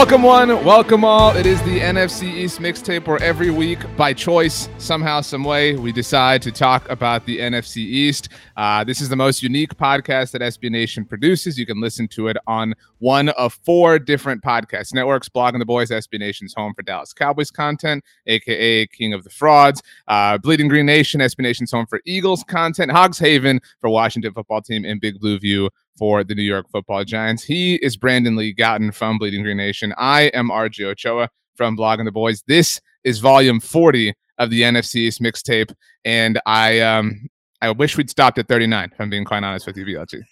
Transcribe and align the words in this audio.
Welcome 0.00 0.22
one, 0.22 0.64
welcome 0.64 1.04
all. 1.04 1.36
It 1.36 1.44
is 1.44 1.60
the 1.60 1.78
NFC 1.78 2.22
East 2.22 2.58
mixtape 2.58 3.06
where 3.06 3.22
every 3.22 3.50
week, 3.50 3.80
by 3.98 4.14
choice, 4.14 4.70
somehow, 4.78 5.20
some 5.20 5.44
way, 5.44 5.76
we 5.76 5.92
decide 5.92 6.40
to 6.40 6.50
talk 6.50 6.88
about 6.88 7.26
the 7.26 7.38
NFC 7.38 7.76
East. 7.76 8.30
Uh, 8.56 8.82
this 8.82 9.02
is 9.02 9.10
the 9.10 9.14
most 9.14 9.42
unique 9.42 9.76
podcast 9.76 10.30
that 10.30 10.40
SB 10.40 10.70
Nation 10.70 11.04
produces. 11.04 11.58
You 11.58 11.66
can 11.66 11.82
listen 11.82 12.08
to 12.08 12.28
it 12.28 12.38
on 12.46 12.72
one 13.00 13.28
of 13.28 13.52
four 13.52 13.98
different 13.98 14.42
podcast 14.42 14.94
networks. 14.94 15.28
Blogging 15.28 15.58
the 15.58 15.66
Boys, 15.66 15.90
SB 15.90 16.18
Nation's 16.18 16.54
home 16.54 16.72
for 16.72 16.82
Dallas 16.82 17.12
Cowboys 17.12 17.50
content, 17.50 18.02
aka 18.26 18.86
King 18.86 19.12
of 19.12 19.22
the 19.22 19.30
Frauds. 19.30 19.82
Uh, 20.08 20.38
Bleeding 20.38 20.68
Green 20.68 20.86
Nation, 20.86 21.20
SB 21.20 21.40
Nation's 21.40 21.72
home 21.72 21.84
for 21.84 22.00
Eagles 22.06 22.42
content. 22.44 22.90
Hogs 22.90 23.18
Haven 23.18 23.60
for 23.82 23.90
Washington 23.90 24.32
Football 24.32 24.62
Team, 24.62 24.86
and 24.86 24.98
Big 24.98 25.20
Blue 25.20 25.38
View 25.38 25.68
for 26.00 26.24
the 26.24 26.34
New 26.34 26.42
York 26.42 26.66
Football 26.72 27.04
Giants. 27.04 27.44
He 27.44 27.74
is 27.76 27.94
Brandon 27.94 28.34
Lee 28.34 28.54
Gowton 28.54 28.92
from 28.92 29.18
Bleeding 29.18 29.42
Green 29.42 29.58
Nation. 29.58 29.92
I 29.98 30.22
am 30.28 30.48
RJ 30.48 30.86
Ochoa 30.86 31.28
from 31.56 31.76
Blogging 31.76 32.06
the 32.06 32.10
Boys. 32.10 32.42
This 32.48 32.80
is 33.04 33.18
volume 33.18 33.60
40 33.60 34.14
of 34.38 34.48
the 34.48 34.62
NFC 34.62 34.96
East 34.96 35.20
mixtape, 35.20 35.72
and 36.06 36.40
I 36.46 36.80
um 36.80 37.28
I 37.60 37.70
wish 37.70 37.98
we'd 37.98 38.08
stopped 38.08 38.38
at 38.38 38.48
39. 38.48 38.90
If 38.94 38.98
I'm 38.98 39.10
being 39.10 39.26
quite 39.26 39.44
honest 39.44 39.66
with 39.66 39.76
you, 39.76 39.84
BLG. 39.84 40.22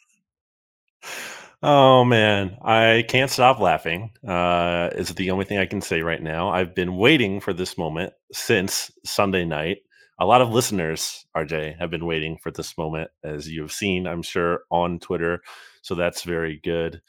Oh 1.62 2.02
man, 2.02 2.56
I 2.62 3.04
can't 3.06 3.30
stop 3.30 3.60
laughing. 3.60 4.12
Uh, 4.26 4.88
is 4.94 5.14
the 5.14 5.30
only 5.30 5.44
thing 5.44 5.58
I 5.58 5.66
can 5.66 5.82
say 5.82 6.00
right 6.00 6.22
now. 6.22 6.48
I've 6.48 6.74
been 6.74 6.96
waiting 6.96 7.40
for 7.40 7.52
this 7.52 7.76
moment 7.76 8.14
since 8.32 8.90
Sunday 9.04 9.44
night 9.44 9.78
a 10.20 10.26
lot 10.26 10.40
of 10.40 10.50
listeners, 10.50 11.24
RJ, 11.36 11.78
have 11.78 11.90
been 11.90 12.04
waiting 12.04 12.38
for 12.38 12.50
this 12.50 12.76
moment, 12.76 13.10
as 13.22 13.48
you've 13.48 13.72
seen, 13.72 14.06
I'm 14.06 14.22
sure, 14.22 14.62
on 14.70 14.98
Twitter. 14.98 15.42
So 15.82 15.94
that's 15.94 16.22
very 16.22 16.60
good. 16.62 17.00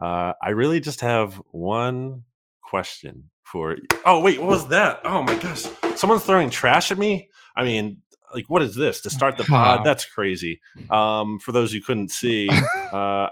Uh, 0.00 0.32
I 0.42 0.50
really 0.50 0.80
just 0.80 1.00
have 1.00 1.40
one 1.50 2.24
question 2.62 3.30
for. 3.42 3.76
Oh 4.04 4.20
wait, 4.20 4.38
what 4.40 4.48
was 4.48 4.68
that? 4.68 5.00
Oh 5.04 5.22
my 5.22 5.36
gosh, 5.38 5.66
someone's 5.96 6.24
throwing 6.24 6.50
trash 6.50 6.90
at 6.92 6.98
me. 6.98 7.28
I 7.56 7.64
mean, 7.64 8.02
like, 8.32 8.44
what 8.48 8.62
is 8.62 8.74
this 8.74 9.00
to 9.02 9.10
start 9.10 9.36
the 9.36 9.44
pod? 9.44 9.80
That's 9.84 10.04
crazy. 10.04 10.60
Um, 10.90 11.38
for 11.38 11.52
those 11.52 11.72
who 11.72 11.80
couldn't 11.80 12.10
see, 12.10 12.48
uh, 12.92 13.28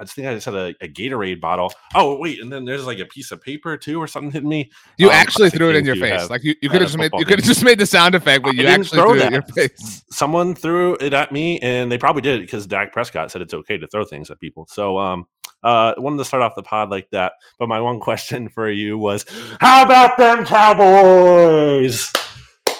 I 0.00 0.04
just 0.04 0.14
think 0.16 0.28
I 0.28 0.34
just 0.34 0.46
had 0.46 0.54
a, 0.54 0.74
a, 0.80 0.88
Gatorade 0.88 1.42
bottle. 1.42 1.74
Oh 1.94 2.16
wait, 2.16 2.40
and 2.40 2.50
then 2.50 2.64
there's 2.64 2.86
like 2.86 3.00
a 3.00 3.04
piece 3.04 3.32
of 3.32 3.42
paper 3.42 3.76
too, 3.76 4.00
or 4.00 4.06
something 4.06 4.30
hitting 4.30 4.48
me. 4.48 4.70
You 4.96 5.08
um, 5.08 5.12
actually 5.14 5.50
threw 5.50 5.68
it 5.68 5.76
in 5.76 5.84
your 5.84 5.96
face. 5.96 6.30
Like 6.30 6.42
you, 6.42 6.54
you 6.62 6.70
could 6.70 6.80
have 6.80 6.88
just 6.88 6.98
made 6.98 7.10
you 7.12 7.26
could 7.26 7.38
have 7.38 7.46
just 7.46 7.62
made 7.62 7.78
the 7.78 7.84
sound 7.84 8.14
effect, 8.14 8.42
but 8.42 8.54
you 8.54 8.66
actually 8.66 8.98
threw 8.98 9.18
that. 9.18 9.24
it 9.24 9.26
in 9.26 9.32
your 9.34 9.42
face. 9.42 10.02
Someone 10.10 10.54
threw 10.54 10.94
it 11.00 11.12
at 11.12 11.32
me, 11.32 11.58
and 11.60 11.92
they 11.92 11.98
probably 11.98 12.22
did 12.22 12.38
it 12.38 12.40
because 12.40 12.66
Dak 12.66 12.94
Prescott 12.94 13.30
said 13.30 13.42
it's 13.42 13.52
okay 13.52 13.76
to 13.76 13.86
throw 13.88 14.04
things 14.04 14.30
at 14.30 14.40
people. 14.40 14.66
So 14.70 14.98
um, 14.98 15.26
uh, 15.62 15.92
wanted 15.98 16.16
to 16.16 16.24
start 16.24 16.42
off 16.42 16.54
the 16.54 16.62
pod 16.62 16.90
like 16.90 17.10
that. 17.10 17.32
But 17.58 17.68
my 17.68 17.80
one 17.80 18.00
question 18.00 18.48
for 18.48 18.70
you 18.70 18.96
was, 18.96 19.26
how 19.60 19.84
about 19.84 20.16
them 20.16 20.46
Cowboys? 20.46 22.10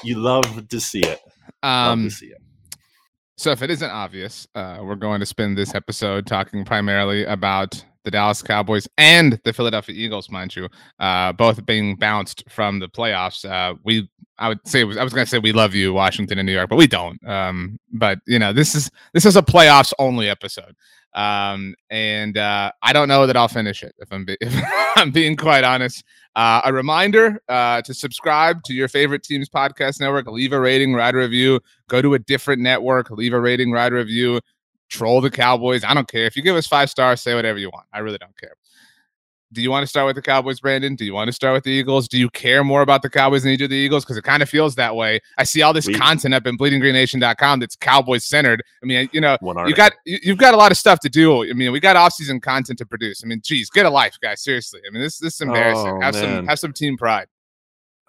You 0.02 0.16
love 0.16 0.68
to 0.68 0.80
see 0.80 1.00
it. 1.00 1.20
Um, 1.62 2.04
love 2.04 2.10
to 2.10 2.16
see 2.16 2.26
it. 2.28 2.39
So, 3.40 3.52
if 3.52 3.62
it 3.62 3.70
isn't 3.70 3.88
obvious, 3.88 4.46
uh, 4.54 4.80
we're 4.82 4.96
going 4.96 5.20
to 5.20 5.24
spend 5.24 5.56
this 5.56 5.74
episode 5.74 6.26
talking 6.26 6.62
primarily 6.62 7.24
about 7.24 7.82
the 8.04 8.10
Dallas 8.10 8.42
Cowboys 8.42 8.88
and 8.98 9.40
the 9.44 9.52
Philadelphia 9.52 9.94
Eagles, 9.94 10.30
mind 10.30 10.56
you, 10.56 10.68
uh, 10.98 11.32
both 11.32 11.64
being 11.66 11.96
bounced 11.96 12.44
from 12.48 12.78
the 12.78 12.88
playoffs. 12.88 13.44
Uh, 13.44 13.74
we, 13.84 14.08
I 14.38 14.48
would 14.48 14.66
say, 14.66 14.82
I 14.82 14.84
was 14.84 15.12
going 15.12 15.26
to 15.26 15.30
say 15.30 15.38
we 15.38 15.52
love 15.52 15.74
you, 15.74 15.92
Washington 15.92 16.38
and 16.38 16.46
New 16.46 16.52
York, 16.52 16.68
but 16.68 16.76
we 16.76 16.86
don't. 16.86 17.22
Um, 17.26 17.78
but 17.92 18.18
you 18.26 18.38
know, 18.38 18.52
this 18.52 18.74
is 18.74 18.90
this 19.12 19.26
is 19.26 19.36
a 19.36 19.42
playoffs 19.42 19.92
only 19.98 20.28
episode. 20.28 20.74
Um, 21.14 21.74
and 21.90 22.38
uh, 22.38 22.70
I 22.82 22.92
don't 22.92 23.08
know 23.08 23.26
that 23.26 23.36
I'll 23.36 23.48
finish 23.48 23.82
it 23.82 23.94
if 23.98 24.12
I'm 24.12 24.24
be- 24.24 24.38
if 24.40 24.54
I'm 24.96 25.10
being 25.10 25.36
quite 25.36 25.64
honest. 25.64 26.04
Uh, 26.36 26.60
a 26.64 26.72
reminder 26.72 27.42
uh, 27.48 27.82
to 27.82 27.92
subscribe 27.92 28.62
to 28.62 28.72
your 28.72 28.86
favorite 28.86 29.24
team's 29.24 29.48
podcast 29.48 30.00
network. 30.00 30.26
Leave 30.28 30.52
a 30.52 30.60
rating, 30.60 30.94
write 30.94 31.14
a 31.14 31.18
review. 31.18 31.60
Go 31.88 32.00
to 32.00 32.14
a 32.14 32.18
different 32.20 32.62
network. 32.62 33.10
Leave 33.10 33.32
a 33.32 33.40
rating, 33.40 33.72
write 33.72 33.92
a 33.92 33.96
review. 33.96 34.40
Troll 34.90 35.20
the 35.20 35.30
Cowboys. 35.30 35.84
I 35.84 35.94
don't 35.94 36.08
care 36.08 36.26
if 36.26 36.36
you 36.36 36.42
give 36.42 36.56
us 36.56 36.66
five 36.66 36.90
stars. 36.90 37.20
Say 37.20 37.34
whatever 37.34 37.58
you 37.58 37.70
want. 37.70 37.86
I 37.92 38.00
really 38.00 38.18
don't 38.18 38.36
care 38.36 38.54
do 39.52 39.62
you 39.62 39.70
want 39.70 39.82
to 39.82 39.86
start 39.86 40.06
with 40.06 40.16
the 40.16 40.22
Cowboys, 40.22 40.60
Brandon? 40.60 40.94
Do 40.94 41.04
you 41.04 41.12
want 41.12 41.28
to 41.28 41.32
start 41.32 41.54
with 41.54 41.64
the 41.64 41.70
Eagles? 41.70 42.06
Do 42.06 42.18
you 42.18 42.30
care 42.30 42.62
more 42.62 42.82
about 42.82 43.02
the 43.02 43.10
Cowboys 43.10 43.42
than 43.42 43.50
you 43.50 43.58
do 43.58 43.66
the 43.66 43.74
Eagles? 43.74 44.04
Because 44.04 44.16
it 44.16 44.22
kind 44.22 44.42
of 44.42 44.48
feels 44.48 44.76
that 44.76 44.94
way. 44.94 45.20
I 45.38 45.44
see 45.44 45.62
all 45.62 45.72
this 45.72 45.86
we, 45.86 45.94
content 45.94 46.34
up 46.34 46.46
in 46.46 46.56
bleedinggreennation.com 46.56 47.58
that's 47.58 47.74
Cowboys 47.76 48.24
centered. 48.24 48.62
I 48.82 48.86
mean, 48.86 49.08
you 49.12 49.20
know, 49.20 49.36
you 49.66 49.74
got 49.74 49.92
you've 50.04 50.38
got 50.38 50.54
a 50.54 50.56
lot 50.56 50.70
of 50.70 50.78
stuff 50.78 51.00
to 51.00 51.08
do. 51.08 51.42
I 51.42 51.52
mean, 51.52 51.72
we 51.72 51.80
got 51.80 51.96
offseason 51.96 52.40
content 52.40 52.78
to 52.78 52.86
produce. 52.86 53.22
I 53.24 53.26
mean, 53.26 53.40
geez, 53.42 53.70
get 53.70 53.86
a 53.86 53.90
life, 53.90 54.16
guys. 54.22 54.42
Seriously. 54.42 54.80
I 54.86 54.90
mean, 54.92 55.02
this 55.02 55.18
this 55.18 55.34
is 55.34 55.40
embarrassing. 55.40 55.94
Oh, 55.96 56.00
have 56.00 56.14
man. 56.14 56.22
some 56.22 56.46
have 56.46 56.58
some 56.58 56.72
team 56.72 56.96
pride. 56.96 57.26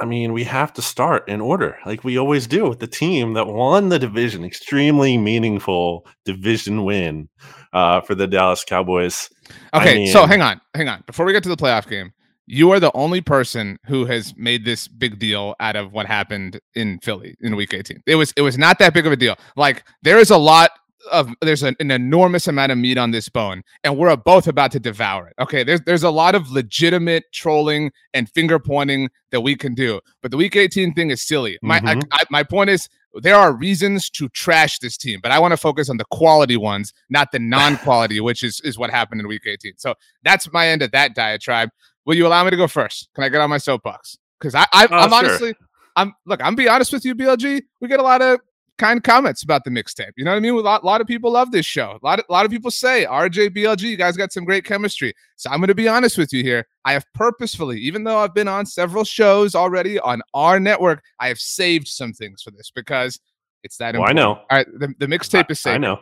I 0.01 0.06
mean, 0.06 0.34
we 0.34 0.44
have 0.45 0.73
to 0.73 0.81
start 0.81 1.29
in 1.29 1.41
order, 1.41 1.78
like 1.85 2.03
we 2.03 2.17
always 2.17 2.47
do 2.47 2.67
with 2.67 2.79
the 2.79 2.88
team 2.88 3.34
that 3.34 3.45
won 3.45 3.89
the 3.89 4.00
division. 4.00 4.44
Extremely 4.44 5.16
meaningful 5.16 6.07
division 6.25 6.84
win 6.84 7.29
uh, 7.72 8.01
for 8.01 8.16
the 8.16 8.25
Dallas 8.25 8.63
Cowboys. 8.63 9.29
Okay, 9.75 9.91
I 9.91 9.95
mean, 9.95 10.11
so 10.11 10.25
hang 10.25 10.41
on, 10.41 10.59
hang 10.73 10.90
on. 10.90 11.03
Before 11.06 11.25
we 11.25 11.34
get 11.34 11.44
to 11.44 11.50
the 11.50 11.56
playoff 11.56 11.88
game, 11.88 12.13
you 12.47 12.72
are 12.72 12.79
the 12.79 12.91
only 12.95 13.22
person 13.22 13.78
who 13.85 14.06
has 14.06 14.35
made 14.35 14.66
this 14.66 14.88
big 14.88 15.19
deal 15.19 15.56
out 15.59 15.75
of 15.75 15.94
what 15.94 16.07
happened 16.07 16.59
in 16.73 17.00
Philly 17.03 17.35
in 17.40 17.56
Week 17.56 17.73
18. 17.73 18.01
It 18.07 18.16
was 18.16 18.34
it 18.35 18.41
was 18.41 18.57
not 18.57 18.79
that 18.79 18.94
big 18.94 19.06
of 19.06 19.13
a 19.13 19.16
deal. 19.16 19.35
Like 19.56 19.85
there 20.01 20.17
is 20.17 20.31
a 20.31 20.38
lot 20.38 20.72
of 21.11 21.29
there's 21.41 21.63
an, 21.63 21.75
an, 21.79 21.91
enormous 21.91 22.47
amount 22.47 22.72
of 22.72 22.77
meat 22.77 22.97
on 22.97 23.11
this 23.11 23.29
bone, 23.29 23.63
and 23.83 23.97
we're 23.97 24.16
both 24.16 24.47
about 24.47 24.72
to 24.72 24.79
devour 24.79 25.27
it. 25.27 25.33
Okay, 25.39 25.63
there's 25.63 25.81
there's 25.81 26.03
a 26.03 26.09
lot 26.09 26.35
of 26.35 26.49
legitimate 26.49 27.25
trolling 27.33 27.91
and 28.13 28.29
finger 28.29 28.59
pointing 28.59 29.09
that 29.31 29.41
we 29.41 29.55
can 29.55 29.75
do, 29.75 29.99
but 30.22 30.31
the 30.31 30.38
Week 30.38 30.55
18 30.55 30.94
thing 30.94 31.11
is 31.11 31.22
silly. 31.22 31.59
My 31.61 31.79
mm-hmm. 31.79 31.99
I, 32.11 32.22
I, 32.22 32.23
my 32.29 32.44
point 32.44 32.69
is 32.69 32.89
there 33.22 33.35
are 33.35 33.53
reasons 33.53 34.09
to 34.11 34.29
trash 34.29 34.79
this 34.79 34.97
team, 34.97 35.19
but 35.22 35.31
I 35.31 35.39
want 35.39 35.51
to 35.51 35.57
focus 35.57 35.89
on 35.89 35.97
the 35.97 36.05
quality 36.11 36.57
ones, 36.57 36.94
not 37.09 37.31
the 37.31 37.39
non-quality, 37.39 38.19
which 38.22 38.43
is 38.43 38.61
is 38.63 38.78
what 38.78 38.89
happened 38.89 39.22
in 39.22 39.28
Week 39.28 39.43
18. 39.45 39.73
So 39.78 39.95
that's 40.23 40.51
my 40.51 40.67
end 40.67 40.81
of 40.81 40.91
that 40.91 41.16
diatribe. 41.16 41.69
Will 42.05 42.16
you 42.16 42.25
allow 42.25 42.43
me 42.43 42.49
to 42.49 42.57
go 42.57 42.67
first? 42.67 43.09
Can 43.13 43.23
I 43.23 43.29
get 43.29 43.41
on 43.41 43.49
my 43.49 43.57
soapbox? 43.57 44.17
Because 44.39 44.55
I, 44.55 44.66
I 44.73 44.83
am 44.85 45.13
oh, 45.13 45.16
honestly. 45.16 45.53
I'm 45.95 46.13
look. 46.25 46.39
I'm 46.43 46.55
be 46.55 46.67
honest 46.67 46.93
with 46.93 47.05
you, 47.05 47.16
BLG. 47.16 47.61
We 47.79 47.88
get 47.88 47.99
a 47.99 48.03
lot 48.03 48.22
of 48.22 48.39
kind 48.81 49.03
comments 49.03 49.44
about 49.44 49.64
the 49.64 49.69
mixtape. 49.69 50.12
You 50.18 50.25
know 50.25 50.31
what 50.31 50.38
I 50.38 50.40
mean? 50.40 50.53
A 50.56 50.58
lot, 50.58 50.84
lot 50.84 51.02
of 51.02 51.08
people 51.08 51.31
love 51.31 51.52
this 51.52 51.68
show. 51.68 52.00
A 52.02 52.06
lot, 52.06 52.18
of, 52.18 52.25
a 52.28 52.31
lot 52.31 52.46
of 52.46 52.52
people 52.52 52.72
say 52.72 53.06
RJ 53.06 53.56
BLG, 53.56 53.84
you 53.84 53.96
guys 53.96 54.18
got 54.18 54.34
some 54.34 54.44
great 54.44 54.66
chemistry. 54.66 55.14
So 55.36 55.52
I'm 55.52 55.59
going 55.59 55.68
to 55.68 55.75
be 55.75 55.88
honest 55.88 56.18
with 56.18 56.34
you 56.34 56.42
here. 56.42 56.66
I 56.84 56.94
have 56.94 57.06
purposefully, 57.14 57.80
even 57.80 58.03
though 58.03 58.18
I've 58.18 58.34
been 58.34 58.47
on 58.47 58.66
several 58.66 59.03
shows 59.03 59.53
already 59.53 60.00
on 60.00 60.24
our 60.34 60.59
network, 60.59 61.03
I 61.20 61.28
have 61.28 61.38
saved 61.38 61.88
some 61.88 62.12
things 62.12 62.41
for 62.41 62.50
this 62.50 62.72
because 62.74 63.20
it's 63.64 63.78
that. 63.78 63.94
Well, 63.94 64.09
I 64.09 64.14
know. 64.14 64.34
All 64.34 64.47
right, 64.52 64.68
the, 64.80 64.91
the 64.97 65.06
mixtape 65.06 65.52
is 65.52 65.59
saved. 65.59 65.75
I 65.75 65.78
know. 65.78 66.00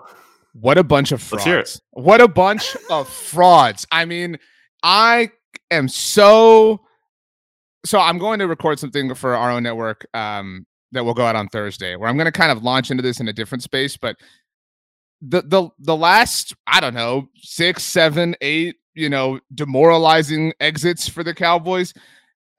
What 0.53 0.77
a 0.77 0.83
bunch 0.83 1.11
of 1.11 1.21
frauds! 1.21 1.81
What 1.91 2.21
a 2.21 2.27
bunch 2.27 2.75
of 2.89 3.07
frauds! 3.07 3.85
I 3.91 4.05
mean, 4.05 4.39
I 4.81 5.31
am 5.69 5.87
so 5.89 6.81
so 7.85 7.99
I'm 7.99 8.17
going 8.17 8.39
to 8.39 8.47
record 8.47 8.79
something 8.79 9.13
for 9.15 9.35
our 9.35 9.51
own 9.51 9.63
network 9.63 10.07
um, 10.13 10.65
that 10.91 11.03
will 11.03 11.13
go 11.13 11.25
out 11.25 11.35
on 11.35 11.47
Thursday, 11.49 11.95
where 11.95 12.09
I'm 12.09 12.17
going 12.17 12.25
to 12.25 12.31
kind 12.31 12.51
of 12.51 12.63
launch 12.63 12.91
into 12.91 13.03
this 13.03 13.19
in 13.19 13.27
a 13.27 13.33
different 13.33 13.63
space. 13.63 13.97
But 13.97 14.17
the 15.21 15.41
the 15.41 15.69
the 15.79 15.95
last 15.95 16.53
I 16.67 16.79
don't 16.79 16.93
know 16.93 17.29
six, 17.35 17.83
seven, 17.83 18.35
eight, 18.41 18.77
you 18.93 19.09
know, 19.09 19.39
demoralizing 19.53 20.53
exits 20.59 21.07
for 21.07 21.23
the 21.23 21.33
Cowboys 21.33 21.93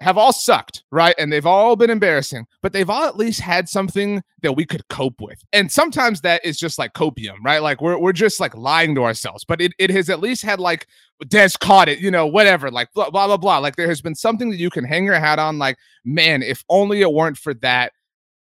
have 0.00 0.16
all 0.16 0.32
sucked, 0.32 0.82
right? 0.91 1.14
And 1.18 1.30
they've 1.30 1.46
all 1.46 1.76
been 1.76 1.91
embarrassing, 1.91 2.46
but 2.62 2.72
they've 2.72 2.88
all 2.88 3.04
at 3.04 3.18
least 3.18 3.41
had 3.41 3.68
something 3.68 4.22
that 4.42 4.52
we 4.52 4.64
could 4.64 4.86
cope 4.88 5.21
with. 5.21 5.44
And 5.53 5.71
sometimes 5.71 6.22
that 6.22 6.42
is 6.44 6.59
just 6.59 6.78
like 6.78 6.94
copium, 6.94 7.36
right? 7.44 7.62
Like 7.62 7.82
we're, 7.82 7.98
we're 7.98 8.15
just 8.15 8.41
like 8.41 8.56
lying 8.56 8.94
to 8.94 9.04
ourselves, 9.04 9.44
but 9.44 9.60
it, 9.60 9.72
it 9.78 9.91
has 9.91 10.09
at 10.09 10.21
least 10.21 10.42
had 10.42 10.59
like 10.59 10.86
Des 11.28 11.50
caught 11.60 11.91
it, 11.91 11.98
you 11.98 12.10
know, 12.10 12.27
whatever, 12.27 12.71
like 12.71 12.91
blah, 12.94 13.10
blah, 13.10 13.27
blah, 13.27 13.36
blah. 13.36 13.59
Like 13.59 13.77
there 13.77 13.88
has 13.88 14.00
been 14.00 14.15
something 14.15 14.48
that 14.48 14.56
you 14.56 14.71
can 14.71 14.84
hang 14.84 15.04
your 15.04 15.21
hat 15.21 15.38
on. 15.38 15.59
Like, 15.59 15.77
man, 16.03 16.42
if 16.42 16.65
only 16.71 17.03
it 17.03 17.12
weren't 17.12 17.36
for 17.36 17.53
that, 17.54 17.92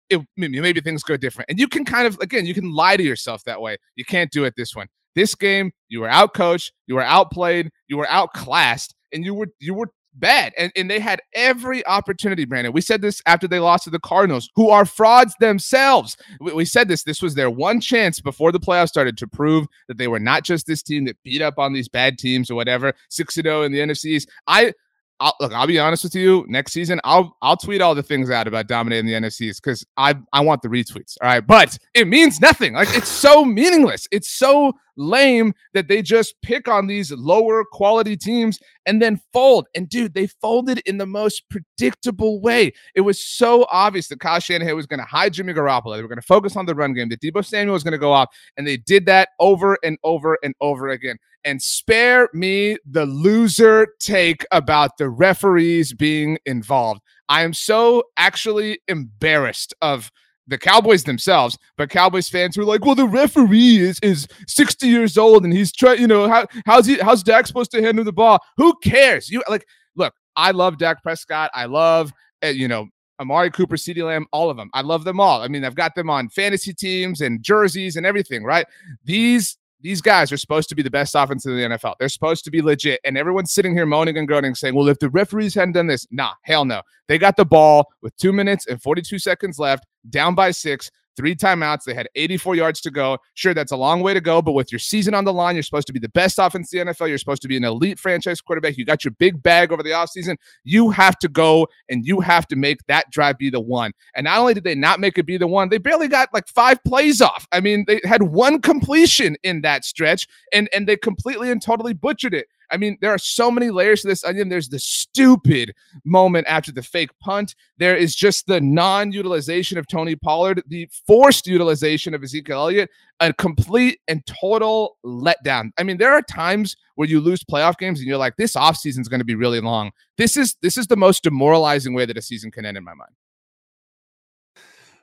it, 0.10 0.22
maybe 0.38 0.82
things 0.82 1.04
go 1.04 1.18
different. 1.18 1.50
And 1.50 1.60
you 1.60 1.68
can 1.68 1.86
kind 1.86 2.08
of, 2.08 2.18
again, 2.20 2.46
you 2.46 2.54
can 2.54 2.72
lie 2.72 2.98
to 2.98 3.04
yourself 3.04 3.44
that 3.46 3.62
way. 3.62 3.78
You 3.96 4.06
can't 4.06 4.32
do 4.32 4.44
it 4.44 4.54
this 4.56 4.76
one. 4.76 4.88
This 5.16 5.34
game, 5.34 5.72
you 5.88 6.02
were 6.02 6.10
outcoached, 6.10 6.72
you 6.88 6.96
were 6.96 7.04
outplayed, 7.04 7.70
you 7.88 7.98
were 7.98 8.08
outclassed, 8.10 8.94
and 9.14 9.24
you 9.24 9.34
were 9.34 9.48
you 9.60 9.74
were 9.74 9.90
bad. 10.16 10.54
And, 10.58 10.72
and 10.76 10.90
they 10.90 11.00
had 11.00 11.22
every 11.34 11.86
opportunity, 11.86 12.46
Brandon. 12.46 12.74
We 12.74 12.82
said 12.82 13.02
this 13.02 13.22
after 13.26 13.48
they 13.48 13.60
lost 13.60 13.84
to 13.86 13.90
the 13.90 14.00
Cardinals, 14.00 14.50
who 14.56 14.70
are 14.70 14.86
frauds 14.86 15.36
themselves. 15.40 16.18
We, 16.40 16.54
we, 16.54 16.66
said 16.66 16.88
this. 16.88 17.04
This 17.04 17.22
was 17.22 17.36
their 17.36 17.50
one 17.50 17.80
chance 17.80 18.20
before 18.20 18.52
the 18.52 18.60
playoffs 18.60 18.90
started 18.90 19.18
to 19.18 19.28
prove 19.28 19.68
that 19.88 19.98
they 19.98 20.08
were 20.08 20.20
not 20.20 20.44
just 20.44 20.68
this 20.68 20.82
team 20.82 21.06
that 21.06 21.22
beat 21.24 21.42
up 21.42 21.60
on 21.60 21.74
these 21.74 21.90
bad 21.90 22.18
teams 22.18 22.50
or 22.50 22.56
whatever, 22.56 22.94
6 23.10 23.36
0 23.36 23.64
in 23.64 23.72
the 23.72 23.80
NFC 23.80 24.06
East. 24.06 24.30
I 24.48 24.74
I'll, 25.20 25.34
look, 25.40 25.54
I'll 25.54 25.68
be 25.68 25.80
honest 25.80 26.04
with 26.04 26.16
you. 26.16 26.46
Next 26.48 26.74
season, 26.74 27.00
I'll 27.04 27.38
I'll 27.42 27.58
tweet 27.58 27.82
all 27.82 27.96
the 27.96 28.04
things 28.04 28.30
out 28.30 28.48
about 28.48 28.68
dominating 28.68 29.06
the 29.06 29.14
NFCs 29.14 29.62
because 29.62 29.86
I 29.98 30.16
I 30.34 30.42
want 30.42 30.62
the 30.62 30.68
retweets. 30.68 31.18
All 31.22 31.28
right, 31.30 31.46
but 31.46 31.78
it 31.94 32.08
means 32.08 32.42
nothing. 32.42 32.74
Like 32.74 32.90
it's 32.92 33.10
so 33.10 33.46
meaningless. 33.46 34.08
It's 34.12 34.30
so 34.30 34.74
lame 34.98 35.54
that 35.74 35.88
they 35.88 36.02
just 36.02 36.36
pick 36.42 36.68
on 36.68 36.88
these 36.88 37.12
lower 37.12 37.64
quality 37.64 38.16
teams 38.18 38.60
and 38.86 39.02
then 39.02 39.20
fold. 39.34 39.68
And 39.76 39.90
dude, 39.90 40.14
they 40.14 40.28
folded 40.28 40.80
in 40.86 40.98
the 40.98 41.06
most 41.06 41.44
predictable 41.50 42.40
way. 42.42 42.72
It 42.96 43.02
was 43.02 43.20
so 43.20 43.66
obvious 43.72 44.08
that 44.10 44.20
Kyle 44.20 44.40
Shanahan 44.40 44.76
was 44.76 44.86
going 44.86 45.00
to 45.00 45.06
hide 45.06 45.34
Jimmy 45.34 45.54
Garoppolo. 45.54 45.96
They 45.96 46.02
were 46.02 46.08
going 46.08 46.20
to 46.20 46.26
focus 46.26 46.56
on 46.56 46.66
the 46.66 46.76
run 46.76 46.94
game. 46.94 47.10
That 47.10 47.22
Deebo 47.22 47.46
Samuel 47.46 47.74
was 47.74 47.84
going 47.84 47.94
to 47.94 47.98
go 47.98 48.12
off, 48.12 48.30
and 48.58 48.68
they 48.68 48.78
did 48.78 49.06
that 49.08 49.30
over 49.40 49.78
and 49.84 49.98
over 50.04 50.38
and 50.44 50.54
over 50.62 50.90
again. 50.90 51.18
And 51.44 51.62
spare 51.62 52.30
me 52.34 52.78
the 52.90 53.06
loser 53.06 53.88
take 54.00 54.46
about 54.52 54.98
the 54.98 55.10
referees 55.10 55.94
being 55.94 56.40
involved. 56.46 57.02
I 57.30 57.44
am 57.44 57.54
so 57.54 58.04
actually 58.18 58.80
embarrassed 58.88 59.74
of 59.82 60.12
the 60.48 60.58
Cowboys 60.58 61.04
themselves, 61.04 61.58
but 61.78 61.90
Cowboys 61.90 62.30
fans 62.30 62.56
who 62.56 62.62
are 62.62 62.66
like, 62.66 62.86
well, 62.86 62.96
the 62.96 63.08
referee 63.08 63.78
is 63.78 64.00
is 64.02 64.28
60 64.48 64.88
years 64.88 65.18
old 65.18 65.44
and 65.44 65.54
he's 65.54 65.72
trying, 65.72 66.00
you 66.00 66.08
know, 66.08 66.28
how 66.28 66.46
how's 66.66 66.86
he 66.86 66.98
how's 67.00 67.24
Dak 67.24 67.48
supposed 67.48 67.72
to 67.72 67.82
handle 67.82 68.04
the 68.04 68.14
ball? 68.14 68.40
Who 68.58 68.76
cares? 68.84 69.30
You 69.30 69.44
like, 69.50 69.66
look, 69.96 70.14
I 70.36 70.52
love 70.52 70.78
Dak 70.78 71.02
Prescott. 71.02 71.52
I 71.54 71.66
love, 71.66 72.12
uh, 72.44 72.48
you 72.48 72.68
know, 72.68 72.88
Amari 73.20 73.50
Cooper, 73.50 73.76
CeeDee 73.76 74.06
Lamb, 74.06 74.26
all 74.32 74.50
of 74.50 74.58
them. 74.58 74.70
I 74.74 74.82
love 74.82 75.04
them 75.04 75.20
all. 75.20 75.42
I 75.42 75.48
mean, 75.48 75.64
I've 75.64 75.76
got 75.76 75.96
them 75.96 76.10
on 76.10 76.30
fantasy 76.30 76.74
teams 76.74 77.22
and 77.22 77.42
jerseys 77.42 77.96
and 77.96 78.06
everything, 78.06 78.44
right? 78.44 78.66
These 79.04 79.58
these 79.82 80.02
guys 80.02 80.32
are 80.32 80.38
supposed 80.38 80.68
to 80.70 80.74
be 80.74 80.82
the 80.82 80.90
best 80.90 81.14
offense 81.14 81.46
in 81.46 81.56
the 81.56 81.62
NFL. 81.62 81.94
They're 82.00 82.10
supposed 82.10 82.44
to 82.46 82.52
be 82.52 82.60
legit. 82.60 83.00
And 83.04 83.18
everyone's 83.18 83.52
sitting 83.52 83.76
here 83.76 83.86
moaning 83.86 84.18
and 84.18 84.28
groaning, 84.28 84.56
saying, 84.56 84.74
well, 84.74 84.88
if 84.88 84.98
the 84.98 85.12
referees 85.12 85.54
hadn't 85.54 85.74
done 85.74 85.86
this, 85.86 86.08
nah, 86.10 86.32
hell 86.42 86.66
no. 86.66 86.82
They 87.08 87.20
got 87.20 87.38
the 87.38 87.46
ball 87.46 87.86
with 88.02 88.18
two 88.18 88.34
minutes 88.34 88.66
and 88.66 88.82
42 88.82 89.20
seconds 89.20 89.60
left, 89.60 89.86
down 90.10 90.36
by 90.36 90.52
six 90.52 90.92
three 91.16 91.36
timeouts. 91.36 91.84
They 91.84 91.94
had 91.94 92.08
84 92.16 92.56
yards 92.56 92.82
to 92.82 92.92
go. 92.92 93.18
Sure, 93.34 93.54
that's 93.54 93.72
a 93.72 93.78
long 93.78 94.02
way 94.02 94.14
to 94.14 94.22
go, 94.22 94.42
but 94.42 94.54
with 94.54 94.72
your 94.72 94.80
season 94.80 95.14
on 95.14 95.24
the 95.24 95.34
line, 95.34 95.56
you're 95.56 95.64
supposed 95.64 95.88
to 95.88 95.94
be 95.94 96.00
the 96.00 96.10
best 96.10 96.38
offense 96.40 96.74
in 96.74 96.88
the 96.88 96.94
NFL. 96.94 97.10
You're 97.10 97.18
supposed 97.18 97.42
to 97.44 97.48
be 97.48 97.58
an 97.58 97.64
elite 97.64 98.00
franchise 98.00 98.42
quarterback. 98.42 98.78
You 98.78 98.86
got 98.86 99.04
your 99.04 99.14
big 99.18 99.42
bag 99.42 99.72
over 99.72 99.84
the 99.84 99.92
offseason. 99.92 100.38
You 100.64 100.90
have 100.92 101.18
to 101.20 101.28
go 101.28 101.68
and 101.90 102.06
you 102.06 102.20
have 102.20 102.48
to 102.48 102.56
make 102.56 102.86
that 102.88 103.10
drive 103.12 103.38
be 103.38 103.50
the 103.50 103.62
one. 103.62 103.92
And 104.16 104.26
not 104.26 104.40
only 104.40 104.54
did 104.54 104.64
they 104.64 104.76
not 104.76 105.00
make 105.00 105.18
it 105.18 105.26
be 105.26 105.38
the 105.38 105.48
one, 105.48 105.70
they 105.70 105.78
barely 105.78 106.08
got 106.08 106.34
like 106.34 106.48
five 106.48 106.84
plays 106.84 107.22
off. 107.22 107.48
I 107.52 107.60
mean, 107.60 107.86
they 107.88 108.02
had 108.04 108.24
one 108.24 108.62
completion 108.62 109.36
in 109.44 109.62
that 109.62 109.86
stretch 109.86 110.28
and 110.54 110.70
and 110.74 110.88
they 110.88 110.98
completely 110.98 111.52
and 111.52 111.62
totally 111.62 111.94
butchered 111.94 112.34
it. 112.34 112.48
I 112.72 112.78
mean, 112.78 112.98
there 113.02 113.12
are 113.12 113.18
so 113.18 113.52
many 113.52 113.70
layers 113.70 114.02
to 114.02 114.08
this 114.08 114.24
onion. 114.24 114.50
There's 114.50 114.70
the 114.70 114.80
stupid 114.80 115.74
moment 116.04 116.48
after 116.48 116.72
the 116.72 116.84
fake 116.84 117.12
punt. 117.20 117.56
There 117.78 117.96
is 117.96 118.16
just 118.16 118.48
the 118.48 118.62
non 118.62 119.12
utilization 119.12 119.78
of 119.78 119.88
Tony 119.88 120.16
Pollard, 120.16 120.64
the 120.68 120.90
forced 121.08 121.48
utilization 121.48 122.14
of 122.14 122.24
Ezekiel 122.24 122.60
Elliott, 122.60 122.90
a 123.20 123.34
complete 123.34 124.00
and 124.08 124.26
total 124.26 124.98
letdown. 125.06 125.72
I 125.78 125.84
mean, 125.84 125.98
there 125.98 126.14
are 126.14 126.22
times 126.22 126.76
where 126.96 127.08
you 127.08 127.20
lose 127.20 127.44
playoff 127.44 127.78
games 127.78 128.00
and 128.00 128.08
you're 128.08 128.18
like, 128.18 128.38
this 128.38 128.56
offseason 128.56 129.00
is 129.00 129.08
going 129.08 129.20
to 129.20 129.26
be 129.26 129.36
really 129.36 129.62
long. 129.62 129.92
This 130.18 130.38
is 130.38 130.56
this 130.62 130.78
is 130.78 130.88
the 130.88 130.98
most 130.98 131.24
demoralizing 131.24 131.94
way 131.94 132.06
that 132.06 132.18
a 132.18 132.22
season 132.22 132.52
can 132.52 132.66
end 132.66 132.78
in 132.78 132.84
my 132.84 132.94
mind. 132.94 133.12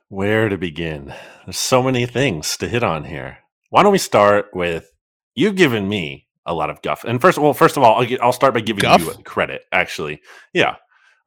Where 0.09 0.49
to 0.49 0.57
begin? 0.57 1.13
There's 1.45 1.57
so 1.57 1.81
many 1.81 2.05
things 2.05 2.55
to 2.57 2.67
hit 2.67 2.83
on 2.83 3.05
here. 3.05 3.39
Why 3.69 3.81
don't 3.81 3.91
we 3.91 3.97
start 3.97 4.49
with 4.53 4.91
you've 5.33 5.55
given 5.55 5.89
me 5.89 6.22
a 6.45 6.53
lot 6.53 6.69
of 6.69 6.81
guff. 6.81 7.03
And 7.03 7.21
first, 7.21 7.37
well, 7.37 7.53
first 7.53 7.77
of 7.77 7.83
all, 7.83 7.95
I'll, 7.95 8.05
get, 8.05 8.21
I'll 8.21 8.33
start 8.33 8.53
by 8.53 8.61
giving 8.61 8.81
guff? 8.81 9.01
you 9.01 9.13
credit. 9.23 9.63
Actually, 9.71 10.21
yeah, 10.53 10.75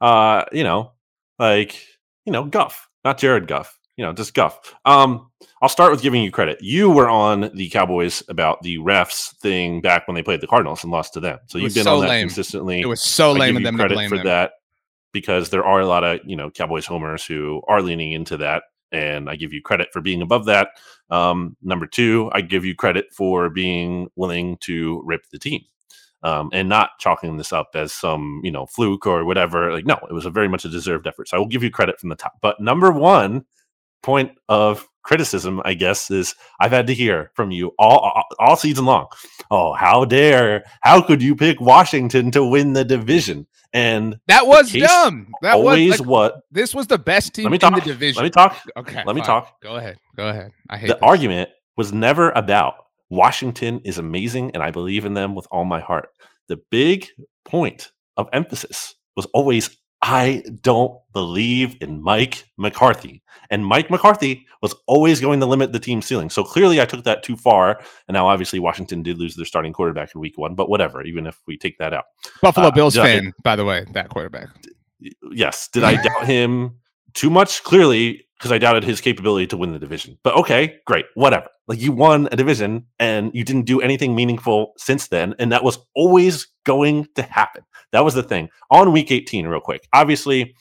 uh, 0.01 0.45
you 0.51 0.63
know, 0.63 0.93
like 1.39 1.81
you 2.25 2.31
know, 2.31 2.45
Guff, 2.45 2.87
not 3.03 3.17
Jared 3.17 3.47
Goff. 3.47 3.77
You 3.95 4.05
know, 4.05 4.13
just 4.13 4.35
Guff. 4.35 4.75
Um, 4.85 5.31
I'll 5.61 5.69
start 5.69 5.91
with 5.91 6.03
giving 6.03 6.21
you 6.21 6.31
credit. 6.31 6.59
You 6.61 6.91
were 6.91 7.09
on 7.09 7.49
the 7.55 7.69
Cowboys 7.69 8.21
about 8.29 8.61
the 8.61 8.77
refs 8.77 9.35
thing 9.37 9.81
back 9.81 10.07
when 10.07 10.13
they 10.13 10.21
played 10.21 10.41
the 10.41 10.47
Cardinals 10.47 10.83
and 10.83 10.91
lost 10.91 11.13
to 11.13 11.19
them. 11.19 11.39
So 11.47 11.57
you've 11.57 11.73
been 11.73 11.83
so 11.83 11.95
on 11.95 12.01
that 12.01 12.09
lame. 12.09 12.27
consistently. 12.27 12.81
It 12.81 12.85
was 12.85 13.01
so 13.01 13.31
I 13.31 13.39
lame 13.39 13.57
of 13.57 13.63
them 13.63 13.75
credit 13.75 13.89
to 13.89 13.95
blame 13.95 14.09
for 14.09 14.17
them. 14.17 14.25
that 14.25 14.51
because 15.13 15.49
there 15.49 15.65
are 15.65 15.79
a 15.79 15.87
lot 15.87 16.03
of 16.03 16.19
you 16.25 16.35
know 16.35 16.51
Cowboys 16.51 16.85
homers 16.85 17.25
who 17.25 17.61
are 17.67 17.81
leaning 17.81 18.11
into 18.11 18.37
that 18.37 18.63
and 18.91 19.29
I 19.29 19.35
give 19.35 19.53
you 19.53 19.61
credit 19.61 19.89
for 19.91 20.01
being 20.01 20.21
above 20.21 20.45
that. 20.45 20.69
Um, 21.09 21.55
number 21.61 21.87
two, 21.87 22.29
I 22.33 22.41
give 22.41 22.65
you 22.65 22.75
credit 22.75 23.07
for 23.13 23.49
being 23.49 24.09
willing 24.15 24.57
to 24.61 25.01
rip 25.05 25.29
the 25.31 25.39
team 25.39 25.61
um, 26.23 26.49
and 26.53 26.67
not 26.67 26.91
chalking 26.99 27.37
this 27.37 27.53
up 27.53 27.69
as 27.75 27.93
some 27.93 28.41
you 28.43 28.51
know 28.51 28.65
fluke 28.65 29.05
or 29.05 29.25
whatever. 29.25 29.71
Like, 29.71 29.85
no, 29.85 29.99
it 30.09 30.13
was 30.13 30.25
a 30.25 30.31
very 30.31 30.47
much 30.47 30.65
a 30.65 30.69
deserved 30.69 31.07
effort. 31.07 31.29
So 31.29 31.37
I 31.37 31.39
will 31.39 31.47
give 31.47 31.63
you 31.63 31.71
credit 31.71 31.99
from 31.99 32.09
the 32.09 32.15
top. 32.15 32.33
But 32.41 32.59
number 32.59 32.91
one 32.91 33.45
point 34.03 34.31
of 34.49 34.87
criticism, 35.07 35.61
I 35.63 35.73
guess, 35.73 36.11
is 36.11 36.35
I've 36.59 36.71
had 36.71 36.87
to 36.87 36.93
hear 36.93 37.31
from 37.33 37.49
you 37.49 37.71
all, 37.79 37.99
all, 37.99 38.23
all 38.39 38.55
season 38.57 38.85
long. 38.85 39.07
Oh, 39.49 39.73
how 39.73 40.03
dare! 40.03 40.65
How 40.81 41.01
could 41.01 41.23
you 41.23 41.35
pick 41.35 41.61
Washington 41.61 42.29
to 42.31 42.43
win 42.43 42.73
the 42.73 42.83
division? 42.83 43.47
And 43.73 44.19
that 44.27 44.45
was 44.45 44.71
dumb. 44.71 45.33
That 45.41 45.55
always 45.55 45.91
was 45.91 45.99
like, 46.01 46.09
what 46.09 46.41
this 46.51 46.75
was 46.75 46.87
the 46.87 46.97
best 46.97 47.33
team 47.33 47.45
let 47.45 47.51
me 47.51 47.57
talk, 47.57 47.73
in 47.73 47.79
the 47.79 47.85
division. 47.85 48.21
Let 48.21 48.25
me 48.25 48.29
talk. 48.31 48.57
Okay, 48.75 49.03
let 49.05 49.15
me 49.15 49.21
fine. 49.21 49.27
talk. 49.27 49.61
Go 49.61 49.75
ahead. 49.77 49.97
Go 50.15 50.27
ahead. 50.27 50.51
I 50.69 50.77
hate 50.77 50.87
the 50.87 50.93
this. 50.95 51.03
argument 51.03 51.49
was 51.77 51.93
never 51.93 52.31
about 52.31 52.75
Washington 53.09 53.79
is 53.85 53.97
amazing 53.97 54.51
and 54.53 54.61
I 54.63 54.71
believe 54.71 55.05
in 55.05 55.13
them 55.13 55.35
with 55.35 55.47
all 55.51 55.63
my 55.63 55.79
heart. 55.79 56.09
The 56.47 56.59
big 56.69 57.07
point 57.45 57.91
of 58.17 58.27
emphasis 58.33 58.95
was 59.15 59.25
always 59.27 59.77
I 60.01 60.43
don't 60.61 60.99
believe 61.13 61.77
in 61.81 62.01
Mike 62.01 62.45
McCarthy. 62.57 63.23
And 63.49 63.65
Mike 63.65 63.89
McCarthy 63.89 64.45
was 64.61 64.75
always 64.85 65.19
going 65.19 65.39
to 65.39 65.45
limit 65.45 65.71
the 65.71 65.79
team 65.79 66.01
ceiling. 66.01 66.29
So 66.29 66.43
clearly 66.43 66.79
I 66.81 66.85
took 66.85 67.03
that 67.05 67.23
too 67.23 67.35
far. 67.35 67.79
And 68.07 68.13
now 68.13 68.27
obviously 68.27 68.59
Washington 68.59 69.01
did 69.01 69.17
lose 69.17 69.35
their 69.35 69.45
starting 69.45 69.73
quarterback 69.73 70.13
in 70.13 70.21
week 70.21 70.37
one, 70.37 70.55
but 70.55 70.69
whatever, 70.69 71.01
even 71.03 71.25
if 71.25 71.39
we 71.47 71.57
take 71.57 71.77
that 71.79 71.93
out. 71.93 72.05
Buffalo 72.41 72.67
uh, 72.67 72.71
Bills 72.71 72.95
fan, 72.95 73.27
I, 73.27 73.41
by 73.41 73.55
the 73.55 73.65
way, 73.65 73.85
that 73.93 74.09
quarterback. 74.09 74.49
Yes. 75.31 75.67
Did 75.69 75.83
I 75.83 76.01
doubt 76.01 76.25
him 76.25 76.75
too 77.13 77.29
much? 77.29 77.63
Clearly, 77.63 78.27
because 78.37 78.51
I 78.51 78.59
doubted 78.59 78.83
his 78.83 79.01
capability 79.01 79.47
to 79.47 79.57
win 79.57 79.73
the 79.73 79.79
division. 79.79 80.17
But 80.23 80.35
okay, 80.35 80.79
great, 80.85 81.05
whatever. 81.15 81.47
Like 81.67 81.81
you 81.81 81.91
won 81.91 82.29
a 82.31 82.35
division 82.35 82.85
and 82.97 83.31
you 83.33 83.43
didn't 83.43 83.65
do 83.65 83.81
anything 83.81 84.15
meaningful 84.15 84.73
since 84.77 85.07
then. 85.07 85.35
And 85.37 85.51
that 85.51 85.63
was 85.63 85.79
always 85.95 86.47
going 86.63 87.07
to 87.15 87.23
happen. 87.23 87.63
That 87.91 88.05
was 88.05 88.13
the 88.13 88.23
thing. 88.23 88.49
On 88.71 88.91
week 88.91 89.11
18, 89.11 89.47
real 89.47 89.59
quick. 89.59 89.87
Obviously, 89.93 90.55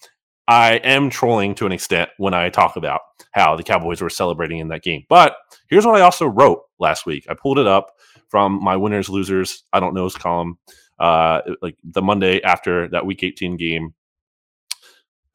I 0.49 0.75
am 0.77 1.11
trolling 1.11 1.55
to 1.57 1.67
an 1.67 1.73
extent 1.73 2.11
when 2.19 2.35
I 2.35 2.51
talk 2.51 2.77
about 2.77 3.01
how 3.33 3.57
the 3.57 3.63
Cowboys 3.63 4.01
were 4.01 4.11
celebrating 4.11 4.59
in 4.59 4.69
that 4.69 4.83
game. 4.83 5.05
But 5.09 5.37
here's 5.69 5.85
what 5.85 5.97
I 5.97 6.03
also 6.03 6.27
wrote 6.27 6.63
last 6.79 7.07
week. 7.07 7.27
I 7.29 7.35
pulled 7.35 7.59
it 7.59 7.67
up 7.67 7.93
from 8.29 8.63
my 8.63 8.77
winners, 8.77 9.09
losers, 9.09 9.65
I 9.73 9.81
don't 9.81 9.95
knows 9.95 10.15
column. 10.15 10.59
Uh, 10.99 11.43
like 11.63 11.77
the 11.85 12.03
Monday 12.03 12.43
after 12.43 12.89
that 12.89 13.05
week 13.05 13.23
18 13.23 13.57
game, 13.57 13.95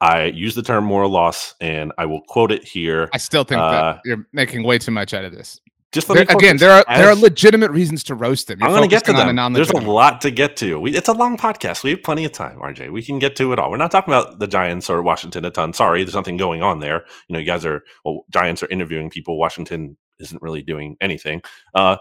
I 0.00 0.24
use 0.24 0.56
the 0.56 0.62
term 0.62 0.84
moral 0.84 1.10
loss, 1.10 1.54
and 1.60 1.92
I 1.96 2.06
will 2.06 2.22
quote 2.22 2.50
it 2.50 2.64
here. 2.64 3.08
I 3.12 3.18
still 3.18 3.44
think 3.44 3.60
uh, 3.60 3.70
that 3.70 4.00
you're 4.04 4.26
making 4.32 4.64
way 4.64 4.78
too 4.78 4.90
much 4.90 5.14
out 5.14 5.24
of 5.24 5.30
this. 5.30 5.60
Just 5.92 6.08
there, 6.08 6.22
again, 6.22 6.56
there 6.56 6.70
are 6.70 6.84
there 6.88 7.10
are 7.10 7.14
legitimate 7.14 7.70
reasons 7.70 8.02
to 8.04 8.14
roast 8.14 8.46
them. 8.48 8.58
You're 8.60 8.68
I'm 8.70 8.74
going 8.74 8.88
to 8.88 8.94
get 8.94 9.04
to 9.04 9.12
them. 9.12 9.52
There's 9.52 9.68
a 9.68 9.76
lot 9.76 10.22
to 10.22 10.30
get 10.30 10.56
to. 10.56 10.80
We, 10.80 10.96
it's 10.96 11.08
a 11.08 11.12
long 11.12 11.36
podcast. 11.36 11.84
We 11.84 11.90
have 11.90 12.02
plenty 12.02 12.24
of 12.24 12.32
time, 12.32 12.58
RJ. 12.60 12.90
We 12.90 13.02
can 13.02 13.18
get 13.18 13.36
to 13.36 13.52
it 13.52 13.58
all. 13.58 13.70
We're 13.70 13.76
not 13.76 13.90
talking 13.90 14.12
about 14.12 14.38
the 14.38 14.46
Giants 14.46 14.88
or 14.88 15.02
Washington 15.02 15.44
a 15.44 15.50
ton. 15.50 15.74
Sorry, 15.74 16.02
there's 16.02 16.14
nothing 16.14 16.38
going 16.38 16.62
on 16.62 16.80
there. 16.80 17.04
You 17.28 17.34
know, 17.34 17.38
you 17.40 17.44
guys 17.44 17.66
are 17.66 17.84
well, 18.06 18.24
Giants 18.30 18.62
are 18.62 18.68
interviewing 18.68 19.10
people. 19.10 19.38
Washington 19.38 19.98
isn't 20.18 20.40
really 20.40 20.62
doing 20.62 20.96
anything. 21.02 21.42
Uh, 21.74 21.96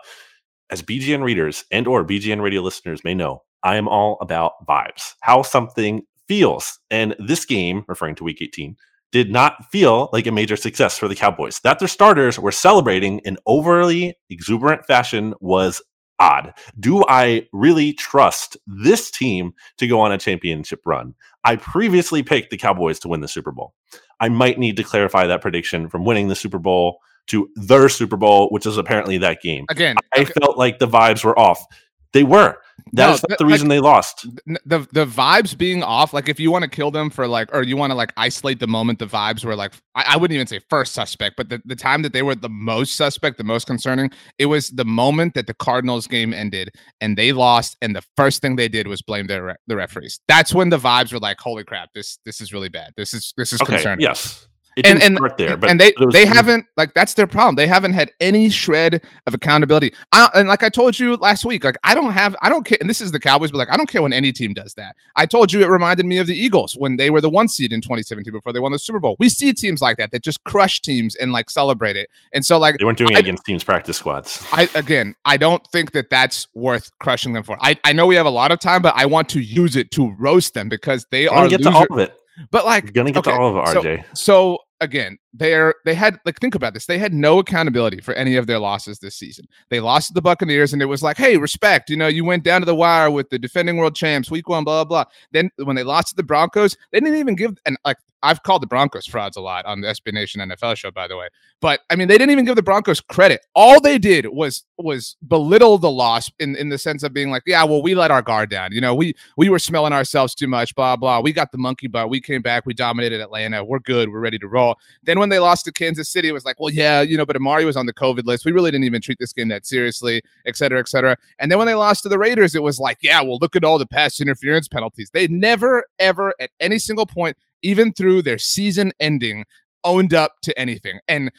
as 0.70 0.82
BGN 0.82 1.22
readers 1.22 1.66
and 1.70 1.86
or 1.86 2.06
BGN 2.06 2.42
radio 2.42 2.62
listeners 2.62 3.04
may 3.04 3.14
know, 3.14 3.44
I 3.62 3.76
am 3.76 3.90
all 3.90 4.18
about 4.22 4.66
vibes. 4.66 5.16
How 5.20 5.42
something 5.42 6.04
feels. 6.30 6.80
And 6.90 7.14
this 7.20 7.44
game, 7.44 7.84
referring 7.90 8.16
to 8.16 8.24
week 8.24 8.42
18, 8.42 8.78
did 9.12 9.32
not 9.32 9.70
feel 9.72 10.10
like 10.14 10.26
a 10.28 10.32
major 10.32 10.56
success 10.56 10.98
for 10.98 11.08
the 11.08 11.16
Cowboys. 11.16 11.60
That 11.60 11.80
their 11.80 11.88
starters 11.88 12.40
were 12.40 12.52
celebrating 12.52 13.20
in 13.20 13.38
overly 13.46 14.18
exuberant 14.30 14.86
fashion 14.86 15.34
was 15.40 15.82
odd. 16.20 16.54
Do 16.80 17.04
I 17.08 17.48
really 17.52 17.94
trust 17.94 18.56
this 18.68 19.12
team 19.12 19.54
to 19.78 19.88
go 19.88 20.00
on 20.00 20.12
a 20.12 20.18
championship 20.18 20.82
run? 20.86 21.16
I 21.44 21.56
previously 21.56 22.24
picked 22.24 22.52
the 22.52 22.58
Cowboys 22.58 23.00
to 23.00 23.08
win 23.08 23.22
the 23.22 23.28
Super 23.28 23.52
Bowl. 23.52 23.74
I 24.20 24.30
might 24.30 24.60
need 24.60 24.78
to 24.78 24.84
clarify 24.84 25.26
that 25.28 25.42
prediction 25.42 25.90
from 25.90 26.06
winning 26.06 26.28
the 26.28 26.36
Super 26.36 26.60
Bowl 26.60 27.00
to 27.28 27.50
their 27.56 27.90
Super 27.90 28.18
Bowl, 28.18 28.50
which 28.50 28.66
is 28.66 28.78
apparently 28.78 29.18
that 29.18 29.42
game. 29.42 29.66
Again, 29.70 29.98
I 30.16 30.22
okay. 30.22 30.32
felt 30.40 30.58
like 30.58 30.80
the 30.80 30.88
vibes 30.88 31.24
were 31.24 31.38
off. 31.38 31.66
They 32.14 32.24
were. 32.24 32.58
That's 32.94 33.24
no, 33.30 33.36
the 33.38 33.46
reason 33.46 33.68
they 33.70 33.80
lost. 33.80 34.28
The 34.66 34.80
the 34.92 35.06
vibes 35.06 35.58
being 35.58 35.84
off, 35.84 36.14
like 36.14 36.28
if 36.28 36.40
you 36.40 36.52
want 36.52 36.64
to 36.64 36.70
kill 36.70 36.92
them 36.92 37.10
for 37.10 37.28
like, 37.28 37.54
or 37.54 37.64
you 37.64 37.78
want 37.78 37.92
to 37.92 37.96
like 37.96 38.12
isolate 38.18 38.60
the 38.60 38.68
moment 38.68 39.00
the 39.00 39.06
vibes 39.06 39.46
were 39.46 39.56
like, 39.56 39.74
I, 39.96 40.06
I, 40.10 40.18
wouldn't 40.18 40.36
even 40.36 40.48
say 40.48 40.60
first 40.70 40.94
suspect, 40.94 41.38
but 41.38 41.50
the, 41.50 41.62
the 41.64 41.76
time 41.76 42.02
that 42.02 42.12
they 42.12 42.22
were 42.22 42.36
the 42.36 42.50
most 42.50 42.96
suspect, 42.96 43.38
the 43.38 43.44
most 43.44 43.68
concerning, 43.68 44.12
it 44.40 44.48
was 44.48 44.70
the 44.72 44.84
moment 44.84 45.36
that 45.36 45.48
the 45.48 45.54
Cardinals 45.54 46.08
game 46.08 46.34
ended 46.34 46.72
and 47.00 47.18
they 47.18 47.32
lost, 47.32 47.78
and 47.82 47.96
the 47.96 48.04
first 48.18 48.42
thing 48.42 48.56
they 48.56 48.68
did 48.68 48.88
was 48.88 49.02
blame 49.02 49.28
their 49.28 49.44
re- 49.44 49.56
the 49.68 49.76
referees. 49.76 50.20
That's 50.28 50.54
when 50.54 50.70
the 50.70 50.80
vibes 50.80 51.14
were 51.14 51.20
like, 51.20 51.40
holy 51.40 51.64
crap, 51.64 51.90
this 51.94 52.18
this 52.26 52.42
is 52.42 52.52
really 52.52 52.70
bad. 52.70 52.94
This 52.98 53.14
is 53.14 53.34
this 53.38 53.54
is 53.54 53.62
okay, 53.62 53.76
concerning. 53.76 54.02
Yes. 54.02 54.48
It 54.78 54.86
and, 54.86 55.04
and 55.04 55.18
start 55.18 55.38
there, 55.38 55.58
but 55.58 55.70
and 55.70 55.80
they 55.80 55.94
they 56.12 56.26
haven't 56.26 56.66
like 56.78 56.94
that's 56.94 57.14
their 57.14 57.28
problem. 57.28 57.56
They 57.56 57.68
haven't 57.68 57.92
had 57.92 58.12
any 58.22 58.50
shred 58.50 59.04
of 59.28 59.34
accountability. 59.34 59.94
I, 60.14 60.30
and 60.34 60.48
like 60.48 60.64
I 60.64 60.70
told 60.70 60.98
you 60.98 61.16
last 61.18 61.44
week, 61.44 61.66
like 61.66 61.78
I 61.84 61.94
don't 61.94 62.14
have 62.14 62.38
I 62.42 62.48
don't 62.48 62.66
care. 62.66 62.78
And 62.80 62.90
this 62.90 63.02
is 63.02 63.12
the 63.12 63.20
Cowboys, 63.20 63.52
but 63.52 63.58
like 63.58 63.70
I 63.70 63.76
don't 63.76 63.90
care 63.90 64.02
when 64.02 64.14
any 64.14 64.32
team 64.32 64.54
does 64.54 64.74
that. 64.76 64.96
I 65.18 65.26
told 65.26 65.52
you 65.52 65.62
it 65.62 65.68
reminded 65.68 66.06
me 66.06 66.20
of 66.20 66.28
the 66.28 66.38
Eagles 66.38 66.76
when 66.78 66.96
they 66.96 67.10
were 67.10 67.20
the 67.20 67.30
one 67.30 67.50
seed 67.50 67.74
in 67.74 67.82
2017 67.82 68.32
before 68.32 68.54
they 68.54 68.60
won 68.60 68.72
the 68.72 68.80
Super 68.80 69.00
Bowl. 69.00 69.18
We 69.20 69.28
see 69.28 69.52
teams 69.52 69.82
like 69.82 69.98
that 69.98 70.12
that 70.12 70.24
just 70.24 70.42
crush 70.46 70.82
teams 70.82 71.16
and 71.16 71.34
like 71.34 71.50
celebrate 71.50 71.98
it. 71.98 72.10
And 72.32 72.46
so 72.46 72.58
like 72.58 72.78
they 72.78 72.86
weren't 72.86 72.98
doing 72.98 73.16
I, 73.16 73.20
it 73.20 73.24
against 73.24 73.44
teams 73.44 73.66
practice 73.66 73.98
squads. 73.98 74.46
I 74.54 74.70
again, 74.76 75.16
I 75.26 75.36
don't 75.36 75.66
think 75.68 75.92
that 75.92 76.10
that's 76.10 76.48
worth 76.54 76.98
crushing 77.00 77.34
them 77.34 77.44
for. 77.44 77.58
I 77.60 77.78
I 77.84 77.92
know 77.92 78.08
we 78.08 78.16
have 78.16 78.26
a 78.26 78.32
lot 78.32 78.54
of 78.54 78.60
time, 78.60 78.82
but 78.82 78.94
I 78.96 79.06
want 79.06 79.28
to 79.30 79.42
use 79.42 79.76
it 79.76 79.92
to 79.92 80.12
roast 80.18 80.54
them 80.54 80.70
because 80.70 81.06
they 81.12 81.28
are 81.28 81.50
get 81.50 81.60
loser- 81.60 81.72
to 81.72 81.76
all 81.76 81.88
of 81.90 82.00
it. 82.00 82.21
But 82.50 82.66
like, 82.66 82.86
You're 82.86 82.92
gonna 82.92 83.12
get 83.12 83.20
okay, 83.20 83.32
to 83.32 83.38
all 83.38 83.58
of 83.58 83.76
it, 83.76 83.78
RJ. 83.78 84.06
So, 84.10 84.14
so 84.14 84.58
again, 84.80 85.18
they're 85.34 85.76
they 85.86 85.94
had 85.94 86.20
like 86.26 86.40
think 86.40 86.56
about 86.56 86.74
this. 86.74 86.86
They 86.86 86.98
had 86.98 87.14
no 87.14 87.40
accountability 87.40 88.02
for 88.02 88.14
any 88.16 88.36
of 88.36 88.48
their 88.48 88.60
losses 88.60 89.00
this 89.00 89.16
season. 89.16 89.46
They 89.70 89.80
lost 89.80 90.08
to 90.08 90.14
the 90.14 90.22
Buccaneers, 90.22 90.74
and 90.74 90.82
it 90.82 90.86
was 90.86 91.04
like, 91.04 91.18
hey, 91.18 91.38
respect. 91.38 91.90
You 91.90 91.98
know, 91.98 92.08
you 92.08 92.26
went 92.26 92.44
down 92.44 92.62
to 92.62 92.66
the 92.66 92.76
wire 92.76 93.10
with 93.10 93.30
the 93.30 93.40
defending 93.40 93.78
world 93.78 93.96
champs, 93.96 94.30
week 94.30 94.50
one, 94.50 94.64
blah 94.64 94.84
blah. 94.84 95.06
Then 95.32 95.50
when 95.58 95.76
they 95.76 95.84
lost 95.84 96.10
to 96.10 96.16
the 96.16 96.24
Broncos, 96.24 96.76
they 96.92 97.00
didn't 97.00 97.18
even 97.18 97.36
give 97.36 97.58
and 97.66 97.78
like 97.86 97.98
I've 98.24 98.44
called 98.44 98.62
the 98.62 98.68
Broncos 98.68 99.08
frauds 99.08 99.36
a 99.36 99.42
lot 99.42 99.66
on 99.66 99.82
the 99.82 99.88
SB 99.88 100.14
Nation 100.14 100.42
NFL 100.42 100.78
show, 100.78 100.92
by 100.92 101.08
the 101.08 101.18
way. 101.18 101.28
But 101.60 101.82
I 101.90 101.96
mean, 101.96 102.08
they 102.08 102.18
didn't 102.18 102.32
even 102.32 102.46
give 102.46 102.56
the 102.56 102.64
Broncos 102.64 103.02
credit. 103.02 103.46
All 103.56 103.82
they 103.82 103.98
did 103.98 104.28
was 104.28 104.64
was 104.78 105.16
belittle 105.28 105.78
the 105.78 105.90
loss 105.90 106.30
in, 106.40 106.56
in 106.56 106.70
the 106.70 106.78
sense 106.78 107.04
of 107.04 107.14
being 107.14 107.32
like, 107.32 107.44
yeah, 107.46 107.64
well, 107.64 107.82
we 107.82 107.96
let 107.96 108.12
our 108.12 108.22
guard 108.22 108.50
down. 108.50 108.72
You 108.72 108.82
know, 108.82 108.94
we 108.94 109.16
we 109.38 109.50
were 109.50 109.60
smelling 109.60 109.94
ourselves 109.94 110.36
too 110.36 110.48
much, 110.48 110.76
blah 110.76 110.96
blah. 110.96 111.20
We 111.20 111.34
got 111.34 111.52
the 111.52 111.58
monkey 111.58 111.88
butt. 111.88 112.10
We 112.10 112.22
came 112.22 112.42
back. 112.42 112.66
We 112.66 112.74
dominated 112.74 113.22
Atlanta. 113.22 113.64
We're 113.64 113.80
good. 113.80 114.12
We're 114.12 114.20
ready 114.20 114.40
to 114.40 114.48
roll. 114.48 114.76
Then 115.04 115.20
when 115.22 115.30
they 115.30 115.40
lost 115.40 115.64
to 115.66 115.72
Kansas 115.72 116.10
City, 116.10 116.28
it 116.28 116.34
was 116.34 116.44
like, 116.44 116.60
well, 116.60 116.70
yeah, 116.70 117.00
you 117.02 117.16
know, 117.16 117.26
but 117.26 117.38
Amari 117.38 117.64
was 117.64 117.78
on 117.78 117.86
the 117.86 117.94
COVID 117.94 118.26
list. 118.26 118.44
We 118.44 118.52
really 118.52 118.72
didn't 118.72 118.84
even 118.84 119.02
treat 119.02 119.20
this 119.20 119.32
game 119.32 119.48
that 119.48 119.66
seriously, 119.66 120.22
et 120.46 120.58
cetera, 120.58 120.80
et 120.80 120.90
cetera. 120.90 121.16
And 121.40 121.50
then 121.50 121.58
when 121.58 121.68
they 121.68 121.76
lost 121.76 122.04
to 122.04 122.10
the 122.10 122.20
Raiders, 122.20 122.56
it 122.56 122.64
was 122.64 122.80
like, 122.80 122.98
yeah, 123.02 123.22
well, 123.22 123.38
look 123.40 123.56
at 123.56 123.64
all 123.64 123.78
the 123.78 123.88
pass 123.88 124.20
interference 124.20 124.68
penalties. 124.68 125.10
They 125.14 125.28
never, 125.30 125.86
ever, 126.00 126.34
at 126.42 126.50
any 126.60 126.78
single 126.78 127.06
point 127.06 127.38
even 127.64 127.94
through 127.94 128.24
their 128.24 128.38
season 128.38 128.92
ending, 129.00 129.46
owned 129.84 130.14
up 130.14 130.34
to 130.42 130.58
anything. 130.60 131.00
And 131.08 131.32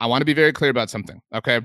I 0.00 0.06
want 0.06 0.22
to 0.22 0.24
be 0.24 0.32
very 0.32 0.52
clear 0.52 0.70
about 0.70 0.90
something. 0.90 1.20
Okay. 1.34 1.60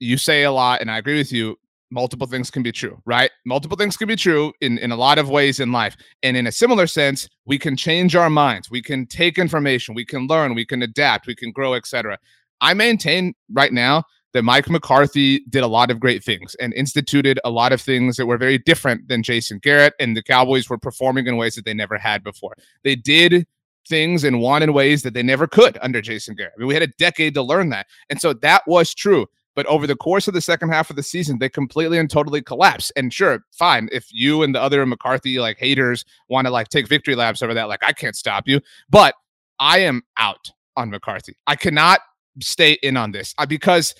You 0.00 0.18
say 0.18 0.42
a 0.42 0.52
lot, 0.52 0.80
and 0.80 0.90
I 0.90 0.98
agree 0.98 1.16
with 1.16 1.32
you. 1.32 1.56
Multiple 1.90 2.26
things 2.26 2.50
can 2.50 2.62
be 2.62 2.72
true, 2.72 3.00
right? 3.04 3.30
Multiple 3.44 3.76
things 3.76 3.96
can 3.96 4.08
be 4.08 4.16
true 4.16 4.52
in, 4.60 4.78
in 4.78 4.90
a 4.90 4.96
lot 4.96 5.18
of 5.18 5.30
ways 5.30 5.60
in 5.60 5.70
life. 5.70 5.96
And 6.22 6.36
in 6.36 6.48
a 6.48 6.52
similar 6.52 6.86
sense, 6.86 7.28
we 7.44 7.58
can 7.58 7.76
change 7.76 8.16
our 8.16 8.28
minds. 8.28 8.70
We 8.70 8.82
can 8.82 9.06
take 9.06 9.38
information, 9.38 9.94
we 9.94 10.04
can 10.04 10.26
learn, 10.26 10.54
we 10.54 10.66
can 10.66 10.82
adapt, 10.82 11.26
we 11.26 11.34
can 11.34 11.52
grow, 11.52 11.74
etc. 11.74 12.18
I 12.60 12.74
maintain 12.74 13.34
right 13.52 13.72
now 13.72 14.02
that 14.32 14.42
Mike 14.42 14.68
McCarthy 14.68 15.40
did 15.48 15.62
a 15.62 15.66
lot 15.66 15.90
of 15.90 16.00
great 16.00 16.22
things 16.22 16.54
and 16.56 16.74
instituted 16.74 17.40
a 17.44 17.50
lot 17.50 17.72
of 17.72 17.80
things 17.80 18.16
that 18.16 18.26
were 18.26 18.36
very 18.36 18.58
different 18.58 19.08
than 19.08 19.22
Jason 19.22 19.58
Garrett, 19.58 19.94
and 19.98 20.16
the 20.16 20.22
Cowboys 20.22 20.68
were 20.68 20.76
performing 20.76 21.26
in 21.26 21.36
ways 21.36 21.54
that 21.54 21.64
they 21.64 21.72
never 21.72 21.96
had 21.96 22.22
before. 22.22 22.54
They 22.84 22.96
did 22.96 23.46
things 23.88 24.24
and 24.24 24.40
won 24.40 24.62
in 24.62 24.72
ways 24.72 25.02
that 25.02 25.14
they 25.14 25.22
never 25.22 25.46
could 25.46 25.78
under 25.80 26.02
Jason 26.02 26.34
Garrett. 26.34 26.54
I 26.56 26.60
mean, 26.60 26.68
we 26.68 26.74
had 26.74 26.82
a 26.82 26.92
decade 26.98 27.34
to 27.34 27.42
learn 27.42 27.70
that. 27.70 27.86
And 28.10 28.20
so 28.20 28.32
that 28.34 28.62
was 28.66 28.92
true. 28.92 29.26
But 29.56 29.66
over 29.66 29.86
the 29.86 29.96
course 29.96 30.28
of 30.28 30.34
the 30.34 30.40
second 30.40 30.68
half 30.68 30.90
of 30.90 30.96
the 30.96 31.02
season, 31.02 31.38
they 31.38 31.48
completely 31.48 31.98
and 31.98 32.08
totally 32.08 32.42
collapsed. 32.42 32.92
And 32.94 33.12
sure, 33.12 33.40
fine. 33.50 33.88
If 33.90 34.06
you 34.12 34.42
and 34.42 34.54
the 34.54 34.62
other 34.62 34.86
McCarthy 34.86 35.40
like 35.40 35.58
haters 35.58 36.04
want 36.28 36.46
to 36.46 36.52
like 36.52 36.68
take 36.68 36.86
victory 36.86 37.16
laps 37.16 37.42
over 37.42 37.54
that, 37.54 37.68
like 37.68 37.82
I 37.82 37.92
can't 37.92 38.14
stop 38.14 38.46
you. 38.46 38.60
But 38.88 39.14
I 39.58 39.80
am 39.80 40.02
out 40.18 40.50
on 40.76 40.90
McCarthy. 40.90 41.36
I 41.46 41.56
cannot 41.56 42.00
stay 42.40 42.72
in 42.82 42.96
on 42.96 43.10
this 43.10 43.34
uh, 43.38 43.46
because 43.46 43.94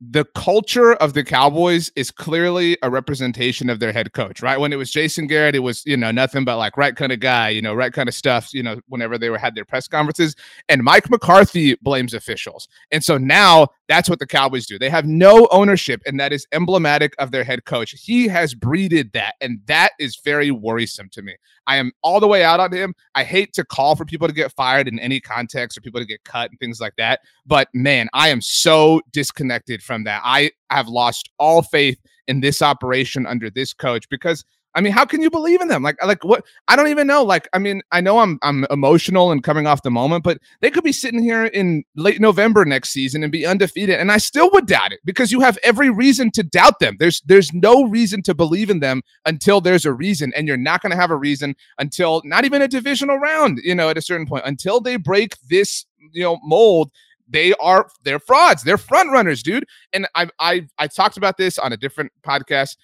the 0.00 0.24
culture 0.34 0.94
of 0.94 1.12
the 1.12 1.24
Cowboys 1.24 1.90
is 1.96 2.10
clearly 2.10 2.78
a 2.82 2.90
representation 2.90 3.68
of 3.68 3.80
their 3.80 3.92
head 3.92 4.12
coach, 4.12 4.42
right? 4.42 4.58
When 4.58 4.72
it 4.72 4.76
was 4.76 4.92
Jason 4.92 5.26
Garrett, 5.26 5.56
it 5.56 5.60
was, 5.60 5.84
you 5.84 5.96
know, 5.96 6.12
nothing 6.12 6.44
but 6.44 6.56
like 6.56 6.76
right 6.76 6.94
kind 6.94 7.10
of 7.10 7.18
guy, 7.18 7.48
you 7.48 7.60
know, 7.60 7.74
right 7.74 7.92
kind 7.92 8.08
of 8.08 8.14
stuff, 8.14 8.54
you 8.54 8.62
know, 8.62 8.80
whenever 8.88 9.18
they 9.18 9.28
were 9.28 9.38
had 9.38 9.56
their 9.56 9.64
press 9.64 9.88
conferences. 9.88 10.36
And 10.68 10.84
Mike 10.84 11.10
McCarthy 11.10 11.74
blames 11.82 12.14
officials. 12.14 12.68
And 12.92 13.02
so 13.02 13.18
now 13.18 13.68
that's 13.88 14.08
what 14.08 14.18
the 14.18 14.26
Cowboys 14.26 14.66
do. 14.66 14.78
They 14.78 14.90
have 14.90 15.06
no 15.06 15.48
ownership, 15.50 16.02
and 16.06 16.20
that 16.20 16.32
is 16.32 16.46
emblematic 16.52 17.14
of 17.18 17.30
their 17.30 17.42
head 17.42 17.64
coach. 17.64 17.94
He 17.98 18.28
has 18.28 18.54
breeded 18.54 19.12
that, 19.14 19.34
and 19.40 19.60
that 19.66 19.92
is 19.98 20.20
very 20.22 20.50
worrisome 20.50 21.08
to 21.12 21.22
me. 21.22 21.34
I 21.66 21.76
am 21.76 21.92
all 22.02 22.20
the 22.20 22.28
way 22.28 22.44
out 22.44 22.60
on 22.60 22.72
him. 22.72 22.94
I 23.14 23.24
hate 23.24 23.52
to 23.54 23.64
call 23.64 23.96
for 23.96 24.04
people 24.04 24.28
to 24.28 24.34
get 24.34 24.52
fired 24.52 24.88
in 24.88 24.98
any 24.98 25.20
context 25.20 25.76
or 25.76 25.80
people 25.80 26.00
to 26.00 26.06
get 26.06 26.22
cut 26.24 26.50
and 26.50 26.60
things 26.60 26.80
like 26.80 26.94
that. 26.98 27.20
But 27.46 27.68
man, 27.72 28.08
I 28.12 28.28
am 28.28 28.42
so 28.42 29.00
disconnected 29.12 29.82
from 29.82 30.04
that. 30.04 30.20
I 30.24 30.50
have 30.70 30.88
lost 30.88 31.30
all 31.38 31.62
faith 31.62 31.98
in 32.26 32.40
this 32.40 32.60
operation 32.60 33.26
under 33.26 33.50
this 33.50 33.72
coach 33.72 34.08
because 34.10 34.44
I 34.78 34.80
mean, 34.80 34.92
how 34.92 35.04
can 35.04 35.20
you 35.20 35.28
believe 35.28 35.60
in 35.60 35.66
them? 35.66 35.82
Like, 35.82 36.00
like 36.06 36.22
what? 36.22 36.44
I 36.68 36.76
don't 36.76 36.86
even 36.86 37.08
know. 37.08 37.24
Like, 37.24 37.48
I 37.52 37.58
mean, 37.58 37.82
I 37.90 38.00
know 38.00 38.20
I'm 38.20 38.38
I'm 38.42 38.64
emotional 38.70 39.32
and 39.32 39.42
coming 39.42 39.66
off 39.66 39.82
the 39.82 39.90
moment, 39.90 40.22
but 40.22 40.38
they 40.60 40.70
could 40.70 40.84
be 40.84 40.92
sitting 40.92 41.20
here 41.20 41.46
in 41.46 41.82
late 41.96 42.20
November 42.20 42.64
next 42.64 42.90
season 42.90 43.24
and 43.24 43.32
be 43.32 43.44
undefeated, 43.44 43.98
and 43.98 44.12
I 44.12 44.18
still 44.18 44.52
would 44.52 44.66
doubt 44.66 44.92
it 44.92 45.00
because 45.04 45.32
you 45.32 45.40
have 45.40 45.58
every 45.64 45.90
reason 45.90 46.30
to 46.30 46.44
doubt 46.44 46.78
them. 46.78 46.94
There's 47.00 47.20
there's 47.22 47.52
no 47.52 47.88
reason 47.88 48.22
to 48.22 48.34
believe 48.34 48.70
in 48.70 48.78
them 48.78 49.02
until 49.26 49.60
there's 49.60 49.84
a 49.84 49.92
reason, 49.92 50.32
and 50.36 50.46
you're 50.46 50.56
not 50.56 50.80
going 50.80 50.92
to 50.92 50.96
have 50.96 51.10
a 51.10 51.16
reason 51.16 51.56
until 51.80 52.22
not 52.24 52.44
even 52.44 52.62
a 52.62 52.68
divisional 52.68 53.18
round. 53.18 53.58
You 53.64 53.74
know, 53.74 53.88
at 53.88 53.98
a 53.98 54.02
certain 54.02 54.28
point, 54.28 54.44
until 54.46 54.78
they 54.78 54.94
break 54.94 55.34
this 55.50 55.86
you 56.12 56.22
know 56.22 56.38
mold 56.44 56.92
they 57.28 57.52
are 57.54 57.88
they're 58.04 58.18
frauds 58.18 58.62
they're 58.62 58.78
front 58.78 59.10
runners 59.10 59.42
dude 59.42 59.66
and 59.92 60.06
i 60.14 60.28
i 60.38 60.66
i 60.78 60.86
talked 60.86 61.16
about 61.16 61.36
this 61.36 61.58
on 61.58 61.72
a 61.72 61.76
different 61.76 62.10
podcast 62.26 62.76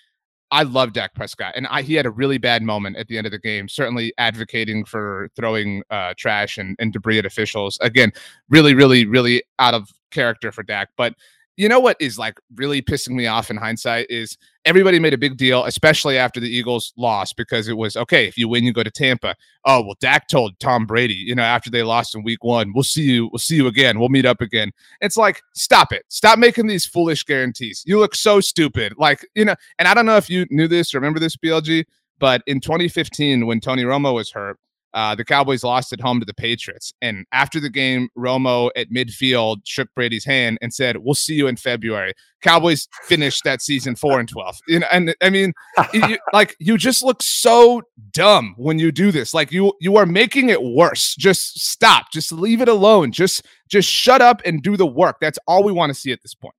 I 0.55 0.63
love 0.63 0.93
Dak 0.93 1.15
Prescott, 1.15 1.55
and 1.57 1.67
I, 1.67 1.83
he 1.83 1.95
had 1.95 2.07
a 2.07 2.11
really 2.11 2.39
bad 2.39 2.63
moment 2.63 2.97
at 2.97 3.09
the 3.09 3.19
end 3.19 3.27
of 3.27 3.33
the 3.33 3.41
game. 3.41 3.69
Certainly 3.69 4.13
advocating 4.19 4.85
for 4.85 5.29
throwing 5.35 5.83
uh, 5.91 6.15
trash 6.17 6.59
and, 6.59 6.77
and 6.79 6.93
debris 6.93 7.19
at 7.19 7.27
officials. 7.27 7.77
Again, 7.81 8.13
really, 8.49 8.73
really, 8.73 9.05
really 9.05 9.43
out 9.59 9.75
of 9.75 9.91
character 10.13 10.53
for 10.53 10.63
Dak. 10.63 10.91
But 10.97 11.15
you 11.57 11.69
know 11.69 11.81
what 11.81 11.97
is 12.01 12.19
like 12.19 12.39
really 12.57 12.83
pissing 12.83 13.13
me 13.13 13.27
off 13.27 13.51
in 13.51 13.57
hindsight 13.57 14.07
is 14.11 14.37
everybody 14.65 14.99
made 14.99 15.15
a 15.15 15.19
big 15.19 15.37
deal, 15.37 15.65
especially 15.65 16.19
after 16.19 16.41
the 16.41 16.49
Eagles 16.49 16.93
lost, 16.97 17.37
because 17.37 17.69
it 17.69 17.77
was 17.77 17.97
okay. 17.97 18.27
If 18.27 18.37
you 18.37 18.49
win, 18.49 18.65
you 18.65 18.73
go 18.73 18.83
to 18.83 18.91
Tampa. 18.91 19.35
Oh 19.65 19.83
well, 19.83 19.97
Dak 20.01 20.29
told 20.29 20.59
Tom 20.59 20.87
Brady, 20.87 21.15
you 21.15 21.35
know, 21.35 21.43
after 21.43 21.71
they 21.71 21.83
lost 21.83 22.15
in 22.15 22.23
Week 22.23 22.43
One, 22.43 22.73
we'll 22.75 22.83
see 22.83 23.03
you, 23.03 23.29
we'll 23.33 23.39
see 23.39 23.57
you 23.57 23.67
again, 23.67 23.99
we'll 23.99 24.09
meet 24.09 24.27
up 24.27 24.41
again. 24.41 24.73
It's 25.01 25.17
like, 25.17 25.43
stop 25.55 25.93
it, 25.93 26.05
stop 26.09 26.39
making 26.39 26.67
these 26.67 26.87
foolish 26.87 27.23
guarantees. 27.25 27.83
You 27.87 27.99
look 27.99 28.15
so 28.15 28.41
stupid, 28.41 28.95
like 28.97 29.27
you 29.35 29.45
know. 29.45 29.55
And 29.79 29.89
I 29.89 29.95
don't 29.95 30.07
know 30.07 30.17
if 30.17 30.29
you 30.29 30.47
knew 30.51 30.69
this, 30.69 30.95
or 30.95 30.99
remember 30.99 31.21
this, 31.21 31.37
BLG, 31.37 31.85
but 32.19 32.43
in 32.47 32.61
2015 32.61 33.47
when 33.47 33.61
Tony 33.61 33.85
Romo 33.85 34.15
was 34.15 34.31
hurt, 34.31 34.59
uh, 34.95 35.15
the 35.15 35.25
Cowboys 35.25 35.65
lost 35.65 35.93
at 35.93 36.01
home 36.01 36.21
to 36.21 36.27
the 36.27 36.35
Patriots. 36.35 36.95
And 37.03 37.27
after 37.33 37.59
the 37.59 37.69
game, 37.69 38.09
Romo 38.17 38.71
at 38.77 38.91
midfield 38.91 39.59
shook 39.65 39.93
Brady's 39.95 40.25
hand 40.25 40.59
and 40.63 40.73
said, 40.73 40.99
We'll 40.99 41.15
see 41.15 41.35
you 41.35 41.49
in 41.49 41.57
February. 41.57 42.15
Cowboys 42.43 42.87
finished 43.03 43.43
that 43.45 43.61
season 43.61 43.97
four 43.97 44.21
and 44.21 44.29
12. 44.29 44.59
You 44.69 44.79
know, 44.81 44.87
and 44.93 45.15
I 45.21 45.31
mean, 45.31 45.53
you, 45.93 46.19
like, 46.33 46.55
you 46.61 46.79
just 46.79 47.03
look 47.03 47.23
so 47.23 47.83
dumb 48.13 48.55
when 48.57 48.79
you 48.79 48.93
do 48.93 49.11
this. 49.11 49.35
Like, 49.35 49.51
you 49.51 49.73
you 49.81 49.97
are 49.97 50.07
making 50.07 50.51
it 50.51 50.63
worse. 50.63 51.17
Just 51.17 51.59
stop. 51.61 52.13
Just 52.13 52.31
leave 52.31 52.61
it 52.61 52.69
alone. 52.69 53.11
Just 53.11 53.45
just 53.69 53.89
shut 53.89 54.23
up 54.23 54.43
and 54.45 54.63
do 54.63 54.77
the 54.77 54.87
work. 54.87 55.17
That's 55.21 55.39
all 55.49 55.65
we 55.65 55.73
want 55.73 55.91
to 55.91 55.95
see 55.95 56.13
at 56.13 56.23
this 56.23 56.35
point. 56.35 56.55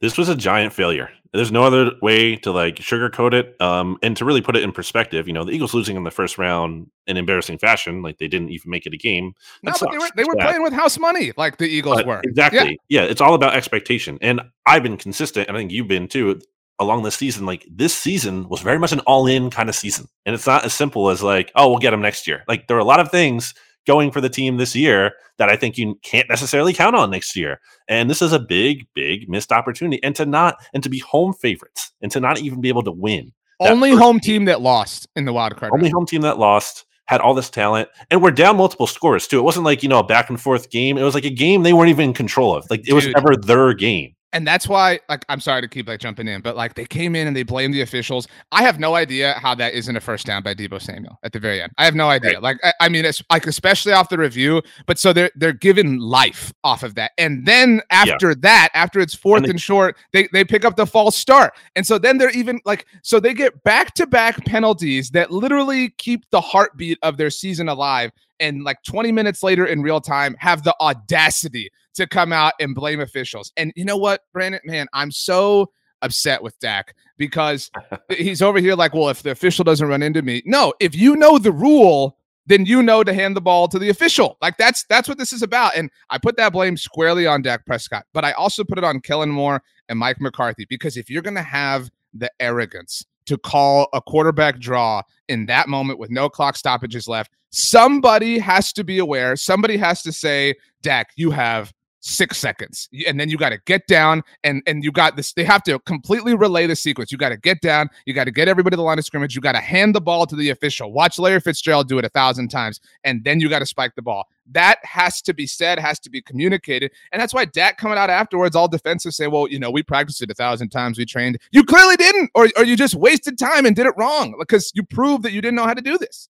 This 0.00 0.16
was 0.16 0.28
a 0.28 0.36
giant 0.36 0.72
failure. 0.72 1.10
There's 1.32 1.52
no 1.52 1.62
other 1.62 1.92
way 2.00 2.36
to 2.36 2.52
like 2.52 2.76
sugarcoat 2.76 3.34
it. 3.34 3.60
Um, 3.60 3.98
and 4.02 4.16
to 4.16 4.24
really 4.24 4.40
put 4.40 4.56
it 4.56 4.62
in 4.62 4.72
perspective, 4.72 5.26
you 5.26 5.34
know, 5.34 5.44
the 5.44 5.52
Eagles 5.52 5.74
losing 5.74 5.96
in 5.96 6.04
the 6.04 6.10
first 6.10 6.38
round 6.38 6.90
in 7.06 7.16
embarrassing 7.16 7.58
fashion, 7.58 8.02
like 8.02 8.18
they 8.18 8.28
didn't 8.28 8.50
even 8.50 8.70
make 8.70 8.86
it 8.86 8.94
a 8.94 8.96
game. 8.96 9.34
No, 9.62 9.72
but 9.78 9.90
they 9.90 9.98
were 9.98 10.08
they 10.16 10.24
were 10.24 10.36
playing 10.36 10.62
with 10.62 10.72
house 10.72 10.98
money, 10.98 11.32
like 11.36 11.58
the 11.58 11.66
Eagles 11.66 11.96
but 11.96 12.06
were. 12.06 12.20
Exactly. 12.24 12.78
Yeah. 12.88 13.02
yeah, 13.02 13.08
it's 13.10 13.20
all 13.20 13.34
about 13.34 13.54
expectation. 13.54 14.18
And 14.20 14.40
I've 14.66 14.82
been 14.82 14.96
consistent, 14.96 15.48
and 15.48 15.56
I 15.56 15.60
think 15.60 15.70
you've 15.70 15.88
been 15.88 16.08
too 16.08 16.40
along 16.78 17.02
this 17.02 17.16
season. 17.16 17.44
Like 17.44 17.66
this 17.70 17.94
season 17.94 18.48
was 18.48 18.60
very 18.60 18.78
much 18.78 18.92
an 18.92 19.00
all-in 19.00 19.50
kind 19.50 19.68
of 19.68 19.74
season, 19.74 20.06
and 20.24 20.34
it's 20.34 20.46
not 20.46 20.64
as 20.64 20.72
simple 20.72 21.10
as 21.10 21.22
like, 21.22 21.52
oh, 21.54 21.68
we'll 21.68 21.78
get 21.78 21.90
them 21.90 22.02
next 22.02 22.26
year. 22.26 22.44
Like 22.48 22.68
there 22.68 22.76
are 22.76 22.80
a 22.80 22.84
lot 22.84 23.00
of 23.00 23.10
things 23.10 23.54
going 23.88 24.12
for 24.12 24.20
the 24.20 24.28
team 24.28 24.58
this 24.58 24.76
year 24.76 25.14
that 25.38 25.48
I 25.48 25.56
think 25.56 25.78
you 25.78 25.98
can't 26.02 26.28
necessarily 26.28 26.72
count 26.74 26.94
on 26.94 27.10
next 27.10 27.34
year. 27.34 27.58
And 27.88 28.08
this 28.08 28.20
is 28.20 28.32
a 28.32 28.38
big, 28.38 28.86
big 28.94 29.28
missed 29.28 29.50
opportunity. 29.50 30.00
And 30.04 30.14
to 30.14 30.26
not 30.26 30.56
and 30.74 30.82
to 30.82 30.88
be 30.88 30.98
home 30.98 31.32
favorites 31.32 31.90
and 32.02 32.12
to 32.12 32.20
not 32.20 32.38
even 32.38 32.60
be 32.60 32.68
able 32.68 32.82
to 32.84 32.92
win. 32.92 33.32
Only 33.58 33.90
home 33.90 34.20
team 34.20 34.44
that 34.44 34.60
lost 34.60 35.08
in 35.16 35.24
the 35.24 35.32
wild 35.32 35.56
card. 35.56 35.72
Only 35.72 35.84
round. 35.84 35.94
home 35.94 36.06
team 36.06 36.20
that 36.20 36.38
lost 36.38 36.84
had 37.06 37.22
all 37.22 37.34
this 37.34 37.48
talent 37.48 37.88
and 38.10 38.22
we're 38.22 38.30
down 38.30 38.58
multiple 38.58 38.86
scores 38.86 39.26
too. 39.26 39.38
It 39.38 39.42
wasn't 39.42 39.64
like, 39.64 39.82
you 39.82 39.88
know, 39.88 39.98
a 39.98 40.04
back 40.04 40.28
and 40.28 40.38
forth 40.38 40.70
game. 40.70 40.98
It 40.98 41.02
was 41.02 41.14
like 41.14 41.24
a 41.24 41.30
game 41.30 41.62
they 41.62 41.72
weren't 41.72 41.88
even 41.88 42.10
in 42.10 42.14
control 42.14 42.54
of. 42.54 42.66
Like 42.70 42.80
it 42.80 42.86
Dude. 42.86 42.94
was 42.94 43.06
ever 43.16 43.34
their 43.34 43.72
game. 43.72 44.14
And 44.32 44.46
that's 44.46 44.68
why 44.68 45.00
like 45.08 45.24
i'm 45.28 45.40
sorry 45.40 45.62
to 45.62 45.68
keep 45.68 45.88
like 45.88 46.00
jumping 46.00 46.28
in 46.28 46.42
but 46.42 46.54
like 46.54 46.74
they 46.74 46.84
came 46.84 47.16
in 47.16 47.26
and 47.26 47.36
they 47.36 47.42
blamed 47.42 47.72
the 47.74 47.80
officials. 47.80 48.28
I 48.52 48.62
have 48.62 48.78
no 48.78 48.94
idea 48.94 49.34
how 49.34 49.54
that 49.54 49.74
isn't 49.74 49.96
a 49.96 50.00
first 50.00 50.26
down 50.26 50.42
by 50.42 50.54
Deebo 50.54 50.80
Samuel 50.80 51.18
at 51.22 51.32
the 51.32 51.38
very 51.38 51.62
end. 51.62 51.72
I 51.78 51.84
have 51.84 51.94
no 51.94 52.08
idea. 52.08 52.34
Right. 52.34 52.42
like 52.42 52.58
I, 52.62 52.72
I, 52.80 52.88
mean 52.88 53.04
it's 53.04 53.22
like 53.30 53.46
especially 53.46 53.92
off 53.92 54.08
the 54.08 54.18
review 54.18 54.62
but 54.86 54.98
so 54.98 55.12
they're 55.12 55.30
they're 55.36 55.52
given 55.52 55.98
life 55.98 56.52
off 56.62 56.82
of 56.82 56.94
that. 56.96 57.12
And 57.16 57.46
then 57.46 57.80
after 57.90 58.30
yeah. 58.30 58.36
that 58.40 58.68
after 58.74 59.00
it's 59.00 59.14
fourth 59.14 59.38
and, 59.38 59.46
they, 59.46 59.50
and 59.50 59.60
short 59.60 59.96
they 60.12 60.28
they 60.32 60.44
pick 60.44 60.64
up 60.64 60.76
the 60.76 60.86
false 60.86 61.16
start. 61.16 61.54
And 61.74 61.86
so 61.86 61.98
then 61.98 62.18
they're 62.18 62.30
even 62.30 62.60
like 62.64 62.86
so 63.02 63.20
they 63.20 63.32
get 63.34 63.62
back 63.64 63.94
to 63.94 64.06
back 64.06 64.44
penalties 64.44 65.10
that 65.10 65.30
literally 65.30 65.90
keep 65.98 66.28
the 66.30 66.40
heartbeat 66.40 66.98
of 67.02 67.16
their 67.16 67.30
season 67.30 67.68
alive. 67.68 68.12
And 68.40 68.62
like 68.62 68.82
20 68.84 69.10
minutes 69.10 69.42
later 69.42 69.66
in 69.66 69.82
real 69.82 70.00
time 70.00 70.36
have 70.38 70.62
the 70.62 70.74
audacity 70.80 71.70
to 71.98 72.06
come 72.06 72.32
out 72.32 72.54
and 72.58 72.74
blame 72.74 73.00
officials. 73.00 73.52
And 73.56 73.72
you 73.76 73.84
know 73.84 73.96
what, 73.96 74.22
Brandon, 74.32 74.60
man, 74.64 74.86
I'm 74.92 75.10
so 75.12 75.70
upset 76.02 76.42
with 76.42 76.58
Dak 76.58 76.94
because 77.16 77.70
he's 78.08 78.42
over 78.42 78.58
here 78.58 78.74
like, 78.74 78.94
well, 78.94 79.08
if 79.08 79.22
the 79.22 79.30
official 79.30 79.64
doesn't 79.64 79.86
run 79.86 80.02
into 80.02 80.22
me, 80.22 80.42
no, 80.46 80.72
if 80.80 80.94
you 80.94 81.16
know 81.16 81.38
the 81.38 81.52
rule, 81.52 82.16
then 82.46 82.64
you 82.64 82.82
know 82.82 83.04
to 83.04 83.12
hand 83.12 83.36
the 83.36 83.40
ball 83.40 83.68
to 83.68 83.78
the 83.78 83.90
official. 83.90 84.38
Like 84.40 84.56
that's 84.56 84.84
that's 84.88 85.06
what 85.06 85.18
this 85.18 85.32
is 85.32 85.42
about. 85.42 85.76
And 85.76 85.90
I 86.08 86.18
put 86.18 86.36
that 86.38 86.52
blame 86.52 86.76
squarely 86.76 87.26
on 87.26 87.42
Dak 87.42 87.66
Prescott, 87.66 88.06
but 88.14 88.24
I 88.24 88.32
also 88.32 88.64
put 88.64 88.78
it 88.78 88.84
on 88.84 89.00
Kellen 89.00 89.28
Moore 89.28 89.62
and 89.88 89.98
Mike 89.98 90.20
McCarthy 90.20 90.64
because 90.68 90.96
if 90.96 91.10
you're 91.10 91.22
gonna 91.22 91.42
have 91.42 91.90
the 92.14 92.30
arrogance 92.40 93.04
to 93.26 93.36
call 93.36 93.88
a 93.92 94.00
quarterback 94.00 94.58
draw 94.58 95.02
in 95.28 95.44
that 95.46 95.68
moment 95.68 95.98
with 95.98 96.10
no 96.10 96.30
clock 96.30 96.56
stoppages 96.56 97.06
left, 97.06 97.30
somebody 97.50 98.38
has 98.38 98.72
to 98.72 98.82
be 98.82 98.98
aware. 98.98 99.36
Somebody 99.36 99.76
has 99.76 100.02
to 100.02 100.12
say, 100.12 100.54
Dak, 100.80 101.10
you 101.16 101.30
have 101.30 101.74
six 102.00 102.38
seconds. 102.38 102.88
And 103.06 103.18
then 103.18 103.28
you 103.28 103.36
got 103.36 103.50
to 103.50 103.58
get 103.66 103.86
down 103.86 104.22
and 104.44 104.62
and 104.66 104.84
you 104.84 104.92
got 104.92 105.16
this 105.16 105.32
they 105.32 105.44
have 105.44 105.62
to 105.64 105.78
completely 105.80 106.34
relay 106.34 106.66
the 106.66 106.76
sequence 106.76 107.10
you 107.10 107.18
got 107.18 107.30
to 107.30 107.36
get 107.36 107.60
down 107.60 107.88
you 108.06 108.14
got 108.14 108.24
to 108.24 108.30
get 108.30 108.48
everybody 108.48 108.74
to 108.74 108.76
the 108.76 108.82
line 108.82 108.98
of 108.98 109.04
scrimmage 109.04 109.34
you 109.34 109.40
got 109.40 109.52
to 109.52 109.60
hand 109.60 109.94
the 109.94 110.00
ball 110.00 110.26
to 110.26 110.36
the 110.36 110.50
official. 110.50 110.92
Watch 110.92 111.18
larry 111.18 111.40
fitzgerald 111.40 111.88
do 111.88 111.98
it 111.98 112.04
a 112.04 112.08
thousand 112.10 112.48
times 112.48 112.80
and 113.04 113.24
then 113.24 113.40
you 113.40 113.48
got 113.48 113.60
to 113.60 113.66
spike 113.66 113.94
the 113.96 114.02
ball. 114.02 114.28
That 114.50 114.78
has 114.84 115.20
to 115.22 115.34
be 115.34 115.46
said 115.46 115.78
has 115.78 115.98
to 116.00 116.10
be 116.10 116.22
communicated 116.22 116.92
and 117.12 117.20
that's 117.20 117.34
why 117.34 117.44
Dak 117.44 117.78
coming 117.78 117.98
out 117.98 118.10
afterwards 118.10 118.54
all 118.54 118.68
defensive 118.68 119.14
say 119.14 119.26
well 119.26 119.48
you 119.48 119.58
know 119.58 119.70
we 119.70 119.82
practiced 119.82 120.22
it 120.22 120.30
a 120.30 120.34
thousand 120.34 120.70
times 120.70 120.98
we 120.98 121.04
trained. 121.04 121.38
You 121.50 121.64
clearly 121.64 121.96
didn't 121.96 122.30
or, 122.34 122.48
or 122.56 122.64
you 122.64 122.76
just 122.76 122.94
wasted 122.94 123.38
time 123.38 123.66
and 123.66 123.74
did 123.74 123.86
it 123.86 123.94
wrong 123.96 124.34
because 124.38 124.72
you 124.74 124.82
proved 124.84 125.24
that 125.24 125.32
you 125.32 125.40
didn't 125.40 125.56
know 125.56 125.66
how 125.66 125.74
to 125.74 125.82
do 125.82 125.98
this 125.98 126.28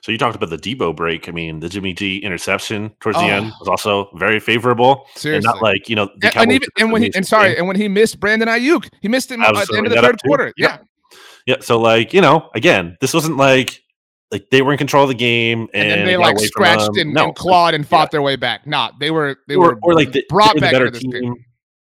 so 0.00 0.12
you 0.12 0.18
talked 0.18 0.36
about 0.36 0.50
the 0.50 0.56
Deebo 0.56 0.94
break. 0.94 1.28
I 1.28 1.32
mean, 1.32 1.60
the 1.60 1.68
Jimmy 1.68 1.92
G 1.92 2.18
interception 2.18 2.90
towards 3.00 3.18
oh. 3.18 3.22
the 3.22 3.28
end 3.28 3.52
ah. 3.52 3.56
was 3.60 3.68
also 3.68 4.10
very 4.14 4.40
favorable. 4.40 5.06
Seriously, 5.14 5.36
and 5.36 5.44
not 5.44 5.62
like 5.62 5.88
you 5.88 5.96
know. 5.96 6.08
and, 6.22 6.36
and, 6.36 6.52
even, 6.52 6.68
and 6.78 6.92
when 6.92 7.02
he 7.02 7.12
and 7.14 7.26
sorry, 7.26 7.56
and 7.56 7.66
when 7.66 7.76
he 7.76 7.88
missed 7.88 8.20
Brandon 8.20 8.48
Aiyuk, 8.48 8.88
he 9.00 9.08
missed 9.08 9.30
him 9.30 9.42
at 9.42 9.54
the 9.54 9.76
end 9.76 9.86
of 9.86 9.92
the 9.92 10.00
third 10.00 10.16
quarter. 10.24 10.52
Yeah. 10.56 10.78
yeah, 11.06 11.16
yeah. 11.46 11.56
So 11.60 11.80
like 11.80 12.12
you 12.12 12.20
know, 12.20 12.50
again, 12.54 12.96
this 13.00 13.14
wasn't 13.14 13.36
like 13.36 13.82
like 14.30 14.50
they 14.50 14.62
were 14.62 14.72
in 14.72 14.78
control 14.78 15.04
of 15.04 15.08
the 15.08 15.14
game 15.14 15.68
and, 15.72 16.00
and 16.00 16.08
they 16.08 16.16
like 16.16 16.38
scratched 16.38 16.96
and, 16.96 17.14
no. 17.14 17.26
and, 17.26 17.34
clawed 17.34 17.74
and 17.74 17.86
fought 17.86 18.08
yeah. 18.08 18.12
their 18.12 18.22
way 18.22 18.36
back. 18.36 18.66
Not 18.66 18.98
they 19.00 19.10
were 19.10 19.36
they 19.48 19.54
or, 19.54 19.74
were 19.74 19.78
or 19.82 19.94
like 19.94 20.12
the, 20.12 20.24
brought 20.28 20.58
back 20.60 20.72
the 20.72 20.78
better 20.78 20.90
team. 20.90 21.10
Game 21.10 21.44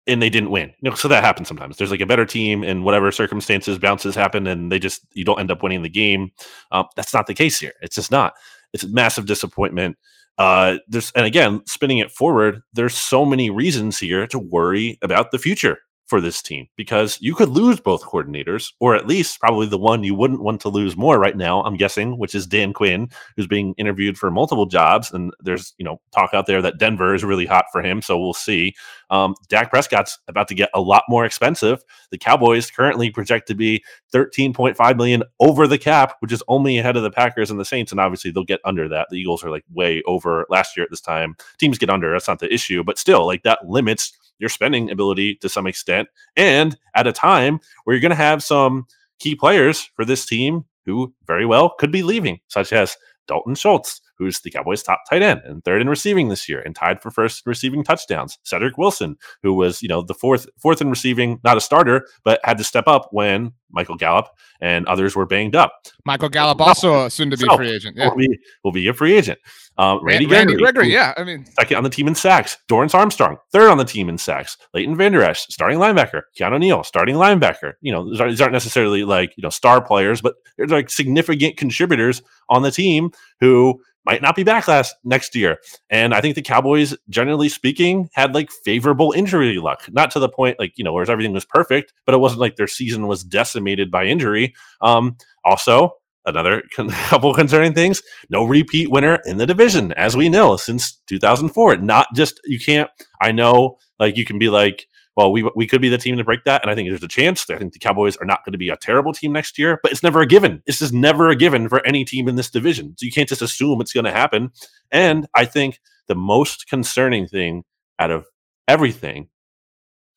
and 0.07 0.23
they 0.23 0.31
didn't 0.31 0.51
win. 0.51 0.73
You 0.81 0.91
know, 0.91 0.97
so 0.97 1.09
that 1.09 1.25
happens 1.25 1.49
sometimes. 1.49 1.77
There's 1.77 1.91
like 1.91 2.01
a 2.01 2.07
better 2.07 2.27
team, 2.27 2.63
and 2.63 2.85
whatever 2.85 3.11
circumstances, 3.13 3.79
bounces 3.79 4.15
happen, 4.15 4.47
and 4.47 4.71
they 4.71 4.79
just 4.79 5.07
you 5.13 5.25
don't 5.25 5.41
end 5.41 5.51
up 5.51 5.63
winning 5.63 5.83
the 5.83 5.89
game. 5.89 6.33
Um, 6.71 6.87
that's 6.97 7.15
not 7.15 7.27
the 7.27 7.35
case 7.35 7.59
here. 7.59 7.73
It's 7.83 7.97
just 7.97 8.11
not. 8.11 8.35
It's 8.73 8.85
a 8.85 8.89
massive 8.89 9.27
disappointment. 9.27 9.97
Uh, 10.39 10.79
there's 10.89 11.13
and 11.15 11.27
again, 11.27 11.63
spinning 11.67 11.99
it 11.99 12.11
forward, 12.11 12.63
there's 12.73 12.95
so 12.95 13.25
many 13.25 13.51
reasons 13.51 13.99
here 13.99 14.27
to 14.27 14.39
worry 14.39 14.99
about 15.03 15.31
the 15.31 15.39
future 15.39 15.79
for 16.13 16.21
this 16.21 16.43
team 16.43 16.69
because 16.77 17.17
you 17.23 17.35
could 17.35 17.49
lose 17.49 17.81
both 17.81 18.05
coordinators, 18.05 18.75
or 18.81 18.95
at 18.95 19.07
least 19.07 19.41
probably 19.41 19.67
the 19.67 19.79
one 19.79 20.05
you 20.05 20.15
wouldn't 20.15 20.43
want 20.43 20.61
to 20.61 20.69
lose 20.69 20.95
more 20.95 21.19
right 21.19 21.39
now, 21.39 21.63
I'm 21.63 21.79
guessing, 21.79 22.19
which 22.19 22.35
is 22.35 22.47
Dan 22.47 22.75
Quinn, 22.75 23.09
who's 23.35 23.47
being 23.47 23.73
interviewed 23.79 24.19
for 24.19 24.31
multiple 24.31 24.67
jobs. 24.67 25.11
And 25.11 25.33
there's, 25.41 25.73
you 25.79 25.87
know, 25.87 26.03
talk 26.15 26.35
out 26.35 26.45
there 26.45 26.61
that 26.61 26.77
Denver 26.77 27.15
is 27.15 27.25
really 27.25 27.47
hot 27.47 27.65
for 27.73 27.81
him. 27.81 28.03
So 28.03 28.19
we'll 28.19 28.35
see. 28.35 28.75
Um, 29.09 29.35
Dak 29.49 29.71
Prescott's 29.71 30.19
about 30.29 30.49
to 30.49 30.55
get 30.55 30.69
a 30.75 30.83
lot 30.83 31.05
more 31.09 31.25
expensive. 31.25 31.83
The 32.11 32.19
Cowboys 32.19 32.71
currently 32.71 33.09
project 33.09 33.49
to 33.49 33.55
be 33.55 33.83
13.5 34.13 34.97
million 34.99 35.23
over 35.41 35.67
the 35.67 35.79
cap, 35.79 36.17
which 36.21 36.31
is 36.31 36.43
only 36.47 36.77
ahead 36.77 36.99
of 36.99 37.05
the 37.05 37.11
Packers 37.11 37.51
and 37.51 37.59
the 37.59 37.65
Saints. 37.65 37.91
And 37.91 38.03
obviously 38.03 38.31
they'll 38.31 38.45
get 38.45 38.61
under 38.67 38.87
that. 38.91 39.07
The 39.09 39.17
Eagles 39.17 39.43
are 39.43 39.51
like 39.51 39.65
way 39.73 40.03
over 40.05 40.45
last 40.51 40.77
year 40.77 40.85
at 40.85 40.91
this 40.91 41.01
time. 41.01 41.37
Teams 41.57 41.79
get 41.79 41.89
under. 41.89 42.13
That's 42.13 42.29
not 42.29 42.41
the 42.41 42.53
issue, 42.53 42.85
but 42.85 42.99
still, 42.99 43.27
like 43.27 43.45
that 43.45 43.67
limits 43.67 44.13
your 44.43 44.51
spending 44.51 44.91
ability 44.91 45.37
to 45.37 45.49
some 45.49 45.67
extent, 45.67 46.09
and 46.37 46.77
at 46.95 47.07
a 47.07 47.13
time 47.13 47.61
where 47.85 47.95
you're 47.95 48.03
going 48.03 48.11
to 48.11 48.17
have 48.17 48.43
some 48.43 48.87
key 49.21 49.35
players 49.35 49.89
for 49.95 50.05
this 50.05 50.27
team 50.27 50.65
who 50.85 51.15
very 51.27 51.47
well 51.47 51.71
could 51.79 51.93
be 51.93 52.03
leaving, 52.03 52.41
such 52.49 52.73
as 52.73 52.97
Dalton 53.29 53.55
Schultz, 53.55 54.01
who's 54.19 54.41
the 54.41 54.51
Cowboys' 54.51 54.83
top 54.83 55.01
tight 55.09 55.23
end 55.23 55.41
and 55.45 55.65
third 55.65 55.81
in 55.81 55.89
receiving 55.89 56.29
this 56.29 56.49
year 56.49 56.61
and 56.61 56.75
tied 56.75 57.01
for 57.03 57.11
first 57.11 57.47
receiving 57.47 57.83
touchdowns. 57.85 58.39
Cedric 58.45 58.79
Wilson, 58.79 59.17
who 59.43 59.55
was, 59.55 59.83
you 59.83 59.89
know, 59.89 60.03
the 60.03 60.15
fourth 60.15 60.47
fourth 60.59 60.81
in 60.81 60.91
receiving, 60.91 61.41
not 61.45 61.57
a 61.57 61.61
starter, 61.61 62.07
but 62.25 62.41
had 62.45 62.59
to 62.59 62.65
step 62.65 62.87
up 62.87 63.09
when 63.11 63.53
Michael 63.73 63.97
Gallup 63.97 64.29
and 64.61 64.87
others 64.87 65.17
were 65.17 65.27
banged 65.27 65.57
up. 65.57 65.87
Michael 66.05 66.29
Gallup 66.29 66.61
also 66.61 67.09
soon 67.09 67.31
to 67.31 67.37
be 67.37 67.47
so, 67.47 67.57
free 67.57 67.71
agent. 67.71 67.97
Yeah. 67.97 68.09
Will 68.09 68.17
be, 68.17 68.39
will 68.65 68.73
be 68.73 68.89
a 68.89 68.95
free 68.95 69.15
agent. 69.15 69.39
Um, 69.79 70.05
Randy, 70.05 70.27
Randy 70.27 70.55
Gregory, 70.55 70.91
Gregory, 70.91 70.93
yeah. 70.93 71.15
I 71.17 71.25
mean, 71.25 71.47
second 71.47 71.79
on 71.79 71.83
the 71.83 71.91
team 71.91 72.07
in 72.07 72.15
sacks. 72.15 72.59
Dorance 72.69 72.95
Armstrong, 72.95 73.39
third 73.53 73.71
on 73.71 73.79
the 73.79 73.85
team 73.85 74.09
in 74.09 74.19
sacks. 74.19 74.59
Leighton 74.75 74.97
Vander 74.97 75.23
Esch, 75.23 75.47
starting 75.49 75.79
linebacker. 75.79 76.23
Keanu 76.39 76.61
Neal, 76.61 76.85
starting 76.85 77.17
linebacker. 77.17 77.75
You 77.81 77.93
know, 77.93 78.09
these 78.09 78.21
aren't, 78.21 78.33
these 78.33 78.41
aren't 78.41 78.53
necessarily 78.53 79.05
like 79.05 79.33
you 79.37 79.43
know 79.43 79.51
star 79.51 79.81
players, 79.81 80.21
but 80.21 80.35
they're 80.57 80.67
like 80.67 80.91
significant 80.91 81.57
contributors 81.57 82.23
on 82.51 82.63
the 82.63 82.71
team 82.71 83.11
who 83.41 83.81
might 84.05 84.23
not 84.23 84.37
be 84.37 84.43
back 84.43 84.69
last 84.69 84.95
next 85.05 85.35
year. 85.35 85.59
And 85.91 86.15
I 86.15 86.21
think 86.21 86.35
the 86.35 86.43
Cowboys, 86.43 86.97
generally 87.09 87.49
speaking, 87.49 88.09
had 88.15 88.35
like 88.35 88.51
favorable 88.65 89.13
injury 89.13 89.59
luck. 89.59 89.89
Not 89.91 90.11
to 90.13 90.19
the 90.19 90.29
point 90.29 90.59
like 90.59 90.73
you 90.77 90.85
know 90.85 90.93
where 90.93 91.09
everything 91.09 91.33
was 91.33 91.45
perfect, 91.45 91.93
but 92.05 92.15
it 92.15 92.19
wasn't 92.19 92.41
like 92.41 92.57
their 92.57 92.67
season 92.67 93.07
was 93.07 93.25
decimated 93.25 93.91
by 93.91 94.05
injury. 94.05 94.55
Um, 94.81 95.17
also, 95.45 95.95
another 96.25 96.63
couple 96.73 97.35
concerning 97.35 97.73
things 97.73 98.03
no 98.31 98.45
repeat 98.45 98.91
winner 98.91 99.19
in 99.25 99.39
the 99.39 99.47
division 99.47 99.93
as 99.95 100.17
we 100.17 100.29
know 100.29 100.57
since 100.57 101.01
2004 101.09 101.77
not 101.79 102.07
just 102.15 102.41
you 102.45 102.61
can't 102.61 102.89
i 103.21 103.33
know 103.33 103.77
like 103.99 104.17
you 104.17 104.25
can 104.25 104.39
be 104.39 104.49
like 104.49 104.87
well 105.17 105.33
we 105.33 105.49
we 105.55 105.67
could 105.67 105.81
be 105.81 105.89
the 105.89 105.99
team 105.99 106.17
to 106.17 106.25
break 106.25 106.45
that 106.45 106.63
and 106.63 106.71
i 106.71 106.75
think 106.75 106.89
there's 106.89 107.03
a 107.03 107.09
chance 107.09 107.49
i 107.51 107.57
think 107.57 107.73
the 107.73 107.79
cowboys 107.79 108.17
are 108.17 108.27
not 108.27 108.45
going 108.45 108.53
to 108.53 108.59
be 108.59 108.69
a 108.69 108.77
terrible 108.77 109.13
team 109.13 109.33
next 109.33 109.59
year 109.59 109.79
but 109.83 109.93
it's 109.93 110.03
never 110.03 110.21
a 110.21 110.27
given 110.27 110.63
it's 110.67 110.79
just 110.79 110.93
never 110.93 111.29
a 111.29 111.37
given 111.37 111.69
for 111.69 111.85
any 111.87 112.05
team 112.05 112.29
in 112.29 112.37
this 112.37 112.51
division 112.51 112.95
so 112.97 113.05
you 113.05 113.13
can't 113.13 113.29
just 113.29 113.43
assume 113.43 113.81
it's 113.81 113.93
going 113.93 114.05
to 114.05 114.13
happen 114.13 114.51
and 114.91 115.27
i 115.35 115.45
think 115.45 115.81
the 116.09 116.15
most 116.15 116.69
concerning 116.69 117.27
thing 117.27 117.65
out 117.99 118.11
of 118.11 118.27
everything 118.69 119.29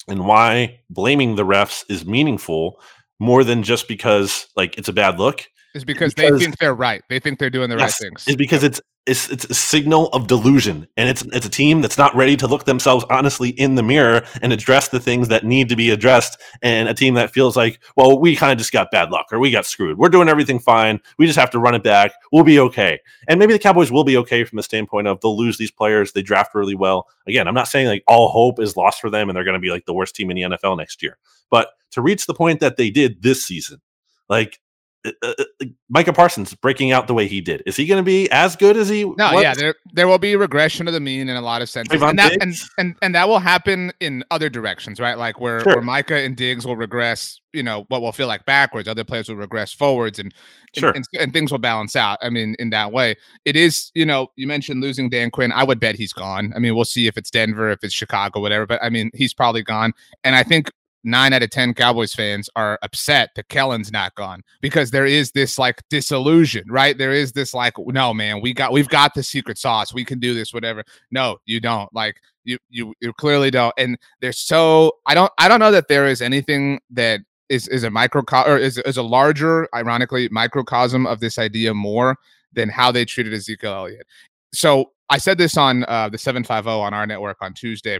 and 0.07 0.25
why 0.25 0.79
blaming 0.89 1.35
the 1.35 1.45
refs 1.45 1.83
is 1.89 2.05
meaningful 2.05 2.79
more 3.19 3.43
than 3.43 3.63
just 3.63 3.87
because 3.87 4.47
like 4.55 4.77
it's 4.77 4.89
a 4.89 4.93
bad 4.93 5.19
look 5.19 5.45
is 5.75 5.83
because, 5.83 6.13
because, 6.13 6.39
they 6.39 6.45
think 6.45 6.57
they're 6.57 6.73
right. 6.73 7.03
They 7.09 7.19
think 7.19 7.37
they're 7.37 7.49
doing 7.49 7.69
the 7.69 7.75
yes, 7.75 8.01
right 8.01 8.07
things. 8.07 8.27
Is 8.29 8.37
because 8.37 8.63
it's 8.63 8.79
it's 9.05 9.29
it's 9.29 9.45
a 9.45 9.53
signal 9.53 10.07
of 10.09 10.27
delusion, 10.27 10.87
and 10.97 11.07
it's 11.07 11.21
it's 11.33 11.45
a 11.45 11.49
team 11.49 11.81
that's 11.81 11.97
not 11.97 12.15
ready 12.15 12.35
to 12.37 12.47
look 12.47 12.65
themselves 12.65 13.05
honestly 13.09 13.49
in 13.49 13.75
the 13.75 13.83
mirror 13.83 14.25
and 14.41 14.51
address 14.51 14.87
the 14.87 14.99
things 14.99 15.27
that 15.27 15.43
need 15.43 15.69
to 15.69 15.75
be 15.75 15.91
addressed, 15.91 16.41
and 16.63 16.89
a 16.89 16.93
team 16.93 17.13
that 17.13 17.31
feels 17.31 17.55
like, 17.55 17.79
well, 17.95 18.19
we 18.19 18.35
kind 18.35 18.51
of 18.51 18.57
just 18.57 18.71
got 18.71 18.89
bad 18.91 19.11
luck 19.11 19.27
or 19.31 19.39
we 19.39 19.51
got 19.51 19.65
screwed. 19.65 19.97
We're 19.97 20.09
doing 20.09 20.27
everything 20.27 20.59
fine. 20.59 20.99
We 21.19 21.27
just 21.27 21.37
have 21.37 21.51
to 21.51 21.59
run 21.59 21.75
it 21.75 21.83
back. 21.83 22.13
We'll 22.31 22.43
be 22.43 22.59
okay. 22.59 22.99
And 23.27 23.39
maybe 23.39 23.53
the 23.53 23.59
Cowboys 23.59 23.91
will 23.91 24.03
be 24.03 24.17
okay 24.17 24.43
from 24.43 24.57
the 24.57 24.63
standpoint 24.63 25.07
of 25.07 25.21
they'll 25.21 25.37
lose 25.37 25.57
these 25.57 25.71
players. 25.71 26.11
They 26.11 26.23
draft 26.23 26.55
really 26.55 26.75
well. 26.75 27.07
Again, 27.27 27.47
I'm 27.47 27.53
not 27.53 27.67
saying 27.67 27.87
like 27.87 28.03
all 28.07 28.29
hope 28.29 28.59
is 28.59 28.75
lost 28.75 29.01
for 29.01 29.09
them 29.11 29.29
and 29.29 29.35
they're 29.35 29.43
going 29.43 29.53
to 29.53 29.59
be 29.59 29.71
like 29.71 29.85
the 29.85 29.93
worst 29.93 30.15
team 30.15 30.31
in 30.31 30.35
the 30.35 30.57
NFL 30.57 30.77
next 30.77 31.03
year, 31.03 31.17
but 31.51 31.69
to 31.91 32.01
reach 32.01 32.25
the 32.25 32.33
point 32.33 32.59
that 32.59 32.77
they 32.77 32.89
did 32.89 33.21
this 33.21 33.45
season, 33.45 33.81
like 34.29 34.59
uh, 35.05 35.11
uh, 35.21 35.33
uh, 35.61 35.65
Micah 35.89 36.13
Parsons 36.13 36.53
breaking 36.55 36.91
out 36.91 37.07
the 37.07 37.13
way 37.13 37.27
he 37.27 37.41
did. 37.41 37.61
Is 37.65 37.75
he 37.75 37.85
going 37.85 37.99
to 37.99 38.05
be 38.05 38.29
as 38.31 38.55
good 38.55 38.75
as 38.75 38.89
he? 38.89 39.03
No, 39.03 39.33
was? 39.33 39.43
yeah, 39.43 39.53
there 39.53 39.75
there 39.93 40.07
will 40.07 40.17
be 40.17 40.35
regression 40.35 40.87
of 40.87 40.93
the 40.93 40.99
mean 40.99 41.29
in 41.29 41.35
a 41.35 41.41
lot 41.41 41.61
of 41.61 41.69
senses, 41.69 42.01
and 42.01 42.17
that 42.19 42.33
and, 42.41 42.55
and 42.77 42.95
and 43.01 43.15
that 43.15 43.27
will 43.27 43.39
happen 43.39 43.91
in 43.99 44.23
other 44.31 44.49
directions, 44.49 44.99
right? 44.99 45.17
Like 45.17 45.39
where 45.39 45.61
sure. 45.61 45.75
where 45.75 45.81
Micah 45.81 46.17
and 46.17 46.35
Diggs 46.35 46.65
will 46.65 46.75
regress, 46.75 47.39
you 47.53 47.63
know, 47.63 47.85
what 47.89 48.01
will 48.01 48.11
feel 48.11 48.27
like 48.27 48.45
backwards. 48.45 48.87
Other 48.87 49.03
players 49.03 49.29
will 49.29 49.35
regress 49.35 49.71
forwards, 49.71 50.19
and 50.19 50.33
sure. 50.75 50.89
and, 50.89 51.05
and, 51.13 51.21
and 51.21 51.33
things 51.33 51.51
will 51.51 51.59
balance 51.59 51.95
out. 51.95 52.17
I 52.21 52.29
mean, 52.29 52.55
in 52.59 52.71
that 52.71 52.91
way, 52.91 53.15
it 53.45 53.55
is. 53.55 53.91
You 53.93 54.05
know, 54.05 54.27
you 54.35 54.47
mentioned 54.47 54.81
losing 54.81 55.09
Dan 55.09 55.29
Quinn. 55.31 55.51
I 55.51 55.63
would 55.63 55.79
bet 55.79 55.95
he's 55.95 56.13
gone. 56.13 56.53
I 56.55 56.59
mean, 56.59 56.75
we'll 56.75 56.85
see 56.85 57.07
if 57.07 57.17
it's 57.17 57.29
Denver, 57.29 57.69
if 57.69 57.83
it's 57.83 57.93
Chicago, 57.93 58.39
whatever. 58.39 58.65
But 58.65 58.83
I 58.83 58.89
mean, 58.89 59.11
he's 59.13 59.33
probably 59.33 59.63
gone, 59.63 59.93
and 60.23 60.35
I 60.35 60.43
think 60.43 60.71
nine 61.05 61.33
out 61.33 61.43
of 61.43 61.49
10 61.49 61.73
Cowboys 61.73 62.13
fans 62.13 62.49
are 62.55 62.79
upset 62.81 63.29
that 63.35 63.47
Kellen's 63.49 63.91
not 63.91 64.15
gone 64.15 64.41
because 64.61 64.91
there 64.91 65.05
is 65.05 65.31
this 65.31 65.57
like 65.57 65.81
disillusion, 65.89 66.65
right? 66.69 66.97
There 66.97 67.13
is 67.13 67.31
this 67.31 67.53
like, 67.53 67.73
no, 67.77 68.13
man, 68.13 68.41
we 68.41 68.53
got, 68.53 68.71
we've 68.71 68.89
got 68.89 69.13
the 69.13 69.23
secret 69.23 69.57
sauce. 69.57 69.93
We 69.93 70.03
can 70.03 70.19
do 70.19 70.33
this, 70.33 70.53
whatever. 70.53 70.83
No, 71.11 71.37
you 71.45 71.59
don't. 71.59 71.93
Like, 71.93 72.17
you, 72.43 72.57
you, 72.69 72.93
you 73.01 73.13
clearly 73.13 73.51
don't. 73.51 73.73
And 73.77 73.97
they're 74.21 74.31
so, 74.31 74.93
I 75.05 75.13
don't, 75.13 75.31
I 75.37 75.47
don't 75.47 75.59
know 75.59 75.71
that 75.71 75.87
there 75.87 76.07
is 76.07 76.21
anything 76.21 76.79
that 76.91 77.21
is, 77.49 77.67
is 77.67 77.83
a 77.83 77.89
microcosm 77.89 78.51
or 78.51 78.57
is, 78.57 78.77
is 78.79 78.97
a 78.97 79.03
larger, 79.03 79.67
ironically, 79.73 80.27
microcosm 80.29 81.05
of 81.05 81.19
this 81.19 81.37
idea 81.37 81.73
more 81.73 82.17
than 82.53 82.69
how 82.69 82.91
they 82.91 83.05
treated 83.05 83.33
Ezekiel 83.33 83.73
Elliott. 83.73 84.07
So 84.53 84.91
I 85.09 85.17
said 85.17 85.37
this 85.37 85.57
on 85.57 85.83
uh, 85.85 86.09
the 86.09 86.17
750 86.17 86.69
on 86.69 86.93
our 86.93 87.05
network 87.05 87.37
on 87.41 87.53
Tuesday. 87.53 87.99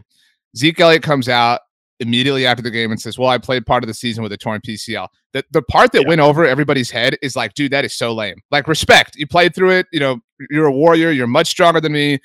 Zeke 0.58 0.80
Elliott 0.80 1.04
comes 1.04 1.28
out 1.30 1.62
immediately 2.00 2.46
after 2.46 2.62
the 2.62 2.72
game 2.72 2.92
and 2.92 3.00
says, 3.00 3.18
Well, 3.18 3.30
I 3.30 3.38
played 3.38 3.66
part 3.66 3.84
of 3.84 3.88
the 3.88 3.94
season 3.94 4.24
with 4.24 4.32
a 4.32 4.38
torn 4.38 4.62
PCL. 4.62 5.08
The, 5.34 5.44
the 5.52 5.62
part 5.64 5.92
that 5.94 6.04
yeah. 6.04 6.08
went 6.10 6.22
over 6.22 6.46
everybody's 6.46 6.92
head 6.92 7.18
is 7.22 7.36
like, 7.36 7.54
dude, 7.54 7.72
that 7.72 7.86
is 7.86 7.96
so 7.96 8.14
lame. 8.14 8.38
Like, 8.52 8.68
respect. 8.68 9.16
You 9.16 9.28
played 9.28 9.56
through 9.56 9.72
it. 9.72 9.88
You 9.92 10.00
know, 10.00 10.20
you're 10.50 10.66
a 10.66 10.72
warrior. 10.72 11.12
You're 11.12 11.28
much 11.28 11.48
stronger 11.48 11.82
than 11.82 11.94
me. 11.94 12.20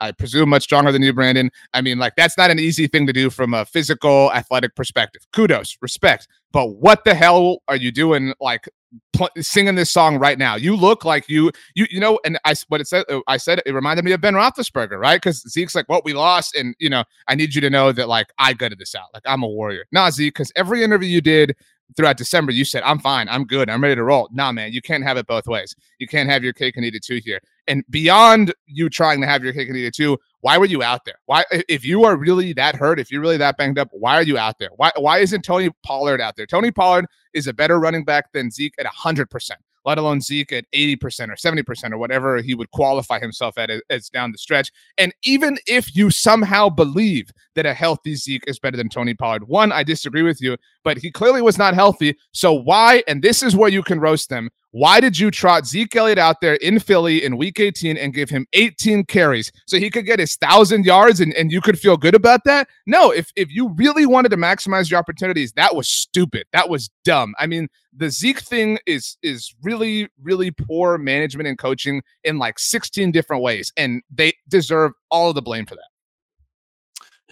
I 0.00 0.10
presume 0.10 0.48
much 0.48 0.64
stronger 0.64 0.90
than 0.90 1.02
you, 1.02 1.12
Brandon. 1.12 1.50
I 1.74 1.80
mean, 1.80 1.98
like, 1.98 2.14
that's 2.16 2.36
not 2.36 2.50
an 2.50 2.58
easy 2.58 2.88
thing 2.88 3.06
to 3.06 3.12
do 3.12 3.30
from 3.30 3.54
a 3.54 3.64
physical, 3.64 4.32
athletic 4.32 4.74
perspective. 4.74 5.22
Kudos, 5.32 5.76
respect. 5.80 6.26
But 6.50 6.70
what 6.76 7.04
the 7.04 7.14
hell 7.14 7.58
are 7.68 7.76
you 7.76 7.92
doing? 7.92 8.34
Like, 8.40 8.68
pl- 9.12 9.30
singing 9.40 9.74
this 9.74 9.90
song 9.90 10.18
right 10.18 10.38
now. 10.38 10.56
You 10.56 10.76
look 10.76 11.04
like 11.04 11.28
you 11.28 11.50
you 11.74 11.86
you 11.90 12.00
know. 12.00 12.18
And 12.24 12.38
I 12.44 12.54
what 12.68 12.80
it 12.80 12.88
said 12.88 13.04
uh, 13.08 13.20
I 13.26 13.36
said 13.36 13.62
it 13.64 13.72
reminded 13.72 14.04
me 14.04 14.12
of 14.12 14.20
Ben 14.20 14.34
Roethlisberger, 14.34 14.98
right? 14.98 15.20
Because 15.20 15.42
Zeke's 15.48 15.74
like, 15.74 15.88
"What 15.88 16.04
we 16.04 16.12
lost," 16.12 16.54
and 16.54 16.74
you 16.78 16.90
know, 16.90 17.04
I 17.28 17.34
need 17.34 17.54
you 17.54 17.60
to 17.60 17.70
know 17.70 17.92
that 17.92 18.08
like 18.08 18.28
I 18.38 18.52
gutted 18.52 18.78
this 18.78 18.94
out. 18.94 19.06
Like 19.14 19.22
I'm 19.26 19.42
a 19.42 19.48
warrior. 19.48 19.84
Nah, 19.92 20.10
Zeke, 20.10 20.34
because 20.34 20.52
every 20.56 20.82
interview 20.82 21.08
you 21.08 21.20
did 21.20 21.56
throughout 21.96 22.16
December, 22.16 22.52
you 22.52 22.64
said, 22.64 22.82
I'm 22.84 22.98
fine, 22.98 23.28
I'm 23.28 23.44
good, 23.44 23.68
I'm 23.68 23.82
ready 23.82 23.96
to 23.96 24.04
roll. 24.04 24.28
Nah, 24.32 24.52
man, 24.52 24.72
you 24.72 24.80
can't 24.80 25.04
have 25.04 25.16
it 25.16 25.26
both 25.26 25.46
ways. 25.46 25.74
You 25.98 26.06
can't 26.06 26.28
have 26.28 26.42
your 26.42 26.52
cake 26.52 26.76
and 26.76 26.84
eat 26.84 26.94
it 26.94 27.04
too 27.04 27.20
here. 27.22 27.40
And 27.66 27.84
beyond 27.90 28.54
you 28.66 28.88
trying 28.88 29.20
to 29.20 29.26
have 29.26 29.44
your 29.44 29.52
cake 29.52 29.68
and 29.68 29.76
eat 29.76 29.86
it 29.86 29.94
too, 29.94 30.18
why 30.42 30.58
were 30.58 30.66
you 30.66 30.82
out 30.82 31.04
there? 31.04 31.14
Why, 31.26 31.44
if 31.68 31.84
you 31.84 32.04
are 32.04 32.16
really 32.16 32.52
that 32.54 32.74
hurt, 32.74 32.98
if 32.98 33.10
you're 33.10 33.20
really 33.20 33.36
that 33.36 33.56
banged 33.56 33.78
up, 33.78 33.88
why 33.92 34.16
are 34.16 34.24
you 34.24 34.36
out 34.36 34.58
there? 34.58 34.70
Why, 34.76 34.90
why 34.96 35.18
isn't 35.18 35.42
Tony 35.42 35.70
Pollard 35.84 36.20
out 36.20 36.36
there? 36.36 36.46
Tony 36.46 36.72
Pollard 36.72 37.06
is 37.32 37.46
a 37.46 37.54
better 37.54 37.78
running 37.78 38.04
back 38.04 38.32
than 38.32 38.50
Zeke 38.50 38.74
at 38.78 38.86
100%, 38.86 39.50
let 39.84 39.98
alone 39.98 40.20
Zeke 40.20 40.52
at 40.52 40.64
80% 40.74 41.28
or 41.28 41.36
70% 41.36 41.92
or 41.92 41.98
whatever 41.98 42.42
he 42.42 42.56
would 42.56 42.72
qualify 42.72 43.20
himself 43.20 43.56
at 43.56 43.70
as 43.88 44.08
down 44.08 44.32
the 44.32 44.38
stretch. 44.38 44.72
And 44.98 45.14
even 45.22 45.58
if 45.68 45.94
you 45.94 46.10
somehow 46.10 46.68
believe 46.68 47.30
that 47.54 47.64
a 47.64 47.72
healthy 47.72 48.16
Zeke 48.16 48.44
is 48.48 48.58
better 48.58 48.76
than 48.76 48.88
Tony 48.88 49.14
Pollard, 49.14 49.46
one, 49.46 49.70
I 49.70 49.84
disagree 49.84 50.22
with 50.22 50.42
you, 50.42 50.56
but 50.84 50.98
he 50.98 51.10
clearly 51.10 51.42
was 51.42 51.58
not 51.58 51.74
healthy. 51.74 52.16
So 52.32 52.52
why, 52.52 53.02
and 53.06 53.22
this 53.22 53.42
is 53.42 53.56
where 53.56 53.70
you 53.70 53.82
can 53.82 54.00
roast 54.00 54.28
them, 54.28 54.50
why 54.72 55.00
did 55.00 55.18
you 55.18 55.30
trot 55.30 55.66
Zeke 55.66 55.94
Elliott 55.94 56.16
out 56.16 56.40
there 56.40 56.54
in 56.54 56.78
Philly 56.78 57.22
in 57.22 57.36
week 57.36 57.60
18 57.60 57.98
and 57.98 58.14
give 58.14 58.30
him 58.30 58.46
18 58.54 59.04
carries 59.04 59.52
so 59.66 59.76
he 59.76 59.90
could 59.90 60.06
get 60.06 60.18
his 60.18 60.36
thousand 60.36 60.86
yards 60.86 61.20
and, 61.20 61.34
and 61.34 61.52
you 61.52 61.60
could 61.60 61.78
feel 61.78 61.98
good 61.98 62.14
about 62.14 62.44
that? 62.44 62.68
No, 62.86 63.10
if, 63.10 63.30
if 63.36 63.50
you 63.50 63.68
really 63.74 64.06
wanted 64.06 64.30
to 64.30 64.38
maximize 64.38 64.90
your 64.90 64.98
opportunities, 64.98 65.52
that 65.52 65.76
was 65.76 65.88
stupid. 65.88 66.46
That 66.54 66.70
was 66.70 66.88
dumb. 67.04 67.34
I 67.38 67.46
mean, 67.46 67.68
the 67.94 68.08
Zeke 68.08 68.40
thing 68.40 68.78
is 68.86 69.18
is 69.22 69.54
really, 69.62 70.08
really 70.22 70.50
poor 70.50 70.96
management 70.96 71.46
and 71.46 71.58
coaching 71.58 72.02
in 72.24 72.38
like 72.38 72.58
16 72.58 73.12
different 73.12 73.42
ways, 73.42 73.70
and 73.76 74.00
they 74.10 74.32
deserve 74.48 74.92
all 75.10 75.28
of 75.28 75.34
the 75.34 75.42
blame 75.42 75.66
for 75.66 75.74
that 75.74 75.91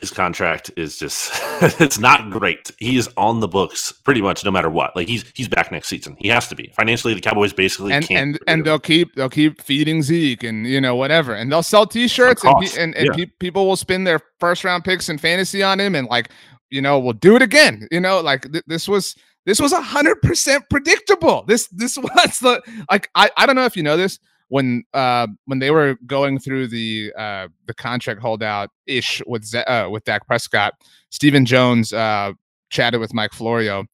his 0.00 0.10
contract 0.10 0.70
is 0.76 0.98
just 0.98 1.30
it's 1.80 1.98
not 1.98 2.30
great. 2.30 2.70
He 2.78 2.96
is 2.96 3.08
on 3.16 3.40
the 3.40 3.48
books 3.48 3.92
pretty 3.92 4.22
much 4.22 4.44
no 4.44 4.50
matter 4.50 4.70
what. 4.70 4.94
Like 4.96 5.08
he's 5.08 5.24
he's 5.34 5.48
back 5.48 5.70
next 5.70 5.88
season. 5.88 6.16
He 6.18 6.28
has 6.28 6.48
to 6.48 6.54
be. 6.54 6.72
Financially, 6.76 7.14
the 7.14 7.20
Cowboys 7.20 7.52
basically 7.52 7.92
and 7.92 8.10
and, 8.10 8.38
and 8.46 8.64
they'll 8.64 8.78
keep 8.78 9.14
they'll 9.14 9.28
keep 9.28 9.60
feeding 9.60 10.02
Zeke 10.02 10.42
and 10.42 10.66
you 10.66 10.80
know 10.80 10.96
whatever. 10.96 11.34
And 11.34 11.50
they'll 11.50 11.62
sell 11.62 11.86
t-shirts 11.86 12.44
and 12.44 12.56
and, 12.78 12.94
and 12.96 13.06
yeah. 13.06 13.12
pe- 13.24 13.32
people 13.38 13.66
will 13.66 13.76
spend 13.76 14.06
their 14.06 14.20
first 14.38 14.64
round 14.64 14.84
picks 14.84 15.08
in 15.08 15.18
fantasy 15.18 15.62
on 15.62 15.78
him 15.78 15.94
and 15.94 16.08
like 16.08 16.30
you 16.70 16.80
know, 16.80 16.98
we'll 16.98 17.12
do 17.12 17.36
it 17.36 17.42
again. 17.42 17.88
You 17.90 18.00
know, 18.00 18.20
like 18.20 18.50
th- 18.50 18.64
this 18.66 18.88
was 18.88 19.16
this 19.46 19.60
was 19.60 19.72
a 19.72 19.80
hundred 19.80 20.22
percent 20.22 20.64
predictable. 20.70 21.44
This 21.46 21.68
this 21.68 21.96
was 21.98 22.38
the 22.38 22.62
like 22.90 23.10
I, 23.14 23.30
I 23.36 23.46
don't 23.46 23.56
know 23.56 23.64
if 23.64 23.76
you 23.76 23.82
know 23.82 23.96
this 23.96 24.18
when 24.50 24.84
uh 24.92 25.26
when 25.46 25.60
they 25.60 25.70
were 25.70 25.96
going 26.06 26.38
through 26.38 26.66
the 26.66 27.12
uh 27.16 27.48
the 27.66 27.74
contract 27.74 28.20
holdout 28.20 28.70
ish 28.86 29.22
with 29.26 29.44
Z- 29.44 29.60
uh, 29.60 29.88
with 29.88 30.04
Dak 30.04 30.26
Prescott, 30.26 30.74
Stephen 31.08 31.46
Jones 31.46 31.92
uh 31.92 32.32
chatted 32.68 33.00
with 33.00 33.14
Mike 33.14 33.32
Florio, 33.32 33.84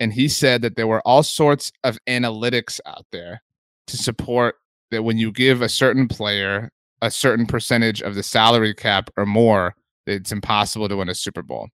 and 0.00 0.12
he 0.12 0.26
said 0.28 0.62
that 0.62 0.76
there 0.76 0.86
were 0.86 1.02
all 1.02 1.22
sorts 1.22 1.70
of 1.84 1.98
analytics 2.06 2.80
out 2.86 3.06
there 3.12 3.42
to 3.86 3.96
support 3.96 4.56
that 4.90 5.04
when 5.04 5.18
you 5.18 5.30
give 5.30 5.62
a 5.62 5.68
certain 5.68 6.08
player 6.08 6.70
a 7.02 7.10
certain 7.10 7.46
percentage 7.46 8.00
of 8.02 8.14
the 8.14 8.22
salary 8.22 8.74
cap 8.74 9.10
or 9.16 9.26
more, 9.26 9.74
it's 10.06 10.32
impossible 10.32 10.88
to 10.88 10.96
win 10.96 11.08
a 11.08 11.14
Super 11.14 11.42
Bowl. 11.42 11.68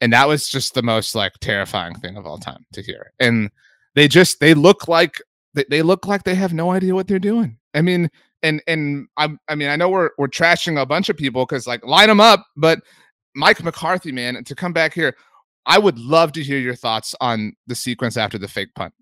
And 0.00 0.12
that 0.12 0.28
was 0.28 0.48
just 0.48 0.74
the 0.74 0.82
most 0.82 1.14
like 1.14 1.32
terrifying 1.40 1.94
thing 1.94 2.16
of 2.16 2.26
all 2.26 2.38
time 2.38 2.66
to 2.72 2.82
hear. 2.82 3.12
And 3.20 3.50
they 3.94 4.08
just 4.08 4.40
they 4.40 4.54
look 4.54 4.88
like 4.88 5.20
they, 5.56 5.64
they 5.68 5.82
look 5.82 6.06
like 6.06 6.22
they 6.22 6.34
have 6.34 6.52
no 6.52 6.70
idea 6.70 6.94
what 6.94 7.08
they're 7.08 7.18
doing. 7.18 7.58
I 7.74 7.82
mean, 7.82 8.10
and 8.42 8.62
and 8.68 9.08
I 9.16 9.30
I 9.48 9.54
mean 9.56 9.68
I 9.68 9.76
know 9.76 9.88
we're 9.88 10.10
we're 10.18 10.28
trashing 10.28 10.80
a 10.80 10.86
bunch 10.86 11.08
of 11.08 11.16
people 11.16 11.44
because 11.44 11.66
like 11.66 11.84
line 11.84 12.08
them 12.08 12.20
up, 12.20 12.46
but 12.56 12.80
Mike 13.34 13.62
McCarthy, 13.64 14.12
man, 14.12 14.44
to 14.44 14.54
come 14.54 14.72
back 14.72 14.92
here, 14.92 15.16
I 15.64 15.78
would 15.78 15.98
love 15.98 16.32
to 16.32 16.42
hear 16.42 16.58
your 16.58 16.76
thoughts 16.76 17.14
on 17.20 17.54
the 17.66 17.74
sequence 17.74 18.16
after 18.16 18.38
the 18.38 18.48
fake 18.48 18.74
punt. 18.74 18.94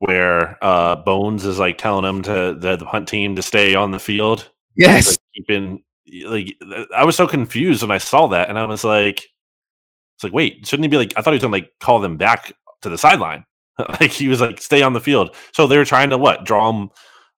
Where 0.00 0.58
uh 0.62 0.96
Bones 0.96 1.46
is 1.46 1.60
like 1.60 1.78
telling 1.78 2.04
him 2.04 2.22
to 2.22 2.56
the, 2.58 2.76
the 2.76 2.84
punt 2.84 3.08
team 3.08 3.36
to 3.36 3.42
stay 3.42 3.74
on 3.76 3.92
the 3.92 4.00
field. 4.00 4.50
Yes. 4.74 5.08
Like, 5.08 5.18
keeping 5.34 5.84
like 6.24 6.56
I 6.94 7.04
was 7.04 7.16
so 7.16 7.28
confused 7.28 7.82
when 7.82 7.92
I 7.92 7.98
saw 7.98 8.26
that 8.28 8.48
and 8.48 8.58
I 8.58 8.66
was 8.66 8.82
like 8.82 9.24
it's 10.16 10.24
like 10.24 10.32
wait, 10.32 10.66
shouldn't 10.66 10.84
he 10.84 10.88
be 10.88 10.96
like 10.96 11.12
I 11.16 11.22
thought 11.22 11.30
he 11.30 11.36
was 11.36 11.42
gonna 11.42 11.52
like 11.52 11.70
call 11.78 12.00
them 12.00 12.16
back 12.16 12.52
to 12.82 12.88
the 12.88 12.98
sideline. 12.98 13.44
like 14.00 14.10
he 14.10 14.28
was 14.28 14.40
like 14.40 14.60
stay 14.60 14.82
on 14.82 14.92
the 14.92 15.00
field. 15.00 15.34
So 15.52 15.66
they 15.66 15.76
were 15.76 15.84
trying 15.84 16.10
to 16.10 16.18
what 16.18 16.44
draw 16.44 16.70
him 16.70 16.90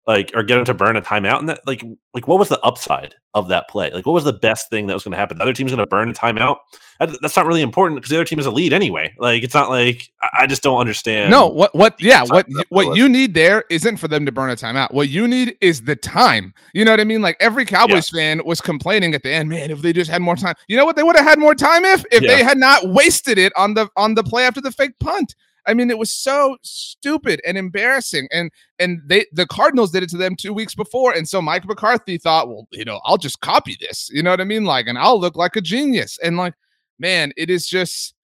like 0.07 0.33
or 0.35 0.43
get 0.43 0.59
him 0.59 0.65
to 0.67 0.75
burn 0.75 0.97
a 0.97 1.03
timeout 1.03 1.39
and 1.39 1.49
that 1.49 1.61
like 1.67 1.83
like 2.13 2.29
what 2.29 2.39
was 2.39 2.51
the 2.51 2.61
upside 2.61 3.15
of 3.33 3.49
that 3.49 3.69
play? 3.71 3.91
Like 3.91 4.05
what 4.05 4.13
was 4.13 4.25
the 4.25 4.35
best 4.35 4.69
thing 4.69 4.87
that 4.87 4.95
was 4.95 5.03
going 5.03 5.13
to 5.13 5.19
happen? 5.19 5.39
The 5.39 5.43
other 5.43 5.55
team's 5.55 5.71
going 5.71 5.79
to 5.79 5.87
burn 5.87 6.11
a 6.11 6.13
timeout. 6.13 6.59
That, 7.01 7.19
that's 7.23 7.35
not 7.37 7.47
really 7.47 7.63
important 7.63 7.97
because 7.97 8.11
the 8.11 8.17
other 8.17 8.25
team 8.25 8.39
is 8.39 8.45
a 8.45 8.51
lead 8.51 8.73
anyway. 8.73 9.15
Like 9.19 9.43
it's 9.43 9.55
not 9.55 9.71
like 9.71 10.11
I, 10.39 10.47
just 10.47 10.63
don't 10.63 10.79
understand. 10.79 11.31
No, 11.31 11.49
what 11.49 11.75
what 11.75 11.97
yeah, 12.01 12.23
what 12.25 12.47
what 12.69 12.97
you 12.97 13.09
need 13.09 13.33
there 13.35 13.65
isn't 13.71 13.97
for 13.97 14.07
them 14.09 14.27
to 14.27 14.33
burn 14.33 14.51
a 14.51 14.57
timeout. 14.57 14.93
What 14.93 15.09
you 15.09 15.27
need 15.27 15.57
is 15.63 15.83
the 15.83 15.97
time. 15.97 16.53
You 16.75 16.85
know 16.85 16.91
what 16.91 17.01
I 17.01 17.05
mean? 17.05 17.23
Like 17.23 17.37
every 17.41 17.65
Cowboys 17.65 18.13
yeah. 18.13 18.21
fan 18.21 18.43
was 18.45 18.61
complaining 18.61 19.15
at 19.15 19.23
the 19.23 19.33
end, 19.33 19.49
man, 19.49 19.71
if 19.71 19.81
they 19.81 19.93
just 19.95 20.11
had 20.11 20.21
more 20.21 20.37
time. 20.37 20.55
You 20.69 20.77
know 20.77 20.85
what 20.85 20.97
they 20.97 21.03
would 21.03 21.17
have 21.17 21.25
had 21.25 21.39
more 21.39 21.55
time 21.55 21.85
if 21.85 22.05
if 22.13 22.23
yeah. 22.23 22.37
they 22.37 22.45
had 22.45 22.59
not 22.59 22.87
wasted 22.89 23.39
it 23.39 23.53
on 23.57 23.73
the 23.73 23.89
on 23.97 24.15
the 24.15 24.23
play 24.23 24.45
after 24.45 24.61
the 24.61 24.71
fake 24.71 24.99
punt. 25.01 25.35
I 25.67 25.75
mean, 25.75 25.91
it 25.91 25.99
was 25.99 26.13
so 26.13 26.57
stupid 26.63 27.41
and 27.47 27.57
embarrassing. 27.57 28.29
And 28.33 28.51
and 28.79 29.01
they 29.07 29.27
the 29.33 29.47
Cardinals 29.47 29.91
did 29.91 30.03
it 30.03 30.11
to 30.11 30.17
them 30.17 30.37
two 30.37 30.53
weeks 30.53 30.75
before. 30.75 31.13
And 31.13 31.29
so 31.29 31.41
Mike 31.41 31.67
McCarthy 31.67 32.19
thought, 32.19 32.49
well, 32.49 32.69
you 32.73 32.85
know, 32.85 33.01
I'll 33.05 33.19
just 33.19 33.41
copy 33.41 33.77
this. 33.81 34.11
You 34.13 34.23
know 34.23 34.31
what 34.31 34.41
I 34.41 34.45
mean? 34.45 34.65
Like, 34.65 34.87
and 34.87 34.99
I'll 34.99 35.21
look 35.21 35.37
like 35.37 35.57
a 35.57 35.61
genius. 35.61 36.19
And 36.23 36.37
like, 36.37 36.55
man, 36.99 37.33
it 37.37 37.51
is 37.51 37.67
just 37.67 38.15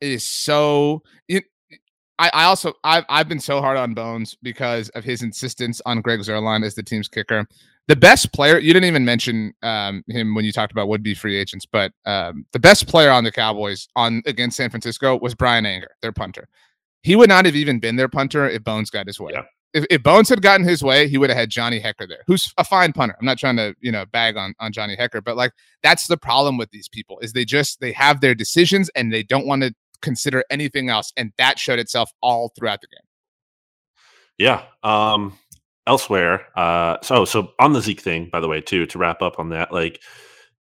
it 0.00 0.12
is 0.12 0.28
so 0.28 1.02
it, 1.28 1.44
I, 2.18 2.30
I 2.34 2.44
also 2.44 2.74
I've 2.84 3.04
I've 3.08 3.28
been 3.28 3.40
so 3.40 3.60
hard 3.60 3.76
on 3.76 3.94
Bones 3.94 4.36
because 4.42 4.88
of 4.90 5.04
his 5.04 5.22
insistence 5.22 5.80
on 5.86 6.00
Greg 6.00 6.20
Zuerlein 6.20 6.64
as 6.64 6.74
the 6.74 6.82
team's 6.82 7.08
kicker. 7.08 7.46
The 7.88 7.96
best 7.96 8.32
player 8.32 8.58
you 8.58 8.72
didn't 8.72 8.86
even 8.86 9.04
mention 9.04 9.54
um, 9.62 10.04
him 10.06 10.34
when 10.34 10.44
you 10.44 10.52
talked 10.52 10.70
about 10.70 10.88
would 10.88 11.02
be 11.02 11.14
free 11.14 11.36
agents, 11.36 11.66
but 11.66 11.92
um, 12.06 12.46
the 12.52 12.60
best 12.60 12.86
player 12.86 13.10
on 13.10 13.24
the 13.24 13.32
Cowboys 13.32 13.88
on 13.96 14.22
against 14.24 14.56
San 14.56 14.70
Francisco 14.70 15.18
was 15.18 15.34
Bryan 15.34 15.66
Anger, 15.66 15.90
their 16.00 16.12
punter. 16.12 16.48
He 17.02 17.16
would 17.16 17.28
not 17.28 17.44
have 17.44 17.56
even 17.56 17.80
been 17.80 17.96
their 17.96 18.08
punter 18.08 18.48
if 18.48 18.62
Bones 18.64 18.90
got 18.90 19.06
his 19.06 19.18
way. 19.18 19.32
Yeah. 19.34 19.42
If, 19.74 19.86
if 19.90 20.02
Bones 20.02 20.28
had 20.28 20.42
gotten 20.42 20.66
his 20.66 20.82
way, 20.82 21.08
he 21.08 21.16
would 21.18 21.30
have 21.30 21.38
had 21.38 21.50
Johnny 21.50 21.80
Hekker 21.80 22.06
there, 22.06 22.22
who's 22.26 22.52
a 22.58 22.64
fine 22.64 22.92
punter. 22.92 23.16
I'm 23.18 23.24
not 23.24 23.38
trying 23.38 23.56
to, 23.56 23.74
you 23.80 23.90
know, 23.90 24.04
bag 24.06 24.36
on 24.36 24.54
on 24.60 24.72
Johnny 24.72 24.96
Hekker, 24.96 25.24
but 25.24 25.36
like 25.36 25.52
that's 25.82 26.06
the 26.06 26.16
problem 26.16 26.58
with 26.58 26.70
these 26.70 26.88
people 26.88 27.18
is 27.20 27.32
they 27.32 27.44
just 27.44 27.80
they 27.80 27.92
have 27.92 28.20
their 28.20 28.34
decisions 28.34 28.90
and 28.94 29.12
they 29.12 29.22
don't 29.22 29.46
want 29.46 29.62
to 29.62 29.74
consider 30.02 30.44
anything 30.50 30.90
else, 30.90 31.12
and 31.16 31.32
that 31.38 31.58
showed 31.58 31.78
itself 31.78 32.10
all 32.20 32.52
throughout 32.56 32.80
the 32.82 32.88
game. 32.88 33.06
Yeah. 34.38 34.62
Um. 34.82 35.38
Elsewhere, 35.86 36.46
uh. 36.56 36.98
So 37.02 37.24
so 37.24 37.52
on 37.58 37.72
the 37.72 37.80
Zeke 37.80 38.00
thing, 38.00 38.28
by 38.30 38.40
the 38.40 38.48
way, 38.48 38.60
too, 38.60 38.86
to 38.86 38.98
wrap 38.98 39.22
up 39.22 39.38
on 39.40 39.48
that, 39.48 39.72
like 39.72 40.00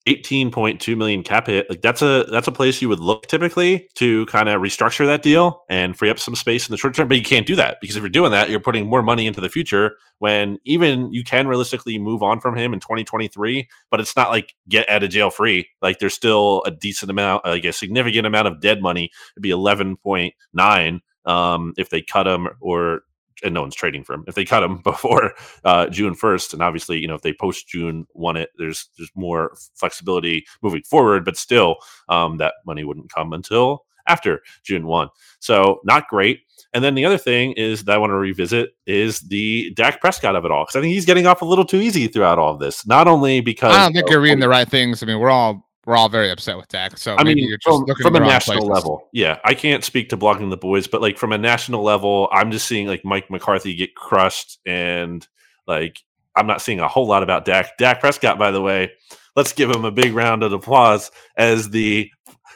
18.2 0.08 0.96
million 0.96 1.24
cap 1.24 1.48
hit 1.48 1.68
like 1.68 1.82
that's 1.82 2.04
a 2.04 2.26
that's 2.30 2.48
a 2.48 2.52
place 2.52 2.80
you 2.80 2.88
would 2.88 3.00
look 3.00 3.26
typically 3.26 3.90
to 3.96 4.26
kind 4.28 4.48
of 4.48 4.62
restructure 4.62 5.06
that 5.08 5.24
deal 5.24 5.64
and 5.68 5.98
free 5.98 6.12
up 6.12 6.20
some 6.20 6.36
space 6.36 6.68
in 6.68 6.74
the 6.74 6.78
short 6.78 6.94
term 6.94 7.08
but 7.08 7.18
you 7.18 7.24
can't 7.24 7.48
do 7.48 7.56
that 7.56 7.78
because 7.82 7.96
if 7.96 8.02
you're 8.02 8.10
doing 8.10 8.32
that 8.32 8.50
you're 8.50 8.60
putting 8.60 8.88
more 8.88 9.02
money 9.02 9.26
into 9.26 9.42
the 9.42 9.50
future 9.50 9.98
when 10.20 10.60
even 10.64 11.12
you 11.12 11.24
can 11.24 11.48
realistically 11.48 11.98
move 11.98 12.22
on 12.22 12.40
from 12.40 12.56
him 12.56 12.72
in 12.72 12.80
2023 12.80 13.68
but 13.90 14.00
it's 14.00 14.16
not 14.16 14.30
like 14.30 14.54
get 14.70 14.88
out 14.90 15.04
of 15.04 15.10
jail 15.10 15.32
free. 15.32 15.68
Like 15.82 15.98
there's 15.98 16.14
still 16.14 16.62
a 16.66 16.72
decent 16.72 17.10
amount 17.10 17.44
like 17.44 17.66
a 17.66 17.74
significant 17.74 18.28
amount 18.28 18.48
of 18.48 18.62
dead 18.62 18.84
money 18.84 19.10
it'd 19.36 19.42
be 19.42 19.50
11.9 19.50 21.00
um, 21.26 21.74
if 21.78 21.90
they 21.90 22.04
cut 22.04 22.28
him 22.28 22.48
or 22.62 23.02
and 23.44 23.54
no 23.54 23.62
one's 23.62 23.76
trading 23.76 24.04
for 24.04 24.14
him. 24.14 24.24
If 24.28 24.36
they 24.36 24.46
cut 24.46 24.64
him 24.64 24.78
before 24.84 25.34
uh, 25.64 25.88
June 25.88 26.16
first, 26.16 26.54
and 26.54 26.62
obviously, 26.62 27.00
you 27.00 27.08
know, 27.08 27.16
if 27.16 27.22
they 27.22 27.34
post 27.34 27.68
June 27.68 28.08
one 28.14 28.38
it, 28.38 28.50
there's 28.58 28.90
there's 28.98 29.12
more 29.16 29.56
flexibility 29.76 30.46
moving 30.62 30.84
forward. 30.84 31.26
But 31.26 31.38
still, 31.38 31.78
um, 32.10 32.38
that 32.38 32.56
money 32.66 32.84
wouldn't 32.84 33.14
come 33.14 33.34
until 33.34 33.86
after 34.08 34.42
June 34.64 34.86
one. 34.88 35.10
So 35.40 35.80
not 35.84 36.08
great. 36.08 36.42
And 36.74 36.84
then 36.84 36.96
the 36.96 37.06
other 37.06 37.18
thing 37.18 37.54
is 37.54 37.86
that 37.86 37.96
I 37.96 37.98
want 37.98 38.12
to 38.12 38.16
revisit 38.16 38.72
is 38.86 39.22
the 39.22 39.72
Dak 39.76 40.02
Prescott 40.02 40.36
of 40.36 40.46
it 40.46 40.52
all 40.52 40.64
because 40.64 40.76
I 40.76 40.82
think 40.82 40.94
he's 40.94 41.06
getting 41.06 41.26
off 41.26 41.42
a 41.42 41.46
little 41.46 41.66
too 41.66 41.80
easy 41.80 42.08
throughout 42.08 42.38
all 42.38 42.54
of 42.54 42.60
this. 42.60 42.86
Not 42.86 43.08
only 43.08 43.42
because 43.42 43.74
I 43.74 43.84
don't 43.84 43.94
think 43.94 44.10
you're 44.10 44.22
reading 44.22 44.40
the 44.40 44.50
right 44.50 44.68
things. 44.68 45.02
I 45.02 45.06
mean, 45.06 45.20
we're 45.20 45.30
all 45.30 45.70
we're 45.86 45.96
all 45.96 46.10
very 46.10 46.32
upset 46.32 46.58
with 46.58 46.68
Dak. 46.68 46.98
So 46.98 47.16
I 47.16 47.24
mean, 47.24 47.56
from, 47.64 47.86
from 48.02 48.16
a 48.16 48.20
national 48.20 48.58
places. 48.58 48.70
level, 48.70 49.10
yeah, 49.14 49.40
I 49.44 49.54
can't 49.54 49.84
speak 49.84 50.10
to 50.10 50.18
blogging 50.18 50.50
the 50.50 50.58
boys, 50.58 50.88
but 50.88 51.02
like 51.02 51.18
from 51.18 51.32
a 51.32 51.38
national 51.38 51.84
level, 51.84 52.28
I'm 52.32 52.52
just 52.52 52.68
seeing 52.68 52.88
like 52.88 53.06
Mike 53.06 53.30
McCarthy 53.30 53.76
get 53.76 53.96
crushed, 53.96 54.60
and 54.66 55.26
like 55.68 56.00
I'm 56.36 56.48
not 56.48 56.62
seeing 56.62 56.80
a 56.80 56.88
whole 56.88 57.08
lot 57.08 57.24
about 57.24 57.46
Dak. 57.46 57.78
Dak 57.78 58.00
Prescott, 58.00 58.40
by 58.40 58.52
the 58.52 58.62
way, 58.62 58.92
let's 59.36 59.54
give 59.54 59.70
him 59.70 59.86
a 59.86 59.92
big 59.92 60.14
round 60.14 60.44
of 60.44 60.54
applause 60.54 61.12
as 61.38 61.70
the 61.70 62.10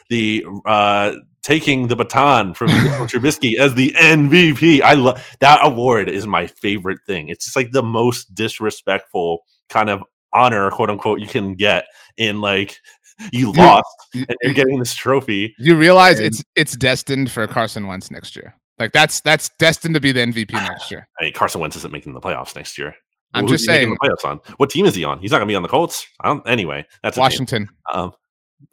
the 0.08 0.44
uh 0.66 1.12
taking 1.42 1.86
the 1.86 1.96
baton 1.96 2.52
from 2.52 2.68
Trubisky 3.08 3.58
as 3.58 3.74
the 3.74 3.94
MVP. 3.96 4.82
I 4.82 4.94
love 4.94 5.24
that 5.38 5.60
award 5.62 6.08
is 6.08 6.26
my 6.26 6.46
favorite 6.48 6.98
thing. 7.06 7.28
It's 7.28 7.44
just 7.44 7.56
like 7.56 7.70
the 7.70 7.82
most 7.82 8.34
disrespectful 8.34 9.44
kind 9.68 9.88
of 9.88 10.02
honor, 10.32 10.70
quote 10.70 10.90
unquote, 10.90 11.20
you 11.20 11.26
can 11.26 11.54
get 11.54 11.86
in 12.16 12.40
like 12.40 12.78
you 13.32 13.52
lost 13.52 13.86
you, 14.14 14.24
and 14.28 14.36
you're 14.42 14.54
getting 14.54 14.78
this 14.78 14.94
trophy. 14.94 15.54
You 15.58 15.76
realize 15.76 16.18
and, 16.18 16.26
it's 16.26 16.44
it's 16.56 16.76
destined 16.76 17.30
for 17.30 17.46
Carson 17.46 17.86
Wentz 17.86 18.10
next 18.10 18.36
year. 18.36 18.54
Like 18.78 18.92
that's 18.92 19.20
that's 19.20 19.50
destined 19.58 19.94
to 19.94 20.00
be 20.00 20.12
the 20.12 20.20
MVP 20.20 20.52
next 20.52 20.90
year. 20.90 21.08
I 21.18 21.24
mean, 21.24 21.32
Carson 21.32 21.60
Wentz 21.60 21.76
isn't 21.76 21.92
making 21.92 22.14
the 22.14 22.20
playoffs 22.20 22.56
next 22.56 22.78
year. 22.78 22.94
I'm 23.34 23.46
just 23.46 23.64
saying. 23.64 23.90
The 23.90 23.96
playoffs 23.96 24.28
on 24.28 24.40
what 24.56 24.70
team 24.70 24.86
is 24.86 24.94
he 24.94 25.04
on? 25.04 25.20
He's 25.20 25.30
not 25.30 25.38
going 25.38 25.48
to 25.48 25.52
be 25.52 25.56
on 25.56 25.62
the 25.62 25.68
Colts. 25.68 26.06
I 26.20 26.28
don't. 26.28 26.46
Anyway, 26.48 26.86
that's 27.02 27.16
Washington. 27.16 27.68
Um, 27.92 28.12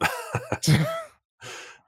uh, 0.00 0.08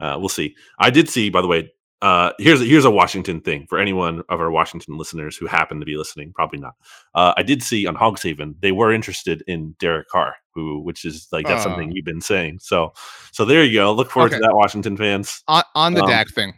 we'll 0.01 0.29
see. 0.29 0.55
I 0.79 0.91
did 0.91 1.09
see, 1.09 1.31
by 1.31 1.41
the 1.41 1.49
way, 1.49 1.73
uh, 2.03 2.33
here's 2.39 2.61
a, 2.63 2.65
here's 2.65 2.85
a 2.85 2.91
Washington 2.91 3.41
thing 3.41 3.67
for 3.69 3.79
anyone 3.79 4.23
of 4.29 4.41
our 4.41 4.51
Washington 4.51 4.97
listeners 4.97 5.37
who 5.37 5.47
happen 5.47 5.81
to 5.81 5.87
be 5.87 5.97
listening. 5.97 6.33
Probably 6.35 6.59
not. 6.59 6.75
Uh, 7.15 7.35
I 7.37 7.43
did 7.43 7.63
see 7.63 7.87
on 7.87 7.95
Hogs 7.95 8.23
Haven 8.23 8.55
they 8.61 8.73
were 8.73 8.93
interested 8.93 9.43
in 9.47 9.75
Derek 9.79 10.09
Carr, 10.09 10.35
who 10.55 10.81
which 10.81 11.05
is 11.05 11.29
like 11.31 11.47
that's 11.47 11.61
uh, 11.61 11.65
something 11.65 11.93
you've 11.93 12.07
been 12.07 12.21
saying. 12.23 12.61
So 12.61 12.95
so 13.33 13.45
there 13.45 13.65
you 13.65 13.75
go. 13.75 13.93
Look 13.93 14.11
forward 14.11 14.33
okay. 14.33 14.41
to 14.41 14.47
that, 14.47 14.55
Washington 14.55 14.97
fans. 14.97 15.43
On, 15.47 15.63
on 15.75 15.95
the 15.95 16.03
um, 16.03 16.09
Dak 16.09 16.29
thing, 16.29 16.55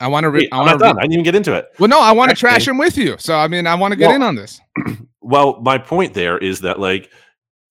I 0.00 0.08
want 0.08 0.24
to. 0.24 0.30
Re- 0.30 0.48
I 0.50 0.58
want 0.58 0.78
to. 0.78 0.84
Re- 0.84 0.90
I 0.90 1.02
didn't 1.02 1.12
even 1.12 1.24
get 1.24 1.34
into 1.36 1.54
it. 1.54 1.68
Well, 1.78 1.88
no, 1.88 2.00
I 2.00 2.12
want 2.12 2.30
to 2.30 2.36
trash 2.36 2.66
him 2.66 2.78
with 2.78 2.96
you. 2.96 3.16
So 3.18 3.36
I 3.36 3.46
mean, 3.46 3.66
I 3.66 3.76
want 3.76 3.92
to 3.92 3.96
get 3.96 4.08
well, 4.08 4.16
in 4.16 4.22
on 4.22 4.34
this. 4.34 4.60
well, 5.20 5.60
my 5.60 5.78
point 5.78 6.14
there 6.14 6.36
is 6.36 6.62
that 6.62 6.80
like 6.80 7.10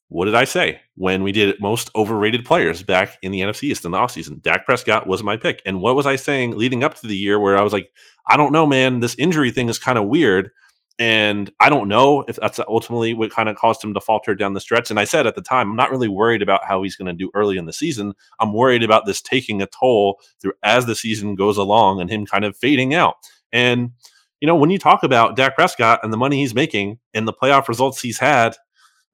what 0.10 0.26
did 0.26 0.36
I 0.36 0.46
say 0.46 0.80
when 0.96 1.24
we 1.24 1.32
did 1.32 1.60
most 1.60 1.90
overrated 1.96 2.46
players 2.46 2.82
back 2.82 3.18
in 3.22 3.32
the 3.32 3.42
NFC 3.42 3.64
East 3.64 3.84
in 3.84 3.92
the 3.92 3.98
offseason? 3.98 4.42
Dak 4.42 4.66
Prescott 4.66 5.06
was 5.06 5.22
my 5.22 5.36
pick. 5.36 5.62
And 5.66 5.82
what 5.82 5.96
was 5.96 6.06
I 6.06 6.16
saying 6.16 6.58
leading 6.58 6.84
up 6.84 6.96
to 6.96 7.08
the 7.08 7.18
year 7.18 7.40
where 7.40 7.58
I 7.58 7.62
was 7.62 7.74
like, 7.74 7.92
I 8.26 8.38
don't 8.38 8.54
know, 8.54 8.66
man, 8.66 9.02
this 9.02 9.16
injury 9.16 9.52
thing 9.52 9.68
is 9.70 9.80
kind 9.80 9.98
of 9.98 10.06
weird. 10.06 10.52
And 11.00 11.52
I 11.60 11.70
don't 11.70 11.90
know 11.90 12.24
if 12.28 12.38
that's 12.38 12.60
ultimately 12.68 13.14
what 13.14 13.32
kind 13.32 13.50
of 13.50 13.56
caused 13.56 13.84
him 13.84 13.94
to 13.94 14.02
falter 14.02 14.34
down 14.34 14.54
the 14.54 14.62
stretch. 14.62 14.90
And 14.90 15.00
I 15.00 15.04
said 15.04 15.28
at 15.28 15.36
the 15.36 15.42
time, 15.42 15.70
I'm 15.70 15.76
not 15.76 15.92
really 15.92 16.08
worried 16.08 16.42
about 16.42 16.66
how 16.66 16.82
he's 16.82 16.96
going 16.96 17.06
to 17.06 17.14
do 17.14 17.30
early 17.36 17.58
in 17.58 17.66
the 17.66 17.74
season. 17.74 18.14
I'm 18.40 18.54
worried 18.54 18.84
about 18.84 19.06
this 19.06 19.22
taking 19.22 19.62
a 19.62 19.68
toll 19.68 20.20
through 20.42 20.54
as 20.64 20.86
the 20.86 20.96
season 20.96 21.36
goes 21.36 21.58
along 21.58 22.02
and 22.02 22.10
him 22.10 22.26
kind 22.26 22.46
of 22.46 22.58
fading 22.58 22.96
out. 22.96 23.16
And, 23.52 23.92
you 24.40 24.48
know, 24.48 24.56
when 24.56 24.72
you 24.72 24.80
talk 24.80 25.04
about 25.04 25.36
Dak 25.36 25.56
Prescott 25.56 26.00
and 26.02 26.12
the 26.12 26.18
money 26.18 26.38
he's 26.38 26.56
making 26.56 26.98
and 27.14 27.28
the 27.28 27.34
playoff 27.34 27.68
results 27.68 28.02
he's 28.02 28.18
had, 28.18 28.56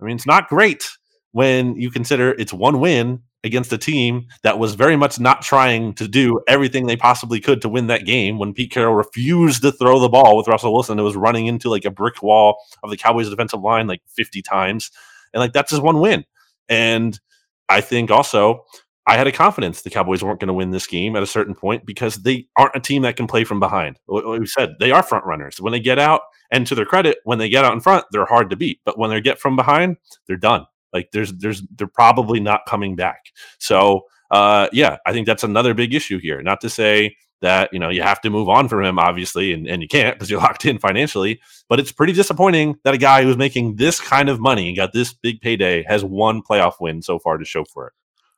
I 0.02 0.06
mean, 0.06 0.16
it's 0.16 0.28
not 0.28 0.50
great 0.50 0.90
when 1.32 1.76
you 1.76 1.90
consider 1.90 2.32
it's 2.32 2.54
one 2.54 2.80
win 2.80 3.22
against 3.44 3.74
a 3.74 3.78
team 3.78 4.28
that 4.44 4.58
was 4.58 4.76
very 4.76 4.96
much 4.96 5.20
not 5.20 5.42
trying 5.42 5.94
to 5.96 6.08
do 6.08 6.40
everything 6.48 6.86
they 6.86 6.96
possibly 6.96 7.40
could 7.40 7.62
to 7.62 7.70
win 7.70 7.88
that 7.88 8.06
game 8.06 8.38
when 8.40 8.54
Pete 8.54 8.72
Carroll 8.72 8.96
refused 8.96 9.62
to 9.64 9.72
throw 9.72 10.00
the 10.00 10.08
ball 10.08 10.38
with 10.38 10.48
Russell 10.48 10.74
Wilson. 10.74 11.00
It 11.00 11.04
was 11.04 11.16
running 11.16 11.48
into 11.48 11.70
like 11.70 11.86
a 11.86 11.92
brick 11.92 12.24
wall 12.24 12.58
of 12.84 12.90
the 12.90 12.98
Cowboys 12.98 13.30
defensive 13.30 13.62
line 13.62 13.88
like 13.88 14.02
50 14.16 14.42
times. 14.42 14.92
And 15.34 15.42
like 15.42 15.52
that's 15.52 15.72
just 15.72 15.84
one 15.84 16.00
win. 16.00 16.24
And 16.70 17.20
I 17.68 17.82
think 17.82 18.12
also 18.12 18.64
I 19.06 19.18
had 19.18 19.28
a 19.28 19.32
confidence 19.32 19.82
the 19.82 19.90
Cowboys 19.90 20.24
weren't 20.24 20.40
going 20.40 20.48
to 20.48 20.54
win 20.54 20.72
this 20.72 20.88
game 20.88 21.16
at 21.16 21.24
a 21.24 21.28
certain 21.28 21.56
point 21.56 21.86
because 21.86 22.18
they 22.18 22.48
aren't 22.56 22.76
a 22.76 22.80
team 22.80 23.02
that 23.02 23.18
can 23.18 23.28
play 23.28 23.44
from 23.44 23.60
behind. 23.60 24.00
Like 24.08 24.24
we 24.40 24.46
said, 24.46 24.76
they 24.80 24.92
are 24.92 25.04
front 25.04 25.26
runners. 25.26 25.60
When 25.60 25.74
they 25.74 25.82
get 25.82 26.00
out, 26.00 26.22
and 26.54 26.68
to 26.68 26.76
their 26.76 26.86
credit, 26.86 27.18
when 27.24 27.40
they 27.40 27.50
get 27.50 27.66
out 27.66 27.74
in 27.74 27.82
front, 27.82 28.06
they're 28.12 28.26
hard 28.26 28.52
to 28.52 28.56
beat. 28.56 28.80
But 28.86 28.98
when 28.98 29.10
they 29.10 29.20
get 29.20 29.40
from 29.40 29.56
behind, 29.56 29.98
they're 30.28 30.38
done. 30.38 30.68
Like 30.94 31.10
there's 31.12 31.34
there's 31.34 31.64
they're 31.76 31.88
probably 31.88 32.40
not 32.40 32.62
coming 32.68 32.96
back. 32.96 33.26
So 33.58 34.04
uh, 34.30 34.68
yeah, 34.72 34.98
I 35.06 35.14
think 35.14 35.26
that's 35.26 35.44
another 35.44 35.74
big 35.74 35.94
issue 35.94 36.20
here. 36.20 36.42
Not 36.44 36.62
to 36.62 36.70
say 36.70 37.18
that 37.42 37.74
you 37.74 37.80
know 37.80 37.90
you 37.90 38.04
have 38.04 38.22
to 38.22 38.30
move 38.30 38.48
on 38.48 38.68
from 38.68 38.84
him, 38.84 39.00
obviously, 39.00 39.52
and, 39.52 39.68
and 39.68 39.82
you 39.82 39.88
can't 39.88 40.16
because 40.16 40.30
you're 40.30 40.40
locked 40.48 40.66
in 40.66 40.78
financially. 40.78 41.42
But 41.68 41.80
it's 41.80 41.92
pretty 41.92 42.14
disappointing 42.14 42.76
that 42.84 42.94
a 42.94 43.00
guy 43.00 43.24
who's 43.24 43.38
making 43.38 43.78
this 43.78 44.00
kind 44.00 44.30
of 44.30 44.40
money 44.40 44.68
and 44.68 44.78
got 44.78 44.94
this 44.94 45.12
big 45.12 45.42
payday 45.42 45.84
has 45.88 46.06
one 46.06 46.44
playoff 46.44 46.74
win 46.80 47.02
so 47.02 47.18
far 47.18 47.38
to 47.38 47.46
show 47.46 47.66
for 47.66 47.88
it. 47.88 47.94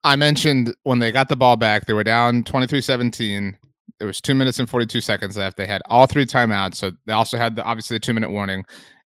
I 0.06 0.15
mentioned 0.15 0.73
when 0.84 0.99
they 0.99 1.12
got 1.12 1.28
the 1.28 1.36
ball 1.36 1.58
back, 1.58 1.86
they 1.88 1.93
were 1.93 2.04
down 2.04 2.43
23 2.43 2.80
17. 3.95 3.99
There 3.99 4.08
was 4.08 4.21
two 4.21 4.36
minutes 4.36 4.60
and 4.60 4.69
42 4.69 5.01
seconds 5.01 5.38
left. 5.38 5.58
They 5.58 5.67
had 5.67 5.81
all 5.86 6.08
three 6.08 6.25
timeouts. 6.25 6.75
So 6.75 6.91
they 7.05 7.13
also 7.13 7.38
had 7.38 7.55
the 7.55 7.63
obviously 7.63 7.95
the 7.95 7.99
two 7.99 8.13
minute 8.13 8.31
warning 8.31 8.65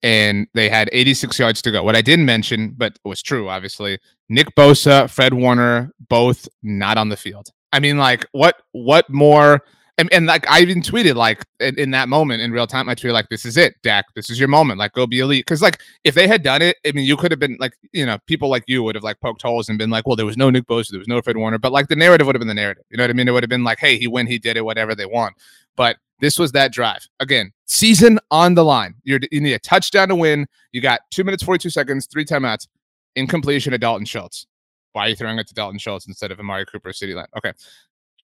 and 0.02 0.46
they 0.54 0.68
had 0.68 0.88
86 0.92 1.38
yards 1.38 1.62
to 1.62 1.70
go. 1.70 1.82
What 1.82 1.96
I 1.96 2.02
didn't 2.02 2.26
mention, 2.26 2.74
but 2.76 2.98
it 3.04 3.08
was 3.08 3.22
true, 3.22 3.48
obviously, 3.48 3.98
Nick 4.28 4.48
Bosa, 4.56 5.08
Fred 5.08 5.34
Warner, 5.34 5.92
both 6.08 6.48
not 6.62 6.98
on 6.98 7.08
the 7.08 7.16
field. 7.16 7.50
I 7.72 7.80
mean, 7.80 7.98
like, 7.98 8.26
what 8.32 8.56
what 8.72 9.08
more 9.08 9.62
and, 9.98 10.12
and 10.12 10.26
like 10.26 10.48
I 10.48 10.60
even 10.60 10.80
tweeted 10.80 11.16
like 11.16 11.44
in, 11.60 11.78
in, 11.78 11.90
that 11.90 12.08
moment 12.08 12.40
in 12.40 12.50
real 12.50 12.66
time, 12.66 12.88
I 12.88 12.94
tweeted 12.94 13.12
like, 13.12 13.28
"This 13.28 13.44
is 13.44 13.56
it, 13.56 13.74
Dak. 13.82 14.06
This 14.14 14.30
is 14.30 14.38
your 14.38 14.48
moment. 14.48 14.78
Like, 14.78 14.92
go 14.92 15.06
be 15.06 15.20
elite." 15.20 15.44
Because 15.44 15.60
like 15.60 15.80
if 16.02 16.14
they 16.14 16.26
had 16.26 16.42
done 16.42 16.62
it, 16.62 16.78
I 16.86 16.92
mean, 16.92 17.04
you 17.04 17.16
could 17.16 17.30
have 17.30 17.38
been 17.38 17.56
like, 17.60 17.74
you 17.92 18.06
know, 18.06 18.18
people 18.26 18.48
like 18.48 18.64
you 18.66 18.82
would 18.82 18.94
have 18.94 19.04
like 19.04 19.20
poked 19.20 19.42
holes 19.42 19.68
and 19.68 19.78
been 19.78 19.90
like, 19.90 20.06
"Well, 20.06 20.16
there 20.16 20.26
was 20.26 20.36
no 20.36 20.48
Nick 20.48 20.66
Bosa, 20.66 20.90
there 20.90 20.98
was 20.98 21.08
no 21.08 21.20
Fred 21.20 21.36
Warner," 21.36 21.58
but 21.58 21.72
like 21.72 21.88
the 21.88 21.96
narrative 21.96 22.26
would 22.26 22.34
have 22.34 22.40
been 22.40 22.48
the 22.48 22.54
narrative. 22.54 22.84
You 22.90 22.96
know 22.96 23.04
what 23.04 23.10
I 23.10 23.12
mean? 23.12 23.28
It 23.28 23.32
would 23.32 23.42
have 23.42 23.50
been 23.50 23.64
like, 23.64 23.78
"Hey, 23.78 23.98
he 23.98 24.06
win, 24.06 24.26
he 24.26 24.38
did 24.38 24.56
it, 24.56 24.64
whatever 24.64 24.94
they 24.94 25.06
want." 25.06 25.34
But 25.76 25.98
this 26.20 26.38
was 26.38 26.52
that 26.52 26.72
drive 26.72 27.06
again. 27.20 27.52
Season 27.66 28.18
on 28.30 28.54
the 28.54 28.64
line. 28.64 28.94
You're, 29.04 29.20
you 29.30 29.40
need 29.40 29.54
a 29.54 29.58
touchdown 29.58 30.08
to 30.08 30.16
win. 30.16 30.46
You 30.72 30.80
got 30.80 31.00
two 31.10 31.24
minutes 31.24 31.42
forty 31.42 31.60
two 31.60 31.70
seconds, 31.70 32.06
three 32.06 32.24
timeouts, 32.24 32.66
incompletion 33.14 33.74
of 33.74 33.80
Dalton 33.80 34.06
Schultz. 34.06 34.46
Why 34.92 35.06
are 35.06 35.08
you 35.10 35.16
throwing 35.16 35.38
it 35.38 35.48
to 35.48 35.54
Dalton 35.54 35.78
Schultz 35.78 36.06
instead 36.06 36.30
of 36.30 36.38
Amari 36.38 36.66
Cooper, 36.66 36.90
CeeDee 36.90 37.14
Lamb? 37.14 37.26
Okay. 37.36 37.52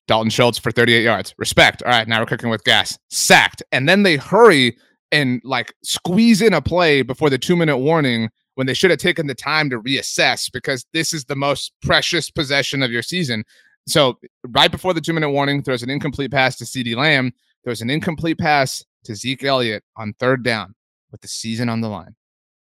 Dalton 0.09 0.31
Schultz 0.31 0.59
for 0.59 0.73
38 0.73 1.05
yards. 1.05 1.35
Respect. 1.39 1.83
All 1.85 1.93
right, 1.93 2.09
now 2.09 2.19
we're 2.19 2.27
cooking 2.27 2.51
with 2.51 2.65
gas. 2.65 2.99
Sacked. 3.11 3.63
And 3.71 3.89
then 3.89 4.03
they 4.03 4.17
hurry 4.17 4.77
and 5.13 5.41
like 5.45 5.75
squeeze 5.85 6.43
in 6.43 6.53
a 6.53 6.61
play 6.61 7.03
before 7.03 7.31
the 7.31 7.39
two 7.39 7.55
minute 7.55 7.79
warning 7.79 8.31
when 8.57 8.67
they 8.67 8.75
should 8.75 8.91
have 8.91 8.99
taken 8.99 9.29
the 9.29 9.35
time 9.35 9.71
to 9.71 9.81
reassess 9.81 10.51
because 10.51 10.85
this 10.93 11.13
is 11.13 11.27
the 11.27 11.37
most 11.37 11.73
precious 11.83 12.31
possession 12.31 12.83
of 12.83 12.91
your 12.91 13.03
season. 13.03 13.45
So, 13.87 14.19
right 14.49 14.71
before 14.71 14.93
the 14.93 15.01
two 15.01 15.13
minute 15.13 15.31
warning, 15.31 15.63
throws 15.63 15.83
an 15.83 15.91
incomplete 15.91 16.33
pass 16.33 16.57
to 16.57 16.65
CeeDee 16.65 16.97
Lamb, 16.97 17.33
throws 17.65 17.81
an 17.81 17.89
incomplete 17.89 18.39
pass 18.39 18.85
to 19.05 19.15
Zeke 19.15 19.45
Elliott 19.45 19.85
on 19.97 20.13
third 20.19 20.43
down 20.43 20.75
with 21.13 21.21
the 21.21 21.29
season 21.29 21.69
on 21.69 21.81
the 21.81 21.89
line. 21.89 22.15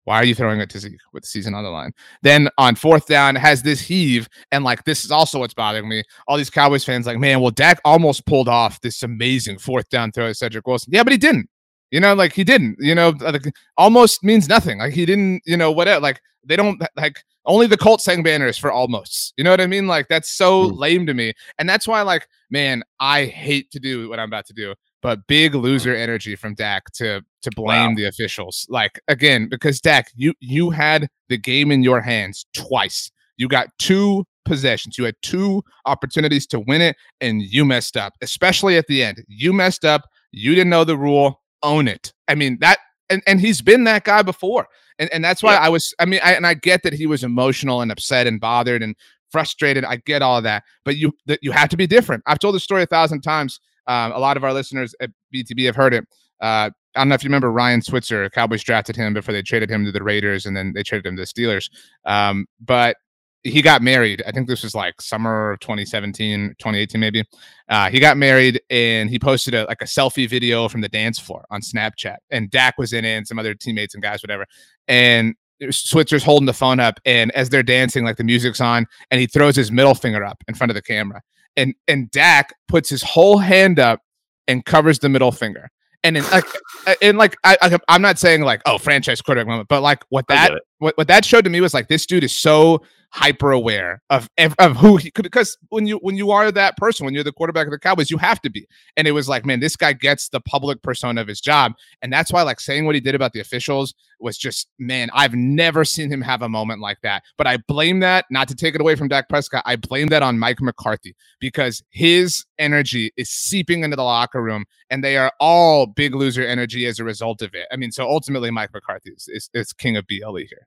Why 0.05 0.17
are 0.17 0.25
you 0.25 0.35
throwing 0.35 0.61
it 0.61 0.69
to 0.71 0.81
Zeke 0.81 0.99
with 1.13 1.23
the 1.23 1.29
season 1.29 1.55
on 1.55 1.63
the 1.63 1.71
line? 1.71 1.93
Then 2.23 2.49
on 2.59 2.75
fourth 2.75 3.07
down, 3.07 3.37
has 3.37 3.63
this 3.63 3.81
heave. 3.81 4.29
And 4.51 4.65
like, 4.65 4.85
this 4.85 5.05
is 5.05 5.11
also 5.11 5.39
what's 5.39 5.55
bothering 5.55 5.89
me. 5.89 6.03
All 6.27 6.37
these 6.37 6.51
Cowboys 6.51 6.85
fans, 6.85 7.07
like, 7.07 7.19
man, 7.19 7.41
well, 7.41 7.51
Dak 7.51 7.81
almost 7.85 8.27
pulled 8.27 8.49
off 8.49 8.81
this 8.81 9.03
amazing 9.03 9.59
fourth 9.59 9.89
down 9.91 10.11
throw 10.11 10.29
to 10.29 10.35
Cedric 10.35 10.67
Wilson. 10.67 10.93
Yeah, 10.93 11.05
but 11.05 11.13
he 11.13 11.19
didn't. 11.19 11.49
You 11.91 12.01
know, 12.01 12.15
like 12.15 12.33
he 12.33 12.43
didn't, 12.43 12.77
you 12.79 12.95
know, 12.95 13.11
like, 13.21 13.45
almost 13.77 14.25
means 14.25 14.49
nothing. 14.49 14.79
Like 14.79 14.95
he 14.95 15.05
didn't, 15.05 15.43
you 15.45 15.59
know, 15.59 15.71
whatever. 15.71 16.01
Like 16.01 16.23
they 16.43 16.57
don't 16.57 16.83
like 16.97 17.23
only 17.45 17.67
the 17.67 17.77
Colts 17.77 18.05
sang 18.05 18.23
banners 18.23 18.57
for 18.57 18.73
almost. 18.73 19.35
You 19.37 19.45
know 19.45 19.51
what 19.51 19.61
I 19.61 19.67
mean? 19.67 19.87
Like 19.87 20.09
that's 20.09 20.31
so 20.31 20.71
mm. 20.71 20.79
lame 20.79 21.07
to 21.07 21.13
me. 21.13 21.35
And 21.59 21.69
that's 21.69 21.87
why, 21.87 22.01
like, 22.01 22.27
man, 22.51 22.83
I 22.99 23.27
hate 23.27 23.71
to 23.73 23.79
do 23.79 24.09
what 24.09 24.19
I'm 24.19 24.29
about 24.29 24.47
to 24.47 24.55
do 24.55 24.75
but 25.03 25.27
big 25.27 25.53
mm-hmm. 25.53 25.61
loser 25.63 25.95
energy 25.95 26.37
from 26.37 26.55
Dak 26.55 26.85
to 26.95 27.23
to 27.43 27.51
blame 27.55 27.91
wow. 27.91 27.95
the 27.97 28.05
officials. 28.07 28.67
Like 28.69 29.01
again, 29.09 29.49
because 29.49 29.81
Dak, 29.81 30.11
you 30.15 30.33
you 30.41 30.71
had 30.71 31.09
the 31.29 31.39
game 31.39 31.71
in 31.71 31.83
your 31.83 32.01
hands 32.01 32.47
twice. 32.55 33.11
You 33.37 33.49
got 33.49 33.69
two 33.79 34.25
possessions. 34.45 34.99
You 34.99 35.05
had 35.05 35.15
two 35.23 35.63
opportunities 35.87 36.47
to 36.49 36.61
win 36.61 36.81
it, 36.81 36.97
and 37.21 37.43
you 37.43 37.65
messed 37.65 37.97
up, 37.97 38.15
especially 38.23 38.77
at 38.77 38.87
the 38.87 39.03
end. 39.03 39.25
You 39.29 39.53
messed 39.53 39.85
up. 39.85 40.03
You 40.33 40.55
didn't 40.55 40.71
know 40.71 40.85
the 40.85 40.97
rule. 40.97 41.41
Own 41.63 41.87
it. 41.89 42.13
I 42.27 42.35
mean, 42.35 42.59
that, 42.61 42.79
and, 43.09 43.23
and 43.27 43.41
he's 43.41 43.63
been 43.63 43.85
that 43.85 44.05
guy 44.05 44.23
before. 44.23 44.67
And, 44.99 45.13
and 45.13 45.25
that's 45.25 45.43
why 45.43 45.55
yeah. 45.55 45.61
I 45.61 45.69
was, 45.69 45.95
I 46.01 46.07
mean, 46.07 46.21
I, 46.25 46.33
and 46.33 46.47
I 46.47 46.55
get 46.55 46.83
that 46.83 46.93
he 46.93 47.07
was 47.07 47.23
emotional 47.23 47.81
and 47.83 47.93
upset 47.93 48.27
and 48.27 48.41
bothered 48.41 48.83
and 48.83 48.97
frustrated. 49.31 49.85
I 49.85 49.97
get 49.97 50.23
all 50.23 50.43
that, 50.43 50.65
but 50.85 50.97
you, 50.97 51.13
that 51.27 51.39
you 51.41 51.53
have 51.53 51.69
to 51.69 51.77
be 51.77 51.87
different. 51.87 52.25
I've 52.27 52.41
told 52.41 52.55
the 52.55 52.61
story 52.61 52.83
a 52.83 52.87
thousand 52.87 53.21
times. 53.21 53.61
Um, 53.87 54.13
a 54.13 54.19
lot 54.19 54.37
of 54.37 54.45
our 54.45 54.53
listeners 54.53 54.95
at 55.01 55.11
BTB 55.35 55.67
have 55.67 55.77
heard 55.77 55.95
it. 55.95 56.05
Uh, 56.41 56.71
I 56.95 57.01
don't 57.01 57.09
know 57.09 57.15
if 57.15 57.25
you 57.25 57.29
remember 57.29 57.51
Ryan 57.51 57.81
Switzer. 57.83 58.29
Cowboys 58.31 58.63
drafted 58.63 58.97
him 58.97 59.15
before 59.15 59.33
they 59.33 59.43
traded 59.43 59.71
him 59.71 59.85
to 59.85 59.93
the 59.93 60.03
Raiders, 60.03 60.47
and 60.47 60.57
then 60.57 60.73
they 60.75 60.83
traded 60.83 61.07
him 61.07 61.17
to 61.17 61.23
the 61.23 61.27
Steelers. 61.27 61.71
Um, 62.05 62.47
but 62.61 62.97
he 63.45 63.61
got 63.61 63.83
married. 63.83 64.23
I 64.27 64.31
think 64.31 64.47
this 64.47 64.63
was 64.63 64.75
like 64.75 65.01
summer 65.01 65.53
of 65.53 65.61
2017, 65.61 66.51
2018, 66.59 67.01
maybe. 67.01 67.25
Uh, 67.69 67.91
he 67.91 67.99
got 67.99 68.17
married 68.17 68.61
and 68.71 69.11
he 69.11 69.19
posted 69.19 69.55
a 69.55 69.65
like 69.65 69.83
a 69.83 69.87
selfie 69.87 70.29
video 70.29 70.69
from 70.69 70.81
the 70.81 70.89
dance 70.89 71.19
floor 71.19 71.45
on 71.51 71.61
Snapchat. 71.61 72.19
And 72.31 72.51
Dak 72.51 72.79
was 72.79 72.93
in 72.93 73.05
it 73.05 73.17
and 73.17 73.27
some 73.27 73.39
other 73.39 73.55
teammates 73.55 73.95
and 73.95 74.03
guys, 74.03 74.23
whatever. 74.23 74.47
And 74.87 75.35
Switzer's 75.71 76.25
holding 76.25 76.47
the 76.47 76.53
phone 76.53 76.81
up, 76.81 76.99
and 77.05 77.31
as 77.33 77.49
they're 77.49 77.63
dancing, 77.63 78.05
like 78.05 78.17
the 78.17 78.25
music's 78.25 78.61
on, 78.61 78.87
and 79.11 79.21
he 79.21 79.27
throws 79.27 79.55
his 79.55 79.71
middle 79.71 79.95
finger 79.95 80.25
up 80.25 80.43
in 80.49 80.55
front 80.55 80.71
of 80.71 80.75
the 80.75 80.83
camera. 80.83 81.23
And 81.57 81.75
and 81.87 82.11
Dak 82.11 82.55
puts 82.69 82.89
his 82.89 83.03
whole 83.03 83.39
hand 83.39 83.79
up 83.79 84.01
and 84.49 84.65
covers 84.65 84.99
the 84.99 85.09
middle 85.09 85.33
finger. 85.33 85.71
And 86.05 86.17
in 86.17 86.25
like, 86.31 86.45
uh, 86.87 86.95
and 87.01 87.19
like, 87.19 87.37
I, 87.45 87.57
I 87.63 87.79
I'm 87.89 88.03
not 88.03 88.19
saying 88.19 88.43
like, 88.43 88.63
oh, 88.67 88.79
franchise 88.79 89.21
quarterback 89.21 89.47
moment, 89.47 89.69
but 89.69 89.83
like 89.83 90.03
what 90.09 90.27
that 90.29 90.63
what, 90.79 90.97
what 90.97 91.09
that 91.09 91.25
showed 91.25 91.45
to 91.45 91.51
me 91.51 91.61
was 91.61 91.75
like 91.75 91.89
this 91.89 92.07
dude 92.07 92.25
is 92.25 92.33
so 92.33 92.83
hyper 93.13 93.53
aware 93.53 94.03
of 94.09 94.29
of 94.59 94.77
who 94.77 94.97
he 94.97 95.11
could 95.11 95.25
because 95.25 95.59
when 95.69 95.87
you 95.87 95.99
when 95.99 96.17
you 96.17 96.31
are 96.31 96.51
that 96.51 96.79
person 96.79 97.05
when 97.05 97.13
you're 97.13 97.23
the 97.23 97.31
quarterback 97.31 97.67
of 97.67 97.71
the 97.71 97.79
Cowboys 97.79 98.11
you 98.11 98.17
have 98.17 98.41
to 98.41 98.51
be. 98.51 98.67
And 98.97 99.07
it 99.07 99.13
was 99.13 99.29
like 99.29 99.45
man 99.45 99.61
this 99.61 99.77
guy 99.77 99.93
gets 99.93 100.31
the 100.31 100.41
public 100.41 100.83
persona 100.83 101.21
of 101.21 101.29
his 101.29 101.41
job. 101.41 101.73
And 102.01 102.11
that's 102.11 102.33
why 102.33 102.43
like 102.43 102.59
saying 102.59 102.87
what 102.87 102.95
he 102.95 103.03
did 103.03 103.15
about 103.15 103.35
the 103.35 103.41
officials 103.41 103.93
was 104.19 104.39
just 104.39 104.69
man 104.79 105.11
I've 105.13 105.35
never 105.35 105.85
seen 105.85 106.11
him 106.11 106.23
have 106.23 106.41
a 106.41 106.49
moment 106.49 106.81
like 106.81 107.03
that. 107.03 107.23
But 107.37 107.47
I 107.47 107.59
blame 107.59 108.01
that 108.01 108.25
not 108.31 108.49
to 108.49 108.55
take 108.55 108.75
it 108.75 108.81
away 108.81 108.97
from 108.97 109.09
Dak 109.09 109.29
Prescott 109.29 109.63
I 109.67 109.77
blame 109.77 110.09
that 110.09 110.23
on 110.23 110.39
Mike 110.39 110.63
McCarthy 110.63 111.15
because 111.39 111.83
his 111.91 112.47
energy 112.59 113.13
is 113.19 113.29
seeping 113.29 113.85
into 113.85 113.97
the 113.97 114.05
locker 114.05 114.43
room 114.43 114.65
and 114.89 115.05
they 115.05 115.19
are 115.19 115.33
all 115.39 115.87
big 115.87 116.15
loser 116.15 116.47
energy 116.47 116.87
as 116.87 116.99
a 116.99 117.05
result 117.05 117.43
of 117.43 117.53
it. 117.53 117.67
I 117.71 117.77
mean 117.77 117.93
so 117.93 118.09
ultimately 118.09 118.51
Mike 118.51 118.73
McCarthy 118.73 119.11
is, 119.11 119.29
is, 119.29 119.51
is 119.53 119.75
king 119.75 119.99
of 119.99 120.07
BLE 120.07 120.37
here 120.49 120.67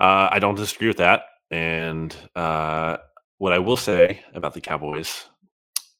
uh, 0.00 0.28
I 0.32 0.38
don't 0.38 0.54
disagree 0.54 0.88
with 0.88 0.96
that. 0.96 1.24
And 1.50 2.14
uh, 2.34 2.96
what 3.38 3.52
I 3.52 3.58
will 3.58 3.76
say 3.76 4.24
about 4.34 4.54
the 4.54 4.60
Cowboys, 4.60 5.26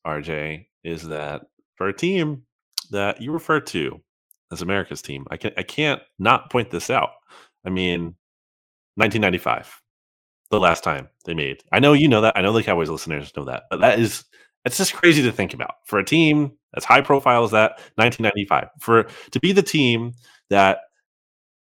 RJ, 0.06 0.66
is 0.84 1.08
that 1.08 1.42
for 1.76 1.88
a 1.88 1.96
team 1.96 2.44
that 2.90 3.20
you 3.20 3.30
refer 3.30 3.60
to 3.60 4.00
as 4.50 4.62
America's 4.62 5.02
team, 5.02 5.26
I 5.30 5.36
can 5.36 5.52
I 5.56 5.62
can't 5.62 6.00
not 6.18 6.50
point 6.50 6.70
this 6.70 6.88
out. 6.88 7.10
I 7.64 7.70
mean, 7.70 8.14
1995, 8.96 9.80
the 10.50 10.58
last 10.58 10.82
time 10.82 11.08
they 11.24 11.34
made. 11.34 11.62
I 11.72 11.78
know 11.78 11.92
you 11.92 12.08
know 12.08 12.22
that. 12.22 12.36
I 12.36 12.40
know 12.40 12.52
the 12.52 12.62
Cowboys 12.62 12.88
listeners 12.88 13.32
know 13.36 13.44
that, 13.44 13.64
but 13.70 13.80
that 13.80 13.98
is 13.98 14.24
it's 14.64 14.78
just 14.78 14.94
crazy 14.94 15.22
to 15.22 15.32
think 15.32 15.54
about 15.54 15.74
for 15.84 15.98
a 15.98 16.04
team 16.04 16.52
as 16.76 16.84
high 16.84 17.00
profile 17.00 17.44
as 17.44 17.50
that 17.50 17.72
1995 17.96 18.68
for 18.80 19.06
to 19.30 19.40
be 19.40 19.52
the 19.52 19.62
team 19.62 20.12
that 20.48 20.80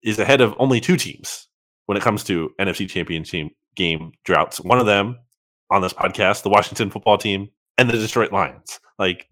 is 0.03 0.19
ahead 0.19 0.41
of 0.41 0.55
only 0.57 0.79
two 0.79 0.97
teams 0.97 1.47
when 1.85 1.97
it 1.97 2.03
comes 2.03 2.23
to 2.25 2.51
NFC 2.59 2.89
championship 2.89 3.51
game 3.75 4.11
droughts. 4.25 4.59
One 4.59 4.79
of 4.79 4.85
them 4.85 5.17
on 5.69 5.81
this 5.81 5.93
podcast, 5.93 6.43
the 6.43 6.49
Washington 6.49 6.89
football 6.89 7.17
team 7.17 7.49
and 7.77 7.89
the 7.89 7.97
Detroit 7.97 8.31
Lions. 8.31 8.79
Like 8.99 9.27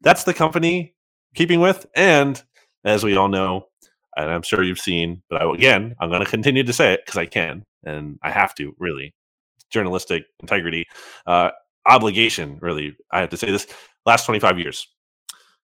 that's 0.00 0.24
the 0.24 0.34
company 0.34 0.94
keeping 1.34 1.60
with. 1.60 1.86
And 1.94 2.42
as 2.84 3.04
we 3.04 3.16
all 3.16 3.28
know, 3.28 3.66
and 4.16 4.30
I'm 4.30 4.42
sure 4.42 4.62
you've 4.62 4.78
seen, 4.78 5.22
but 5.28 5.42
I, 5.42 5.54
again, 5.54 5.94
I'm 6.00 6.08
going 6.08 6.24
to 6.24 6.30
continue 6.30 6.64
to 6.64 6.72
say 6.72 6.94
it 6.94 7.02
because 7.04 7.18
I 7.18 7.26
can 7.26 7.62
and 7.84 8.18
I 8.22 8.30
have 8.30 8.54
to 8.56 8.74
really 8.78 9.14
journalistic 9.70 10.24
integrity, 10.40 10.86
uh, 11.26 11.50
obligation, 11.86 12.58
really. 12.60 12.96
I 13.12 13.20
have 13.20 13.30
to 13.30 13.36
say 13.36 13.50
this 13.50 13.66
last 14.04 14.24
25 14.24 14.58
years, 14.58 14.88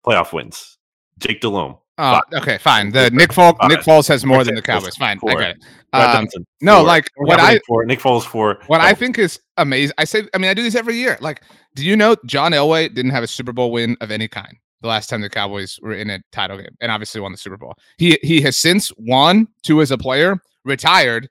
playoff 0.06 0.32
wins. 0.32 0.78
Jake 1.18 1.40
Delhomme, 1.40 1.76
Oh, 1.98 2.20
okay, 2.34 2.58
fine. 2.58 2.92
The 2.92 3.10
Nick 3.10 3.30
Foles, 3.30 3.56
Nick 3.68 3.80
Foles 3.80 4.06
has 4.08 4.24
more 4.24 4.44
than 4.44 4.54
the 4.54 4.62
Cowboys. 4.62 4.96
Fine. 4.96 5.18
I 5.26 5.34
get 5.34 5.56
it. 5.56 5.64
Um, 5.92 6.26
no, 6.60 6.82
like 6.82 7.08
what 7.16 7.40
I 7.40 7.58
for 7.66 7.86
Nick 7.86 8.00
Foles 8.00 8.24
for 8.24 8.58
what 8.66 8.82
I 8.82 8.92
think 8.92 9.18
is 9.18 9.40
amazing. 9.56 9.94
I 9.96 10.04
say, 10.04 10.28
I 10.34 10.38
mean, 10.38 10.50
I 10.50 10.54
do 10.54 10.62
this 10.62 10.74
every 10.74 10.96
year. 10.96 11.16
Like, 11.20 11.42
do 11.74 11.84
you 11.86 11.96
know 11.96 12.16
John 12.26 12.52
Elway 12.52 12.92
didn't 12.94 13.12
have 13.12 13.22
a 13.22 13.26
Super 13.26 13.52
Bowl 13.52 13.72
win 13.72 13.96
of 14.02 14.10
any 14.10 14.28
kind 14.28 14.58
the 14.82 14.88
last 14.88 15.08
time 15.08 15.22
the 15.22 15.30
Cowboys 15.30 15.78
were 15.80 15.94
in 15.94 16.10
a 16.10 16.20
title 16.32 16.58
game, 16.58 16.76
and 16.80 16.92
obviously 16.92 17.20
won 17.20 17.32
the 17.32 17.38
Super 17.38 17.56
Bowl. 17.56 17.74
He 17.96 18.18
he 18.22 18.42
has 18.42 18.58
since 18.58 18.92
won 18.98 19.48
two 19.62 19.80
as 19.80 19.90
a 19.90 19.96
player, 19.96 20.38
retired, 20.64 21.30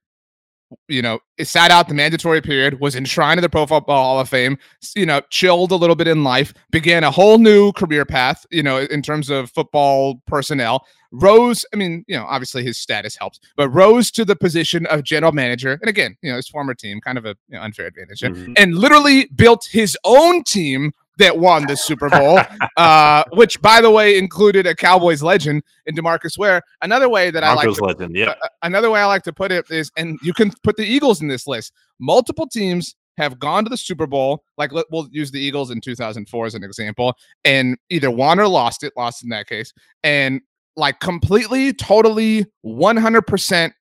you 0.88 1.02
know, 1.02 1.20
it 1.38 1.48
sat 1.48 1.72
out 1.72 1.88
the 1.88 1.94
mandatory 1.94 2.42
period, 2.42 2.80
was 2.80 2.96
enshrined 2.96 3.38
in 3.38 3.42
the 3.42 3.50
Pro 3.50 3.66
Football 3.66 4.04
Hall 4.04 4.20
of 4.20 4.30
Fame, 4.30 4.58
you 4.96 5.06
know, 5.06 5.22
chilled 5.30 5.72
a 5.72 5.76
little 5.76 5.96
bit 5.96 6.08
in 6.08 6.24
life, 6.24 6.54
began 6.72 7.04
a 7.04 7.12
whole 7.12 7.38
new 7.38 7.72
career 7.74 8.06
path, 8.06 8.46
you 8.52 8.64
know, 8.64 8.78
in 8.78 9.02
terms 9.02 9.30
of 9.30 9.52
football 9.52 10.22
personnel, 10.28 10.86
rose, 11.12 11.66
I 11.74 11.78
mean, 11.78 12.04
you 12.08 12.16
know, 12.16 12.26
obviously 12.26 12.64
his 12.64 12.78
status 12.78 13.16
helps, 13.16 13.40
but 13.56 13.70
rose 13.70 14.12
to 14.12 14.26
the 14.26 14.36
position 14.36 14.86
of 14.88 15.04
general 15.04 15.32
manager. 15.32 15.78
And 15.82 15.90
again, 15.90 16.18
you 16.22 16.30
know, 16.30 16.38
his 16.38 16.48
former 16.48 16.74
team, 16.74 17.02
kind 17.02 17.18
of 17.18 17.26
a 17.26 17.36
you 17.48 17.58
know, 17.58 17.62
unfair 17.62 17.88
advantage, 17.88 18.22
mm-hmm. 18.22 18.54
and 18.58 18.76
literally 18.76 19.26
built 19.36 19.68
his 19.72 19.98
own 20.04 20.44
team 20.44 20.92
that 21.18 21.38
won 21.38 21.66
the 21.68 21.76
Super 21.76 22.10
Bowl, 22.10 22.40
uh, 22.78 23.24
which, 23.34 23.62
by 23.62 23.82
the 23.82 23.92
way, 23.92 24.18
included 24.18 24.68
a 24.68 24.76
Cowboys 24.76 25.24
legend 25.24 25.64
in 25.86 25.96
Demarcus 25.96 26.38
Ware. 26.38 26.62
Another 26.82 27.10
way 27.10 27.32
that 27.32 27.42
Broncos 27.42 27.64
I 27.64 27.68
like, 27.68 27.78
to, 27.78 27.84
legend, 27.84 28.16
yeah. 28.16 28.32
Uh, 28.42 28.48
another 28.64 28.90
way 28.92 29.00
I 29.00 29.06
like 29.06 29.24
to 29.24 29.34
put 29.34 29.52
it 29.52 29.66
is, 29.70 29.92
and 29.98 30.20
you 30.22 30.34
can 30.34 30.52
put 30.64 30.78
the 30.78 30.86
Eagles 30.86 31.22
in 31.22 31.28
this 31.28 31.48
list. 31.48 31.74
Multiple 32.00 32.48
teams 32.48 32.96
have 33.18 33.40
gone 33.40 33.64
to 33.64 33.70
the 33.70 33.78
Super 33.78 34.08
Bowl. 34.08 34.44
Like 34.58 34.72
we'll 34.92 35.08
use 35.12 35.32
the 35.32 35.40
Eagles 35.40 35.72
in 35.72 35.82
2004 35.82 36.46
as 36.46 36.56
an 36.56 36.64
example, 36.64 37.16
and 37.44 37.78
either 37.90 38.12
won 38.12 38.40
or 38.40 38.48
lost 38.48 38.84
it. 38.84 38.94
Lost 38.98 39.24
in 39.24 39.30
that 39.30 39.48
case, 39.48 39.74
and 40.04 40.42
like 40.76 41.00
completely, 41.00 41.74
totally, 41.74 42.46
100% 42.66 43.72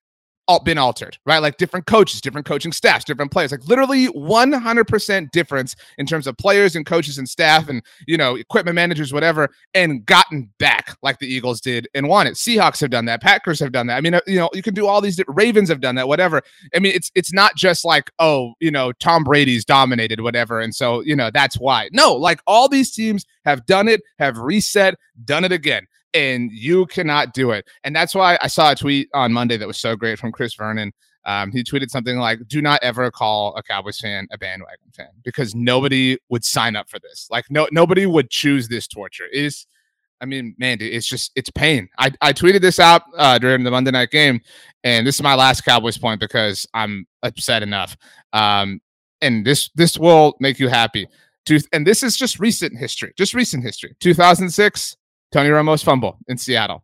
been 0.63 0.77
altered, 0.77 1.17
right? 1.25 1.39
Like 1.39 1.57
different 1.57 1.85
coaches, 1.85 2.21
different 2.21 2.45
coaching 2.45 2.71
staffs, 2.71 3.03
different 3.05 3.31
players, 3.31 3.51
like 3.51 3.67
literally 3.67 4.07
100% 4.09 5.31
difference 5.31 5.75
in 5.97 6.05
terms 6.05 6.27
of 6.27 6.37
players 6.37 6.75
and 6.75 6.85
coaches 6.85 7.17
and 7.17 7.27
staff 7.27 7.67
and, 7.67 7.81
you 8.07 8.17
know, 8.17 8.35
equipment 8.35 8.75
managers, 8.75 9.11
whatever, 9.11 9.49
and 9.73 10.05
gotten 10.05 10.49
back 10.59 10.95
like 11.01 11.19
the 11.19 11.27
Eagles 11.27 11.61
did 11.61 11.87
and 11.93 12.07
won 12.07 12.27
it. 12.27 12.35
Seahawks 12.35 12.79
have 12.81 12.89
done 12.89 13.05
that. 13.05 13.21
Packers 13.21 13.59
have 13.59 13.71
done 13.71 13.87
that. 13.87 13.97
I 13.97 14.01
mean, 14.01 14.13
uh, 14.13 14.21
you 14.27 14.37
know, 14.37 14.49
you 14.53 14.61
can 14.61 14.73
do 14.73 14.87
all 14.87 15.01
these, 15.01 15.19
Ravens 15.27 15.69
have 15.69 15.81
done 15.81 15.95
that, 15.95 16.07
whatever. 16.07 16.41
I 16.75 16.79
mean, 16.79 16.93
it's, 16.93 17.11
it's 17.15 17.33
not 17.33 17.55
just 17.55 17.83
like, 17.83 18.11
oh, 18.19 18.53
you 18.59 18.71
know, 18.71 18.91
Tom 18.93 19.23
Brady's 19.23 19.65
dominated, 19.65 20.21
whatever. 20.21 20.59
And 20.59 20.73
so, 20.73 21.01
you 21.01 21.15
know, 21.15 21.31
that's 21.31 21.55
why. 21.55 21.89
No, 21.91 22.13
like 22.13 22.39
all 22.45 22.69
these 22.69 22.91
teams 22.91 23.25
have 23.45 23.65
done 23.65 23.87
it, 23.87 24.01
have 24.19 24.37
reset, 24.37 24.95
done 25.23 25.43
it 25.43 25.51
again 25.51 25.87
and 26.15 26.49
you 26.51 26.85
cannot 26.87 27.33
do 27.33 27.51
it. 27.51 27.67
And 27.83 27.95
that's 27.95 28.15
why 28.15 28.39
I 28.41 28.47
saw 28.47 28.71
a 28.71 28.75
tweet 28.75 29.09
on 29.13 29.33
Monday 29.33 29.57
that 29.57 29.67
was 29.67 29.77
so 29.77 29.95
great 29.95 30.17
from 30.17 30.31
Chris 30.31 30.55
Vernon. 30.55 30.93
Um, 31.25 31.51
he 31.51 31.63
tweeted 31.63 31.89
something 31.89 32.17
like, 32.17 32.39
"Do 32.47 32.61
not 32.61 32.79
ever 32.83 33.11
call 33.11 33.55
a 33.55 33.63
Cowboys 33.63 33.99
fan 33.99 34.27
a 34.31 34.37
bandwagon 34.37 34.91
fan 34.95 35.09
because 35.23 35.53
nobody 35.53 36.17
would 36.29 36.45
sign 36.45 36.75
up 36.75 36.89
for 36.89 36.99
this. 36.99 37.27
Like, 37.29 37.45
no, 37.49 37.67
nobody 37.71 38.05
would 38.05 38.29
choose 38.29 38.67
this 38.67 38.87
torture. 38.87 39.25
It 39.25 39.43
is, 39.43 39.65
I 40.21 40.25
mean, 40.25 40.55
man, 40.57 40.77
it's 40.79 41.07
just 41.07 41.31
it's 41.35 41.49
pain. 41.49 41.89
I 41.97 42.11
I 42.21 42.31
tweeted 42.31 42.61
this 42.61 42.79
out 42.79 43.01
uh, 43.17 43.37
during 43.39 43.63
the 43.63 43.71
Monday 43.71 43.91
night 43.91 44.11
game, 44.11 44.39
and 44.83 45.05
this 45.05 45.15
is 45.15 45.23
my 45.23 45.35
last 45.35 45.61
Cowboys 45.61 45.97
point 45.97 46.19
because 46.19 46.65
I'm 46.73 47.05
upset 47.23 47.63
enough. 47.63 47.97
Um, 48.31 48.79
and 49.21 49.45
this 49.45 49.69
this 49.75 49.97
will 49.97 50.35
make 50.39 50.59
you 50.59 50.67
happy. 50.69 51.07
To, 51.47 51.59
and 51.73 51.85
this 51.85 52.01
is 52.01 52.17
just 52.17 52.39
recent 52.39 52.75
history, 52.75 53.13
just 53.17 53.35
recent 53.35 53.63
history. 53.63 53.95
2006, 53.99 54.97
Tony 55.31 55.49
Romo's 55.49 55.83
fumble 55.83 56.17
in 56.27 56.37
Seattle. 56.37 56.83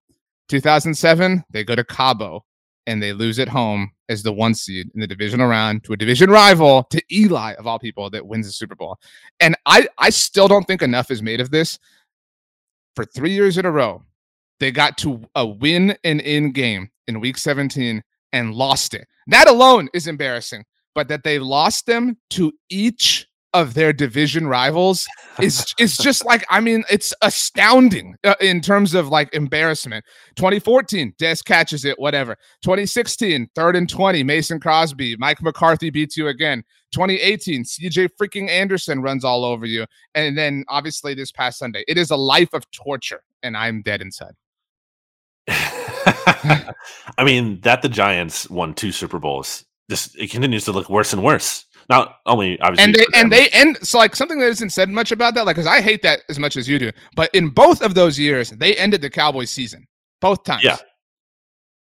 2007, 0.49 1.43
they 1.51 1.63
go 1.63 1.75
to 1.75 1.83
Cabo 1.83 2.43
and 2.87 3.01
they 3.01 3.13
lose 3.13 3.39
at 3.39 3.47
home 3.47 3.91
as 4.09 4.23
the 4.23 4.33
one 4.33 4.53
seed 4.53 4.89
in 4.93 4.99
the 4.99 5.07
divisional 5.07 5.47
round 5.47 5.83
to 5.83 5.93
a 5.93 5.97
division 5.97 6.29
rival 6.29 6.83
to 6.89 7.01
Eli 7.11 7.53
of 7.53 7.67
all 7.67 7.79
people 7.79 8.09
that 8.09 8.25
wins 8.25 8.47
the 8.47 8.51
Super 8.51 8.75
Bowl. 8.75 8.97
And 9.39 9.55
I 9.65 9.87
I 9.97 10.09
still 10.09 10.47
don't 10.47 10.65
think 10.65 10.81
enough 10.81 11.11
is 11.11 11.21
made 11.21 11.39
of 11.39 11.51
this. 11.51 11.79
For 12.95 13.05
3 13.05 13.31
years 13.31 13.57
in 13.57 13.65
a 13.65 13.71
row, 13.71 14.03
they 14.59 14.71
got 14.71 14.97
to 14.97 15.23
a 15.35 15.47
win 15.47 15.95
and 16.03 16.19
in 16.19 16.51
game 16.51 16.89
in 17.07 17.21
week 17.21 17.37
17 17.37 18.03
and 18.33 18.53
lost 18.53 18.93
it. 18.93 19.07
That 19.27 19.47
alone 19.47 19.87
is 19.93 20.07
embarrassing, 20.07 20.65
but 20.93 21.07
that 21.07 21.23
they 21.23 21.39
lost 21.39 21.85
them 21.85 22.17
to 22.31 22.51
each 22.69 23.27
of 23.53 23.73
their 23.73 23.91
division 23.91 24.47
rivals 24.47 25.07
is 25.39 25.73
is 25.79 25.97
just 25.97 26.25
like 26.25 26.45
I 26.49 26.59
mean 26.59 26.83
it's 26.89 27.13
astounding 27.21 28.15
uh, 28.23 28.35
in 28.39 28.61
terms 28.61 28.93
of 28.93 29.09
like 29.09 29.33
embarrassment. 29.33 30.05
2014, 30.35 31.13
Des 31.17 31.37
catches 31.45 31.85
it, 31.85 31.99
whatever. 31.99 32.35
2016, 32.63 33.49
third 33.55 33.75
and 33.75 33.89
20, 33.89 34.23
Mason 34.23 34.59
Crosby, 34.59 35.15
Mike 35.17 35.41
McCarthy 35.41 35.89
beats 35.89 36.15
you 36.15 36.27
again. 36.27 36.63
2018, 36.93 37.63
CJ 37.63 38.09
freaking 38.19 38.49
Anderson 38.49 39.01
runs 39.01 39.23
all 39.23 39.45
over 39.45 39.65
you, 39.65 39.85
and 40.13 40.37
then 40.37 40.65
obviously 40.67 41.13
this 41.13 41.31
past 41.31 41.57
Sunday, 41.59 41.83
it 41.87 41.97
is 41.97 42.11
a 42.11 42.17
life 42.17 42.53
of 42.53 42.69
torture, 42.71 43.23
and 43.43 43.55
I'm 43.55 43.81
dead 43.81 44.01
inside. 44.01 44.33
I 45.47 47.23
mean 47.23 47.61
that 47.61 47.81
the 47.81 47.89
Giants 47.89 48.49
won 48.49 48.73
two 48.73 48.91
Super 48.91 49.19
Bowls. 49.19 49.65
This 49.87 50.13
it 50.15 50.31
continues 50.31 50.65
to 50.65 50.71
look 50.71 50.89
worse 50.89 51.13
and 51.13 51.23
worse. 51.23 51.65
Not 51.91 52.19
only 52.25 52.57
obviously, 52.61 52.85
and 52.85 52.95
they 52.95 53.05
and 53.19 53.29
they 53.29 53.49
end 53.49 53.77
so 53.81 53.97
like 53.97 54.15
something 54.15 54.39
that 54.39 54.47
isn't 54.47 54.69
said 54.69 54.89
much 54.89 55.11
about 55.11 55.33
that, 55.35 55.45
like 55.45 55.57
because 55.57 55.67
I 55.67 55.81
hate 55.81 56.01
that 56.03 56.21
as 56.29 56.39
much 56.39 56.55
as 56.55 56.65
you 56.65 56.79
do. 56.79 56.89
But 57.17 57.29
in 57.35 57.49
both 57.49 57.81
of 57.81 57.95
those 57.95 58.17
years, 58.17 58.49
they 58.51 58.77
ended 58.77 59.01
the 59.01 59.09
Cowboys 59.09 59.51
season 59.51 59.85
both 60.21 60.45
times. 60.45 60.63
Yeah. 60.63 60.77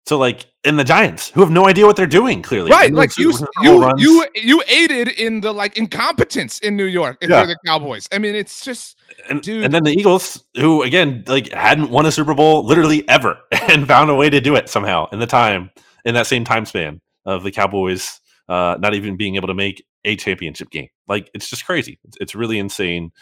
So 0.07 0.19
like 0.19 0.47
in 0.65 0.77
the 0.77 0.83
Giants, 0.83 1.31
who 1.31 1.41
have 1.43 1.53
no 1.53 1.69
idea 1.69 1.87
what 1.87 1.95
they're 1.95 2.09
doing, 2.09 2.43
clearly, 2.43 2.73
right? 2.73 2.93
Like 2.93 3.17
you, 3.17 3.33
you, 3.63 3.93
you, 3.99 4.27
you 4.35 4.63
aided 4.67 5.11
in 5.11 5.41
the 5.41 5.53
like 5.53 5.79
incompetence 5.79 6.59
in 6.59 6.77
New 6.77 6.87
York 6.87 7.19
if 7.21 7.31
yeah. 7.31 7.47
the 7.47 7.57
Cowboys. 7.65 8.09
I 8.11 8.19
mean, 8.19 8.35
it's 8.35 8.65
just, 8.65 8.99
and, 9.29 9.41
dude. 9.41 9.63
And 9.63 9.73
then 9.73 9.85
the 9.85 9.93
Eagles, 9.93 10.43
who 10.57 10.83
again 10.83 11.23
like 11.29 11.53
hadn't 11.53 11.91
won 11.91 12.07
a 12.07 12.11
Super 12.11 12.35
Bowl 12.35 12.65
literally 12.65 13.09
ever, 13.09 13.39
and 13.69 13.87
found 13.87 14.11
a 14.11 14.17
way 14.17 14.29
to 14.29 14.41
do 14.41 14.57
it 14.57 14.69
somehow 14.69 15.09
in 15.13 15.21
the 15.21 15.27
time 15.29 15.71
in 16.05 16.15
that 16.15 16.27
same 16.27 16.45
time 16.45 16.67
span 16.67 17.01
of 17.27 17.45
the 17.45 17.53
Cowboys 17.53 18.20
uh, 18.51 18.77
not 18.81 18.95
even 18.95 19.17
being 19.17 19.37
able 19.37 19.49
to 19.49 19.55
make 19.55 19.85
a 20.05 20.17
championship 20.17 20.71
game. 20.71 20.89
Like 21.09 21.31
it's 21.33 21.49
just 21.49 21.65
crazy. 21.65 21.99
It's, 22.05 22.17
it's 22.21 22.35
really 22.35 22.59
insane, 22.59 23.13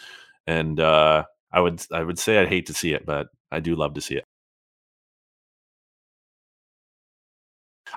and 0.47 0.79
uh, 0.79 1.25
I 1.51 1.61
would 1.61 1.85
I 1.93 2.03
would 2.03 2.19
say 2.19 2.39
I'd 2.39 2.49
hate 2.49 2.65
to 2.65 2.73
see 2.73 2.93
it, 2.93 3.05
but 3.05 3.27
I 3.51 3.59
do 3.59 3.75
love 3.75 3.93
to 3.93 4.01
see 4.01 4.15
it. 4.15 4.25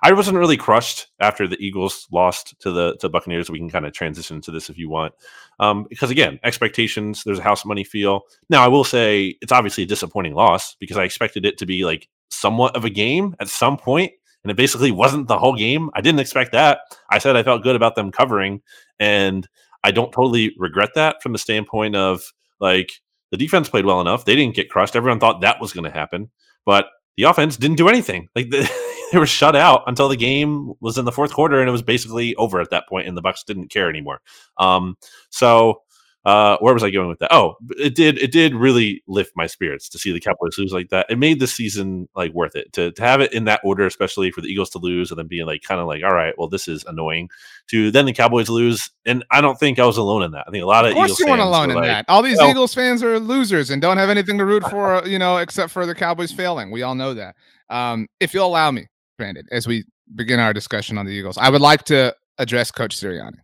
I 0.02 0.12
wasn't 0.12 0.38
really 0.38 0.56
crushed 0.56 1.08
after 1.20 1.46
the 1.46 1.56
Eagles 1.58 2.06
lost 2.12 2.54
to 2.60 2.70
the 2.70 2.96
to 3.00 3.08
Buccaneers. 3.08 3.50
We 3.50 3.58
can 3.58 3.70
kind 3.70 3.86
of 3.86 3.92
transition 3.92 4.40
to 4.42 4.50
this 4.50 4.68
if 4.68 4.76
you 4.76 4.90
want, 4.90 5.14
um, 5.58 5.86
because 5.88 6.10
again, 6.10 6.38
expectations. 6.44 7.24
There's 7.24 7.38
a 7.38 7.42
house 7.42 7.64
money 7.64 7.84
feel. 7.84 8.22
Now, 8.50 8.62
I 8.62 8.68
will 8.68 8.84
say 8.84 9.36
it's 9.40 9.52
obviously 9.52 9.84
a 9.84 9.86
disappointing 9.86 10.34
loss 10.34 10.76
because 10.80 10.98
I 10.98 11.04
expected 11.04 11.46
it 11.46 11.58
to 11.58 11.66
be 11.66 11.84
like 11.84 12.08
somewhat 12.30 12.76
of 12.76 12.84
a 12.84 12.90
game 12.90 13.34
at 13.40 13.48
some 13.48 13.76
point, 13.78 14.12
and 14.44 14.50
it 14.50 14.56
basically 14.56 14.90
wasn't 14.90 15.28
the 15.28 15.38
whole 15.38 15.56
game. 15.56 15.90
I 15.94 16.00
didn't 16.00 16.20
expect 16.20 16.52
that. 16.52 16.80
I 17.10 17.18
said 17.18 17.36
I 17.36 17.42
felt 17.42 17.62
good 17.62 17.76
about 17.76 17.94
them 17.94 18.12
covering, 18.12 18.62
and 18.98 19.48
I 19.84 19.90
don't 19.90 20.12
totally 20.12 20.54
regret 20.58 20.90
that 20.94 21.22
from 21.22 21.32
the 21.32 21.38
standpoint 21.38 21.96
of 21.96 22.22
like 22.60 22.90
the 23.30 23.36
defense 23.36 23.68
played 23.68 23.86
well 23.86 24.00
enough. 24.00 24.24
They 24.24 24.36
didn't 24.36 24.54
get 24.54 24.70
crushed. 24.70 24.96
Everyone 24.96 25.20
thought 25.20 25.40
that 25.40 25.60
was 25.60 25.72
going 25.72 25.84
to 25.84 25.90
happen, 25.90 26.30
but 26.64 26.86
the 27.16 27.24
offense 27.24 27.56
didn't 27.56 27.76
do 27.76 27.88
anything. 27.88 28.28
Like 28.34 28.50
the, 28.50 28.70
they 29.12 29.18
were 29.18 29.26
shut 29.26 29.56
out 29.56 29.82
until 29.86 30.08
the 30.08 30.16
game 30.16 30.72
was 30.80 30.98
in 30.98 31.04
the 31.04 31.12
fourth 31.12 31.32
quarter, 31.32 31.60
and 31.60 31.68
it 31.68 31.72
was 31.72 31.82
basically 31.82 32.34
over 32.36 32.60
at 32.60 32.70
that 32.70 32.88
point, 32.88 33.06
and 33.06 33.16
the 33.16 33.22
Bucks 33.22 33.44
didn't 33.44 33.68
care 33.68 33.88
anymore. 33.88 34.20
Um, 34.58 34.96
so 35.30 35.82
uh, 36.24 36.56
where 36.60 36.72
was 36.72 36.84
I 36.84 36.90
going 36.90 37.08
with 37.08 37.18
that? 37.18 37.32
Oh, 37.32 37.56
it 37.70 37.96
did 37.96 38.16
it 38.18 38.30
did 38.30 38.54
really 38.54 39.02
lift 39.08 39.32
my 39.34 39.48
spirits 39.48 39.88
to 39.88 39.98
see 39.98 40.12
the 40.12 40.20
Cowboys 40.20 40.56
lose 40.56 40.72
like 40.72 40.90
that. 40.90 41.06
It 41.08 41.18
made 41.18 41.40
the 41.40 41.48
season 41.48 42.08
like 42.14 42.32
worth 42.32 42.54
it 42.54 42.72
to 42.74 42.92
to 42.92 43.02
have 43.02 43.20
it 43.20 43.32
in 43.32 43.44
that 43.46 43.60
order, 43.64 43.86
especially 43.86 44.30
for 44.30 44.40
the 44.40 44.46
Eagles 44.46 44.70
to 44.70 44.78
lose 44.78 45.10
and 45.10 45.18
then 45.18 45.26
being 45.26 45.46
like 45.46 45.62
kind 45.62 45.80
of 45.80 45.88
like, 45.88 46.04
all 46.04 46.14
right, 46.14 46.34
well, 46.38 46.48
this 46.48 46.68
is 46.68 46.84
annoying. 46.84 47.28
To 47.70 47.90
then 47.90 48.06
the 48.06 48.12
Cowboys 48.12 48.48
lose, 48.48 48.90
and 49.04 49.24
I 49.32 49.40
don't 49.40 49.58
think 49.58 49.80
I 49.80 49.86
was 49.86 49.96
alone 49.96 50.22
in 50.22 50.30
that. 50.32 50.44
I 50.46 50.50
think 50.52 50.62
a 50.62 50.66
lot 50.66 50.84
of, 50.84 50.92
of 50.92 50.96
course 50.96 51.08
Eagles 51.08 51.20
you 51.20 51.26
weren't 51.26 51.40
alone 51.40 51.70
in 51.70 51.76
like, 51.76 51.86
that. 51.86 52.04
All 52.08 52.22
these 52.22 52.38
well, 52.38 52.50
Eagles 52.50 52.72
fans 52.72 53.02
are 53.02 53.18
losers 53.18 53.70
and 53.70 53.82
don't 53.82 53.96
have 53.96 54.10
anything 54.10 54.38
to 54.38 54.44
root 54.44 54.62
for, 54.70 55.02
you 55.06 55.18
know, 55.18 55.38
except 55.38 55.72
for 55.72 55.86
the 55.86 55.94
Cowboys 55.94 56.30
failing. 56.30 56.70
We 56.70 56.82
all 56.82 56.94
know 56.94 57.14
that. 57.14 57.34
Um, 57.68 58.06
if 58.20 58.32
you'll 58.32 58.46
allow 58.46 58.70
me, 58.70 58.86
Brandon, 59.18 59.46
as 59.50 59.66
we 59.66 59.84
begin 60.14 60.38
our 60.38 60.52
discussion 60.52 60.98
on 60.98 61.06
the 61.06 61.12
Eagles, 61.12 61.36
I 61.36 61.50
would 61.50 61.60
like 61.60 61.82
to 61.84 62.14
address 62.38 62.70
Coach 62.70 62.96
Sirianni, 62.96 63.38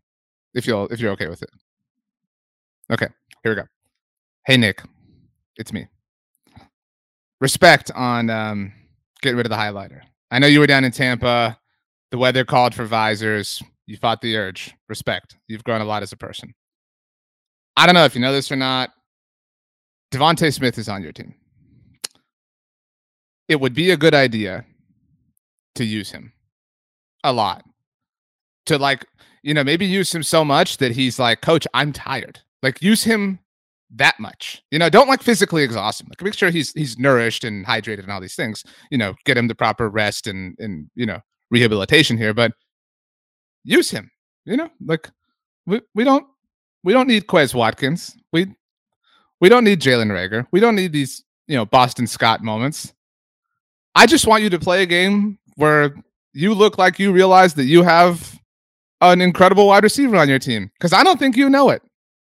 if 0.55 0.67
you'll 0.67 0.87
if 0.89 1.01
you're 1.01 1.13
okay 1.13 1.29
with 1.29 1.43
it. 1.43 1.51
Okay. 2.91 3.09
Here 3.43 3.53
we 3.53 3.57
go. 3.57 3.69
Hey 4.47 4.57
Nick, 4.57 4.83
it's 5.57 5.73
me. 5.73 5.87
Respect 7.41 7.91
on 7.95 8.31
um, 8.31 8.73
getting 9.21 9.37
rid 9.37 9.47
of 9.47 9.51
the 9.51 9.57
highlighter. 9.57 10.01
I 10.31 10.39
know 10.39 10.47
you 10.47 10.61
were 10.61 10.67
down 10.67 10.85
in 10.85 10.93
Tampa. 10.93 11.59
The 12.11 12.19
weather 12.19 12.45
called 12.45 12.75
for 12.75 12.85
visors. 12.85 13.63
You 13.87 13.97
fought 13.97 14.21
the 14.21 14.37
urge. 14.37 14.75
Respect. 14.89 15.37
You've 15.47 15.65
grown 15.65 15.81
a 15.81 15.85
lot 15.85 16.03
as 16.03 16.13
a 16.13 16.17
person. 16.17 16.55
I 17.77 17.87
don't 17.87 17.95
know 17.95 18.05
if 18.05 18.15
you 18.15 18.21
know 18.21 18.33
this 18.33 18.51
or 18.51 18.57
not. 18.57 18.91
DeVonta 20.11 20.53
Smith 20.53 20.79
is 20.79 20.89
on 20.89 21.03
your 21.03 21.13
team. 21.13 21.35
It 23.49 23.61
would 23.61 23.75
be 23.75 23.91
a 23.91 23.97
good 23.97 24.15
idea 24.15 24.65
to 25.77 25.85
use 25.85 26.11
him 26.11 26.33
a 27.25 27.33
lot. 27.33 27.63
To 28.67 28.79
like, 28.79 29.07
you 29.43 29.55
know, 29.55 29.65
maybe 29.65 29.87
use 29.87 30.15
him 30.15 30.23
so 30.23 30.45
much 30.45 30.79
that 30.79 30.93
he's 30.93 31.19
like, 31.19 31.41
Coach, 31.41 31.67
I'm 31.73 31.93
tired. 31.93 32.41
Like 32.63 32.83
use 32.83 33.05
him 33.05 33.39
that 33.97 34.19
much. 34.21 34.63
You 34.71 34.79
know, 34.79 34.91
don't 34.91 35.09
like 35.09 35.23
physically 35.23 35.63
exhaust 35.63 36.01
him. 36.01 36.09
Like 36.11 36.23
make 36.23 36.35
sure 36.35 36.51
he's 36.51 36.73
he's 36.73 36.99
nourished 36.99 37.45
and 37.45 37.65
hydrated 37.65 38.03
and 38.03 38.13
all 38.13 38.21
these 38.21 38.35
things. 38.35 38.65
You 38.91 38.99
know, 38.99 39.15
get 39.25 39.37
him 39.37 39.49
the 39.49 39.55
proper 39.55 39.89
rest 39.89 40.27
and 40.27 40.57
and 40.59 40.91
you 40.95 41.07
know 41.07 41.21
rehabilitation 41.51 42.19
here, 42.19 42.35
but 42.35 42.53
use 43.65 43.91
him. 43.91 44.11
You 44.45 44.57
know, 44.57 44.71
like 44.85 45.09
we 45.67 45.81
we 45.95 46.05
don't 46.05 46.27
we 46.85 46.93
don't 46.93 47.09
need 47.09 47.27
Quez 47.27 47.55
Watkins. 47.55 48.17
We 48.33 48.47
we 49.41 49.49
don't 49.49 49.65
need 49.65 49.81
Jalen 49.81 50.11
Reagor. 50.11 50.47
We 50.51 50.61
don't 50.61 50.77
need 50.77 50.93
these 50.93 51.25
you 51.47 51.57
know 51.57 51.67
Boston 51.67 52.07
Scott 52.07 52.43
moments. 52.43 52.93
I 53.95 54.07
just 54.07 54.27
want 54.27 54.43
you 54.43 54.51
to 54.51 54.59
play 54.59 54.83
a 54.83 54.87
game 54.87 55.39
where 55.57 55.95
you 56.33 56.55
look 56.55 56.79
like 56.79 56.99
you 56.99 57.13
realize 57.13 57.55
that 57.55 57.65
you 57.65 57.83
have 57.83 58.39
an 59.01 59.21
incredible 59.21 59.67
wide 59.67 59.83
receiver 59.83 60.17
on 60.17 60.29
your 60.29 60.39
team 60.39 60.71
because 60.75 60.93
I 60.93 61.03
don't 61.03 61.19
think 61.19 61.37
you 61.37 61.51
know 61.51 61.71
it. 61.71 61.83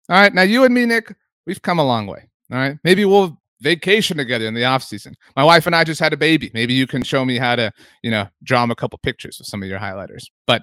All 0.09 0.21
right. 0.21 0.35
Now, 0.35 0.43
you 0.43 0.65
and 0.65 0.75
me, 0.75 0.87
Nick, 0.87 1.15
we've 1.47 1.63
come 1.63 1.79
a 1.79 1.85
long 1.85 2.07
way. 2.07 2.29
All 2.53 2.59
right. 2.59 2.77
Maybe 2.85 3.05
we'll 3.05 3.39
vacation 3.61 4.17
together 4.17 4.47
in 4.47 4.55
the 4.55 4.65
off 4.65 4.83
season. 4.83 5.17
My 5.37 5.45
wife 5.45 5.67
and 5.67 5.75
I 5.75 5.85
just 5.85 6.01
had 6.01 6.13
a 6.13 6.17
baby. 6.17 6.51
Maybe 6.55 6.75
you 6.75 6.87
can 6.87 7.03
show 7.03 7.25
me 7.25 7.39
how 7.39 7.57
to, 7.57 7.73
you 8.03 8.11
know, 8.11 8.29
draw 8.43 8.63
him 8.63 8.71
a 8.71 8.75
couple 8.75 8.99
pictures 8.99 9.39
with 9.39 9.49
some 9.49 9.63
of 9.63 9.69
your 9.69 9.79
highlighters. 9.79 10.25
But 10.47 10.63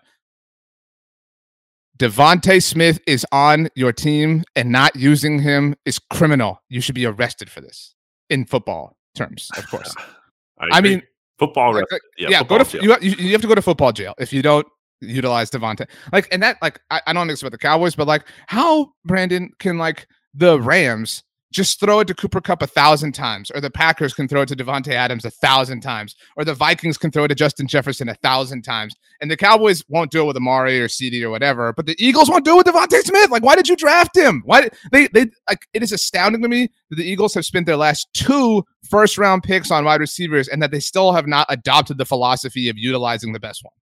DeVonta 1.97 2.61
Smith 2.63 2.99
is 3.07 3.25
on 3.31 3.69
your 3.75 3.91
team 3.91 4.43
and 4.55 4.71
not 4.71 4.95
using 4.95 5.39
him 5.39 5.75
is 5.85 5.99
criminal. 5.99 6.61
You 6.69 6.81
should 6.81 6.95
be 6.95 7.05
arrested 7.05 7.49
for 7.49 7.61
this 7.61 7.95
in 8.29 8.45
football 8.45 8.95
terms, 9.15 9.49
of 9.57 9.69
course. 9.69 9.93
I, 10.59 10.77
I, 10.77 10.81
mean, 10.81 11.01
football. 11.39 11.73
Like, 11.73 11.85
yeah, 12.17 12.29
yeah 12.29 12.39
football 12.39 12.59
go 12.59 12.63
to 12.63 12.77
you, 12.83 13.15
you 13.17 13.31
have 13.31 13.41
to 13.41 13.47
go 13.47 13.55
to 13.55 13.61
football 13.61 13.91
jail 13.91 14.13
if 14.19 14.31
you 14.31 14.41
don't 14.43 14.67
utilize 15.01 15.51
DeVonta. 15.51 15.87
Like, 16.13 16.27
and 16.31 16.41
that, 16.43 16.57
like, 16.61 16.79
I, 16.89 17.01
I 17.07 17.13
don't 17.13 17.27
know 17.27 17.33
about 17.33 17.51
the 17.51 17.57
Cowboys, 17.57 17.95
but 17.95 18.07
like, 18.07 18.25
how 18.47 18.93
Brandon 19.05 19.51
can 19.59 19.77
like 19.77 20.07
the 20.33 20.59
Rams 20.59 21.23
just 21.51 21.79
throw 21.79 21.99
it 21.99 22.07
to 22.07 22.13
Cooper 22.13 22.39
Kupp 22.39 22.61
a 22.61 22.67
thousand 22.67 23.11
times, 23.11 23.51
or 23.51 23.59
the 23.59 23.69
Packers 23.69 24.13
can 24.13 24.27
throw 24.27 24.41
it 24.41 24.47
to 24.47 24.55
Davante 24.55 24.93
Adams 24.93 25.25
a 25.25 25.31
thousand 25.31 25.81
times, 25.81 26.15
or 26.37 26.45
the 26.45 26.53
Vikings 26.53 26.97
can 26.97 27.11
throw 27.11 27.25
it 27.25 27.27
to 27.27 27.35
Justin 27.35 27.67
Jefferson 27.67 28.07
a 28.07 28.15
thousand 28.15 28.61
times, 28.61 28.95
and 29.19 29.29
the 29.29 29.35
Cowboys 29.35 29.83
won't 29.89 30.11
do 30.11 30.21
it 30.21 30.25
with 30.25 30.37
Amari 30.37 30.79
or 30.79 30.87
CeeDee 30.87 31.21
or 31.23 31.29
whatever, 31.29 31.73
but 31.73 31.85
the 31.85 31.95
Eagles 31.99 32.29
won't 32.29 32.45
do 32.45 32.53
it 32.53 32.65
with 32.65 32.67
DeVonta 32.67 33.01
Smith. 33.01 33.29
Like, 33.31 33.43
why 33.43 33.55
did 33.55 33.67
you 33.67 33.75
draft 33.75 34.15
him? 34.15 34.41
Why 34.45 34.69
they 34.91 35.07
they 35.07 35.27
like? 35.49 35.67
It 35.73 35.83
is 35.83 35.91
astounding 35.91 36.41
to 36.41 36.47
me 36.47 36.69
that 36.89 36.95
the 36.95 37.05
Eagles 37.05 37.33
have 37.33 37.45
spent 37.45 37.65
their 37.65 37.77
last 37.77 38.07
two 38.13 38.63
first 38.89 39.17
round 39.17 39.43
picks 39.43 39.71
on 39.71 39.83
wide 39.83 39.99
receivers, 39.99 40.47
and 40.47 40.61
that 40.63 40.71
they 40.71 40.79
still 40.79 41.11
have 41.11 41.27
not 41.27 41.47
adopted 41.49 41.97
the 41.97 42.05
philosophy 42.05 42.69
of 42.69 42.77
utilizing 42.77 43.33
the 43.33 43.39
best 43.39 43.63
one. 43.63 43.73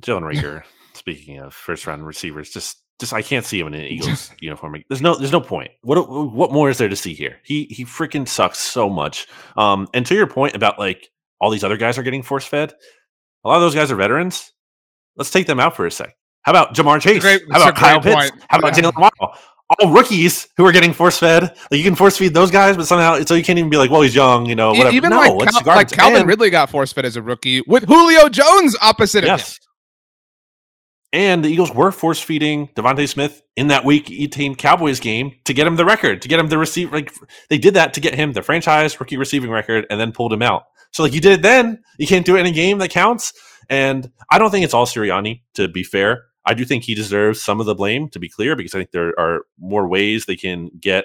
Jalen 0.00 0.22
Reagor, 0.34 0.62
speaking 0.94 1.38
of 1.38 1.54
first 1.54 1.86
round 1.86 2.06
receivers, 2.06 2.50
just 2.50 2.82
just 3.00 3.12
I 3.12 3.22
can't 3.22 3.44
see 3.44 3.58
him 3.58 3.66
in 3.68 3.74
an 3.74 3.80
Eagles 3.86 4.30
uniform. 4.40 4.82
There's 4.88 5.02
no 5.02 5.16
there's 5.16 5.32
no 5.32 5.40
point. 5.40 5.70
What 5.82 6.08
what 6.08 6.52
more 6.52 6.70
is 6.70 6.78
there 6.78 6.88
to 6.88 6.96
see 6.96 7.14
here? 7.14 7.38
He 7.44 7.64
he 7.64 7.84
freaking 7.84 8.28
sucks 8.28 8.58
so 8.58 8.88
much. 8.88 9.26
Um, 9.56 9.88
and 9.94 10.06
to 10.06 10.14
your 10.14 10.26
point 10.26 10.54
about 10.54 10.78
like 10.78 11.10
all 11.40 11.50
these 11.50 11.64
other 11.64 11.76
guys 11.76 11.98
are 11.98 12.02
getting 12.02 12.22
force 12.22 12.44
fed, 12.44 12.74
a 13.44 13.48
lot 13.48 13.56
of 13.56 13.62
those 13.62 13.74
guys 13.74 13.90
are 13.90 13.96
veterans. 13.96 14.52
Let's 15.16 15.30
take 15.30 15.46
them 15.46 15.58
out 15.58 15.74
for 15.74 15.86
a 15.86 15.90
sec. 15.90 16.14
How 16.42 16.52
about 16.52 16.74
Ja'Marr 16.74 17.00
Chase? 17.00 17.20
Great, 17.20 17.42
How 17.50 17.62
about 17.62 17.76
Kyle 17.76 18.00
Pitts? 18.00 18.32
How 18.48 18.58
about 18.58 18.76
yeah. 18.76 18.84
Jalen 18.84 18.98
Waddle? 19.00 19.36
All 19.78 19.92
rookies 19.92 20.48
who 20.56 20.66
are 20.66 20.72
getting 20.72 20.92
force 20.92 21.18
fed. 21.18 21.42
Like 21.42 21.78
you 21.78 21.84
can 21.84 21.94
force 21.94 22.16
feed 22.16 22.34
those 22.34 22.50
guys, 22.50 22.76
but 22.76 22.86
somehow 22.86 23.14
it's 23.14 23.28
so 23.28 23.34
you 23.34 23.44
can't 23.44 23.58
even 23.58 23.70
be 23.70 23.76
like, 23.76 23.90
well, 23.90 24.00
he's 24.00 24.14
young, 24.14 24.46
you 24.46 24.56
know, 24.56 24.70
whatever. 24.70 24.90
Even 24.90 25.10
no, 25.10 25.18
like, 25.18 25.48
Cal- 25.50 25.76
like 25.76 25.90
Calvin 25.90 26.20
and, 26.20 26.28
Ridley 26.28 26.50
got 26.50 26.70
force 26.70 26.92
fed 26.92 27.04
as 27.04 27.14
a 27.14 27.22
rookie 27.22 27.60
with 27.68 27.84
Julio 27.84 28.28
Jones 28.28 28.76
opposite 28.80 29.22
yes. 29.22 29.42
of 29.42 29.48
him. 29.48 29.69
And 31.12 31.44
the 31.44 31.48
Eagles 31.48 31.72
were 31.72 31.90
force 31.90 32.20
feeding 32.20 32.68
DeVonta 32.68 33.08
Smith 33.08 33.42
in 33.56 33.66
that 33.68 33.84
week 33.84 34.10
18 34.10 34.54
Cowboys 34.54 35.00
game 35.00 35.32
to 35.44 35.52
get 35.52 35.66
him 35.66 35.74
the 35.76 35.84
record, 35.84 36.22
to 36.22 36.28
get 36.28 36.38
him 36.38 36.48
the 36.48 36.58
receive. 36.58 36.92
Like 36.92 37.12
they 37.48 37.58
did 37.58 37.74
that 37.74 37.94
to 37.94 38.00
get 38.00 38.14
him 38.14 38.32
the 38.32 38.42
franchise 38.42 38.98
rookie 39.00 39.16
receiving 39.16 39.50
record 39.50 39.86
and 39.90 39.98
then 39.98 40.12
pulled 40.12 40.32
him 40.32 40.42
out. 40.42 40.64
So 40.92 41.02
like 41.02 41.12
you 41.12 41.20
did 41.20 41.32
it 41.32 41.42
then, 41.42 41.82
you 41.98 42.06
can't 42.06 42.26
do 42.26 42.36
it 42.36 42.40
in 42.40 42.46
a 42.46 42.52
game 42.52 42.78
that 42.78 42.90
counts. 42.90 43.32
And 43.68 44.10
I 44.30 44.38
don't 44.38 44.50
think 44.50 44.64
it's 44.64 44.74
all 44.74 44.86
Sirianni, 44.86 45.42
to 45.54 45.68
be 45.68 45.82
fair. 45.82 46.24
I 46.44 46.54
do 46.54 46.64
think 46.64 46.84
he 46.84 46.94
deserves 46.94 47.42
some 47.42 47.60
of 47.60 47.66
the 47.66 47.74
blame, 47.74 48.08
to 48.10 48.18
be 48.18 48.28
clear, 48.28 48.56
because 48.56 48.74
I 48.74 48.78
think 48.78 48.90
there 48.90 49.18
are 49.18 49.42
more 49.58 49.86
ways 49.86 50.26
they 50.26 50.36
can 50.36 50.70
get 50.80 51.04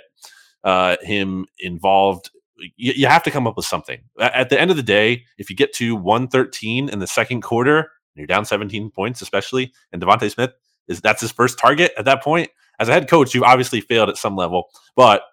uh, 0.64 0.97
him 1.01 1.45
involved. 1.60 2.32
You, 2.58 2.93
you, 2.93 3.08
have 3.08 3.22
to 3.24 3.32
come 3.32 3.45
up 3.45 3.58
with 3.58 3.66
something. 3.66 4.01
At 4.20 4.49
the 4.49 4.60
end 4.60 4.72
of 4.72 4.78
the 4.78 4.84
day, 4.84 5.26
if 5.38 5.49
you 5.49 5.56
get 5.56 5.74
to 5.74 5.95
113 5.95 6.89
in 6.89 6.99
the 6.99 7.06
second 7.06 7.41
quarter, 7.41 7.91
you're 8.16 8.28
down 8.28 8.45
17 8.45 8.91
points, 8.91 9.22
especially, 9.22 9.74
and 9.91 10.01
DeVonta 10.01 10.32
Smith 10.32 10.51
is 10.88 11.01
that's 11.01 11.22
his 11.22 11.32
first 11.32 11.59
target 11.59 11.91
at 11.97 12.05
that 12.05 12.24
point. 12.24 12.49
As 12.80 12.89
a 12.89 12.93
head 12.93 13.09
coach, 13.09 13.34
you've 13.34 13.43
obviously 13.43 13.82
failed 13.82 14.09
at 14.09 14.18
some 14.18 14.36
level, 14.36 14.70
but 14.95 15.24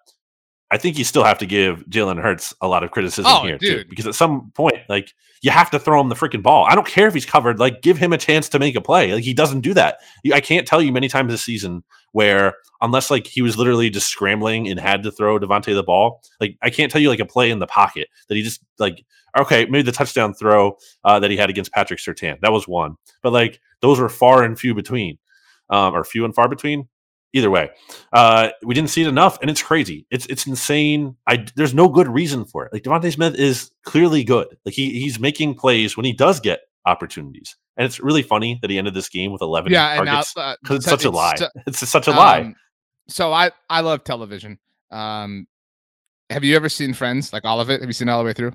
I 0.73 0.77
think 0.77 0.97
you 0.97 1.03
still 1.03 1.23
have 1.23 1.37
to 1.37 1.45
give 1.45 1.85
Jalen 1.85 2.19
Hurts 2.19 2.51
a 2.59 2.67
lot 2.67 2.83
of 2.83 2.89
criticism 2.89 3.31
oh, 3.31 3.43
here 3.43 3.59
dude. 3.59 3.83
too, 3.83 3.89
because 3.89 4.07
at 4.07 4.15
some 4.15 4.49
point, 4.55 4.79
like 4.89 5.13
you 5.43 5.51
have 5.51 5.69
to 5.69 5.77
throw 5.77 6.01
him 6.01 6.09
the 6.09 6.15
freaking 6.15 6.41
ball. 6.41 6.65
I 6.65 6.73
don't 6.73 6.87
care 6.87 7.07
if 7.07 7.13
he's 7.13 7.27
covered; 7.27 7.59
like 7.59 7.83
give 7.83 7.99
him 7.99 8.11
a 8.11 8.17
chance 8.17 8.49
to 8.49 8.57
make 8.57 8.75
a 8.75 8.81
play. 8.81 9.13
Like 9.13 9.23
he 9.23 9.35
doesn't 9.35 9.61
do 9.61 9.75
that. 9.75 9.99
I 10.33 10.41
can't 10.41 10.67
tell 10.67 10.81
you 10.81 10.91
many 10.91 11.09
times 11.09 11.31
this 11.31 11.43
season 11.43 11.83
where, 12.13 12.55
unless 12.81 13.11
like 13.11 13.27
he 13.27 13.43
was 13.43 13.55
literally 13.55 13.91
just 13.91 14.07
scrambling 14.07 14.67
and 14.67 14.79
had 14.79 15.03
to 15.03 15.11
throw 15.11 15.37
DeVonta 15.37 15.75
the 15.75 15.83
ball, 15.83 16.23
like 16.41 16.57
I 16.63 16.71
can't 16.71 16.91
tell 16.91 17.01
you 17.01 17.09
like 17.09 17.19
a 17.19 17.25
play 17.25 17.51
in 17.51 17.59
the 17.59 17.67
pocket 17.67 18.07
that 18.27 18.35
he 18.35 18.41
just 18.41 18.63
like 18.79 19.05
okay, 19.37 19.65
maybe 19.65 19.83
the 19.83 19.91
touchdown 19.91 20.33
throw 20.33 20.75
uh, 21.03 21.19
that 21.19 21.29
he 21.29 21.37
had 21.37 21.51
against 21.51 21.71
Patrick 21.71 21.99
Surtain 21.99 22.39
that 22.41 22.51
was 22.51 22.67
one, 22.67 22.95
but 23.21 23.31
like 23.31 23.61
those 23.81 23.99
were 23.99 24.09
far 24.09 24.41
and 24.41 24.57
few 24.57 24.73
between, 24.73 25.19
um, 25.69 25.93
or 25.93 26.03
few 26.03 26.25
and 26.25 26.33
far 26.33 26.49
between 26.49 26.87
either 27.33 27.49
way, 27.49 27.69
uh, 28.13 28.49
we 28.63 28.73
didn't 28.73 28.89
see 28.89 29.01
it 29.01 29.07
enough, 29.07 29.37
and 29.41 29.49
it's 29.49 29.61
crazy. 29.61 30.05
It's 30.09 30.25
it's 30.27 30.47
insane. 30.47 31.15
I 31.27 31.45
there's 31.55 31.73
no 31.73 31.89
good 31.89 32.07
reason 32.07 32.45
for 32.45 32.65
it. 32.65 32.73
Like 32.73 32.83
DeVonta 32.83 33.11
Smith 33.11 33.35
is 33.35 33.71
clearly 33.83 34.23
good. 34.23 34.47
Like 34.65 34.75
he 34.75 34.99
he's 34.99 35.19
making 35.19 35.55
plays 35.55 35.97
when 35.97 36.05
he 36.05 36.13
does 36.13 36.39
get 36.39 36.61
opportunities, 36.85 37.57
and 37.77 37.85
it's 37.85 37.99
really 37.99 38.23
funny 38.23 38.59
that 38.61 38.69
he 38.69 38.77
ended 38.77 38.93
this 38.93 39.09
game 39.09 39.31
with 39.31 39.41
11 39.41 39.71
yeah, 39.71 39.95
targets 39.95 40.33
because 40.33 40.55
uh, 40.71 40.75
it's 40.75 40.85
such 40.85 41.05
a 41.05 41.11
lie. 41.11 41.35
It's 41.67 41.87
such 41.89 42.07
a 42.07 42.11
lie. 42.11 42.41
Um, 42.41 42.55
so 43.07 43.33
I 43.33 43.51
I 43.69 43.81
love 43.81 44.03
television. 44.03 44.59
Um, 44.91 45.47
have 46.29 46.43
you 46.43 46.55
ever 46.55 46.69
seen 46.69 46.93
Friends? 46.93 47.33
Like 47.33 47.45
all 47.45 47.59
of 47.59 47.69
it? 47.69 47.81
Have 47.81 47.89
you 47.89 47.93
seen 47.93 48.09
all 48.09 48.19
the 48.19 48.25
way 48.25 48.33
through? 48.33 48.53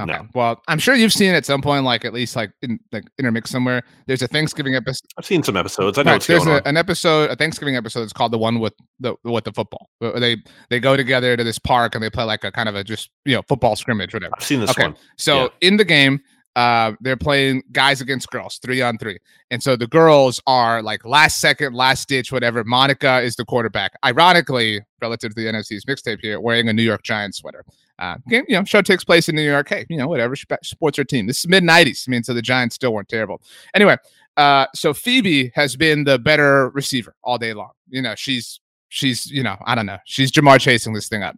Okay. 0.00 0.12
No. 0.12 0.26
Well, 0.34 0.62
I'm 0.68 0.78
sure 0.78 0.94
you've 0.94 1.12
seen 1.12 1.34
at 1.34 1.44
some 1.44 1.60
point, 1.60 1.84
like 1.84 2.04
at 2.04 2.14
least 2.14 2.36
like 2.36 2.52
in 2.62 2.78
like 2.92 3.04
intermix 3.18 3.50
somewhere. 3.50 3.82
There's 4.06 4.22
a 4.22 4.28
Thanksgiving 4.28 4.74
episode. 4.74 5.06
I've 5.18 5.26
seen 5.26 5.42
some 5.42 5.56
episodes. 5.56 5.98
I 5.98 6.02
know 6.02 6.12
right, 6.12 6.22
there's 6.22 6.46
a, 6.46 6.62
an 6.66 6.76
episode, 6.76 7.30
a 7.30 7.36
Thanksgiving 7.36 7.76
episode. 7.76 8.02
It's 8.02 8.12
called 8.12 8.32
the 8.32 8.38
one 8.38 8.60
with 8.60 8.72
the 8.98 9.14
with 9.24 9.44
the 9.44 9.52
football. 9.52 9.90
They 10.00 10.36
they 10.70 10.80
go 10.80 10.96
together 10.96 11.36
to 11.36 11.44
this 11.44 11.58
park 11.58 11.94
and 11.94 12.02
they 12.02 12.10
play 12.10 12.24
like 12.24 12.44
a 12.44 12.52
kind 12.52 12.68
of 12.68 12.74
a 12.76 12.84
just 12.84 13.10
you 13.24 13.34
know 13.34 13.42
football 13.48 13.76
scrimmage, 13.76 14.14
whatever. 14.14 14.32
I've 14.38 14.44
seen 14.44 14.60
this 14.60 14.70
okay. 14.70 14.84
one. 14.84 14.96
So 15.18 15.42
yeah. 15.42 15.48
in 15.60 15.76
the 15.76 15.84
game, 15.84 16.20
uh, 16.56 16.92
they're 17.00 17.16
playing 17.16 17.62
guys 17.72 18.00
against 18.00 18.28
girls, 18.30 18.58
three 18.62 18.82
on 18.82 18.98
three. 18.98 19.18
And 19.50 19.62
so 19.62 19.76
the 19.76 19.86
girls 19.86 20.40
are 20.46 20.82
like 20.82 21.04
last 21.04 21.40
second, 21.40 21.74
last 21.74 22.08
ditch, 22.08 22.32
whatever. 22.32 22.64
Monica 22.64 23.20
is 23.20 23.36
the 23.36 23.44
quarterback. 23.44 23.92
Ironically, 24.04 24.80
relative 25.00 25.34
to 25.34 25.40
the 25.40 25.46
NFC's 25.46 25.84
mixtape 25.84 26.18
here, 26.20 26.40
wearing 26.40 26.68
a 26.68 26.72
New 26.72 26.82
York 26.82 27.02
Giants 27.02 27.38
sweater. 27.38 27.64
Uh, 28.00 28.16
game, 28.28 28.44
you 28.48 28.56
know, 28.56 28.64
show 28.64 28.80
takes 28.80 29.04
place 29.04 29.28
in 29.28 29.36
New 29.36 29.42
York. 29.42 29.68
Hey, 29.68 29.84
you 29.88 29.98
know, 29.98 30.08
whatever. 30.08 30.34
Sports 30.62 30.98
our 30.98 31.04
team. 31.04 31.26
This 31.26 31.40
is 31.40 31.48
mid 31.48 31.62
'90s. 31.62 32.08
I 32.08 32.10
mean, 32.10 32.24
so 32.24 32.32
the 32.32 32.42
Giants 32.42 32.74
still 32.74 32.94
weren't 32.94 33.08
terrible. 33.08 33.42
Anyway, 33.74 33.96
uh, 34.36 34.66
so 34.74 34.94
Phoebe 34.94 35.52
has 35.54 35.76
been 35.76 36.04
the 36.04 36.18
better 36.18 36.70
receiver 36.70 37.14
all 37.22 37.36
day 37.36 37.52
long. 37.52 37.72
You 37.88 38.00
know, 38.00 38.14
she's 38.14 38.58
she's 38.88 39.26
you 39.30 39.42
know, 39.42 39.56
I 39.66 39.74
don't 39.74 39.86
know, 39.86 39.98
she's 40.06 40.32
Jamar 40.32 40.58
chasing 40.58 40.94
this 40.94 41.08
thing 41.08 41.22
up, 41.22 41.36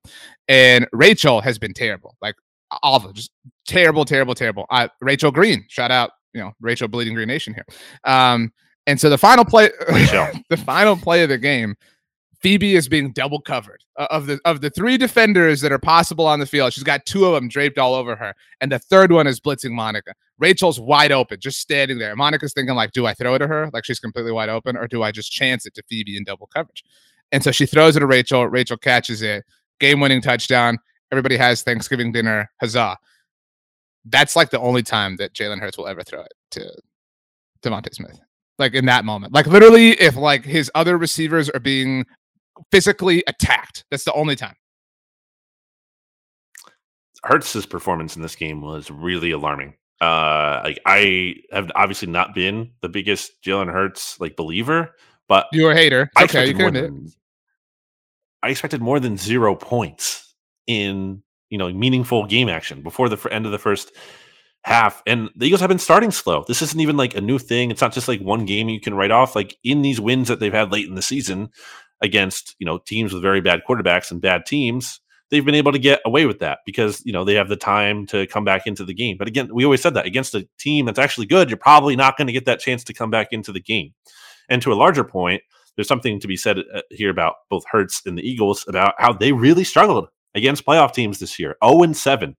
and 0.48 0.86
Rachel 0.92 1.40
has 1.40 1.58
been 1.58 1.74
terrible, 1.74 2.16
like 2.22 2.36
all 2.82 2.94
awful, 2.94 3.12
just 3.12 3.32
terrible, 3.66 4.04
terrible, 4.04 4.34
terrible. 4.34 4.66
Uh, 4.70 4.88
Rachel 5.00 5.30
Green, 5.30 5.64
shout 5.68 5.90
out, 5.90 6.12
you 6.32 6.40
know, 6.40 6.52
Rachel 6.60 6.88
Bleeding 6.88 7.14
Green 7.14 7.28
Nation 7.28 7.54
here. 7.54 7.66
Um, 8.04 8.52
and 8.86 9.00
so 9.00 9.10
the 9.10 9.18
final 9.18 9.44
play, 9.44 9.70
the 10.48 10.62
final 10.64 10.96
play 10.96 11.22
of 11.22 11.28
the 11.28 11.38
game 11.38 11.76
Phoebe 12.42 12.74
is 12.74 12.88
being 12.88 13.12
double 13.12 13.40
covered 13.40 13.84
uh, 13.96 14.08
of 14.10 14.26
the 14.26 14.40
of 14.44 14.60
the 14.60 14.70
three 14.70 14.96
defenders 14.96 15.60
that 15.60 15.70
are 15.70 15.78
possible 15.78 16.26
on 16.26 16.40
the 16.40 16.46
field. 16.46 16.72
She's 16.72 16.82
got 16.82 17.06
two 17.06 17.24
of 17.24 17.34
them 17.34 17.48
draped 17.48 17.78
all 17.78 17.94
over 17.94 18.16
her, 18.16 18.34
and 18.60 18.70
the 18.70 18.78
third 18.78 19.12
one 19.12 19.26
is 19.26 19.40
blitzing 19.40 19.70
Monica. 19.70 20.14
Rachel's 20.38 20.80
wide 20.80 21.12
open, 21.12 21.38
just 21.40 21.60
standing 21.60 21.98
there. 21.98 22.16
Monica's 22.16 22.52
thinking 22.52 22.74
like, 22.74 22.90
do 22.92 23.06
I 23.06 23.14
throw 23.14 23.34
it 23.34 23.38
to 23.38 23.46
her 23.46 23.70
like 23.72 23.84
she's 23.84 24.00
completely 24.00 24.32
wide 24.32 24.48
open, 24.48 24.76
or 24.76 24.88
do 24.88 25.02
I 25.02 25.12
just 25.12 25.30
chance 25.30 25.66
it 25.66 25.74
to 25.74 25.82
Phoebe 25.88 26.16
in 26.16 26.24
double 26.24 26.48
coverage? 26.48 26.84
And 27.30 27.42
so 27.42 27.52
she 27.52 27.64
throws 27.64 27.96
it 27.96 28.00
to 28.00 28.06
Rachel. 28.06 28.46
Rachel 28.48 28.76
catches 28.76 29.22
it, 29.22 29.44
game 29.78 30.00
winning 30.00 30.20
touchdown. 30.20 30.78
Everybody 31.12 31.36
has 31.36 31.62
Thanksgiving 31.62 32.10
dinner. 32.10 32.50
Huzzah! 32.60 32.96
That's 34.04 34.34
like 34.34 34.50
the 34.50 34.58
only 34.58 34.82
time 34.82 35.16
that 35.16 35.32
Jalen 35.32 35.60
Hurts 35.60 35.78
will 35.78 35.86
ever 35.86 36.02
throw 36.02 36.22
it 36.22 36.32
to 36.52 36.74
DeVonta 37.62 37.94
Smith 37.94 38.18
like 38.58 38.74
in 38.74 38.86
that 38.86 39.04
moment. 39.04 39.32
Like 39.32 39.46
literally, 39.46 39.90
if 39.92 40.16
like 40.16 40.44
his 40.44 40.70
other 40.74 40.98
receivers 40.98 41.48
are 41.50 41.60
being 41.60 42.04
physically 42.70 43.22
attacked. 43.26 43.84
That's 43.90 44.04
the 44.04 44.12
only 44.12 44.36
time. 44.36 44.54
Hurts's 47.24 47.66
performance 47.66 48.16
in 48.16 48.22
this 48.22 48.34
game 48.34 48.62
was 48.62 48.90
really 48.90 49.30
alarming. 49.30 49.74
Uh, 50.00 50.60
like 50.64 50.80
I 50.84 51.36
have 51.52 51.70
obviously 51.76 52.08
not 52.08 52.34
been 52.34 52.72
the 52.80 52.88
biggest 52.88 53.40
Jalen 53.44 53.72
Hurts 53.72 54.18
like 54.18 54.34
believer, 54.34 54.96
but 55.28 55.46
you're 55.52 55.70
a 55.70 55.76
hater. 55.76 56.10
I 56.16 56.24
okay, 56.24 56.48
you 56.48 56.54
can 56.54 56.74
than, 56.74 57.12
I 58.42 58.48
expected 58.48 58.82
more 58.82 58.98
than 58.98 59.16
zero 59.16 59.54
points 59.54 60.34
in 60.66 61.22
you 61.50 61.58
know 61.58 61.72
meaningful 61.72 62.26
game 62.26 62.48
action 62.48 62.82
before 62.82 63.08
the 63.08 63.32
end 63.32 63.46
of 63.46 63.52
the 63.52 63.58
first 63.58 63.92
half. 64.64 65.02
And 65.06 65.30
the 65.36 65.46
Eagles 65.46 65.60
have 65.60 65.68
been 65.68 65.78
starting 65.78 66.10
slow. 66.10 66.44
This 66.48 66.62
isn't 66.62 66.80
even 66.80 66.96
like 66.96 67.14
a 67.14 67.20
new 67.20 67.38
thing. 67.38 67.70
It's 67.70 67.80
not 67.80 67.92
just 67.92 68.08
like 68.08 68.20
one 68.20 68.44
game 68.44 68.68
you 68.68 68.80
can 68.80 68.94
write 68.94 69.10
off. 69.12 69.36
Like 69.36 69.56
in 69.62 69.82
these 69.82 70.00
wins 70.00 70.28
that 70.28 70.40
they've 70.40 70.52
had 70.52 70.72
late 70.72 70.88
in 70.88 70.96
the 70.96 71.02
season, 71.02 71.50
against 72.02 72.56
you 72.58 72.66
know 72.66 72.78
teams 72.78 73.12
with 73.12 73.22
very 73.22 73.40
bad 73.40 73.62
quarterbacks 73.68 74.10
and 74.10 74.20
bad 74.20 74.44
teams 74.44 75.00
they've 75.32 75.46
been 75.46 75.54
able 75.54 75.72
to 75.72 75.78
get 75.78 76.02
away 76.04 76.26
with 76.26 76.40
that 76.40 76.58
because 76.66 77.00
you 77.06 77.12
know 77.12 77.24
they 77.24 77.34
have 77.34 77.48
the 77.48 77.56
time 77.56 78.06
to 78.06 78.26
come 78.26 78.44
back 78.44 78.66
into 78.66 78.84
the 78.84 78.94
game. 78.94 79.16
But 79.16 79.26
again 79.28 79.48
we 79.52 79.64
always 79.64 79.80
said 79.80 79.94
that 79.94 80.06
against 80.06 80.34
a 80.34 80.46
team 80.58 80.84
that's 80.86 80.98
actually 80.98 81.26
good 81.26 81.48
you're 81.48 81.56
probably 81.56 81.96
not 81.96 82.16
going 82.16 82.26
to 82.26 82.32
get 82.32 82.44
that 82.44 82.60
chance 82.60 82.84
to 82.84 82.94
come 82.94 83.10
back 83.10 83.28
into 83.32 83.50
the 83.50 83.60
game. 83.60 83.92
And 84.48 84.60
to 84.62 84.72
a 84.72 84.74
larger 84.74 85.02
point 85.02 85.42
there's 85.74 85.88
something 85.88 86.20
to 86.20 86.28
be 86.28 86.36
said 86.36 86.58
uh, 86.58 86.82
here 86.90 87.08
about 87.08 87.36
both 87.48 87.64
Hurts 87.70 88.02
and 88.04 88.16
the 88.16 88.28
Eagles 88.28 88.64
about 88.68 88.94
how 88.98 89.12
they 89.12 89.32
really 89.32 89.64
struggled 89.64 90.08
against 90.34 90.66
playoff 90.66 90.92
teams 90.92 91.18
this 91.18 91.38
year 91.38 91.56
0 91.64 91.82
and 91.82 91.96
7 91.96 92.36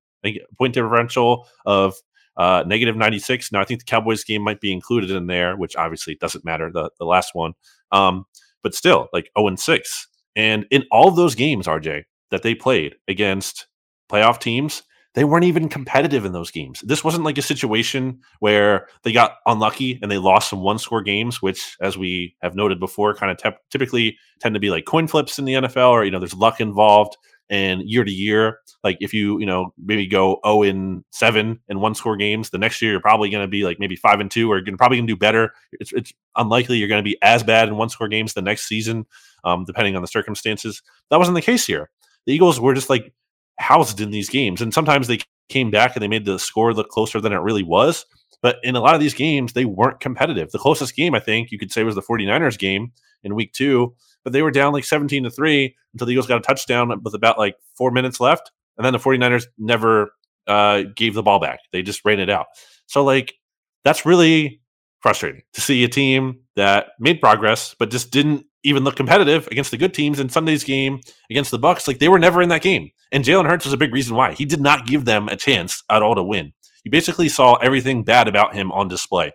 point 0.58 0.74
differential 0.74 1.48
of 1.66 1.96
uh, 2.38 2.64
negative 2.66 2.96
96 2.96 3.52
now 3.52 3.62
i 3.62 3.64
think 3.64 3.80
the 3.80 3.86
cowboys 3.86 4.24
game 4.24 4.42
might 4.42 4.60
be 4.60 4.72
included 4.72 5.12
in 5.12 5.28
there 5.28 5.56
which 5.56 5.76
obviously 5.76 6.16
doesn't 6.16 6.46
matter 6.46 6.72
the, 6.72 6.90
the 6.98 7.06
last 7.06 7.36
one. 7.36 7.54
Um, 7.92 8.26
but 8.64 8.74
still 8.74 9.10
like 9.14 9.30
0 9.38 9.50
and 9.50 9.60
6. 9.60 10.08
And 10.36 10.66
in 10.72 10.84
all 10.92 11.12
those 11.12 11.36
games, 11.36 11.68
RJ, 11.68 12.04
that 12.32 12.42
they 12.42 12.56
played 12.56 12.96
against 13.08 13.68
playoff 14.12 14.40
teams, 14.40 14.82
they 15.16 15.24
weren't 15.24 15.46
even 15.46 15.70
competitive 15.70 16.26
in 16.26 16.32
those 16.32 16.50
games. 16.50 16.82
This 16.82 17.04
wasn't 17.04 17.24
like 17.24 17.38
a 17.38 17.44
situation 17.44 18.20
where 18.40 18.88
they 19.04 19.12
got 19.12 19.36
unlucky 19.46 20.00
and 20.02 20.10
they 20.10 20.18
lost 20.18 20.50
some 20.50 20.62
one 20.62 20.80
score 20.80 21.04
games, 21.04 21.42
which, 21.42 21.78
as 21.82 21.98
we 21.98 22.36
have 22.42 22.56
noted 22.56 22.80
before, 22.80 23.14
kind 23.14 23.32
of 23.32 23.38
te- 23.38 23.60
typically 23.70 24.18
tend 24.40 24.56
to 24.56 24.60
be 24.60 24.72
like 24.72 24.86
coin 24.86 25.08
flips 25.08 25.38
in 25.38 25.46
the 25.46 25.54
NFL 25.54 25.92
or, 25.92 26.04
you 26.04 26.10
know, 26.10 26.20
there's 26.20 26.34
luck 26.34 26.60
involved. 26.60 27.16
And 27.54 27.88
year 27.88 28.04
to 28.04 28.12
year, 28.12 28.58
like 28.84 28.98
if 29.00 29.14
you, 29.14 29.40
you 29.40 29.46
know, 29.46 29.76
maybe 29.78 30.08
go 30.08 30.40
0 30.44 30.64
in 30.64 31.06
7 31.12 31.60
in 31.70 31.80
one 31.80 31.94
score 31.94 32.18
games, 32.18 32.50
the 32.50 32.58
next 32.58 32.82
year 32.82 32.90
you're 32.90 33.00
probably 33.00 33.30
going 33.30 33.44
to 33.44 33.48
be 33.48 33.64
like 33.64 33.80
maybe 33.80 33.96
5 33.96 34.22
and 34.22 34.32
2 34.32 34.52
or 34.52 34.58
you're 34.58 34.76
probably 34.76 34.98
going 34.98 35.06
to 35.06 35.14
do 35.14 35.18
better. 35.20 35.54
It's, 35.74 35.94
it's 35.94 36.12
unlikely 36.36 36.78
you're 36.78 36.88
going 36.88 37.04
to 37.04 37.08
be 37.08 37.16
as 37.22 37.44
bad 37.44 37.68
in 37.68 37.78
one 37.78 37.90
score 37.90 38.08
games 38.08 38.34
the 38.34 38.42
next 38.42 38.68
season, 38.68 39.06
um, 39.44 39.66
depending 39.66 39.96
on 39.96 40.02
the 40.02 40.08
circumstances. 40.08 40.82
That 41.12 41.20
wasn't 41.20 41.36
the 41.36 41.44
case 41.44 41.68
here. 41.68 41.92
The 42.26 42.34
Eagles 42.34 42.60
were 42.60 42.74
just 42.74 42.90
like 42.90 43.14
housed 43.60 44.02
in 44.02 44.10
these 44.10 44.30
games. 44.30 44.60
And 44.60 44.74
sometimes 44.74 45.06
they 45.06 45.20
came 45.48 45.70
back 45.70 45.96
and 45.96 46.02
they 46.02 46.08
made 46.08 46.26
the 46.26 46.40
score 46.40 46.74
look 46.74 46.90
closer 46.90 47.22
than 47.22 47.34
it 47.34 47.38
really 47.38 47.62
was. 47.62 48.04
But 48.42 48.58
in 48.64 48.76
a 48.76 48.82
lot 48.82 48.96
of 48.96 49.00
these 49.00 49.14
games, 49.14 49.54
they 49.54 49.66
weren't 49.66 50.00
competitive. 50.00 50.50
The 50.50 50.58
closest 50.58 50.96
game, 50.96 51.14
I 51.14 51.20
think, 51.20 51.52
you 51.52 51.60
could 51.60 51.72
say 51.72 51.84
was 51.84 51.94
the 51.94 52.02
49ers 52.02 52.58
game 52.58 52.94
in 53.24 53.36
week 53.36 53.54
two 53.54 53.94
but 54.24 54.34
they 54.34 54.42
were 54.42 54.52
down 54.52 54.74
like 54.74 54.86
17 54.86 55.24
to 55.24 55.30
3 55.30 55.76
until 55.94 56.08
the 56.08 56.12
Eagles 56.12 56.28
got 56.28 56.38
a 56.38 56.42
touchdown 56.42 57.02
with 57.04 57.14
about 57.14 57.38
like 57.38 57.56
four 57.76 57.92
minutes 57.92 58.20
left. 58.20 58.52
And 58.78 58.86
then 58.86 58.94
the 58.94 59.00
49ers 59.00 59.46
never 59.58 60.14
uh, 60.48 60.84
gave 60.96 61.14
the 61.14 61.24
ball 61.24 61.40
back. 61.40 61.60
They 61.72 61.82
just 61.82 62.04
ran 62.06 62.20
it 62.20 62.30
out. 62.30 62.48
So, 62.88 63.04
like, 63.04 63.36
that's 63.84 64.06
really 64.06 64.62
frustrating 65.02 65.42
to 65.54 65.62
see 65.62 65.84
a 65.84 65.90
team 65.90 66.40
that 66.56 66.88
made 67.00 67.22
progress, 67.22 67.76
but 67.78 67.92
just 67.92 68.12
didn't 68.12 68.46
even 68.64 68.84
look 68.84 68.96
competitive 68.96 69.48
against 69.48 69.72
the 69.72 69.78
good 69.78 69.94
teams 69.94 70.20
in 70.20 70.30
Sunday's 70.30 70.64
game 70.64 71.02
against 71.30 71.52
the 71.52 71.60
Bucks. 71.60 71.88
Like, 71.88 72.00
they 72.00 72.10
were 72.10 72.20
never 72.20 72.42
in 72.42 72.50
that 72.50 72.62
game. 72.62 72.90
And 73.12 73.24
Jalen 73.24 73.48
Hurts 73.48 73.66
was 73.66 73.74
a 73.74 73.78
big 73.78 73.94
reason 73.94 74.16
why. 74.16 74.34
He 74.34 74.46
did 74.46 74.62
not 74.62 74.88
give 74.88 75.06
them 75.06 75.28
a 75.28 75.36
chance 75.36 75.84
at 75.90 76.02
all 76.02 76.16
to 76.16 76.24
win. 76.24 76.54
You 76.84 76.92
basically 76.92 77.30
saw 77.30 77.56
everything 77.56 78.04
bad 78.04 78.28
about 78.28 78.56
him 78.56 78.72
on 78.72 78.88
display. 78.88 79.34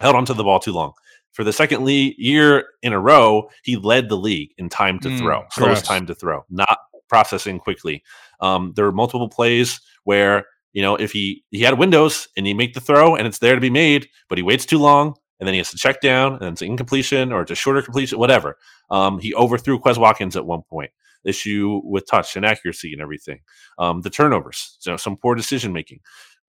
Held 0.00 0.16
onto 0.16 0.34
the 0.34 0.44
ball 0.44 0.60
too 0.60 0.72
long 0.72 0.92
for 1.32 1.44
the 1.44 1.52
second 1.52 1.84
le- 1.84 2.14
year 2.16 2.66
in 2.82 2.92
a 2.92 3.00
row, 3.00 3.48
he 3.64 3.76
led 3.76 4.08
the 4.08 4.16
league 4.16 4.50
in 4.58 4.68
time 4.68 4.98
to 5.00 5.08
mm, 5.08 5.18
throw, 5.18 5.44
slowest 5.50 5.84
time 5.84 6.06
to 6.06 6.14
throw, 6.14 6.44
not 6.50 6.78
processing 7.08 7.58
quickly. 7.58 8.02
Um, 8.40 8.72
there 8.76 8.84
were 8.84 8.92
multiple 8.92 9.28
plays 9.28 9.80
where 10.04 10.46
you 10.72 10.82
know 10.82 10.96
if 10.96 11.12
he 11.12 11.44
he 11.50 11.60
had 11.60 11.78
windows 11.78 12.28
and 12.36 12.46
he 12.46 12.54
make 12.54 12.74
the 12.74 12.80
throw 12.80 13.16
and 13.16 13.26
it's 13.26 13.38
there 13.38 13.54
to 13.54 13.60
be 13.60 13.70
made, 13.70 14.08
but 14.28 14.38
he 14.38 14.42
waits 14.42 14.66
too 14.66 14.78
long 14.78 15.14
and 15.42 15.46
then 15.48 15.54
he 15.54 15.58
has 15.58 15.72
to 15.72 15.76
check 15.76 16.00
down, 16.00 16.34
and 16.34 16.52
it's 16.52 16.62
an 16.62 16.68
incompletion 16.68 17.32
or 17.32 17.42
it's 17.42 17.50
a 17.50 17.56
shorter 17.56 17.82
completion, 17.82 18.16
whatever. 18.16 18.56
Um, 18.90 19.18
he 19.18 19.34
overthrew 19.34 19.80
Quez 19.80 19.98
Watkins 19.98 20.36
at 20.36 20.46
one 20.46 20.62
point. 20.62 20.92
Issue 21.24 21.80
with 21.82 22.06
touch 22.06 22.36
and 22.36 22.46
accuracy 22.46 22.92
and 22.92 23.02
everything. 23.02 23.40
Um, 23.76 24.02
the 24.02 24.10
turnovers, 24.10 24.76
so 24.78 24.96
some 24.96 25.16
poor 25.16 25.34
decision 25.34 25.72
making. 25.72 25.98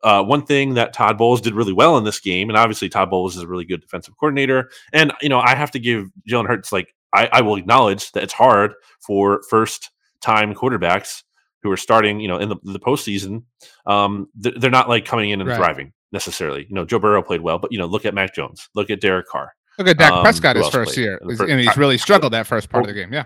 Uh, 0.04 0.22
one 0.22 0.46
thing 0.46 0.74
that 0.74 0.94
Todd 0.94 1.18
Bowles 1.18 1.42
did 1.42 1.54
really 1.54 1.74
well 1.74 1.98
in 1.98 2.04
this 2.04 2.20
game, 2.20 2.50
and 2.50 2.58
obviously 2.58 2.90
Todd 2.90 3.10
Bowles 3.10 3.38
is 3.38 3.44
a 3.44 3.48
really 3.48 3.66
good 3.66 3.82
defensive 3.82 4.16
coordinator, 4.18 4.70
and 4.92 5.14
you 5.22 5.30
know 5.30 5.40
I 5.40 5.56
have 5.56 5.72
to 5.72 5.80
give 5.80 6.10
Jalen 6.30 6.48
Hurts 6.48 6.72
like 6.72 6.94
I, 7.14 7.30
I 7.32 7.42
will 7.42 7.56
acknowledge 7.56 8.12
that 8.12 8.24
it's 8.24 8.34
hard 8.34 8.74
for 9.00 9.42
first 9.50 9.92
time 10.22 10.54
quarterbacks 10.54 11.24
who 11.62 11.72
are 11.72 11.78
starting, 11.78 12.20
you 12.20 12.28
know, 12.28 12.38
in 12.38 12.50
the, 12.50 12.58
the 12.64 12.80
postseason. 12.80 13.44
Um, 13.86 14.28
they're, 14.36 14.54
they're 14.58 14.72
not 14.72 14.90
like 14.90 15.06
coming 15.06 15.30
in 15.30 15.40
and 15.40 15.50
right. 15.50 15.56
thriving 15.56 15.94
necessarily. 16.12 16.66
You 16.68 16.76
know, 16.76 16.86
Joe 16.86 17.00
Burrow 17.00 17.24
played 17.24 17.42
well, 17.42 17.60
but 17.60 17.72
you 17.72 17.78
know, 17.78 17.86
look 17.86 18.06
at 18.06 18.14
Mac 18.14 18.36
Jones, 18.36 18.68
look 18.76 18.90
at 18.90 19.00
Derek 19.00 19.28
Carr. 19.28 19.54
Look 19.78 19.88
at 19.88 19.98
Dak 19.98 20.12
um, 20.12 20.22
Prescott 20.24 20.56
his 20.56 20.70
first 20.70 20.96
year, 20.98 21.20
and 21.22 21.60
he's 21.60 21.78
really 21.78 21.98
struggled 21.98 22.34
that 22.34 22.46
first 22.46 22.70
part 22.70 22.84
of 22.84 22.88
the 22.88 22.94
game. 22.94 23.12
Yeah. 23.12 23.26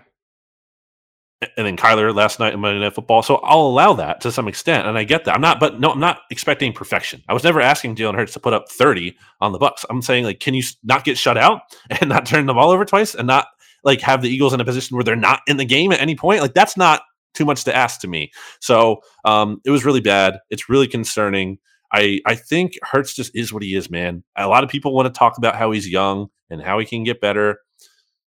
And 1.42 1.68
then 1.68 1.78
Kyler 1.78 2.16
last 2.16 2.40
night 2.40 2.54
in 2.54 2.60
Monday 2.60 2.80
Night 2.80 2.96
Football. 2.96 3.22
So 3.22 3.36
I'll 3.38 3.62
allow 3.62 3.94
that 3.94 4.22
to 4.22 4.32
some 4.32 4.48
extent, 4.48 4.88
and 4.88 4.98
I 4.98 5.04
get 5.04 5.26
that. 5.26 5.36
I'm 5.36 5.42
not, 5.42 5.60
but 5.60 5.80
no, 5.80 5.92
I'm 5.92 6.00
not 6.00 6.22
expecting 6.32 6.74
perfection. 6.74 7.24
I 7.30 7.34
was 7.34 7.44
never 7.44 7.62
asking 7.62 7.96
Jalen 7.96 8.16
Hurts 8.16 8.34
to 8.34 8.40
put 8.40 8.54
up 8.54 8.70
30 8.72 9.16
on 9.40 9.52
the 9.52 9.60
Bucks. 9.60 9.86
I'm 9.90 10.02
saying 10.02 10.24
like, 10.24 10.40
can 10.40 10.56
you 10.56 10.64
not 10.84 11.04
get 11.04 11.16
shut 11.16 11.38
out 11.38 11.62
and 11.90 12.10
not 12.10 12.26
turn 12.26 12.48
the 12.48 12.56
ball 12.56 12.72
over 12.72 12.86
twice 12.86 13.14
and 13.14 13.28
not 13.28 13.48
like 13.84 14.02
have 14.02 14.24
the 14.24 14.30
Eagles 14.30 14.54
in 14.54 14.62
a 14.62 14.66
position 14.66 14.98
where 14.98 15.04
they're 15.04 15.16
not 15.16 15.42
in 15.48 15.58
the 15.58 15.66
game 15.66 15.92
at 15.92 16.02
any 16.02 16.16
point? 16.16 16.42
Like 16.42 16.56
that's 16.56 16.76
not 16.76 17.04
too 17.36 17.46
much 17.46 17.64
to 17.66 17.76
ask 17.76 18.02
to 18.02 18.08
me. 18.08 18.32
So 18.60 19.02
um, 19.24 19.62
it 19.64 19.70
was 19.70 19.86
really 19.86 20.02
bad. 20.02 20.40
It's 20.50 20.70
really 20.70 20.88
concerning. 20.88 21.60
I 21.94 22.20
I 22.26 22.34
think 22.34 22.80
Hurts 22.82 23.14
just 23.14 23.36
is 23.36 23.54
what 23.54 23.62
he 23.62 23.76
is, 23.76 23.92
man. 23.92 24.24
A 24.36 24.48
lot 24.48 24.64
of 24.64 24.72
people 24.72 24.94
want 24.94 25.14
to 25.14 25.18
talk 25.18 25.38
about 25.38 25.56
how 25.56 25.72
he's 25.72 25.88
young 25.88 26.30
and 26.50 26.62
how 26.62 26.80
he 26.80 26.86
can 26.86 27.04
get 27.04 27.22
better. 27.22 27.60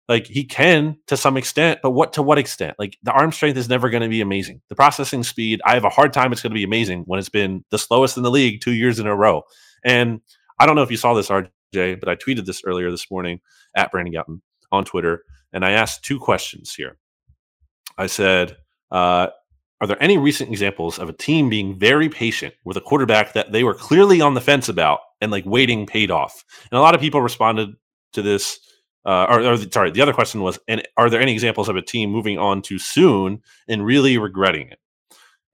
Like 0.09 0.25
he 0.25 0.43
can 0.43 0.97
to 1.07 1.15
some 1.15 1.37
extent, 1.37 1.79
but 1.83 1.91
what 1.91 2.13
to 2.13 2.23
what 2.23 2.39
extent? 2.39 2.75
Like 2.79 2.97
the 3.03 3.11
arm 3.11 3.31
strength 3.31 3.57
is 3.57 3.69
never 3.69 3.89
going 3.89 4.01
to 4.01 4.09
be 4.09 4.21
amazing. 4.21 4.59
The 4.67 4.75
processing 4.75 5.23
speed, 5.23 5.61
I 5.63 5.75
have 5.75 5.85
a 5.85 5.89
hard 5.89 6.13
time. 6.13 6.31
It's 6.31 6.41
going 6.41 6.51
to 6.51 6.55
be 6.55 6.63
amazing 6.63 7.03
when 7.05 7.19
it's 7.19 7.29
been 7.29 7.63
the 7.69 7.77
slowest 7.77 8.17
in 8.17 8.23
the 8.23 8.31
league 8.31 8.61
two 8.61 8.73
years 8.73 8.99
in 8.99 9.05
a 9.05 9.15
row. 9.15 9.43
And 9.85 10.19
I 10.59 10.65
don't 10.65 10.75
know 10.75 10.81
if 10.81 10.91
you 10.91 10.97
saw 10.97 11.13
this, 11.13 11.29
RJ, 11.29 11.99
but 11.99 12.09
I 12.09 12.15
tweeted 12.15 12.45
this 12.45 12.63
earlier 12.65 12.89
this 12.89 13.09
morning 13.11 13.39
at 13.75 13.91
Brandon 13.91 14.13
Gowton 14.13 14.41
on 14.71 14.83
Twitter, 14.83 15.23
and 15.53 15.63
I 15.63 15.71
asked 15.71 16.03
two 16.03 16.19
questions 16.19 16.73
here. 16.73 16.97
I 17.97 18.07
said, 18.07 18.57
uh, 18.91 19.27
are 19.81 19.87
there 19.87 20.01
any 20.01 20.17
recent 20.17 20.49
examples 20.49 20.99
of 20.99 21.07
a 21.07 21.13
team 21.13 21.49
being 21.49 21.77
very 21.77 22.09
patient 22.09 22.53
with 22.65 22.75
a 22.77 22.81
quarterback 22.81 23.33
that 23.33 23.51
they 23.51 23.63
were 23.63 23.73
clearly 23.73 24.19
on 24.19 24.33
the 24.33 24.41
fence 24.41 24.67
about 24.67 24.99
and 25.21 25.31
like 25.31 25.45
waiting 25.45 25.85
paid 25.85 26.11
off? 26.11 26.43
And 26.71 26.77
a 26.77 26.81
lot 26.81 26.95
of 26.95 27.01
people 27.01 27.21
responded 27.21 27.69
to 28.13 28.21
this. 28.21 28.59
Uh, 29.05 29.25
or, 29.29 29.41
or 29.41 29.57
sorry, 29.71 29.91
the 29.91 30.01
other 30.01 30.13
question 30.13 30.41
was, 30.41 30.59
and 30.67 30.85
are 30.97 31.09
there 31.09 31.21
any 31.21 31.31
examples 31.31 31.69
of 31.69 31.75
a 31.75 31.81
team 31.81 32.11
moving 32.11 32.37
on 32.37 32.61
too 32.61 32.77
soon 32.77 33.41
and 33.67 33.85
really 33.85 34.17
regretting 34.17 34.67
it? 34.67 34.79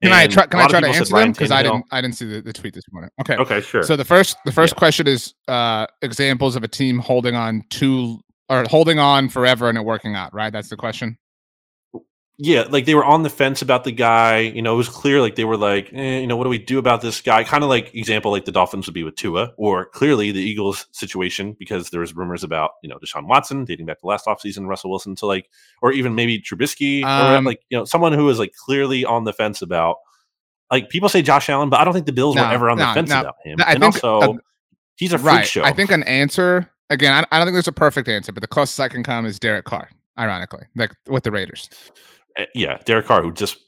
Can 0.02 0.12
and 0.12 0.14
I 0.14 0.26
try? 0.26 0.46
Can 0.46 0.60
I 0.60 0.68
try 0.68 0.80
to 0.80 0.88
answer 0.88 1.04
them? 1.14 1.32
Because 1.32 1.50
I 1.50 1.62
didn't. 1.62 1.86
I 1.90 2.00
didn't 2.02 2.16
see 2.16 2.26
the, 2.26 2.42
the, 2.42 2.52
tweet 2.52 2.74
this 2.74 2.84
morning. 2.92 3.10
Okay. 3.20 3.36
Okay. 3.36 3.60
Sure. 3.62 3.82
So 3.82 3.96
the 3.96 4.04
first, 4.04 4.36
the 4.44 4.52
first 4.52 4.74
yeah. 4.74 4.78
question 4.78 5.06
is 5.06 5.32
uh, 5.48 5.86
examples 6.02 6.54
of 6.54 6.62
a 6.62 6.68
team 6.68 6.98
holding 6.98 7.34
on 7.34 7.62
to 7.70 8.20
or 8.50 8.64
holding 8.68 8.98
on 8.98 9.30
forever 9.30 9.70
and 9.70 9.78
it 9.78 9.84
working 9.84 10.14
out. 10.14 10.34
Right. 10.34 10.52
That's 10.52 10.68
the 10.68 10.76
question 10.76 11.16
yeah, 12.38 12.66
like 12.68 12.84
they 12.84 12.94
were 12.94 13.04
on 13.04 13.22
the 13.22 13.30
fence 13.30 13.62
about 13.62 13.84
the 13.84 13.92
guy. 13.92 14.40
You 14.40 14.60
know, 14.60 14.74
it 14.74 14.76
was 14.76 14.90
clear 14.90 15.22
like 15.22 15.36
they 15.36 15.46
were 15.46 15.56
like, 15.56 15.90
eh, 15.94 16.18
you 16.18 16.26
know, 16.26 16.36
what 16.36 16.44
do 16.44 16.50
we 16.50 16.58
do 16.58 16.78
about 16.78 17.00
this 17.00 17.22
guy? 17.22 17.42
Kind 17.44 17.64
of 17.64 17.70
like 17.70 17.94
example 17.94 18.30
like 18.30 18.44
the 18.44 18.52
Dolphins 18.52 18.86
would 18.86 18.94
be 18.94 19.04
with 19.04 19.16
Tua, 19.16 19.54
or 19.56 19.86
clearly 19.86 20.32
the 20.32 20.40
Eagles 20.40 20.86
situation 20.92 21.56
because 21.58 21.88
there 21.88 22.00
was 22.00 22.14
rumors 22.14 22.44
about 22.44 22.72
you 22.82 22.90
know 22.90 22.98
Deshaun 22.98 23.26
Watson 23.26 23.64
dating 23.64 23.86
back 23.86 24.00
to 24.00 24.06
last 24.06 24.26
offseason, 24.26 24.66
Russell 24.66 24.90
Wilson 24.90 25.14
to 25.16 25.26
like, 25.26 25.48
or 25.80 25.92
even 25.92 26.14
maybe 26.14 26.38
Trubisky, 26.38 27.02
um, 27.04 27.32
or 27.32 27.48
like 27.48 27.62
you 27.70 27.78
know 27.78 27.86
someone 27.86 28.12
who 28.12 28.24
was 28.24 28.38
like 28.38 28.52
clearly 28.52 29.04
on 29.04 29.24
the 29.24 29.32
fence 29.32 29.62
about. 29.62 29.96
Like 30.70 30.90
people 30.90 31.08
say 31.08 31.22
Josh 31.22 31.48
Allen, 31.48 31.70
but 31.70 31.78
I 31.78 31.84
don't 31.84 31.94
think 31.94 32.06
the 32.06 32.12
Bills 32.12 32.34
no, 32.34 32.42
were 32.42 32.52
ever 32.52 32.68
on 32.68 32.76
no, 32.76 32.88
the 32.88 32.94
fence 32.94 33.08
no, 33.08 33.20
about 33.20 33.36
him. 33.44 33.56
I 33.60 33.74
and 33.74 33.80
think, 33.80 33.94
also, 34.02 34.18
uh, 34.18 34.36
he's 34.96 35.12
a 35.12 35.18
freak 35.18 35.32
right. 35.32 35.46
show. 35.46 35.62
I 35.62 35.72
think 35.72 35.92
an 35.92 36.02
answer 36.02 36.68
again. 36.90 37.12
I, 37.12 37.24
I 37.30 37.38
don't 37.38 37.46
think 37.46 37.54
there's 37.54 37.68
a 37.68 37.72
perfect 37.72 38.08
answer, 38.08 38.32
but 38.32 38.40
the 38.40 38.48
closest 38.48 38.80
I 38.80 38.88
can 38.88 39.04
come 39.04 39.26
is 39.26 39.38
Derek 39.38 39.64
Carr. 39.64 39.88
Ironically, 40.18 40.64
like 40.74 40.90
with 41.06 41.22
the 41.22 41.30
Raiders. 41.30 41.70
Eh, 42.36 42.46
yeah, 42.54 42.78
Derek 42.84 43.06
Carr, 43.06 43.22
who 43.22 43.32
just 43.32 43.58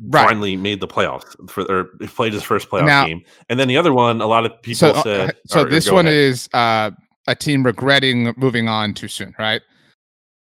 right. 0.00 0.28
finally 0.28 0.56
made 0.56 0.80
the 0.80 0.88
playoffs 0.88 1.34
for 1.50 1.62
or 1.70 1.84
played 2.08 2.32
his 2.32 2.42
first 2.42 2.68
playoff 2.68 2.86
now, 2.86 3.06
game. 3.06 3.22
And 3.48 3.58
then 3.58 3.68
the 3.68 3.76
other 3.76 3.92
one, 3.92 4.20
a 4.20 4.26
lot 4.26 4.44
of 4.44 4.60
people 4.62 4.78
so, 4.78 4.90
uh, 4.92 5.02
said. 5.02 5.36
So 5.46 5.62
or, 5.62 5.68
this 5.68 5.90
one 5.90 6.06
ahead. 6.06 6.18
is 6.18 6.48
uh, 6.52 6.90
a 7.26 7.34
team 7.34 7.64
regretting 7.64 8.34
moving 8.36 8.68
on 8.68 8.94
too 8.94 9.08
soon, 9.08 9.34
right? 9.38 9.62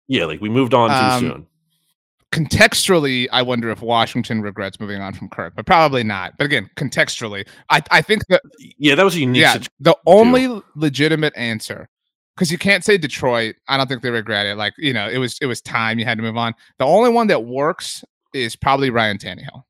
Yeah, 0.07 0.25
like 0.25 0.41
we 0.41 0.49
moved 0.49 0.73
on 0.73 0.91
um, 0.91 1.21
too 1.21 1.27
soon. 1.27 1.47
Contextually, 2.31 3.27
I 3.33 3.41
wonder 3.41 3.69
if 3.71 3.81
Washington 3.81 4.41
regrets 4.41 4.79
moving 4.79 5.01
on 5.01 5.13
from 5.13 5.27
Kirk, 5.27 5.53
but 5.55 5.65
probably 5.65 6.03
not. 6.03 6.37
But 6.37 6.45
again, 6.45 6.69
contextually, 6.77 7.45
I, 7.69 7.81
I 7.91 8.01
think 8.01 8.25
that 8.27 8.41
yeah, 8.77 8.95
that 8.95 9.03
was 9.03 9.15
a 9.15 9.19
unique. 9.19 9.41
Yeah, 9.41 9.57
the 9.81 9.97
only 10.05 10.47
too. 10.47 10.63
legitimate 10.75 11.33
answer 11.35 11.89
because 12.35 12.51
you 12.51 12.57
can't 12.57 12.83
say 12.83 12.97
Detroit. 12.97 13.55
I 13.67 13.77
don't 13.77 13.87
think 13.87 14.01
they 14.01 14.09
regret 14.09 14.45
it. 14.45 14.57
Like 14.57 14.73
you 14.77 14.93
know, 14.93 15.07
it 15.09 15.17
was 15.17 15.37
it 15.41 15.45
was 15.45 15.61
time. 15.61 15.99
You 15.99 16.05
had 16.05 16.17
to 16.17 16.23
move 16.23 16.37
on. 16.37 16.53
The 16.79 16.85
only 16.85 17.09
one 17.09 17.27
that 17.27 17.45
works 17.45 18.03
is 18.33 18.55
probably 18.55 18.89
Ryan 18.89 19.17
Tannehill. 19.17 19.63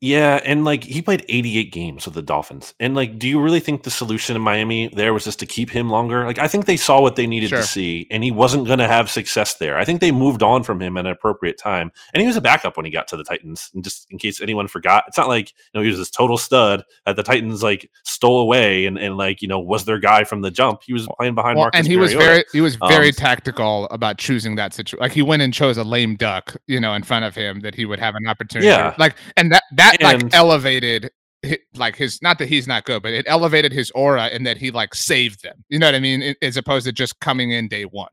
Yeah, 0.00 0.40
and 0.46 0.64
like 0.64 0.82
he 0.82 1.02
played 1.02 1.26
88 1.28 1.72
games 1.72 2.06
with 2.06 2.14
the 2.14 2.22
Dolphins. 2.22 2.74
And 2.80 2.94
like 2.94 3.18
do 3.18 3.28
you 3.28 3.38
really 3.38 3.60
think 3.60 3.82
the 3.82 3.90
solution 3.90 4.34
in 4.34 4.40
Miami 4.40 4.88
there 4.88 5.12
was 5.12 5.24
just 5.24 5.38
to 5.40 5.46
keep 5.46 5.68
him 5.68 5.90
longer? 5.90 6.24
Like 6.24 6.38
I 6.38 6.48
think 6.48 6.64
they 6.64 6.78
saw 6.78 7.02
what 7.02 7.16
they 7.16 7.26
needed 7.26 7.50
sure. 7.50 7.58
to 7.58 7.64
see 7.64 8.06
and 8.10 8.24
he 8.24 8.30
wasn't 8.30 8.66
going 8.66 8.78
to 8.78 8.88
have 8.88 9.10
success 9.10 9.54
there. 9.54 9.76
I 9.76 9.84
think 9.84 10.00
they 10.00 10.10
moved 10.10 10.42
on 10.42 10.62
from 10.62 10.80
him 10.80 10.96
at 10.96 11.04
an 11.04 11.12
appropriate 11.12 11.58
time. 11.58 11.92
And 12.14 12.22
he 12.22 12.26
was 12.26 12.36
a 12.36 12.40
backup 12.40 12.78
when 12.78 12.86
he 12.86 12.92
got 12.92 13.08
to 13.08 13.16
the 13.18 13.24
Titans. 13.24 13.70
And 13.74 13.84
just 13.84 14.10
in 14.10 14.16
case 14.16 14.40
anyone 14.40 14.68
forgot, 14.68 15.04
it's 15.06 15.18
not 15.18 15.28
like, 15.28 15.50
you 15.50 15.78
know, 15.78 15.82
he 15.82 15.88
was 15.88 15.98
this 15.98 16.10
total 16.10 16.38
stud 16.38 16.82
that 17.04 17.16
the 17.16 17.22
Titans 17.22 17.62
like 17.62 17.90
stole 18.04 18.40
away 18.40 18.86
and, 18.86 18.96
and 18.96 19.18
like, 19.18 19.42
you 19.42 19.48
know, 19.48 19.60
was 19.60 19.84
their 19.84 19.98
guy 19.98 20.24
from 20.24 20.40
the 20.40 20.50
jump. 20.50 20.80
He 20.82 20.94
was 20.94 21.06
playing 21.18 21.34
behind 21.34 21.56
well, 21.56 21.64
Marcus 21.64 21.78
And 21.78 21.86
he 21.86 21.96
Mariota. 21.96 22.16
was 22.16 22.24
very 22.24 22.44
he 22.52 22.60
was 22.62 22.76
very 22.76 23.08
um, 23.08 23.12
tactical 23.12 23.84
about 23.90 24.16
choosing 24.16 24.54
that 24.56 24.72
situation. 24.72 25.02
Like 25.02 25.12
he 25.12 25.20
went 25.20 25.42
and 25.42 25.52
chose 25.52 25.76
a 25.76 25.84
lame 25.84 26.16
duck, 26.16 26.56
you 26.66 26.80
know, 26.80 26.94
in 26.94 27.02
front 27.02 27.26
of 27.26 27.34
him 27.34 27.60
that 27.60 27.74
he 27.74 27.84
would 27.84 27.98
have 27.98 28.14
an 28.14 28.26
opportunity. 28.26 28.68
Yeah. 28.68 28.94
Like 28.98 29.16
and 29.36 29.52
that 29.52 29.59
that 29.72 29.96
and, 30.00 30.22
like 30.24 30.34
elevated 30.34 31.10
like 31.74 31.96
his 31.96 32.20
not 32.22 32.38
that 32.38 32.48
he's 32.48 32.66
not 32.66 32.84
good, 32.84 33.02
but 33.02 33.12
it 33.12 33.24
elevated 33.28 33.72
his 33.72 33.90
aura 33.92 34.24
and 34.24 34.46
that 34.46 34.56
he 34.56 34.70
like 34.70 34.94
saved 34.94 35.42
them. 35.42 35.64
You 35.68 35.78
know 35.78 35.86
what 35.86 35.94
I 35.94 36.00
mean? 36.00 36.34
As 36.42 36.56
opposed 36.56 36.86
to 36.86 36.92
just 36.92 37.18
coming 37.20 37.50
in 37.50 37.68
day 37.68 37.84
one. 37.84 38.10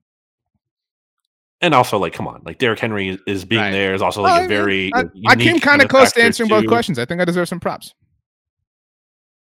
And 1.59 1.73
also, 1.73 1.97
like, 1.97 2.13
come 2.13 2.27
on, 2.27 2.41
like 2.45 2.59
Derrick 2.59 2.77
Henry 2.77 3.17
is 3.25 3.43
being 3.43 3.61
right. 3.61 3.71
there 3.71 3.95
is 3.95 4.01
also 4.01 4.21
like 4.21 4.33
well, 4.33 4.45
a 4.45 4.47
very. 4.47 4.91
I, 4.93 5.05
I 5.27 5.35
came 5.35 5.59
kind 5.59 5.81
of 5.81 5.89
close 5.89 6.11
to 6.13 6.21
answering 6.21 6.49
too. 6.49 6.55
both 6.55 6.67
questions. 6.67 6.99
I 6.99 7.05
think 7.05 7.19
I 7.19 7.25
deserve 7.25 7.49
some 7.49 7.59
props. 7.59 7.95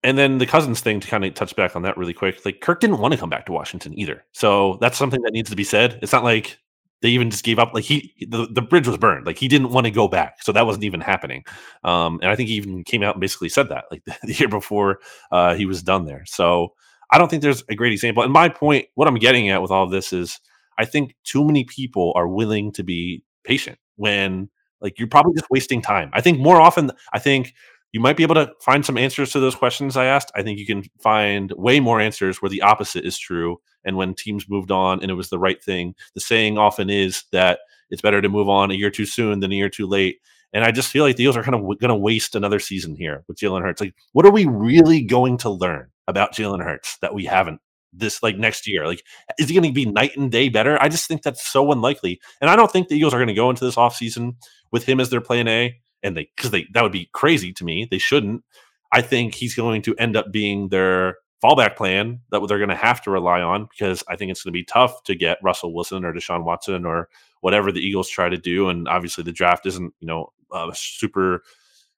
And 0.04 0.16
then 0.16 0.38
the 0.38 0.46
Cousins 0.46 0.80
thing 0.80 1.00
to 1.00 1.09
kind 1.09 1.24
of 1.24 1.34
touch 1.34 1.54
back 1.54 1.76
on 1.76 1.82
that 1.82 1.98
really 1.98 2.14
quick. 2.14 2.44
Like 2.46 2.61
Kirk 2.61 2.80
didn't 2.80 2.98
want 2.98 3.12
to 3.12 3.20
come 3.20 3.28
back 3.28 3.44
to 3.46 3.52
Washington 3.52 3.98
either, 3.98 4.24
so 4.32 4.78
that's 4.80 4.96
something 4.96 5.20
that 5.22 5.32
needs 5.32 5.50
to 5.50 5.56
be 5.56 5.64
said. 5.64 5.98
It's 6.00 6.12
not 6.12 6.24
like 6.24 6.59
they 7.01 7.09
even 7.09 7.30
just 7.30 7.44
gave 7.44 7.59
up. 7.59 7.72
Like 7.74 7.84
he, 7.84 8.14
the, 8.28 8.49
the 8.51 8.62
bridge 8.62 8.88
was 8.88 8.99
burned. 8.99 9.26
Like 9.26 9.38
he 9.38 9.49
didn't 9.49 9.70
want 9.70 9.86
to 9.86 9.90
go 9.90 10.09
back, 10.09 10.42
so 10.42 10.53
that 10.53 10.66
wasn't 10.66 10.84
even 10.84 11.01
happening. 11.01 11.44
Um, 11.84 12.18
and 12.22 12.30
I 12.30 12.36
think 12.36 12.49
he 12.49 12.57
even 12.57 12.84
came 12.84 13.03
out 13.03 13.14
and 13.14 13.20
basically 13.20 13.49
said 13.49 13.68
that 13.68 13.84
like 13.90 14.05
the, 14.05 14.16
the 14.26 14.34
year 14.34 14.49
before 14.49 14.99
uh, 15.30 15.55
he 15.55 15.66
was 15.66 15.82
done 15.82 16.07
there. 16.07 16.24
So 16.26 16.74
I 17.11 17.18
don't 17.18 17.28
think 17.28 17.42
there's 17.42 17.64
a 17.68 17.74
great 17.74 17.92
example. 17.92 18.22
And 18.22 18.32
my 18.32 18.49
point, 18.49 18.86
what 18.94 19.09
I'm 19.09 19.16
getting 19.16 19.49
at 19.51 19.62
with 19.62 19.70
all 19.70 19.88
this 19.88 20.12
is, 20.12 20.40
I 20.78 20.84
think 20.84 21.14
too 21.24 21.44
many 21.44 21.64
people 21.64 22.12
are 22.14 22.28
willing 22.28 22.72
to 22.72 22.82
be 22.82 23.22
patient 23.44 23.78
when 23.96 24.51
like 24.80 24.99
you're 24.99 25.09
probably 25.09 25.34
just 25.34 25.51
wasting 25.51 25.82
time. 25.82 26.11
I 26.12 26.20
think 26.20 26.38
more 26.38 26.61
often, 26.61 26.92
I 27.12 27.18
think 27.18 27.55
you 27.93 28.01
might 28.01 28.16
be 28.16 28.22
able 28.22 28.34
to 28.34 28.53
find 28.61 28.84
some 28.84 28.99
answers 28.99 29.32
to 29.32 29.41
those 29.41 29.55
questions 29.55 29.97
I 29.97 30.07
asked. 30.07 30.30
I 30.34 30.43
think 30.43 30.59
you 30.59 30.66
can 30.66 30.84
find 31.01 31.53
way 31.53 31.80
more 31.80 32.01
answers 32.01 32.43
where 32.43 32.51
the 32.51 32.62
opposite 32.62 33.05
is 33.05 33.18
true. 33.18 33.61
And 33.84 33.97
when 33.97 34.14
teams 34.14 34.49
moved 34.49 34.70
on 34.70 35.01
and 35.01 35.11
it 35.11 35.14
was 35.14 35.30
the 35.30 35.39
right 35.39 35.62
thing, 35.62 35.95
the 36.14 36.20
saying 36.20 36.59
often 36.59 36.91
is 36.91 37.24
that 37.32 37.61
it's 37.91 38.03
better 38.03 38.20
to 38.20 38.28
move 38.28 38.49
on 38.49 38.70
a 38.70 38.74
year 38.74 38.91
too 38.91 39.07
soon 39.07 39.41
than 39.41 39.53
a 39.53 39.55
year 39.55 39.70
too 39.70 39.86
late. 39.86 40.18
And 40.53 40.64
I 40.64 40.70
just 40.70 40.91
feel 40.91 41.05
like 41.05 41.16
the 41.16 41.22
Eagles 41.22 41.36
are 41.36 41.43
kind 41.43 41.55
of 41.55 41.61
w- 41.62 41.78
going 41.78 41.91
to 41.91 41.95
waste 41.95 42.34
another 42.34 42.59
season 42.59 42.95
here 42.95 43.24
with 43.28 43.39
Jalen 43.39 43.62
Hurts. 43.62 43.80
Like, 43.80 43.95
what 44.12 44.26
are 44.26 44.32
we 44.32 44.47
really 44.47 45.03
going 45.03 45.39
to 45.39 45.51
learn 45.51 45.91
about 46.07 46.34
Jalen 46.34 46.62
Hurts 46.62 46.99
that 46.99 47.14
we 47.14 47.24
haven't 47.24 47.61
this 47.93 48.22
like 48.22 48.36
next 48.36 48.66
year? 48.66 48.86
Like, 48.86 49.03
is 49.39 49.49
he 49.49 49.55
going 49.55 49.68
to 49.68 49.72
be 49.72 49.84
night 49.86 50.16
and 50.16 50.30
day 50.30 50.49
better? 50.49 50.80
I 50.80 50.89
just 50.89 51.07
think 51.07 51.22
that's 51.22 51.47
so 51.47 51.70
unlikely. 51.72 52.20
And 52.41 52.51
I 52.51 52.57
don't 52.57 52.70
think 52.70 52.89
the 52.89 52.97
Eagles 52.97 53.14
are 53.14 53.18
going 53.18 53.28
to 53.28 53.34
go 53.34 53.51
into 53.51 53.64
this 53.64 53.76
offseason 53.76 54.36
with 54.70 54.84
him 54.84 55.01
as 55.01 55.11
their 55.11 55.20
plan 55.20 55.49
A 55.49 55.78
and 56.03 56.16
they 56.16 56.30
because 56.36 56.51
they 56.51 56.66
that 56.72 56.82
would 56.82 56.92
be 56.92 57.09
crazy 57.12 57.53
to 57.55 57.64
me. 57.64 57.86
They 57.90 57.99
shouldn't. 57.99 58.44
I 58.92 59.03
think 59.03 59.34
he's 59.34 59.55
going 59.55 59.82
to 59.82 59.94
end 59.96 60.16
up 60.16 60.32
being 60.32 60.68
their 60.68 61.18
fallback 61.42 61.76
plan 61.76 62.20
that 62.30 62.40
they're 62.49 62.59
going 62.59 62.68
to 62.68 62.74
have 62.74 63.01
to 63.03 63.11
rely 63.11 63.40
on 63.40 63.68
because 63.70 64.03
I 64.09 64.16
think 64.16 64.30
it's 64.30 64.42
going 64.42 64.53
to 64.53 64.59
be 64.59 64.64
tough 64.64 65.03
to 65.05 65.14
get 65.14 65.38
Russell 65.42 65.74
Wilson 65.74 66.05
or 66.05 66.12
Deshaun 66.12 66.44
Watson 66.44 66.84
or 66.84 67.09
whatever 67.40 67.70
the 67.70 67.80
Eagles 67.80 68.09
try 68.09 68.28
to 68.28 68.36
do. 68.36 68.68
And 68.68 68.88
obviously, 68.88 69.24
the 69.24 69.32
draft 69.32 69.66
isn't 69.66 69.94
you 70.01 70.07
know 70.07 70.32
a 70.53 70.70
super 70.74 71.42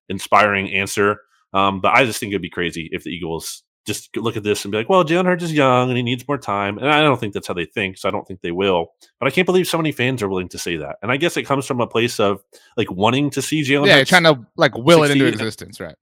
inspiring 0.09 0.73
answer. 0.73 1.21
Um, 1.53 1.81
but 1.81 1.93
I 1.95 2.05
just 2.05 2.21
think 2.21 2.31
it'd 2.31 2.43
be 2.43 2.51
crazy 2.51 2.89
if 2.93 3.05
the 3.05 3.11
Eagles 3.11 3.63
just 3.91 4.17
look 4.17 4.37
at 4.37 4.45
this 4.45 4.65
and 4.65 4.71
be 4.71 4.79
like, 4.79 4.89
well, 4.89 5.05
Jalen 5.05 5.25
Hurts 5.25 5.43
is 5.43 5.53
young 5.53 5.89
and 5.89 5.97
he 5.97 6.03
needs 6.03 6.27
more 6.29 6.39
time. 6.39 6.79
And 6.79 6.89
I 6.89 7.03
don't 7.03 7.19
think 7.19 7.35
that's 7.35 7.49
how 7.49 7.55
they 7.55 7.65
think. 7.65 7.99
So 7.99 8.09
I 8.09 8.13
don't 8.13 8.27
think 8.27 8.41
they 8.41 8.53
will. 8.53 8.93
But 9.19 9.27
I 9.27 9.31
can't 9.31 9.47
believe 9.47 9.67
so 9.67 9.79
many 9.79 9.91
fans 9.91 10.23
are 10.23 10.29
willing 10.29 10.49
to 10.51 10.59
say 10.59 10.77
that. 10.77 10.97
And 11.03 11.11
I 11.11 11.17
guess 11.17 11.37
it 11.37 11.43
comes 11.43 11.67
from 11.67 11.81
a 11.81 11.87
place 11.87 12.21
of 12.21 12.43
like 12.77 12.91
wanting 12.91 13.31
to 13.31 13.43
see 13.43 13.63
Jalen 13.63 13.87
yeah, 13.87 13.99
Hurts. 13.99 14.11
trying 14.11 14.25
to 14.25 14.47
like 14.57 14.77
will 14.77 15.03
it 15.03 15.11
into 15.11 15.27
existence, 15.27 15.81
right? 15.81 15.97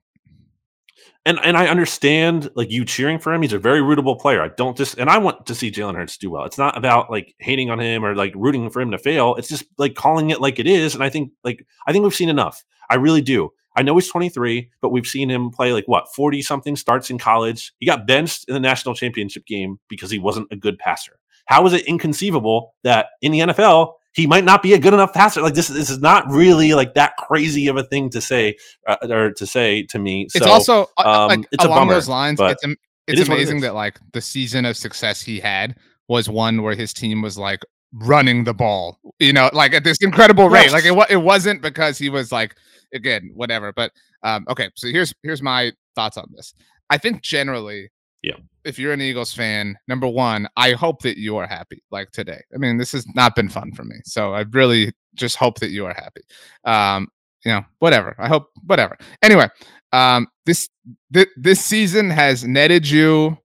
And 1.24 1.38
and 1.42 1.56
I 1.56 1.66
understand 1.66 2.50
like 2.54 2.70
you 2.70 2.84
cheering 2.84 3.18
for 3.18 3.32
him. 3.32 3.42
He's 3.42 3.52
a 3.52 3.58
very 3.58 3.80
rootable 3.80 4.18
player. 4.18 4.42
I 4.42 4.48
don't 4.48 4.76
just 4.76 4.98
and 4.98 5.08
I 5.08 5.18
want 5.18 5.46
to 5.46 5.54
see 5.54 5.70
Jalen 5.70 5.96
Hurts 5.96 6.18
do 6.18 6.30
well. 6.30 6.44
It's 6.44 6.58
not 6.58 6.76
about 6.76 7.10
like 7.10 7.34
hating 7.38 7.70
on 7.70 7.80
him 7.80 8.04
or 8.04 8.14
like 8.14 8.32
rooting 8.36 8.70
for 8.70 8.80
him 8.80 8.90
to 8.90 8.98
fail. 8.98 9.34
It's 9.36 9.48
just 9.48 9.64
like 9.78 9.94
calling 9.94 10.30
it 10.30 10.40
like 10.40 10.58
it 10.58 10.66
is. 10.66 10.94
And 10.94 11.02
I 11.02 11.08
think 11.08 11.32
like 11.42 11.66
I 11.86 11.92
think 11.92 12.02
we've 12.02 12.14
seen 12.14 12.28
enough. 12.28 12.62
I 12.90 12.96
really 12.96 13.22
do. 13.22 13.50
I 13.78 13.82
know 13.82 13.94
he's 13.94 14.08
23, 14.08 14.68
but 14.82 14.88
we've 14.88 15.06
seen 15.06 15.30
him 15.30 15.50
play 15.50 15.72
like 15.72 15.86
what 15.86 16.12
40 16.12 16.42
something 16.42 16.74
starts 16.74 17.10
in 17.10 17.18
college. 17.18 17.72
He 17.78 17.86
got 17.86 18.08
benched 18.08 18.46
in 18.48 18.54
the 18.54 18.60
national 18.60 18.96
championship 18.96 19.46
game 19.46 19.78
because 19.88 20.10
he 20.10 20.18
wasn't 20.18 20.48
a 20.50 20.56
good 20.56 20.80
passer. 20.80 21.12
How 21.46 21.64
is 21.64 21.72
it 21.72 21.86
inconceivable 21.86 22.74
that 22.82 23.10
in 23.22 23.30
the 23.30 23.38
NFL 23.38 23.92
he 24.14 24.26
might 24.26 24.42
not 24.42 24.64
be 24.64 24.72
a 24.72 24.80
good 24.80 24.94
enough 24.94 25.12
passer? 25.12 25.42
Like 25.42 25.54
this, 25.54 25.68
this 25.68 25.90
is 25.90 26.00
not 26.00 26.28
really 26.28 26.74
like 26.74 26.94
that 26.94 27.16
crazy 27.18 27.68
of 27.68 27.76
a 27.76 27.84
thing 27.84 28.10
to 28.10 28.20
say 28.20 28.56
uh, 28.88 28.96
or 29.08 29.30
to 29.34 29.46
say 29.46 29.84
to 29.84 30.00
me. 30.00 30.22
It's 30.22 30.44
so, 30.44 30.50
also 30.50 30.82
uh, 30.98 31.02
uh, 31.04 31.04
um, 31.04 31.28
like, 31.28 31.48
it's 31.52 31.64
along 31.64 31.78
bummer, 31.78 31.94
those 31.94 32.08
lines. 32.08 32.40
It's 32.40 32.64
am- 32.64 32.76
it's 33.06 33.20
it 33.20 33.28
amazing 33.28 33.58
is. 33.58 33.62
that 33.62 33.74
like 33.74 34.00
the 34.12 34.20
season 34.20 34.64
of 34.64 34.76
success 34.76 35.22
he 35.22 35.38
had 35.38 35.76
was 36.08 36.28
one 36.28 36.62
where 36.62 36.74
his 36.74 36.92
team 36.92 37.22
was 37.22 37.38
like 37.38 37.62
running 37.92 38.44
the 38.44 38.54
ball, 38.54 38.98
you 39.18 39.32
know, 39.32 39.50
like 39.52 39.72
at 39.74 39.84
this 39.84 39.98
incredible 40.02 40.48
rate. 40.48 40.72
Like 40.72 40.84
it 40.84 40.94
it 41.10 41.16
wasn't 41.22 41.62
because 41.62 41.98
he 41.98 42.08
was 42.10 42.30
like 42.32 42.54
again 42.92 43.30
whatever. 43.34 43.72
But 43.72 43.92
um, 44.22 44.44
okay, 44.48 44.70
so 44.74 44.88
here's 44.88 45.12
here's 45.22 45.42
my 45.42 45.72
thoughts 45.94 46.16
on 46.16 46.26
this. 46.34 46.54
I 46.90 46.98
think 46.98 47.22
generally, 47.22 47.90
Yeah. 48.22 48.36
if 48.64 48.78
you're 48.78 48.92
an 48.92 49.00
Eagles 49.00 49.32
fan, 49.34 49.76
number 49.88 50.06
one, 50.08 50.48
I 50.56 50.72
hope 50.72 51.02
that 51.02 51.18
you 51.18 51.36
are 51.36 51.46
happy. 51.46 51.82
Like 51.90 52.10
today, 52.12 52.40
I 52.54 52.58
mean, 52.58 52.76
this 52.78 52.92
has 52.92 53.06
not 53.14 53.34
been 53.36 53.48
fun 53.48 53.72
for 53.72 53.84
me, 53.84 53.96
so 54.04 54.32
I 54.34 54.42
really 54.50 54.92
just 55.14 55.36
hope 55.36 55.58
that 55.60 55.70
you 55.70 55.84
are 55.86 55.94
happy. 55.94 56.22
Um, 56.64 57.08
you 57.44 57.52
know, 57.52 57.64
whatever. 57.78 58.14
I 58.18 58.26
hope 58.28 58.48
whatever. 58.66 58.96
Anyway, 59.22 59.48
um, 59.92 60.26
this 60.46 60.68
th- 61.12 61.28
this 61.36 61.64
season 61.64 62.10
has 62.10 62.44
netted 62.44 62.88
you 62.88 63.38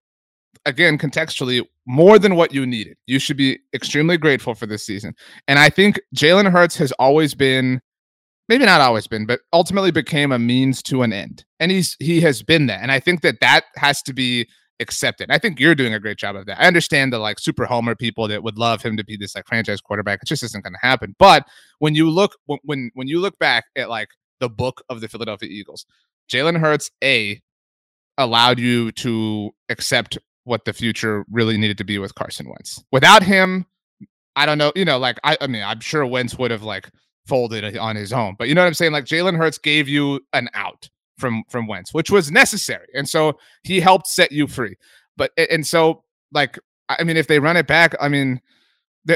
again 0.66 0.98
contextually 0.98 1.62
more 1.86 2.18
than 2.18 2.36
what 2.36 2.54
you 2.54 2.66
needed. 2.66 2.98
You 3.08 3.20
should 3.20 3.38
be 3.38 3.60
extremely 3.74 4.18
grateful 4.18 4.56
for 4.56 4.66
this 4.66 4.86
season. 4.86 5.14
And 5.48 5.60
I 5.60 5.70
think 5.70 6.00
Jalen 6.16 6.52
Hurts 6.52 6.78
has 6.78 6.92
always 6.94 7.34
been 7.34 7.82
maybe 8.50 8.66
not 8.66 8.82
always 8.82 9.08
been, 9.08 9.26
but 9.26 9.42
ultimately 9.52 9.92
became 9.92 10.32
a 10.32 10.40
means 10.40 10.82
to 10.84 11.02
an 11.02 11.14
end. 11.14 11.46
And 11.60 11.72
he's 11.72 11.96
he 12.00 12.22
has 12.22 12.44
been 12.44 12.68
that. 12.68 12.82
And 12.82 12.92
I 12.92 13.00
think 13.00 13.22
that 13.22 13.40
that 13.42 13.66
has 13.76 14.02
to 14.04 14.14
be 14.14 14.48
accepted. 14.80 15.32
I 15.32 15.38
think 15.38 15.60
you're 15.60 15.76
doing 15.76 15.94
a 15.94 16.00
great 16.00 16.18
job 16.18 16.36
of 16.36 16.46
that. 16.46 16.60
I 16.60 16.68
understand 16.68 17.14
the 17.14 17.20
like 17.20 17.40
super 17.40 17.66
homer 17.66 17.96
people 17.96 18.28
that 18.28 18.44
would 18.44 18.58
love 18.58 18.82
him 18.82 18.98
to 18.98 19.04
be 19.04 19.18
this 19.18 19.36
like 19.36 19.48
franchise 19.48 19.82
quarterback. 19.82 20.20
It 20.22 20.28
just 20.28 20.44
isn't 20.44 20.64
going 20.64 20.74
to 20.74 20.88
happen. 20.88 21.16
But 21.20 21.46
when 21.80 21.96
you 21.96 22.10
look 22.10 22.36
when 22.46 22.92
when, 22.94 23.08
you 23.08 23.20
look 23.20 23.38
back 23.40 23.66
at 23.76 23.90
like 23.90 24.10
the 24.40 24.50
book 24.50 24.84
of 24.90 25.02
the 25.02 25.08
Philadelphia 25.08 25.50
Eagles, 25.50 25.86
Jalen 26.32 26.60
Hurts 26.60 26.92
a 27.04 27.42
allowed 28.18 28.60
you 28.60 28.92
to 28.92 29.52
accept 29.70 30.18
what 30.46 30.66
the 30.66 30.74
future 30.74 31.26
really 31.32 31.58
needed 31.58 31.78
to 31.78 31.84
be 31.84 31.98
with 32.00 32.16
Carson 32.16 32.48
Wentz. 32.48 32.84
Without 32.92 33.24
him, 33.24 33.66
I 34.36 34.46
don't 34.46 34.58
know, 34.58 34.72
you 34.76 34.86
know, 34.86 34.98
like 34.98 35.20
I, 35.24 35.38
I 35.42 35.48
mean, 35.48 35.64
I'm 35.64 35.80
sure 35.80 36.06
Wentz 36.06 36.38
would 36.38 36.52
have 36.52 36.64
like 36.64 36.90
folded 37.28 37.78
on 37.78 37.96
his 37.96 38.12
own, 38.12 38.36
but 38.38 38.48
you 38.48 38.56
know 38.56 38.62
what 38.62 38.68
I'm 38.68 38.74
saying? 38.74 38.92
Like 38.92 39.06
Jalen 39.06 39.38
Hurts 39.38 39.58
gave 39.58 39.88
you 39.88 40.20
an 40.34 40.50
out 40.54 40.90
from 41.18 41.44
from 41.50 41.68
Wentz, 41.68 41.94
which 41.94 42.12
was 42.12 42.32
necessary, 42.32 42.88
and 42.94 43.08
so 43.08 43.38
he 43.64 43.80
helped 43.80 44.08
set 44.08 44.32
you 44.32 44.48
free. 44.48 44.76
But 45.16 45.32
and 45.38 45.66
so 45.66 46.04
like 46.32 46.60
I 46.90 47.04
mean, 47.04 47.18
if 47.18 47.28
they 47.28 47.40
run 47.40 47.58
it 47.58 47.68
back, 47.68 47.96
I 48.00 48.10
mean. 48.10 48.42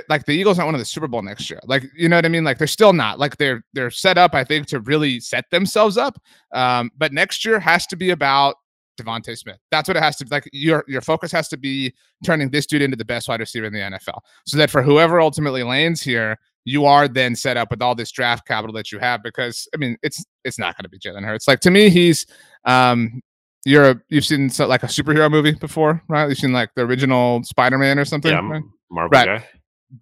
like 0.10 0.26
the 0.26 0.34
Eagles 0.34 0.60
aren't 0.60 0.68
one 0.68 0.76
of 0.76 0.80
the 0.80 0.86
Super 0.86 1.08
Bowl 1.08 1.22
next 1.22 1.50
year. 1.50 1.62
Like, 1.64 1.86
you 1.96 2.10
know 2.10 2.18
what 2.18 2.26
I 2.26 2.28
mean? 2.28 2.44
Like 2.44 2.58
they're 2.58 2.68
still 2.68 2.92
not. 2.92 3.20
Like 3.20 3.38
they're 3.38 3.64
they're 3.72 3.90
set 3.90 4.18
up, 4.18 4.36
I 4.36 4.44
think, 4.44 4.68
to 4.68 4.82
really 4.82 5.22
set 5.22 5.50
themselves 5.50 5.98
up. 5.98 6.22
Um, 6.52 6.92
but 6.98 7.14
next 7.14 7.46
year 7.46 7.58
has 7.58 7.88
to 7.88 7.96
be 7.96 8.10
about 8.10 8.56
DeVonta 8.98 9.38
Smith. 9.38 9.58
That's 9.72 9.88
what 9.88 9.96
it 9.98 10.04
has 10.04 10.18
to 10.18 10.26
be. 10.26 10.30
Like 10.30 10.50
your 10.52 10.84
your 10.88 11.02
focus 11.02 11.32
has 11.32 11.48
to 11.50 11.58
be 11.58 11.94
turning 12.24 12.50
this 12.50 12.66
dude 12.66 12.82
into 12.82 12.98
the 12.98 13.06
best 13.06 13.28
wide 13.30 13.40
receiver 13.40 13.66
in 13.68 13.74
the 13.74 13.80
NFL. 13.80 14.20
So 14.46 14.58
that 14.58 14.70
for 14.70 14.82
whoever 14.82 15.22
ultimately 15.22 15.64
lands 15.64 16.02
here, 16.02 16.38
you 16.66 16.86
are 16.86 17.08
then 17.08 17.36
set 17.36 17.56
up 17.58 17.72
with 17.72 17.82
all 17.82 17.96
this 17.96 18.12
draft 18.12 18.46
capital 18.48 18.74
that 18.74 18.92
you 18.92 19.00
have. 19.00 19.24
Because 19.24 19.68
I 19.74 19.78
mean, 19.78 19.98
it's 20.04 20.26
it's 20.44 20.60
not 20.60 20.76
going 20.78 20.84
to 20.84 20.90
be 20.90 21.00
Jalen 21.00 21.24
Hurts. 21.26 21.48
Like 21.48 21.62
to 21.62 21.72
me, 21.72 21.90
he's 21.90 22.26
um 22.66 23.22
you're 23.66 23.90
a, 23.92 24.02
you've 24.10 24.24
seen 24.26 24.50
so, 24.50 24.66
like 24.66 24.84
a 24.84 24.88
superhero 24.88 25.30
movie 25.30 25.52
before, 25.54 26.02
right? 26.08 26.30
You've 26.30 26.38
seen 26.38 26.54
like 26.54 26.70
the 26.76 26.84
original 26.84 27.44
Spider 27.44 27.78
Man 27.78 28.00
or 28.00 28.06
something. 28.06 28.32
Yeah, 28.32 28.48
right? 28.48 28.64
Marvel 28.90 29.10
Right. 29.10 29.26
guy. 29.26 29.48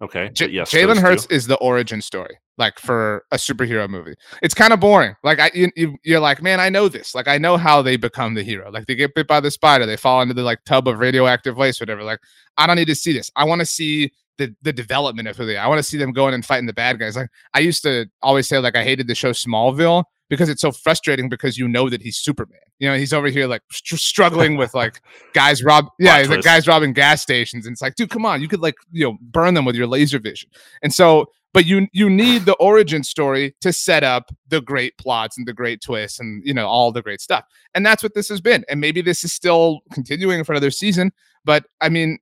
Okay. 0.02 0.30
J- 0.32 0.50
yes, 0.50 0.70
Jalen 0.70 0.98
Hurts 0.98 1.26
two. 1.26 1.34
is 1.34 1.46
the 1.46 1.56
origin 1.56 2.02
story, 2.02 2.38
like 2.58 2.78
for 2.78 3.24
a 3.30 3.36
superhero 3.36 3.88
movie. 3.88 4.14
It's 4.42 4.54
kind 4.54 4.72
of 4.72 4.80
boring. 4.80 5.14
Like 5.22 5.38
I, 5.38 5.50
you, 5.54 5.70
you, 5.76 5.96
you're 6.02 6.20
like, 6.20 6.42
man, 6.42 6.58
I 6.58 6.68
know 6.68 6.88
this. 6.88 7.14
Like 7.14 7.28
I 7.28 7.38
know 7.38 7.56
how 7.56 7.82
they 7.82 7.96
become 7.96 8.34
the 8.34 8.42
hero. 8.42 8.70
Like 8.70 8.86
they 8.86 8.94
get 8.94 9.14
bit 9.14 9.28
by 9.28 9.40
the 9.40 9.50
spider, 9.50 9.86
they 9.86 9.96
fall 9.96 10.22
into 10.22 10.34
the 10.34 10.42
like 10.42 10.64
tub 10.64 10.88
of 10.88 10.98
radioactive 10.98 11.56
waste, 11.56 11.80
whatever. 11.80 12.02
Like 12.02 12.20
I 12.56 12.66
don't 12.66 12.76
need 12.76 12.86
to 12.88 12.94
see 12.96 13.12
this. 13.12 13.30
I 13.36 13.44
want 13.44 13.60
to 13.60 13.66
see 13.66 14.12
the 14.38 14.54
the 14.62 14.72
development 14.72 15.28
of 15.28 15.36
who 15.36 15.46
they. 15.46 15.56
Are. 15.56 15.64
I 15.64 15.68
want 15.68 15.78
to 15.78 15.84
see 15.84 15.98
them 15.98 16.12
going 16.12 16.34
and 16.34 16.44
fighting 16.44 16.66
the 16.66 16.72
bad 16.72 16.98
guys. 16.98 17.16
Like 17.16 17.30
I 17.54 17.60
used 17.60 17.82
to 17.84 18.06
always 18.22 18.48
say, 18.48 18.58
like 18.58 18.76
I 18.76 18.84
hated 18.84 19.06
the 19.06 19.14
show 19.14 19.30
Smallville 19.30 20.04
because 20.28 20.48
it's 20.48 20.60
so 20.60 20.72
frustrating 20.72 21.28
because 21.28 21.56
you 21.56 21.68
know 21.68 21.88
that 21.88 22.02
he's 22.02 22.18
Superman. 22.18 22.58
You 22.78 22.88
know, 22.88 22.96
he's 22.96 23.12
over 23.12 23.28
here 23.28 23.46
like 23.46 23.62
str- 23.70 23.96
struggling 23.96 24.56
with 24.56 24.74
like 24.74 25.00
guys 25.32 25.62
rob 25.62 25.86
yeah, 25.98 26.18
he's 26.18 26.28
like 26.28 26.42
guys 26.42 26.66
robbing 26.66 26.92
gas 26.92 27.22
stations. 27.22 27.66
And 27.66 27.72
it's 27.72 27.82
like, 27.82 27.94
dude, 27.94 28.10
come 28.10 28.26
on, 28.26 28.42
you 28.42 28.48
could 28.48 28.60
like, 28.60 28.74
you 28.90 29.04
know, 29.04 29.16
burn 29.20 29.54
them 29.54 29.64
with 29.64 29.76
your 29.76 29.86
laser 29.86 30.18
vision. 30.18 30.50
And 30.82 30.92
so, 30.92 31.26
but 31.54 31.64
you 31.64 31.88
you 31.92 32.10
need 32.10 32.44
the 32.44 32.54
origin 32.54 33.02
story 33.02 33.54
to 33.62 33.72
set 33.72 34.04
up 34.04 34.30
the 34.48 34.60
great 34.60 34.96
plots 34.98 35.38
and 35.38 35.46
the 35.46 35.54
great 35.54 35.80
twists 35.80 36.20
and 36.20 36.42
you 36.44 36.52
know, 36.52 36.66
all 36.66 36.92
the 36.92 37.02
great 37.02 37.20
stuff. 37.20 37.44
And 37.74 37.84
that's 37.84 38.02
what 38.02 38.14
this 38.14 38.28
has 38.28 38.40
been. 38.40 38.64
And 38.68 38.80
maybe 38.80 39.00
this 39.00 39.24
is 39.24 39.32
still 39.32 39.80
continuing 39.92 40.44
for 40.44 40.52
another 40.52 40.70
season. 40.70 41.12
But 41.44 41.64
I 41.80 41.88
mean, 41.88 42.18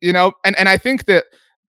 you 0.00 0.12
know, 0.12 0.32
and 0.44 0.56
and 0.56 0.68
I 0.68 0.78
think 0.78 1.06
that 1.06 1.24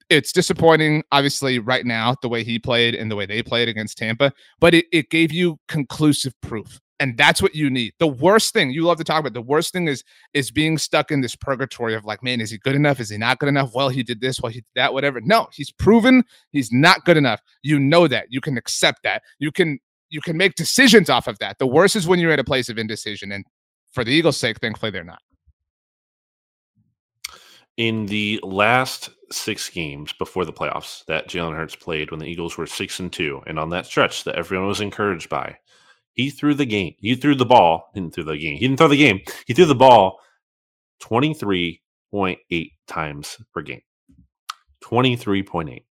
it's 0.09 0.31
disappointing, 0.31 1.03
obviously, 1.11 1.59
right 1.59 1.85
now, 1.85 2.15
the 2.21 2.29
way 2.29 2.43
he 2.43 2.57
played 2.57 2.95
and 2.95 3.09
the 3.09 3.15
way 3.15 3.25
they 3.25 3.43
played 3.43 3.69
against 3.69 3.97
Tampa, 3.97 4.33
but 4.59 4.73
it, 4.73 4.85
it 4.91 5.09
gave 5.09 5.31
you 5.31 5.59
conclusive 5.67 6.33
proof. 6.41 6.79
And 7.01 7.17
that's 7.17 7.41
what 7.41 7.55
you 7.55 7.69
need. 7.69 7.93
The 7.99 8.07
worst 8.07 8.53
thing 8.53 8.71
you 8.71 8.83
love 8.83 8.97
to 8.97 9.05
talk 9.05 9.21
about, 9.21 9.33
the 9.33 9.41
worst 9.41 9.71
thing 9.71 9.87
is 9.87 10.03
is 10.33 10.51
being 10.51 10.77
stuck 10.77 11.11
in 11.11 11.21
this 11.21 11.35
purgatory 11.35 11.95
of 11.95 12.03
like, 12.03 12.21
man, 12.21 12.41
is 12.41 12.51
he 12.51 12.57
good 12.57 12.75
enough? 12.75 12.99
Is 12.99 13.09
he 13.09 13.17
not 13.17 13.39
good 13.39 13.49
enough? 13.49 13.71
Well, 13.73 13.89
he 13.89 14.03
did 14.03 14.19
this, 14.19 14.41
well, 14.41 14.51
he 14.51 14.59
did 14.59 14.75
that, 14.75 14.93
whatever. 14.93 15.21
No, 15.21 15.47
he's 15.53 15.71
proven 15.71 16.23
he's 16.51 16.71
not 16.71 17.05
good 17.05 17.15
enough. 17.15 17.41
You 17.63 17.79
know 17.79 18.07
that. 18.07 18.27
You 18.29 18.41
can 18.41 18.57
accept 18.57 19.03
that. 19.03 19.23
You 19.39 19.51
can 19.51 19.79
you 20.09 20.21
can 20.21 20.35
make 20.37 20.55
decisions 20.55 21.09
off 21.09 21.27
of 21.27 21.39
that. 21.39 21.57
The 21.59 21.67
worst 21.67 21.95
is 21.95 22.07
when 22.07 22.19
you're 22.19 22.31
at 22.31 22.39
a 22.39 22.43
place 22.43 22.67
of 22.69 22.77
indecision. 22.77 23.31
And 23.31 23.45
for 23.91 24.03
the 24.03 24.11
Eagles' 24.11 24.37
sake, 24.37 24.59
thankfully 24.59 24.91
they're 24.91 25.03
not. 25.03 25.21
in 27.77 28.05
the 28.07 28.41
last 28.43 29.09
six 29.31 29.69
games 29.69 30.11
before 30.11 30.43
the 30.43 30.51
playoffs 30.51 31.05
that 31.05 31.29
Jalen 31.29 31.55
Hurts 31.55 31.77
played 31.77 32.11
when 32.11 32.19
the 32.19 32.25
Eagles 32.25 32.57
were 32.57 32.67
six 32.67 32.99
and 32.99 33.11
two, 33.11 33.41
and 33.47 33.57
on 33.57 33.69
that 33.69 33.85
stretch 33.85 34.25
that 34.25 34.35
everyone 34.35 34.67
was 34.67 34.81
encouraged 34.81 35.29
by, 35.29 35.57
he 36.13 36.29
threw 36.29 36.53
the 36.53 36.65
game. 36.65 36.95
He 36.99 37.15
threw 37.15 37.35
the 37.35 37.45
ball. 37.45 37.91
Didn't 37.93 38.13
throw 38.13 38.23
the 38.23 38.37
game. 38.37 38.57
He 38.57 38.67
didn't 38.67 38.77
throw 38.77 38.87
the 38.87 38.97
game. 38.97 39.21
He 39.45 39.53
threw 39.53 39.65
the 39.65 39.75
ball 39.75 40.19
twenty 40.99 41.33
three 41.33 41.81
point 42.11 42.39
eight 42.51 42.73
times 42.87 43.37
per 43.53 43.61
game. 43.61 43.81
Twenty 44.81 45.15
three 45.15 45.43
point 45.43 45.69
eight. 45.69 45.85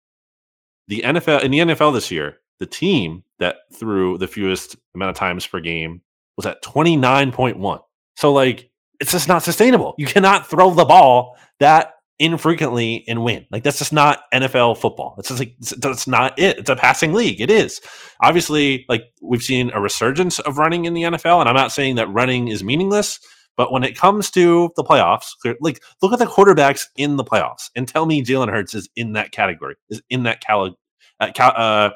The 0.87 1.01
NFL 1.05 1.43
in 1.43 1.51
the 1.51 1.59
NFL 1.59 1.93
this 1.93 2.11
year, 2.11 2.37
the 2.59 2.65
team 2.65 3.23
that 3.39 3.57
threw 3.73 4.17
the 4.17 4.27
fewest 4.27 4.75
amount 4.93 5.09
of 5.09 5.15
times 5.15 5.45
per 5.45 5.59
game 5.59 6.01
was 6.37 6.45
at 6.45 6.61
twenty 6.61 6.95
nine 6.95 7.31
point 7.31 7.57
one. 7.57 7.79
So 8.15 8.31
like 8.33 8.69
it's 8.99 9.11
just 9.11 9.27
not 9.27 9.43
sustainable. 9.43 9.95
You 9.97 10.05
cannot 10.05 10.47
throw 10.47 10.71
the 10.71 10.85
ball 10.85 11.37
that 11.59 11.94
infrequently 12.19 13.03
and 13.07 13.23
win. 13.23 13.45
Like 13.51 13.63
that's 13.63 13.79
just 13.79 13.93
not 13.93 14.23
NFL 14.33 14.77
football. 14.77 15.15
It's 15.17 15.29
just 15.29 15.39
like 15.39 15.55
that's 15.77 16.07
not 16.07 16.37
it. 16.39 16.59
It's 16.59 16.69
a 16.69 16.75
passing 16.75 17.13
league. 17.13 17.41
It 17.41 17.49
is. 17.49 17.81
Obviously, 18.21 18.85
like 18.87 19.03
we've 19.21 19.43
seen 19.43 19.71
a 19.73 19.81
resurgence 19.81 20.39
of 20.39 20.57
running 20.57 20.85
in 20.85 20.93
the 20.93 21.03
NFL, 21.03 21.39
and 21.39 21.49
I'm 21.49 21.55
not 21.55 21.71
saying 21.71 21.95
that 21.95 22.07
running 22.07 22.47
is 22.47 22.63
meaningless, 22.63 23.19
but 23.57 23.71
when 23.71 23.83
it 23.83 23.97
comes 23.97 24.31
to 24.31 24.71
the 24.75 24.83
playoffs, 24.83 25.27
like 25.59 25.81
look 26.01 26.13
at 26.13 26.19
the 26.19 26.25
quarterbacks 26.25 26.85
in 26.95 27.17
the 27.17 27.23
playoffs 27.23 27.69
and 27.75 27.87
tell 27.87 28.05
me 28.05 28.23
Jalen 28.23 28.49
Hurts 28.49 28.73
is 28.73 28.89
in 28.95 29.13
that 29.13 29.31
category. 29.31 29.75
Is 29.89 30.01
in 30.09 30.23
that 30.23 30.41
cal, 30.41 30.75
uh, 31.19 31.31
cal 31.33 31.53
uh, 31.55 31.89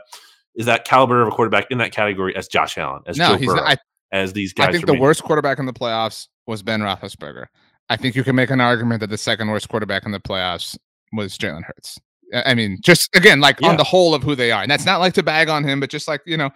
is 0.55 0.65
that 0.65 0.86
caliber 0.86 1.22
of 1.22 1.30
a 1.30 1.32
quarterback 1.32 1.67
in 1.70 1.78
that 1.78 1.91
category 1.91 2.36
as 2.36 2.47
Josh 2.47 2.78
Allen, 2.78 3.01
as 3.05 3.17
No, 3.17 3.30
Joe 3.30 3.38
he's 3.38 3.47
Burrow, 3.47 3.61
not. 3.61 3.70
I, 3.70 3.78
as 4.11 4.34
these 4.34 4.53
guys. 4.53 4.70
I 4.70 4.72
think 4.72 4.86
the 4.86 4.93
me. 4.93 4.99
worst 4.99 5.24
quarterback 5.24 5.59
in 5.59 5.65
the 5.65 5.74
playoffs 5.74 6.28
was 6.47 6.63
Ben 6.63 6.82
Roethlisberger. 6.82 7.45
I 7.90 7.98
think 7.98 8.16
you 8.16 8.24
can 8.24 8.36
make 8.36 8.50
an 8.50 8.62
argument 8.62 9.00
that 9.02 9.10
the 9.10 9.18
second 9.18 9.50
worst 9.50 9.70
quarterback 9.70 10.06
in 10.06 10.12
the 10.12 10.20
playoffs 10.20 10.78
was 11.12 11.38
Jalen 11.38 11.64
Hurts. 11.64 12.00
I 12.34 12.54
mean, 12.54 12.78
just 12.82 13.16
again, 13.16 13.40
like 13.40 13.60
Yeah. 13.60 13.70
on 13.70 13.78
the 13.78 13.84
whole 13.84 14.14
of 14.14 14.22
who 14.22 14.36
they 14.36 14.52
are, 14.52 14.62
and 14.62 14.70
that's 14.70 14.86
not 14.86 15.00
like 15.00 15.14
to 15.14 15.24
bag 15.24 15.50
on 15.50 15.64
him, 15.64 15.80
but 15.80 15.90
just 15.90 16.08
like 16.08 16.22
you 16.26 16.38
know, 16.38 16.52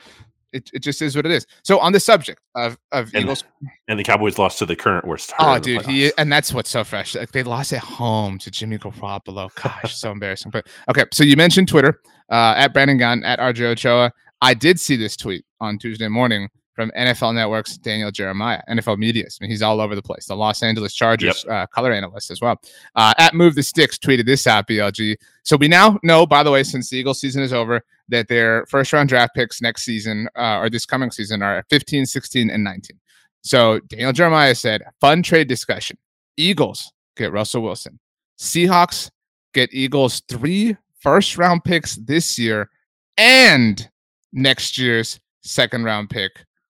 it, 0.52 0.70
it 0.72 0.80
just 0.80 1.02
is 1.02 1.16
what 1.16 1.26
it 1.26 1.32
is. 1.32 1.48
So 1.64 1.80
on 1.80 1.92
the 1.92 2.00
subject 2.00 2.40
of 2.56 2.78
of 2.92 3.12
and, 3.14 3.24
Eagles, 3.24 3.44
and 3.88 3.98
the 4.00 4.04
Cowboys 4.04 4.38
lost 4.38 4.60
to 4.60 4.68
the 4.68 4.76
current 4.76 5.06
worst. 5.06 5.34
Oh, 5.40 5.58
dude, 5.58 5.84
he 5.86 6.12
and 6.18 6.32
that's 6.32 6.54
what's 6.54 6.70
so 6.70 6.84
fresh. 6.84 7.16
Like 7.16 7.32
they 7.32 7.42
lost 7.42 7.74
at 7.74 7.80
home 7.80 8.38
to 8.40 8.52
Jimmy 8.52 8.78
Garoppolo. 8.78 9.50
Gosh, 9.56 9.96
so 9.96 10.12
embarrassing. 10.12 10.52
But 10.52 10.68
okay, 10.90 11.06
so 11.12 11.24
you 11.24 11.36
mentioned 11.36 11.68
Twitter 11.68 12.00
uh, 12.30 12.54
at 12.56 12.74
Brandon 12.74 12.98
Gunn 12.98 13.24
at 13.24 13.40
RJ 13.40 13.62
Ochoa. 13.72 14.12
I 14.42 14.54
did 14.54 14.80
see 14.80 14.96
this 14.96 15.18
tweet 15.18 15.44
on 15.60 15.80
Tuesday 15.80 16.08
morning 16.08 16.50
from 16.74 16.92
NFL 16.98 17.36
Network's 17.36 17.78
Daniel 17.78 18.12
Jeremiah, 18.12 18.62
NFL 18.70 18.98
Media. 18.98 19.26
I 19.26 19.30
mean, 19.42 19.52
he's 19.52 19.62
all 19.62 19.80
over 19.80 19.96
the 19.96 20.02
place. 20.02 20.26
The 20.26 20.36
Los 20.36 20.64
Angeles 20.64 20.94
Chargers 20.94 21.46
yep. 21.48 21.54
uh, 21.54 21.68
color 21.68 21.92
analyst 21.92 22.32
as 22.32 22.42
well. 22.42 22.60
Uh, 22.96 23.14
at 23.18 23.34
Move 23.34 23.56
the 23.56 23.64
Sticks 23.64 23.98
tweeted 23.98 24.26
this 24.26 24.48
out, 24.48 24.68
BLG. 24.68 25.16
So 25.44 25.56
we 25.56 25.68
now 25.68 26.00
know, 26.04 26.26
by 26.26 26.44
the 26.44 26.52
way, 26.52 26.64
since 26.64 26.90
the 26.90 26.98
Eagles 26.98 27.20
season 27.20 27.44
is 27.44 27.54
over, 27.54 27.82
that 28.10 28.28
their 28.28 28.66
first 28.66 28.92
round 28.92 29.10
draft 29.10 29.36
picks 29.36 29.62
next 29.62 29.84
season 29.84 30.28
uh, 30.36 30.58
or 30.58 30.70
this 30.70 30.86
coming 30.86 31.12
season 31.12 31.42
are 31.42 31.64
15, 31.70 32.06
16, 32.06 32.50
and 32.50 32.64
19. 32.64 33.00
So 33.42 33.80
Daniel 33.82 34.14
Jeremiah 34.14 34.56
said, 34.56 34.84
fun 35.00 35.22
trade 35.22 35.48
discussion. 35.48 35.98
Eagles 36.38 36.92
get 37.16 37.32
Russell 37.32 37.62
Wilson. 37.62 38.00
Seahawks 38.40 39.12
get 39.54 39.74
Eagles 39.74 40.22
three 40.28 40.76
first 41.00 41.38
round 41.38 41.64
picks 41.64 41.96
this 41.98 42.40
year 42.40 42.70
and 43.18 43.88
next 44.32 44.78
year's 44.78 45.20
second 45.42 45.84
round 45.84 46.10
pick 46.10 46.32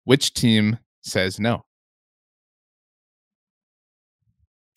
which 0.05 0.35
team 0.35 0.79
says 1.03 1.41
no? 1.41 1.65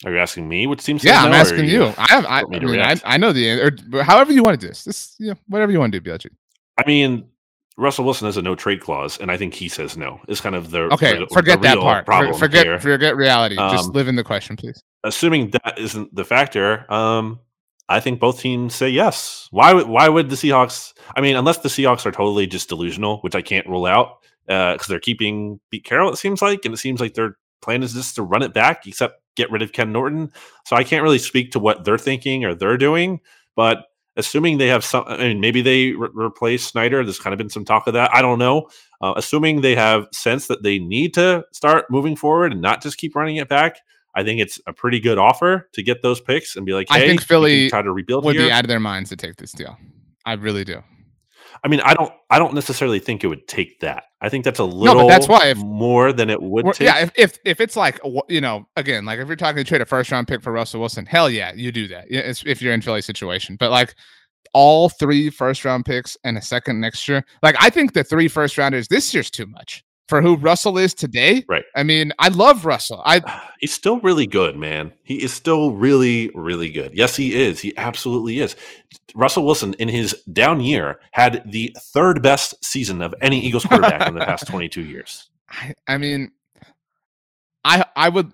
Are 0.06 0.12
you 0.12 0.20
asking 0.20 0.48
me 0.48 0.68
which 0.68 0.84
team 0.84 1.00
says 1.00 1.10
yeah, 1.10 1.22
no? 1.22 1.28
I'm 1.28 1.34
asking 1.34 1.66
you. 1.66 1.86
you. 1.86 1.94
I 1.98 2.06
have. 2.10 2.26
I, 2.26 2.42
I, 2.42 2.60
mean, 2.60 2.80
I, 2.80 2.96
I, 3.04 3.18
know 3.18 3.34
the 3.34 3.50
answer. 3.50 3.78
Or 3.94 4.04
however 4.04 4.32
you 4.32 4.44
want 4.44 4.60
to 4.60 4.64
do 4.64 4.70
this. 4.70 4.84
This, 4.84 5.16
yeah, 5.20 5.34
whatever 5.48 5.72
you 5.72 5.80
want 5.80 5.92
to 5.92 6.00
do, 6.00 6.10
BLG. 6.12 6.28
I 6.78 6.86
mean, 6.86 7.28
Russell 7.78 8.06
Wilson 8.06 8.28
has 8.28 8.38
a 8.38 8.42
no 8.44 8.54
trade 8.54 8.80
clause, 8.80 9.20
and 9.20 9.32
I 9.32 9.38
think 9.38 9.56
he 9.56 9.68
says 9.68 9.98
no. 9.98 10.20
It's 10.28 10.40
kind 10.40 10.56
of 10.56 10.70
the 10.70 10.82
okay. 10.94 11.18
The, 11.18 11.28
forget 11.34 11.62
the 11.62 11.70
that 11.70 11.80
part. 11.80 12.06
forget 12.38 12.66
here. 12.66 12.80
forget 12.80 13.16
reality. 13.16 13.58
Um, 13.58 13.76
Just 13.76 13.90
live 13.90 14.08
in 14.08 14.16
the 14.16 14.24
question, 14.24 14.56
please. 14.56 14.84
Assuming 15.04 15.50
that 15.52 15.80
isn't 15.80 16.14
the 16.14 16.26
factor, 16.26 16.92
um, 16.92 17.40
I 17.90 18.00
think 18.00 18.20
both 18.20 18.40
teams 18.40 18.76
say 18.76 18.90
yes. 18.90 19.48
Why 19.50 19.74
would 19.74 19.88
why 19.88 20.10
would 20.10 20.30
the 20.30 20.36
Seahawks? 20.36 20.94
I 21.16 21.22
mean, 21.22 21.36
unless 21.36 21.60
the 21.60 21.70
Seahawks 21.70 22.06
are 22.06 22.12
totally 22.12 22.46
just 22.46 22.70
delusional, 22.70 23.18
which 23.20 23.34
I 23.34 23.42
can't 23.42 23.68
rule 23.68 23.88
out 23.88 24.20
because 24.48 24.82
uh, 24.82 24.86
they're 24.88 25.00
keeping 25.00 25.60
Pete 25.70 25.84
Carroll. 25.84 26.12
It 26.12 26.18
seems 26.18 26.42
like, 26.42 26.66
and 26.66 26.74
it 26.74 26.78
seems 26.78 27.00
like 27.00 27.14
their 27.14 27.38
plan 27.62 27.84
is 27.84 27.94
just 27.94 28.16
to 28.16 28.24
run 28.24 28.44
it 28.44 28.54
back, 28.54 28.88
except 28.88 29.22
get 29.36 29.52
rid 29.52 29.62
of 29.62 29.74
Ken 29.74 29.92
Norton. 29.92 30.32
So 30.66 30.76
I 30.76 30.84
can't 30.84 31.04
really 31.04 31.20
speak 31.20 31.52
to 31.52 31.60
what 31.60 31.84
they're 31.84 31.98
thinking 31.98 32.46
or 32.46 32.56
they're 32.56 32.78
doing, 32.78 33.20
but 33.56 33.86
assuming 34.16 34.58
they 34.58 34.68
have 34.68 34.84
some, 34.84 35.04
I 35.08 35.18
mean, 35.18 35.40
maybe 35.40 35.62
they 35.62 35.92
re- 35.92 36.10
replace 36.14 36.72
Schneider. 36.72 37.04
There's 37.04 37.20
kind 37.20 37.34
of 37.34 37.38
been 37.38 37.50
some 37.50 37.66
talk 37.66 37.88
of 37.88 37.94
that. 37.94 38.14
I 38.14 38.22
don't 38.22 38.40
know. 38.40 38.70
Uh, 39.00 39.14
assuming 39.16 39.62
they 39.62 39.76
have 39.76 40.08
sense 40.12 40.48
that 40.48 40.64
they 40.64 40.80
need 40.80 41.14
to 41.14 41.46
start 41.54 41.86
moving 41.90 42.16
forward 42.16 42.52
and 42.52 42.62
not 42.62 42.82
just 42.82 42.98
keep 42.98 43.16
running 43.16 43.36
it 43.38 43.48
back. 43.48 43.78
I 44.16 44.24
think 44.24 44.42
it's 44.42 44.60
a 44.66 44.74
pretty 44.74 45.00
good 45.00 45.20
offer 45.20 45.70
to 45.74 45.84
get 45.84 46.02
those 46.02 46.20
picks 46.20 46.56
and 46.56 46.66
be 46.66 46.74
like, 46.74 46.88
hey, 46.90 47.04
I 47.04 47.08
think 47.08 47.22
Philly 47.22 47.70
try 47.70 47.84
to 47.84 47.92
rebuild 47.92 48.26
would 48.26 48.36
here. 48.36 48.48
be 48.48 48.52
out 48.52 48.64
of 48.64 48.68
their 48.68 48.80
minds 48.80 49.12
to 49.12 49.16
take 49.16 49.36
this 49.36 49.52
deal. 49.52 49.78
I 50.26 50.34
really 50.34 50.64
do. 50.64 50.82
I 51.64 51.68
mean, 51.68 51.82
I 51.82 51.94
don't, 51.94 52.12
I 52.30 52.40
don't 52.40 52.54
necessarily 52.54 53.00
think 53.00 53.24
it 53.24 53.28
would 53.28 53.48
take 53.48 53.80
that. 53.80 54.06
I 54.22 54.30
think 54.30 54.44
that's 54.44 54.60
a 54.60 54.64
little 54.64 54.96
no, 54.96 55.02
but 55.02 55.08
that's 55.08 55.28
why 55.28 55.48
if, 55.48 55.58
more 55.58 56.12
than 56.12 56.30
it 56.30 56.42
would 56.42 56.66
take. 56.74 56.88
Yeah, 56.88 57.00
if, 57.00 57.12
if, 57.16 57.38
if 57.46 57.62
it's 57.62 57.76
like 57.76 58.00
you 58.28 58.42
know, 58.42 58.68
again, 58.76 59.06
like 59.06 59.20
if 59.20 59.28
you're 59.28 59.36
talking 59.36 59.58
to 59.58 59.64
trade 59.64 59.82
a 59.82 59.86
first 59.86 60.12
round 60.12 60.28
pick 60.28 60.42
for 60.42 60.52
Russell 60.52 60.80
Wilson, 60.80 61.06
hell 61.06 61.30
yeah, 61.30 61.54
you 61.54 61.72
do 61.72 61.88
that. 61.90 62.06
It's, 62.10 62.44
if 62.46 62.62
you're 62.62 62.74
in 62.74 62.82
Philly 62.82 63.02
situation, 63.02 63.58
but 63.58 63.72
like 63.72 63.96
all 64.54 64.90
three 64.90 65.30
first 65.30 65.64
round 65.66 65.86
picks 65.86 66.18
and 66.24 66.38
a 66.38 66.42
second 66.42 66.80
next 66.80 67.08
year, 67.08 67.24
like 67.44 67.56
I 67.60 67.70
think 67.70 67.94
the 67.94 68.04
three 68.04 68.28
first 68.28 68.58
rounders 68.58 68.88
this 68.88 69.14
year's 69.14 69.30
too 69.30 69.46
much 69.46 69.84
for 70.08 70.22
who 70.22 70.36
Russell 70.36 70.78
is 70.78 70.94
today. 70.94 71.44
Right. 71.48 71.66
I 71.76 71.84
mean, 71.84 72.14
I 72.20 72.30
love 72.30 72.66
Russell. 72.66 73.02
I 73.06 73.22
he's 73.60 73.74
still 73.74 74.00
really 74.00 74.28
good, 74.28 74.56
man. 74.56 74.94
He 75.04 75.22
is 75.22 75.34
still 75.34 75.74
really, 75.74 76.32
really 76.34 76.70
good. 76.70 76.94
Yes, 76.94 77.16
he 77.16 77.36
is. 77.36 77.60
He 77.60 77.76
absolutely 77.78 78.40
is. 78.40 78.56
Russell 79.16 79.46
Wilson 79.46 79.74
in 79.76 79.88
his 79.88 80.14
down 80.32 80.60
year 80.62 81.00
had 81.12 81.44
the 81.46 81.76
third 81.78 82.22
best 82.22 82.64
season 82.64 83.02
of 83.02 83.14
any 83.22 83.40
Eagles 83.40 83.66
quarterback 83.66 84.08
in 84.08 84.14
the 84.14 84.26
past 84.26 84.48
22 84.50 84.82
years. 84.82 85.30
I, 85.50 85.74
I 85.88 85.98
mean, 85.98 86.32
I 87.64 87.86
I 87.96 88.10
would 88.10 88.32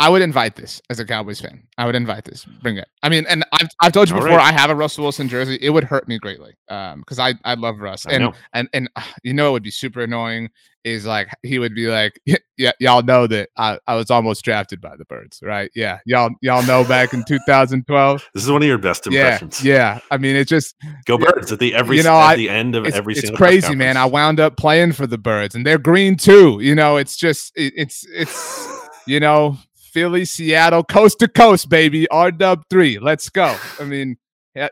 I 0.00 0.08
would 0.08 0.22
invite 0.22 0.54
this 0.54 0.80
as 0.90 1.00
a 1.00 1.04
Cowboys 1.04 1.40
fan. 1.40 1.64
I 1.76 1.84
would 1.84 1.96
invite 1.96 2.24
this. 2.24 2.44
Bring 2.44 2.76
it. 2.76 2.86
I 3.02 3.08
mean, 3.08 3.26
and 3.28 3.44
I've, 3.52 3.68
I've 3.80 3.92
told 3.92 4.08
you 4.08 4.14
All 4.14 4.22
before. 4.22 4.36
Right. 4.36 4.54
I 4.54 4.56
have 4.56 4.70
a 4.70 4.74
Russell 4.74 5.02
Wilson 5.02 5.28
jersey. 5.28 5.58
It 5.60 5.70
would 5.70 5.82
hurt 5.82 6.06
me 6.06 6.18
greatly 6.18 6.54
because 6.68 7.18
um, 7.18 7.20
I 7.20 7.34
I 7.44 7.54
love 7.54 7.80
Russ. 7.80 8.06
I 8.06 8.12
and 8.12 8.24
know. 8.24 8.32
and 8.52 8.68
and 8.72 8.88
uh, 8.94 9.02
you 9.24 9.34
know 9.34 9.48
it 9.48 9.52
would 9.52 9.62
be 9.64 9.72
super 9.72 10.02
annoying. 10.02 10.50
Is 10.84 11.04
like 11.04 11.28
he 11.42 11.58
would 11.58 11.74
be 11.74 11.88
like, 11.88 12.20
yeah, 12.56 12.70
y'all 12.78 13.02
know 13.02 13.26
that 13.26 13.48
I, 13.56 13.78
I 13.88 13.96
was 13.96 14.10
almost 14.10 14.44
drafted 14.44 14.80
by 14.80 14.94
the 14.96 15.04
Birds, 15.04 15.40
right? 15.42 15.68
Yeah, 15.74 15.98
y'all 16.06 16.30
y'all 16.42 16.62
know 16.62 16.84
back 16.84 17.12
in 17.12 17.24
2012. 17.24 18.28
This 18.32 18.44
is 18.44 18.50
one 18.50 18.62
of 18.62 18.68
your 18.68 18.78
best 18.78 19.04
impressions. 19.08 19.64
Yeah, 19.64 19.94
yeah. 19.94 20.00
I 20.12 20.18
mean, 20.18 20.36
it's 20.36 20.48
just 20.48 20.76
go 21.06 21.18
Birds 21.18 21.50
at 21.50 21.58
the 21.58 21.74
every 21.74 21.96
you 21.96 22.04
know 22.04 22.14
at 22.14 22.28
I, 22.28 22.36
the 22.36 22.48
end 22.48 22.76
of 22.76 22.86
every. 22.86 23.14
It's 23.14 23.30
crazy, 23.32 23.74
man. 23.74 23.96
I 23.96 24.06
wound 24.06 24.38
up 24.38 24.56
playing 24.56 24.92
for 24.92 25.08
the 25.08 25.18
Birds, 25.18 25.56
and 25.56 25.66
they're 25.66 25.76
green 25.76 26.16
too. 26.16 26.60
You 26.62 26.76
know, 26.76 26.96
it's 26.98 27.16
just 27.16 27.52
it, 27.56 27.72
it's 27.76 28.06
it's 28.08 28.68
you 29.06 29.18
know 29.18 29.58
Philly, 29.88 30.24
Seattle, 30.24 30.84
coast 30.84 31.18
to 31.20 31.28
coast, 31.28 31.68
baby. 31.68 32.08
R 32.08 32.30
dub 32.30 32.62
three. 32.70 32.98
Let's 32.98 33.28
go. 33.28 33.56
I 33.80 33.84
mean, 33.84 34.16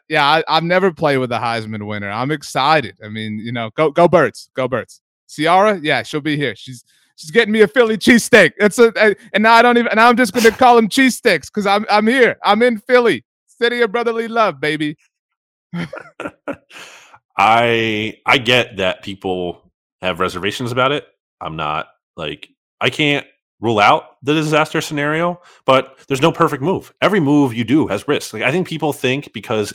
yeah, 0.09 0.43
I, 0.49 0.55
have 0.55 0.65
never 0.65 0.93
played 0.93 1.19
with 1.19 1.33
a 1.33 1.39
Heisman 1.39 1.87
winner. 1.87 2.11
I'm 2.11 2.31
excited. 2.31 2.99
I 3.05 3.09
mean, 3.09 3.39
you 3.39 3.53
know, 3.53 3.71
go 3.77 3.91
go 3.91 4.09
birds, 4.09 4.51
go 4.55 4.69
birds. 4.69 5.01
Ciara, 5.29 5.79
yeah, 5.83 6.03
she'll 6.03 6.21
be 6.21 6.37
here. 6.37 6.55
She's 6.57 6.85
she's 7.17 7.31
getting 7.31 7.53
me 7.53 7.63
a 7.63 7.69
Philly 7.69 7.97
cheesesteak. 7.97 8.53
It's 8.59 8.79
a 8.79 9.17
and 9.33 9.43
now 9.43 9.55
I 9.55 9.63
don't 9.63 9.79
even 9.79 9.93
now 9.95 10.09
I'm 10.09 10.17
just 10.17 10.33
gonna 10.33 10.51
call 10.51 10.77
them 10.77 10.89
cheesesteaks 10.89 11.47
because 11.47 11.67
I'm 11.67 11.87
I'm 11.91 12.07
here. 12.07 12.37
I'm 12.43 12.63
in 12.63 12.79
Philly, 12.79 13.25
city 13.47 13.83
of 13.83 13.93
brotherly 13.93 14.29
love, 14.29 14.61
baby. 14.61 14.97
I 17.39 18.19
I 18.25 18.39
get 18.39 18.79
that 18.79 19.03
people 19.03 19.71
have 20.01 20.21
reservations 20.21 20.73
about 20.73 20.93
it. 20.93 21.07
I'm 21.41 21.57
not 21.57 21.89
like 22.17 22.49
I 22.81 22.91
can't 22.91 23.27
rule 23.61 23.79
out 23.79 24.17
the 24.23 24.35
disaster 24.35 24.81
scenario, 24.81 25.41
but 25.65 25.99
there's 26.09 26.23
no 26.23 26.33
perfect 26.33 26.63
move. 26.63 26.93
Every 27.01 27.21
move 27.21 27.55
you 27.55 27.65
do 27.65 27.87
has 27.87 28.07
risk. 28.07 28.33
Like 28.33 28.43
I 28.43 28.51
think 28.51 28.69
people 28.69 28.93
think 28.93 29.33
because 29.33 29.73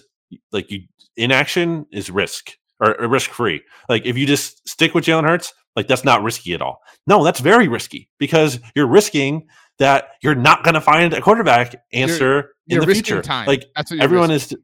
like 0.52 0.70
you 0.70 0.82
inaction 1.18 1.86
is 1.92 2.10
risk 2.10 2.52
or, 2.80 3.00
or 3.02 3.08
risk 3.08 3.32
free. 3.32 3.62
Like 3.90 4.06
if 4.06 4.18
you 4.18 4.26
just 4.26 4.68
stick 4.68 4.94
with 4.94 5.06
Jalen 5.06 5.28
Hurts, 5.28 5.54
like 5.76 5.88
that's 5.88 6.04
not 6.04 6.24
risky 6.24 6.54
at 6.54 6.62
all. 6.62 6.82
No, 7.08 7.24
that's 7.24 7.40
very 7.40 7.68
risky 7.68 8.10
because 8.18 8.60
you're 8.76 8.88
risking 8.88 9.48
that 9.80 10.10
you're 10.22 10.36
not 10.36 10.64
going 10.64 10.74
to 10.76 10.82
find 10.82 11.14
a 11.14 11.22
quarterback 11.22 11.76
answer 11.94 12.54
you're, 12.66 12.82
in 12.82 12.88
the 12.88 12.94
future. 12.94 13.22
Time. 13.22 13.48
Like 13.48 13.66
that's 13.76 13.92
everyone 13.92 14.30
risking. 14.30 14.58
is. 14.58 14.64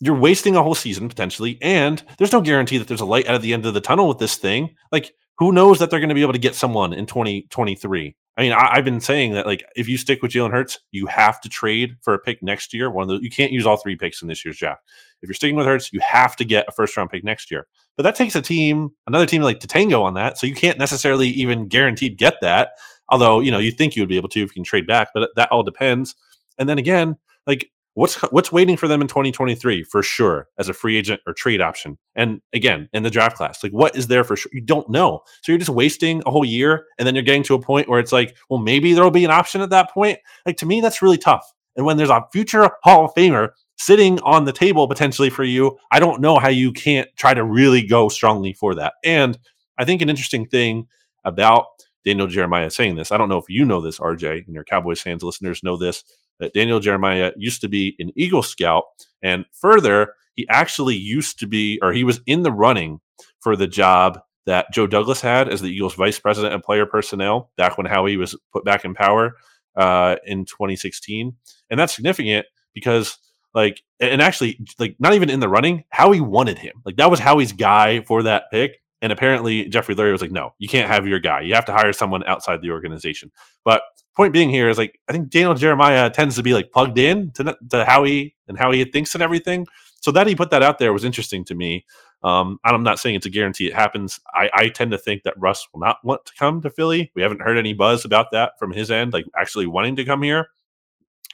You're 0.00 0.14
wasting 0.14 0.54
a 0.54 0.62
whole 0.62 0.76
season 0.76 1.08
potentially, 1.08 1.58
and 1.60 2.00
there's 2.18 2.30
no 2.30 2.40
guarantee 2.40 2.78
that 2.78 2.86
there's 2.86 3.00
a 3.00 3.04
light 3.04 3.26
at 3.26 3.42
the 3.42 3.52
end 3.52 3.66
of 3.66 3.74
the 3.74 3.80
tunnel 3.80 4.06
with 4.06 4.18
this 4.18 4.36
thing. 4.36 4.76
Like 4.92 5.12
who 5.38 5.52
knows 5.52 5.78
that 5.78 5.90
they're 5.90 6.00
going 6.00 6.08
to 6.08 6.14
be 6.14 6.22
able 6.22 6.32
to 6.32 6.38
get 6.38 6.54
someone 6.54 6.92
in 6.92 7.06
2023? 7.06 8.16
I 8.36 8.42
mean, 8.42 8.52
I, 8.52 8.76
have 8.76 8.84
been 8.84 9.00
saying 9.00 9.32
that 9.32 9.46
like 9.46 9.64
if 9.74 9.88
you 9.88 9.96
stick 9.96 10.22
with 10.22 10.30
Jalen 10.30 10.52
Hurts, 10.52 10.78
you 10.92 11.06
have 11.06 11.40
to 11.40 11.48
trade 11.48 11.96
for 12.02 12.14
a 12.14 12.18
pick 12.20 12.40
next 12.40 12.72
year. 12.72 12.88
One 12.88 13.02
of 13.02 13.08
the 13.08 13.24
you 13.24 13.30
can't 13.30 13.50
use 13.50 13.66
all 13.66 13.76
three 13.76 13.96
picks 13.96 14.22
in 14.22 14.28
this 14.28 14.44
year's 14.44 14.58
draft. 14.58 14.82
If 15.22 15.28
you're 15.28 15.34
sticking 15.34 15.56
with 15.56 15.66
Hurts, 15.66 15.92
you 15.92 16.00
have 16.00 16.36
to 16.36 16.44
get 16.44 16.66
a 16.68 16.72
first 16.72 16.96
round 16.96 17.10
pick 17.10 17.24
next 17.24 17.50
year. 17.50 17.66
But 17.96 18.04
that 18.04 18.14
takes 18.14 18.36
a 18.36 18.42
team, 18.42 18.90
another 19.08 19.26
team 19.26 19.42
like 19.42 19.58
to 19.60 19.66
tango 19.66 20.02
on 20.02 20.14
that. 20.14 20.38
So 20.38 20.46
you 20.46 20.54
can't 20.54 20.78
necessarily 20.78 21.28
even 21.30 21.66
guaranteed 21.66 22.16
get 22.16 22.34
that. 22.42 22.70
Although, 23.08 23.40
you 23.40 23.50
know, 23.50 23.58
you 23.58 23.72
think 23.72 23.96
you 23.96 24.02
would 24.02 24.08
be 24.08 24.16
able 24.16 24.28
to 24.28 24.40
if 24.40 24.50
you 24.50 24.54
can 24.54 24.64
trade 24.64 24.86
back, 24.86 25.08
but 25.14 25.30
that 25.34 25.50
all 25.50 25.64
depends. 25.64 26.14
And 26.58 26.68
then 26.68 26.78
again, 26.78 27.16
like 27.44 27.72
what's 27.98 28.14
what's 28.30 28.52
waiting 28.52 28.76
for 28.76 28.86
them 28.86 29.00
in 29.02 29.08
2023 29.08 29.82
for 29.82 30.04
sure 30.04 30.46
as 30.56 30.68
a 30.68 30.72
free 30.72 30.96
agent 30.96 31.20
or 31.26 31.32
trade 31.32 31.60
option? 31.60 31.98
And 32.14 32.40
again 32.52 32.88
in 32.92 33.02
the 33.02 33.10
draft 33.10 33.36
class 33.36 33.62
like 33.62 33.72
what 33.72 33.96
is 33.96 34.06
there 34.06 34.22
for 34.22 34.36
sure? 34.36 34.50
You 34.54 34.60
don't 34.60 34.88
know. 34.88 35.22
So 35.42 35.50
you're 35.50 35.58
just 35.58 35.70
wasting 35.70 36.22
a 36.24 36.30
whole 36.30 36.44
year 36.44 36.86
and 36.98 37.06
then 37.06 37.14
you're 37.16 37.24
getting 37.24 37.42
to 37.44 37.54
a 37.54 37.60
point 37.60 37.88
where 37.88 37.98
it's 37.98 38.12
like 38.12 38.36
well 38.48 38.60
maybe 38.60 38.92
there'll 38.92 39.10
be 39.10 39.24
an 39.24 39.32
option 39.32 39.60
at 39.60 39.70
that 39.70 39.90
point? 39.90 40.20
Like 40.46 40.56
to 40.58 40.66
me 40.66 40.80
that's 40.80 41.02
really 41.02 41.18
tough. 41.18 41.52
And 41.76 41.84
when 41.84 41.96
there's 41.96 42.10
a 42.10 42.24
future 42.32 42.70
hall 42.84 43.06
of 43.06 43.14
famer 43.14 43.50
sitting 43.76 44.20
on 44.20 44.44
the 44.44 44.52
table 44.52 44.86
potentially 44.86 45.30
for 45.30 45.44
you 45.44 45.76
i 45.90 45.98
don't 45.98 46.20
know 46.20 46.38
how 46.38 46.48
you 46.48 46.72
can't 46.72 47.08
try 47.16 47.34
to 47.34 47.44
really 47.44 47.84
go 47.84 48.08
strongly 48.08 48.52
for 48.52 48.76
that. 48.76 48.94
And 49.04 49.36
i 49.76 49.84
think 49.84 50.02
an 50.02 50.08
interesting 50.08 50.46
thing 50.46 50.86
about 51.24 51.66
daniel 52.04 52.28
jeremiah 52.28 52.70
saying 52.70 52.94
this 52.94 53.10
i 53.10 53.16
don't 53.16 53.28
know 53.28 53.38
if 53.38 53.48
you 53.48 53.64
know 53.64 53.80
this 53.80 53.98
rj 53.98 54.44
and 54.46 54.54
your 54.54 54.64
cowboys 54.64 55.00
fans 55.00 55.24
listeners 55.24 55.64
know 55.64 55.76
this 55.76 56.04
that 56.40 56.54
Daniel 56.54 56.80
Jeremiah 56.80 57.32
used 57.36 57.60
to 57.62 57.68
be 57.68 57.96
an 57.98 58.12
Eagle 58.16 58.42
Scout. 58.42 58.84
And 59.22 59.44
further, 59.52 60.14
he 60.34 60.46
actually 60.48 60.96
used 60.96 61.38
to 61.40 61.46
be, 61.46 61.78
or 61.82 61.92
he 61.92 62.04
was 62.04 62.20
in 62.26 62.42
the 62.42 62.52
running 62.52 63.00
for 63.40 63.56
the 63.56 63.66
job 63.66 64.20
that 64.46 64.72
Joe 64.72 64.86
Douglas 64.86 65.20
had 65.20 65.48
as 65.48 65.60
the 65.60 65.68
Eagles 65.68 65.94
vice 65.94 66.18
president 66.18 66.54
of 66.54 66.62
player 66.62 66.86
personnel 66.86 67.50
back 67.56 67.76
when 67.76 67.86
Howie 67.86 68.16
was 68.16 68.34
put 68.52 68.64
back 68.64 68.84
in 68.84 68.94
power 68.94 69.36
uh, 69.76 70.16
in 70.24 70.44
2016. 70.44 71.36
And 71.70 71.78
that's 71.78 71.94
significant 71.94 72.46
because, 72.72 73.18
like, 73.52 73.82
and 74.00 74.22
actually, 74.22 74.58
like, 74.78 74.96
not 74.98 75.14
even 75.14 75.28
in 75.28 75.40
the 75.40 75.48
running, 75.48 75.84
Howie 75.90 76.20
wanted 76.20 76.58
him. 76.58 76.80
Like, 76.84 76.96
that 76.96 77.10
was 77.10 77.20
Howie's 77.20 77.52
guy 77.52 78.00
for 78.02 78.22
that 78.22 78.44
pick. 78.50 78.80
And 79.02 79.12
apparently, 79.12 79.68
Jeffrey 79.68 79.94
Lurie 79.94 80.12
was 80.12 80.22
like, 80.22 80.32
no, 80.32 80.54
you 80.58 80.66
can't 80.66 80.88
have 80.88 81.06
your 81.06 81.20
guy. 81.20 81.42
You 81.42 81.54
have 81.54 81.66
to 81.66 81.72
hire 81.72 81.92
someone 81.92 82.24
outside 82.24 82.62
the 82.62 82.70
organization. 82.70 83.30
But 83.64 83.82
point 84.18 84.32
being 84.32 84.50
here 84.50 84.68
is 84.68 84.76
like, 84.76 84.98
I 85.08 85.12
think 85.12 85.30
Daniel 85.30 85.54
Jeremiah 85.54 86.10
tends 86.10 86.34
to 86.36 86.42
be 86.42 86.52
like 86.52 86.72
plugged 86.72 86.98
in 86.98 87.30
to, 87.32 87.56
to 87.70 87.84
how 87.84 88.02
he 88.02 88.34
and 88.48 88.58
how 88.58 88.72
he 88.72 88.84
thinks 88.84 89.14
and 89.14 89.22
everything. 89.22 89.66
So 90.00 90.10
that 90.10 90.26
he 90.26 90.34
put 90.34 90.50
that 90.50 90.62
out 90.62 90.78
there 90.78 90.92
was 90.92 91.04
interesting 91.04 91.44
to 91.44 91.54
me. 91.54 91.86
Um, 92.24 92.58
I'm 92.64 92.82
not 92.82 92.98
saying 92.98 93.14
it's 93.14 93.26
a 93.26 93.30
guarantee 93.30 93.68
it 93.68 93.74
happens. 93.74 94.18
I, 94.34 94.50
I 94.52 94.68
tend 94.70 94.90
to 94.90 94.98
think 94.98 95.22
that 95.22 95.38
Russ 95.38 95.68
will 95.72 95.80
not 95.80 95.98
want 96.02 96.26
to 96.26 96.32
come 96.36 96.60
to 96.62 96.70
Philly. 96.70 97.12
We 97.14 97.22
haven't 97.22 97.42
heard 97.42 97.56
any 97.56 97.74
buzz 97.74 98.04
about 98.04 98.32
that 98.32 98.58
from 98.58 98.72
his 98.72 98.90
end, 98.90 99.12
like 99.12 99.24
actually 99.38 99.68
wanting 99.68 99.94
to 99.96 100.04
come 100.04 100.22
here, 100.22 100.48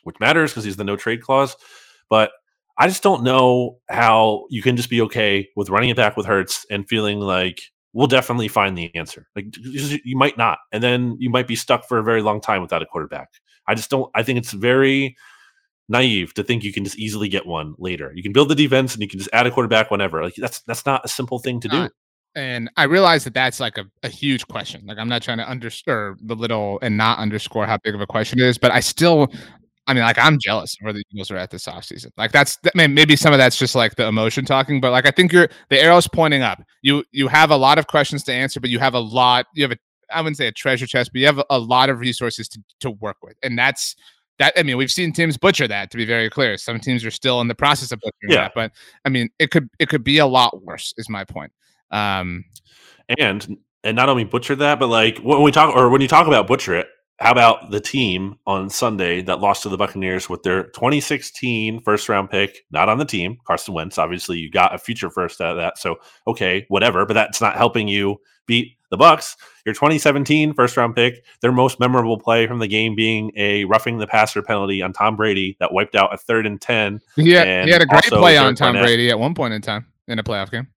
which 0.03 0.21
matters 0.21 0.51
because 0.51 0.65
he's 0.65 0.77
the 0.77 0.85
no 0.85 0.97
trade 0.97 1.23
clause. 1.23 1.57
But 2.11 2.33
I 2.77 2.87
just 2.87 3.03
don't 3.03 3.23
know 3.23 3.79
how 3.89 4.45
you 4.51 4.61
can 4.61 4.77
just 4.77 4.91
be 4.91 5.01
okay 5.03 5.49
with 5.57 5.71
running 5.71 5.89
it 5.89 5.97
back 5.97 6.19
with 6.19 6.27
Hurts 6.27 6.67
and 6.71 6.87
feeling 6.87 7.19
like 7.19 7.63
we'll 7.95 8.09
definitely 8.09 8.49
find 8.49 8.77
the 8.77 8.95
answer. 8.95 9.27
Like 9.35 9.47
you 9.57 10.17
might 10.17 10.37
not, 10.37 10.59
and 10.73 10.83
then 10.83 11.17
you 11.19 11.31
might 11.31 11.47
be 11.47 11.57
stuck 11.57 11.89
for 11.89 11.99
a 11.99 12.03
very 12.03 12.21
long 12.21 12.41
time 12.41 12.61
without 12.61 12.83
a 12.83 12.87
quarterback. 12.87 13.31
I 13.67 13.75
just 13.75 13.89
don't. 13.89 14.11
I 14.15 14.23
think 14.23 14.39
it's 14.39 14.53
very 14.53 15.17
naive 15.89 16.35
to 16.35 16.43
think 16.43 16.65
you 16.65 16.73
can 16.73 16.85
just 16.85 16.99
easily 16.99 17.29
get 17.29 17.47
one 17.47 17.75
later. 17.79 18.13
You 18.15 18.23
can 18.23 18.33
build 18.33 18.49
the 18.49 18.55
defense 18.55 18.95
and 18.95 19.03
you 19.03 19.09
can 19.09 19.19
just 19.19 19.31
add 19.33 19.47
a 19.47 19.51
quarterback 19.51 19.91
whenever. 19.91 20.23
Like 20.23 20.35
that's 20.35 20.61
that's 20.63 20.85
not 20.85 21.05
a 21.05 21.09
simple 21.09 21.39
thing 21.39 21.61
to 21.61 21.69
do. 21.69 21.89
And 22.37 22.69
I 22.77 22.85
realize 22.85 23.23
that 23.25 23.35
that's 23.35 23.61
like 23.61 23.79
a, 23.79 23.85
a 24.03 24.09
huge 24.09 24.49
question. 24.49 24.85
Like 24.87 24.99
I'm 24.99 25.09
not 25.09 25.23
trying 25.23 25.39
to 25.39 25.49
underscore 25.49 26.17
the 26.21 26.35
little 26.35 26.81
and 26.83 26.97
not 26.97 27.19
underscore 27.19 27.65
how 27.65 27.79
big 27.79 27.95
of 27.95 28.01
a 28.01 28.07
question 28.09 28.41
it 28.41 28.45
is, 28.45 28.59
but 28.59 28.73
I 28.73 28.81
still 28.81 29.33
I 29.87 29.95
mean, 29.95 30.03
like 30.03 30.19
I'm 30.19 30.39
jealous 30.39 30.77
where 30.81 30.93
the 30.93 31.03
Eagles 31.13 31.31
are 31.31 31.37
at 31.37 31.51
this 31.51 31.67
offseason. 31.67 32.11
Like 32.17 32.33
that's 32.33 32.59
I 32.65 32.71
mean, 32.75 32.95
maybe 32.95 33.17
some 33.17 33.33
of 33.33 33.39
that's 33.39 33.57
just 33.57 33.75
like 33.75 33.97
the 33.97 34.07
emotion 34.07 34.45
talking, 34.45 34.81
but 34.81 34.93
like 34.93 35.07
I 35.07 35.11
think 35.11 35.33
you're 35.33 35.49
the 35.69 35.81
arrow's 35.81 36.09
pointing 36.09 36.43
up. 36.43 36.63
You 36.83 37.05
you 37.13 37.29
have 37.29 37.51
a 37.51 37.57
lot 37.57 37.79
of 37.79 37.87
questions 37.87 38.23
to 38.25 38.33
answer, 38.33 38.61
but 38.61 38.71
you 38.71 38.79
have 38.79 38.95
a 38.95 39.01
lot. 39.01 39.47
You 39.55 39.65
have 39.65 39.73
a 39.73 39.77
I 40.13 40.21
wouldn't 40.21 40.37
say 40.37 40.47
a 40.47 40.53
treasure 40.53 40.87
chest, 40.87 41.11
but 41.13 41.21
you 41.21 41.27
have 41.27 41.39
a, 41.39 41.45
a 41.51 41.59
lot 41.59 41.91
of 41.91 42.01
resources 42.01 42.49
to 42.51 42.63
to 42.81 42.91
work 42.91 43.19
with, 43.23 43.37
and 43.43 43.59
that's 43.59 43.95
that. 44.39 44.55
I 44.57 44.63
mean, 44.63 44.77
we've 44.77 44.91
seen 44.91 45.13
teams 45.13 45.37
butcher 45.37 45.69
that. 45.69 45.91
To 45.91 45.97
be 45.97 46.07
very 46.07 46.31
clear, 46.31 46.57
some 46.57 46.81
teams 46.81 47.05
are 47.05 47.11
still 47.11 47.41
in 47.41 47.49
the 47.49 47.55
process 47.55 47.93
of 47.93 48.01
butchering 48.01 48.31
yeah. 48.31 48.37
that, 48.37 48.53
but 48.55 48.73
I 49.05 49.11
mean, 49.11 49.29
it 49.39 49.51
could 49.51 49.69
it 49.79 49.89
could 49.89 50.05
be 50.05 50.19
a 50.19 50.27
lot 50.27 50.63
worse. 50.63 50.95
Is 50.97 51.09
my 51.11 51.25
point. 51.25 51.53
Um, 51.91 52.45
and 53.19 53.59
and 53.83 53.95
not 53.95 54.09
only 54.09 54.25
butcher 54.25 54.57
that, 54.57 54.81
but 54.81 54.89
like 54.89 55.19
when 55.19 55.43
we 55.43 55.53
talk 55.53 55.75
or 55.75 55.91
when 55.91 56.01
you 56.01 56.09
talk 56.09 56.27
about 56.27 56.47
butcher 56.47 56.75
it, 56.75 56.87
how 57.21 57.31
about 57.31 57.71
the 57.71 57.81
team 57.81 58.37
on 58.47 58.69
Sunday 58.69 59.23
that 59.23 59.41
lost 59.41 59.63
to 59.63 59.69
the 59.69 59.77
Buccaneers 59.77 60.29
with 60.29 60.43
their 60.43 60.65
2016 60.65 61.81
first 61.83 62.09
round 62.09 62.29
pick, 62.29 62.65
not 62.71 62.89
on 62.89 62.99
the 62.99 63.05
team, 63.05 63.39
Carson 63.47 63.75
Wentz? 63.75 63.99
Obviously, 63.99 64.39
you 64.39 64.51
got 64.51 64.75
a 64.75 64.79
future 64.79 65.11
first 65.11 65.41
out 65.41 65.53
of 65.53 65.57
that. 65.59 65.79
So, 65.79 65.97
okay, 66.27 66.67
whatever, 66.69 67.07
but 67.07 67.15
that's 67.15 67.41
not 67.41 67.57
helping 67.57 67.87
you 67.87 68.21
beat 68.47 68.77
the 68.91 68.97
Bucks. 68.97 69.37
Your 69.65 69.75
2017 69.75 70.55
first 70.55 70.77
round 70.77 70.97
pick, 70.97 71.25
their 71.41 71.53
most 71.53 71.79
memorable 71.79 72.19
play 72.19 72.47
from 72.47 72.59
the 72.59 72.69
game 72.69 72.95
being 72.95 73.31
a 73.37 73.65
roughing 73.65 73.99
the 73.99 74.07
passer 74.07 74.43
penalty 74.43 74.83
on 74.83 74.93
Tom 74.93 75.17
Brady 75.17 75.57
that 75.61 75.73
wiped 75.73 75.95
out 75.95 76.13
a 76.13 76.17
third 76.17 76.47
and 76.47 76.61
10. 76.61 77.01
Yeah, 77.17 77.65
he 77.65 77.71
had 77.71 77.83
a 77.83 77.87
great 77.87 78.05
play 78.05 78.37
on 78.37 78.55
Tom 78.55 78.75
Brady 78.75 79.11
at 79.11 79.19
one 79.19 79.35
point 79.35 79.55
in 79.55 79.63
time 79.63 79.87
in 80.09 80.19
a 80.19 80.25
playoff 80.25 80.51
game. 80.51 80.69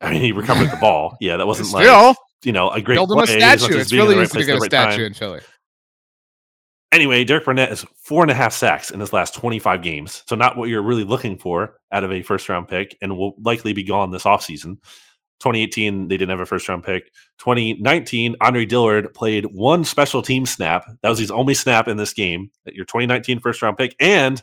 I 0.00 0.10
mean, 0.10 0.20
he 0.20 0.32
recovered 0.32 0.70
the 0.70 0.76
ball. 0.76 1.16
Yeah, 1.20 1.36
that 1.36 1.46
wasn't 1.46 1.68
Still, 1.68 1.80
like 1.80 2.16
you 2.42 2.52
know, 2.52 2.70
a 2.70 2.80
great 2.80 2.96
build 2.96 3.12
him 3.12 3.18
a 3.18 3.26
statue. 3.26 3.78
It's 3.78 3.92
really 3.92 4.20
easy 4.20 4.38
to 4.38 4.44
get 4.44 4.56
a 4.56 4.60
statue 4.60 5.04
in 5.04 5.14
Philly. 5.14 5.40
Anyway, 6.90 7.22
Derek 7.22 7.44
Barnett 7.44 7.70
is 7.70 7.84
four 8.02 8.22
and 8.22 8.30
a 8.30 8.34
half 8.34 8.52
sacks 8.52 8.90
in 8.90 9.00
his 9.00 9.12
last 9.12 9.34
25 9.34 9.82
games. 9.82 10.22
So 10.26 10.36
not 10.36 10.56
what 10.56 10.70
you're 10.70 10.82
really 10.82 11.04
looking 11.04 11.36
for 11.36 11.74
out 11.92 12.02
of 12.02 12.10
a 12.10 12.22
first 12.22 12.48
round 12.48 12.68
pick 12.68 12.96
and 13.02 13.16
will 13.16 13.34
likely 13.42 13.74
be 13.74 13.84
gone 13.84 14.10
this 14.10 14.24
offseason. 14.24 14.78
2018, 15.40 16.08
they 16.08 16.16
didn't 16.16 16.30
have 16.30 16.40
a 16.40 16.46
first 16.46 16.68
round 16.68 16.82
pick. 16.82 17.12
2019, 17.38 18.36
Andre 18.40 18.64
Dillard 18.64 19.12
played 19.14 19.44
one 19.46 19.84
special 19.84 20.22
team 20.22 20.46
snap. 20.46 20.84
That 21.02 21.10
was 21.10 21.18
his 21.18 21.30
only 21.30 21.54
snap 21.54 21.88
in 21.88 21.96
this 21.98 22.14
game. 22.14 22.50
Your 22.64 22.86
2019 22.86 23.38
first 23.40 23.60
round 23.60 23.76
pick. 23.76 23.94
And 24.00 24.42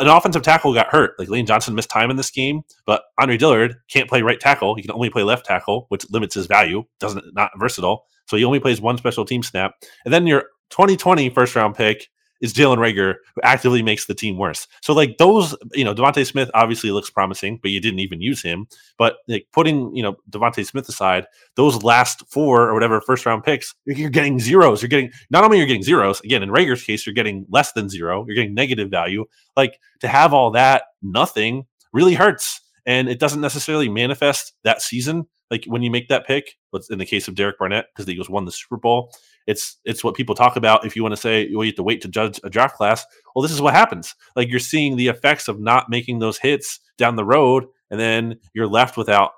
an 0.00 0.08
offensive 0.08 0.42
tackle 0.42 0.74
got 0.74 0.88
hurt. 0.88 1.18
Like 1.18 1.28
Lane 1.28 1.46
Johnson 1.46 1.74
missed 1.74 1.90
time 1.90 2.10
in 2.10 2.16
this 2.16 2.30
game, 2.30 2.62
but 2.86 3.02
Andre 3.18 3.36
Dillard 3.36 3.76
can't 3.88 4.08
play 4.08 4.22
right 4.22 4.40
tackle. 4.40 4.74
He 4.74 4.82
can 4.82 4.92
only 4.92 5.10
play 5.10 5.22
left 5.22 5.46
tackle, 5.46 5.86
which 5.88 6.08
limits 6.10 6.34
his 6.34 6.46
value. 6.46 6.84
Doesn't 7.00 7.24
not 7.34 7.50
versatile. 7.58 8.06
So 8.26 8.36
he 8.36 8.44
only 8.44 8.60
plays 8.60 8.80
one 8.80 8.96
special 8.98 9.24
team 9.24 9.42
snap. 9.42 9.74
And 10.04 10.12
then 10.12 10.26
your 10.26 10.44
2020 10.70 11.30
first 11.30 11.54
round 11.54 11.74
pick 11.74 12.08
is 12.44 12.52
Jalen 12.52 12.76
Reagor, 12.76 13.14
who 13.34 13.40
actively 13.42 13.82
makes 13.82 14.04
the 14.04 14.14
team 14.14 14.36
worse. 14.36 14.68
So 14.82 14.92
like 14.92 15.16
those, 15.16 15.56
you 15.72 15.82
know, 15.82 15.94
DeVonta 15.94 16.26
Smith 16.26 16.50
obviously 16.52 16.90
looks 16.90 17.08
promising, 17.08 17.58
but 17.62 17.70
you 17.70 17.80
didn't 17.80 18.00
even 18.00 18.20
use 18.20 18.42
him. 18.42 18.68
But 18.98 19.16
like 19.28 19.46
putting, 19.50 19.96
you 19.96 20.02
know, 20.02 20.16
DeVonta 20.30 20.66
Smith 20.66 20.86
aside, 20.86 21.26
those 21.56 21.82
last 21.82 22.22
four 22.28 22.68
or 22.68 22.74
whatever 22.74 23.00
first 23.00 23.24
round 23.24 23.44
picks, 23.44 23.74
you're 23.86 24.10
getting 24.10 24.38
zeros. 24.38 24.82
You're 24.82 24.90
getting 24.90 25.10
not 25.30 25.42
only 25.42 25.56
you're 25.56 25.66
getting 25.66 25.82
zeros. 25.82 26.20
Again, 26.20 26.42
in 26.42 26.50
Reagor's 26.50 26.84
case, 26.84 27.06
you're 27.06 27.14
getting 27.14 27.46
less 27.48 27.72
than 27.72 27.88
zero. 27.88 28.26
You're 28.26 28.36
getting 28.36 28.52
negative 28.52 28.90
value. 28.90 29.24
Like 29.56 29.80
to 30.00 30.08
have 30.08 30.34
all 30.34 30.50
that 30.50 30.82
nothing 31.00 31.64
really 31.94 32.12
hurts, 32.12 32.60
and 32.86 33.08
it 33.08 33.18
doesn't 33.18 33.40
necessarily 33.40 33.88
manifest 33.88 34.52
that 34.64 34.82
season. 34.82 35.26
Like 35.50 35.64
when 35.66 35.82
you 35.82 35.90
make 35.90 36.08
that 36.08 36.26
pick, 36.26 36.56
but 36.72 36.82
in 36.90 36.98
the 36.98 37.06
case 37.06 37.28
of 37.28 37.34
Derek 37.34 37.58
Barnett, 37.58 37.86
because 37.92 38.06
the 38.06 38.12
Eagles 38.12 38.30
won 38.30 38.44
the 38.44 38.52
Super 38.52 38.76
Bowl, 38.76 39.12
it's 39.46 39.76
it's 39.84 40.02
what 40.02 40.14
people 40.14 40.34
talk 40.34 40.56
about. 40.56 40.86
If 40.86 40.96
you 40.96 41.02
want 41.02 41.12
to 41.12 41.20
say 41.20 41.48
well, 41.52 41.64
you 41.64 41.70
have 41.70 41.76
to 41.76 41.82
wait 41.82 42.00
to 42.02 42.08
judge 42.08 42.40
a 42.44 42.50
draft 42.50 42.76
class, 42.76 43.04
well, 43.34 43.42
this 43.42 43.52
is 43.52 43.60
what 43.60 43.74
happens. 43.74 44.14
Like 44.36 44.48
you're 44.48 44.58
seeing 44.58 44.96
the 44.96 45.08
effects 45.08 45.48
of 45.48 45.60
not 45.60 45.90
making 45.90 46.18
those 46.18 46.38
hits 46.38 46.80
down 46.96 47.16
the 47.16 47.24
road, 47.24 47.66
and 47.90 48.00
then 48.00 48.38
you're 48.54 48.66
left 48.66 48.96
without 48.96 49.32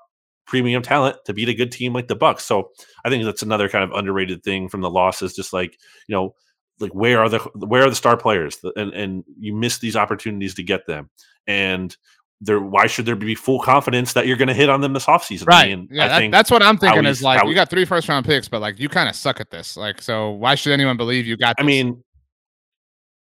premium 0.45 0.81
talent 0.81 1.17
to 1.25 1.33
beat 1.33 1.49
a 1.49 1.53
good 1.53 1.71
team 1.71 1.93
like 1.93 2.07
the 2.07 2.15
Bucks. 2.15 2.45
So 2.45 2.71
I 3.03 3.09
think 3.09 3.25
that's 3.25 3.43
another 3.43 3.67
kind 3.67 3.83
of 3.83 3.91
underrated 3.91 4.43
thing 4.43 4.69
from 4.69 4.81
the 4.81 4.89
losses. 4.89 5.35
Just 5.35 5.53
like 5.53 5.77
you 6.07 6.15
know, 6.15 6.35
like 6.79 6.95
where 6.95 7.19
are 7.19 7.29
the 7.29 7.39
where 7.53 7.83
are 7.83 7.89
the 7.89 7.95
star 7.95 8.17
players, 8.17 8.57
and 8.75 8.93
and 8.93 9.23
you 9.37 9.53
miss 9.53 9.79
these 9.79 9.95
opportunities 9.95 10.55
to 10.55 10.63
get 10.63 10.87
them, 10.87 11.09
and 11.45 11.95
there 12.39 12.59
why 12.59 12.85
should 12.87 13.05
there 13.05 13.15
be 13.15 13.33
full 13.35 13.59
confidence 13.59 14.13
that 14.13 14.27
you're 14.27 14.37
going 14.37 14.47
to 14.47 14.53
hit 14.53 14.69
on 14.69 14.81
them 14.81 14.93
this 14.93 15.05
offseason? 15.05 15.47
Right. 15.47 15.71
I 15.71 15.75
mean, 15.75 15.87
yeah, 15.91 16.15
I 16.15 16.21
that, 16.21 16.31
that's 16.31 16.51
what 16.51 16.61
I'm 16.61 16.77
thinking 16.77 17.05
is 17.05 17.21
like 17.21 17.43
you 17.45 17.55
got 17.55 17.69
three 17.69 17.85
first 17.85 18.07
round 18.07 18.25
picks, 18.25 18.47
but 18.47 18.61
like 18.61 18.79
you 18.79 18.89
kind 18.89 19.09
of 19.09 19.15
suck 19.15 19.39
at 19.39 19.49
this. 19.49 19.75
Like, 19.75 20.01
so 20.01 20.31
why 20.31 20.55
should 20.55 20.73
anyone 20.73 20.97
believe 20.97 21.25
you 21.25 21.35
got? 21.37 21.57
This? 21.57 21.63
I 21.63 21.65
mean, 21.65 22.03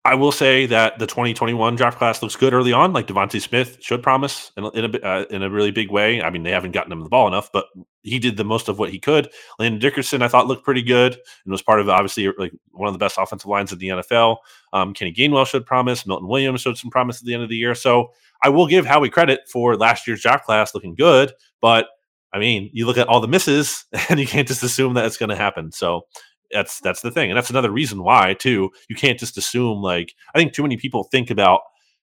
I 0.05 0.15
will 0.15 0.33
say 0.33 0.65
that 0.65 0.99
the 0.99 1.07
2021 1.07 1.77
draft 1.77 1.99
class 1.99 2.23
looks 2.23 2.35
good 2.35 2.55
early 2.55 2.73
on. 2.73 2.95
Like 2.95 3.07
DeVonta 3.07 3.41
Smith 3.41 3.77
should 3.81 4.03
promise 4.03 4.51
in, 4.57 4.65
in 4.73 4.95
a 4.95 4.99
uh, 5.01 5.25
in 5.31 5.43
a 5.43 5.51
really 5.51 5.73
big 5.73 5.91
way. 5.91 6.23
I 6.23 6.31
mean, 6.31 6.43
they 6.43 6.53
haven't 6.53 6.71
gotten 6.71 6.91
him 6.91 7.03
the 7.03 7.11
ball 7.11 7.29
enough, 7.29 7.53
but 7.53 7.67
he 8.03 8.19
did 8.19 8.39
the 8.39 8.45
most 8.45 8.69
of 8.69 8.79
what 8.79 8.89
he 8.89 8.99
could. 8.99 9.29
Landon 9.59 9.79
Dickerson, 9.79 10.23
I 10.23 10.29
thought, 10.29 10.47
looked 10.47 10.65
pretty 10.65 10.83
good 10.83 11.13
and 11.13 11.53
was 11.53 11.61
part 11.61 11.81
of 11.81 11.89
obviously 11.91 12.29
like 12.39 12.53
one 12.71 12.89
of 12.89 12.95
the 12.95 12.99
best 12.99 13.19
offensive 13.19 13.49
lines 13.51 13.73
in 13.73 13.79
the 13.79 13.89
NFL. 13.89 14.39
Um, 14.73 14.95
Kenny 14.95 15.13
Gainwell 15.13 15.47
showed 15.47 15.67
promise. 15.67 16.07
Milton 16.07 16.29
Williams 16.29 16.63
showed 16.63 16.79
some 16.79 16.91
promise 16.91 17.21
at 17.21 17.27
the 17.27 17.35
end 17.35 17.43
of 17.43 17.51
the 17.51 17.57
year. 17.57 17.75
So 17.75 18.13
I 18.43 18.49
will 18.49 18.67
give 18.67 18.87
Howie 18.87 19.11
credit 19.11 19.41
for 19.53 19.77
last 19.77 20.07
year's 20.07 20.23
draft 20.23 20.47
class 20.47 20.75
looking 20.75 20.95
good, 20.95 21.35
but 21.61 21.89
I 22.33 22.39
mean, 22.39 22.71
you 22.73 22.87
look 22.87 22.97
at 22.97 23.09
all 23.09 23.21
the 23.21 23.29
misses, 23.29 23.85
and 24.09 24.21
you 24.21 24.27
can't 24.27 24.49
just 24.49 24.63
assume 24.63 24.95
that 24.95 25.05
it's 25.05 25.17
going 25.17 25.31
to 25.31 25.37
happen. 25.37 25.73
So 25.73 26.07
that's 26.53 26.81
that's 26.81 27.01
the 27.01 27.11
thing, 27.11 27.31
and 27.31 27.37
that's 27.37 27.51
another 27.51 27.71
reason 27.71 28.03
why 28.03 28.35
too 28.35 28.71
you 28.89 28.97
can't 28.97 29.19
just 29.19 29.39
assume 29.39 29.83
like 29.83 30.15
I 30.35 30.39
think 30.39 30.53
too 30.53 30.63
many 30.63 30.77
people 30.77 31.05
think 31.05 31.31
about 31.31 31.61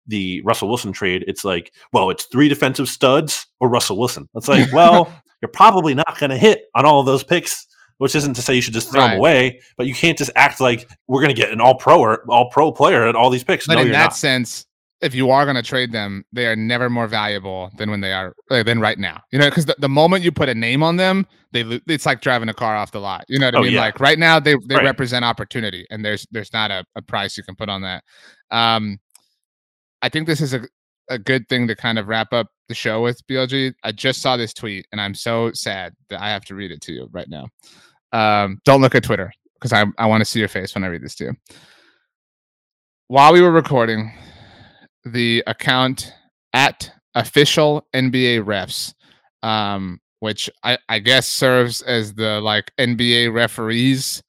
the 0.08 0.42
Russell 0.42 0.70
Wilson 0.70 0.94
trade. 0.94 1.26
It's 1.28 1.44
like, 1.44 1.74
well, 1.92 2.10
it's 2.10 2.26
three 2.26 2.48
defensive 2.48 2.88
studs 2.88 3.46
or 3.60 3.70
Russell 3.70 3.98
Wilson. 3.98 4.28
It's 4.36 4.48
like, 4.48 4.72
well, 4.74 5.12
you're 5.42 5.50
probably 5.50 5.94
not 5.94 6.18
going 6.20 6.30
to 6.30 6.38
hit 6.38 6.64
on 6.76 6.86
all 6.86 7.00
of 7.00 7.06
those 7.06 7.24
picks. 7.24 7.66
Which 8.00 8.14
isn't 8.14 8.36
to 8.36 8.44
say 8.44 8.54
you 8.54 8.62
should 8.62 8.76
just 8.76 8.92
throw 8.92 9.02
right. 9.02 9.10
them 9.10 9.18
away, 9.18 9.60
but 9.76 9.88
you 9.88 9.96
can't 9.96 10.16
just 10.16 10.30
act 10.36 10.62
like 10.62 10.88
we're 11.08 11.20
going 11.20 11.36
to 11.36 11.42
get 11.42 11.52
an 11.52 11.60
all 11.60 11.74
pro 11.74 12.00
or 12.00 12.24
all 12.30 12.48
pro 12.52 12.72
player 12.72 13.08
at 13.08 13.16
all 13.16 13.32
these 13.32 13.44
picks. 13.44 13.66
But 13.66 13.74
no, 13.74 13.82
in 13.82 13.92
that 13.92 14.04
not. 14.04 14.16
sense, 14.16 14.67
if 15.02 15.14
you 15.14 15.30
are 15.30 15.46
going 15.46 15.56
to 15.56 15.64
trade 15.64 15.92
them, 15.92 16.26
they 16.32 16.48
are 16.48 16.56
never 16.56 16.90
more 16.90 17.08
valuable 17.08 17.70
than 17.78 17.92
when 17.92 18.02
they 18.02 18.14
are 18.14 18.34
than 18.50 18.80
right 18.80 18.98
now. 18.98 19.22
You 19.32 19.40
know, 19.40 19.50
because 19.50 19.66
the, 19.66 19.76
the 19.78 19.90
moment 19.90 20.24
you 20.24 20.32
put 20.32 20.50
a 20.50 20.56
name 20.56 20.82
on 20.82 20.96
them, 20.96 21.28
they 21.52 21.62
it's 21.88 22.06
like 22.06 22.22
driving 22.22 22.50
a 22.50 22.54
car 22.54 22.76
off 22.76 22.92
the 22.92 23.00
lot. 23.00 23.26
You 23.28 23.38
know 23.38 23.48
what 23.48 23.56
I 23.56 23.60
oh, 23.60 23.64
mean? 23.64 23.74
Yeah. 23.74 23.82
Like 23.82 24.00
right 24.00 24.18
now, 24.18 24.40
they 24.40 24.56
they 24.68 24.76
right. 24.76 24.84
represent 24.84 25.24
opportunity, 25.24 25.86
and 25.92 26.04
there's 26.04 26.26
there's 26.32 26.52
not 26.52 26.72
a, 26.72 26.84
a 26.96 27.02
price 27.02 27.38
you 27.38 27.44
can 27.44 27.56
put 27.56 27.70
on 27.70 27.82
that. 27.82 28.04
Um, 28.50 29.00
I 30.02 30.10
think 30.10 30.28
this 30.28 30.42
is 30.42 30.54
a 30.54 30.62
a 31.10 31.20
good 31.20 31.48
thing 31.48 31.68
to 31.68 31.76
kind 31.76 32.00
of 32.00 32.08
wrap 32.08 32.34
up 32.34 32.48
the 32.68 32.76
show 32.76 33.02
with 33.02 33.26
BLG. 33.28 33.74
I 33.84 33.92
just 33.92 34.22
saw 34.22 34.36
this 34.36 34.54
tweet, 34.54 34.88
and 34.92 35.00
I'm 35.00 35.14
so 35.14 35.52
sad 35.54 35.94
that 36.10 36.22
I 36.22 36.30
have 36.30 36.44
to 36.46 36.56
read 36.56 36.72
it 36.72 36.82
to 36.82 36.92
you 36.92 37.08
right 37.12 37.30
now. 37.30 37.48
Um, 38.14 38.60
don't 38.66 38.82
look 38.82 38.96
at 38.96 39.04
Twitter 39.04 39.32
because 39.54 39.74
I 39.74 39.86
I 40.00 40.08
want 40.08 40.22
to 40.22 40.26
see 40.26 40.40
your 40.40 40.50
face 40.50 40.74
when 40.74 40.84
I 40.84 40.88
read 40.88 41.04
this 41.04 41.16
to 41.16 41.26
you. 41.26 41.34
While 43.10 43.32
we 43.32 43.42
were 43.42 43.52
recording, 43.52 44.12
the 45.08 45.44
account 45.48 46.14
at 46.54 46.92
official 47.16 47.88
NBA 47.94 48.44
refs, 48.44 48.94
um, 49.44 50.00
which 50.20 50.50
I, 50.64 50.78
I 50.90 51.00
guess 51.00 51.28
serves 51.28 51.82
as 51.82 52.14
the 52.14 52.42
like 52.42 52.72
NBA 52.78 53.34
referees 53.34 54.22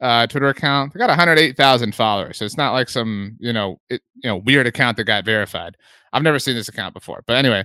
uh, 0.00 0.26
Twitter 0.26 0.48
account. 0.48 0.92
They 0.92 0.98
got 0.98 1.08
108,000 1.08 1.94
followers, 1.94 2.38
so 2.38 2.44
it's 2.44 2.56
not 2.56 2.72
like 2.72 2.88
some 2.88 3.36
you 3.38 3.52
know 3.52 3.80
it, 3.88 4.02
you 4.16 4.28
know 4.28 4.36
weird 4.36 4.66
account 4.66 4.96
that 4.96 5.04
got 5.04 5.24
verified. 5.24 5.76
I've 6.12 6.22
never 6.22 6.38
seen 6.38 6.56
this 6.56 6.68
account 6.68 6.94
before, 6.94 7.22
but 7.26 7.36
anyway, 7.36 7.64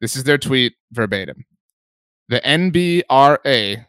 this 0.00 0.16
is 0.16 0.24
their 0.24 0.38
tweet 0.38 0.74
verbatim. 0.92 1.44
the 2.28 2.40
NBRA, 2.40 3.86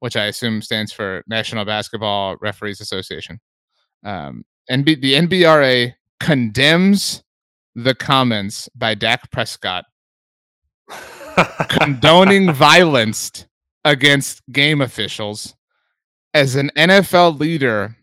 which 0.00 0.16
I 0.16 0.24
assume 0.26 0.62
stands 0.62 0.92
for 0.92 1.22
National 1.28 1.64
Basketball 1.64 2.36
Referees 2.40 2.80
Association, 2.80 3.38
um, 4.04 4.44
NB, 4.70 5.00
the 5.00 5.14
NBRA 5.14 5.94
condemns 6.20 7.22
the 7.76 7.94
comments 7.94 8.68
by 8.74 8.94
Dak 8.94 9.30
Prescott 9.30 9.84
condoning 11.68 12.52
violence 12.52 13.46
against 13.84 14.42
game 14.50 14.80
officials. 14.80 15.54
As 16.32 16.56
an 16.56 16.70
NFL 16.76 17.38
leader, 17.38 17.96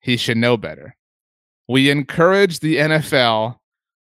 he 0.00 0.16
should 0.16 0.36
know 0.36 0.56
better. 0.56 0.96
We 1.68 1.88
encourage 1.90 2.60
the 2.60 2.76
NFL 2.76 3.58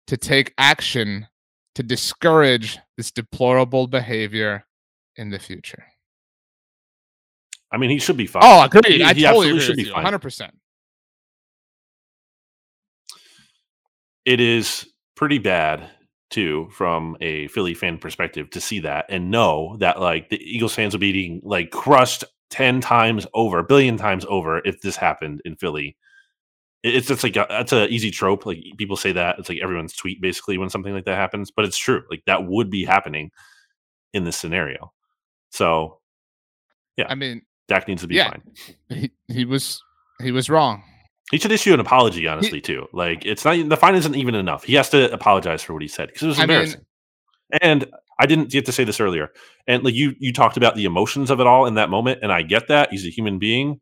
to 0.07 0.17
take 0.17 0.55
action 0.59 1.27
to 1.75 1.83
discourage 1.83 2.79
this 2.97 3.11
deplorable 3.11 3.87
behavior 3.87 4.65
in 5.17 5.31
the 5.31 5.39
future. 5.39 5.85
I 7.73 7.79
mean, 7.79 7.91
he 7.91 7.99
should 7.99 8.17
be 8.17 8.27
fine. 8.27 8.43
Oh, 8.45 8.65
agreed. 8.65 8.87
He, 8.87 9.03
I 9.03 9.15
he 9.15 9.23
totally 9.23 9.49
agree 9.51 9.61
should 9.61 9.77
be 9.77 9.85
fine. 9.85 10.05
100%. 10.05 10.51
It 14.25 14.41
is 14.41 14.90
pretty 15.21 15.39
bad 15.39 15.87
too 16.31 16.67
from 16.73 17.15
a 17.21 17.47
Philly 17.49 17.75
fan 17.75 17.99
perspective 17.99 18.49
to 18.49 18.59
see 18.59 18.81
that 18.81 19.05
and 19.11 19.31
know 19.31 19.77
that 19.79 20.01
like 20.01 20.31
the 20.31 20.41
Eagles 20.43 20.75
fans 20.75 20.95
would 20.95 21.01
be 21.01 21.13
being 21.13 21.43
like 21.45 21.71
crushed 21.71 22.25
10 22.49 22.81
times 22.81 23.27
over, 23.35 23.59
a 23.59 23.65
billion 23.65 23.99
times 23.99 24.25
over 24.31 24.63
if 24.65 24.81
this 24.81 24.97
happened 24.97 25.43
in 25.45 25.57
Philly. 25.57 25.95
It's 26.83 27.09
just 27.09 27.23
like 27.23 27.37
a, 27.37 27.45
that's 27.51 27.75
an 27.75 27.91
easy 27.91 28.11
trope. 28.11 28.47
Like 28.47 28.63
people 28.79 28.97
say 28.97 29.13
that 29.13 29.39
it's 29.39 29.51
like 29.51 29.59
everyone's 29.63 29.95
tweet 29.95 30.23
basically 30.23 30.57
when 30.57 30.71
something 30.71 30.95
like 30.95 31.05
that 31.05 31.17
happens, 31.17 31.51
but 31.51 31.67
it's 31.67 31.77
true. 31.77 32.03
Like 32.11 32.23
that 32.25 32.47
would 32.47 32.71
be 32.71 32.87
happening 32.87 33.31
in 34.15 34.25
this 34.25 34.39
scenario. 34.39 34.91
So, 35.51 36.01
yeah, 36.97 37.09
I 37.11 37.15
mean, 37.15 37.43
Dak 37.69 37.87
needs 37.89 38.01
to 38.01 38.09
be 38.09 38.15
yeah, 38.15 38.31
fine. 38.31 38.43
He 38.89 39.11
he 39.29 39.45
was 39.45 39.83
he 40.23 40.33
was 40.33 40.49
wrong. 40.49 40.83
He 41.31 41.39
should 41.39 41.53
issue 41.53 41.73
an 41.73 41.81
apology, 41.81 42.27
honestly, 42.27 42.59
he, 42.59 42.61
too. 42.61 42.89
Like 42.93 43.25
it's 43.25 43.45
not 43.45 43.69
the 43.69 43.77
fine 43.77 43.95
isn't 43.95 44.17
even 44.17 44.35
enough. 44.35 44.65
He 44.65 44.75
has 44.75 44.91
to 44.91 45.13
apologize 45.13 45.63
for 45.63 45.73
what 45.73 45.83
he 45.83 45.89
said 45.89 46.09
because 46.09 46.23
it 46.23 46.27
was 46.27 46.39
embarrassing. 46.39 46.81
I 47.53 47.67
mean, 47.67 47.83
and 47.83 47.93
I 48.19 48.27
didn't 48.27 48.51
get 48.51 48.67
to 48.67 48.73
say 48.73 48.85
this 48.85 49.01
earlier. 49.01 49.31
And 49.67 49.85
like 49.85 49.95
you 49.95 50.15
you 50.19 50.33
talked 50.33 50.57
about 50.57 50.75
the 50.75 50.85
emotions 50.85 51.31
of 51.31 51.41
it 51.41 51.47
all 51.47 51.67
in 51.67 51.75
that 51.75 51.91
moment, 51.91 52.21
and 52.23 52.33
I 52.33 52.43
get 52.43 52.69
that. 52.69 52.91
He's 52.91 53.07
a 53.07 53.11
human 53.11 53.39
being. 53.39 53.81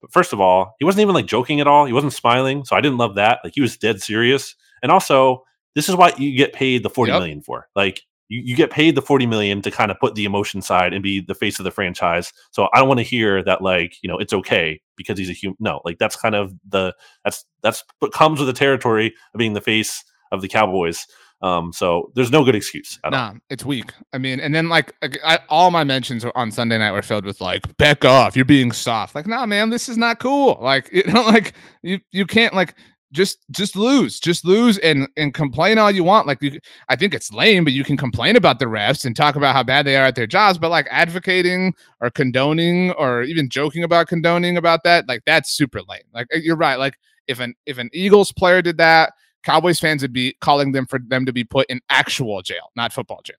But 0.00 0.12
first 0.12 0.32
of 0.32 0.40
all, 0.40 0.76
he 0.78 0.84
wasn't 0.84 1.02
even 1.02 1.14
like 1.14 1.26
joking 1.26 1.60
at 1.60 1.66
all. 1.66 1.84
He 1.84 1.92
wasn't 1.92 2.12
smiling. 2.12 2.64
So 2.64 2.76
I 2.76 2.80
didn't 2.80 2.98
love 2.98 3.16
that. 3.16 3.40
Like 3.42 3.54
he 3.54 3.60
was 3.60 3.76
dead 3.76 4.00
serious. 4.00 4.54
And 4.82 4.92
also, 4.92 5.44
this 5.74 5.88
is 5.88 5.96
what 5.96 6.20
you 6.20 6.36
get 6.36 6.52
paid 6.52 6.82
the 6.82 6.90
forty 6.90 7.10
yep. 7.12 7.20
million 7.20 7.40
for. 7.40 7.68
Like 7.74 8.02
you, 8.28 8.40
you 8.44 8.56
get 8.56 8.70
paid 8.70 8.94
the 8.94 9.02
40 9.02 9.26
million 9.26 9.62
to 9.62 9.70
kind 9.70 9.90
of 9.90 9.98
put 9.98 10.14
the 10.14 10.24
emotion 10.24 10.62
side 10.62 10.92
and 10.92 11.02
be 11.02 11.20
the 11.20 11.34
face 11.34 11.58
of 11.58 11.64
the 11.64 11.70
franchise. 11.70 12.32
So 12.50 12.68
I 12.72 12.78
don't 12.78 12.88
want 12.88 12.98
to 12.98 13.04
hear 13.04 13.42
that 13.44 13.62
like, 13.62 13.96
you 14.02 14.08
know, 14.08 14.18
it's 14.18 14.32
okay 14.32 14.80
because 14.96 15.18
he's 15.18 15.30
a 15.30 15.32
human. 15.32 15.56
No, 15.60 15.80
like 15.84 15.98
that's 15.98 16.16
kind 16.16 16.34
of 16.34 16.52
the 16.68 16.94
that's 17.24 17.44
that's 17.62 17.84
what 17.98 18.12
comes 18.12 18.38
with 18.38 18.48
the 18.48 18.52
territory 18.52 19.14
of 19.34 19.38
being 19.38 19.54
the 19.54 19.60
face 19.60 20.04
of 20.32 20.42
the 20.42 20.48
Cowboys. 20.48 21.06
Um, 21.40 21.72
so 21.72 22.10
there's 22.14 22.32
no 22.32 22.44
good 22.44 22.56
excuse. 22.56 22.98
nah, 23.08 23.28
all. 23.28 23.34
it's 23.48 23.64
weak. 23.64 23.92
I 24.12 24.18
mean, 24.18 24.40
and 24.40 24.52
then 24.54 24.68
like 24.68 24.92
I, 25.24 25.38
all 25.48 25.70
my 25.70 25.84
mentions 25.84 26.24
on 26.34 26.50
Sunday 26.50 26.78
night 26.78 26.90
were 26.90 27.02
filled 27.02 27.24
with 27.24 27.40
like, 27.40 27.76
"Back 27.76 28.04
off, 28.04 28.34
you're 28.34 28.44
being 28.44 28.72
soft." 28.72 29.14
Like, 29.14 29.28
nah, 29.28 29.46
man, 29.46 29.70
this 29.70 29.88
is 29.88 29.96
not 29.96 30.18
cool. 30.18 30.58
Like, 30.60 30.90
you 30.92 31.04
know, 31.04 31.22
like 31.22 31.54
you 31.82 32.00
you 32.10 32.26
can't 32.26 32.54
like 32.54 32.74
just 33.12 33.38
just 33.50 33.74
lose 33.74 34.20
just 34.20 34.44
lose 34.44 34.76
and 34.78 35.08
and 35.16 35.32
complain 35.32 35.78
all 35.78 35.90
you 35.90 36.04
want 36.04 36.26
like 36.26 36.42
you 36.42 36.58
i 36.88 36.96
think 36.96 37.14
it's 37.14 37.32
lame 37.32 37.64
but 37.64 37.72
you 37.72 37.82
can 37.82 37.96
complain 37.96 38.36
about 38.36 38.58
the 38.58 38.66
refs 38.66 39.04
and 39.06 39.16
talk 39.16 39.34
about 39.34 39.54
how 39.54 39.62
bad 39.62 39.86
they 39.86 39.96
are 39.96 40.04
at 40.04 40.14
their 40.14 40.26
jobs 40.26 40.58
but 40.58 40.70
like 40.70 40.86
advocating 40.90 41.74
or 42.00 42.10
condoning 42.10 42.90
or 42.92 43.22
even 43.22 43.48
joking 43.48 43.82
about 43.82 44.08
condoning 44.08 44.56
about 44.56 44.82
that 44.84 45.08
like 45.08 45.22
that's 45.24 45.50
super 45.50 45.80
lame. 45.88 46.02
Like 46.12 46.26
you're 46.32 46.56
right 46.56 46.78
like 46.78 46.98
if 47.26 47.40
an 47.40 47.54
if 47.64 47.78
an 47.78 47.88
eagles 47.92 48.30
player 48.32 48.60
did 48.60 48.76
that 48.76 49.14
cowboys 49.42 49.80
fans 49.80 50.02
would 50.02 50.12
be 50.12 50.36
calling 50.40 50.72
them 50.72 50.86
for 50.86 50.98
them 50.98 51.24
to 51.24 51.32
be 51.32 51.44
put 51.44 51.66
in 51.70 51.80
actual 51.88 52.42
jail 52.42 52.70
not 52.76 52.92
football 52.92 53.22
jail. 53.22 53.36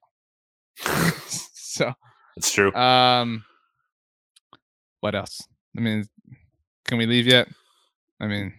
So 1.72 1.92
it's 2.36 2.52
true. 2.52 2.74
um 2.74 3.44
what 4.98 5.14
else? 5.14 5.46
I 5.78 5.80
mean 5.80 6.06
can 6.86 6.98
we 6.98 7.06
leave 7.06 7.28
yet? 7.28 7.46
I 8.18 8.26
mean 8.26 8.52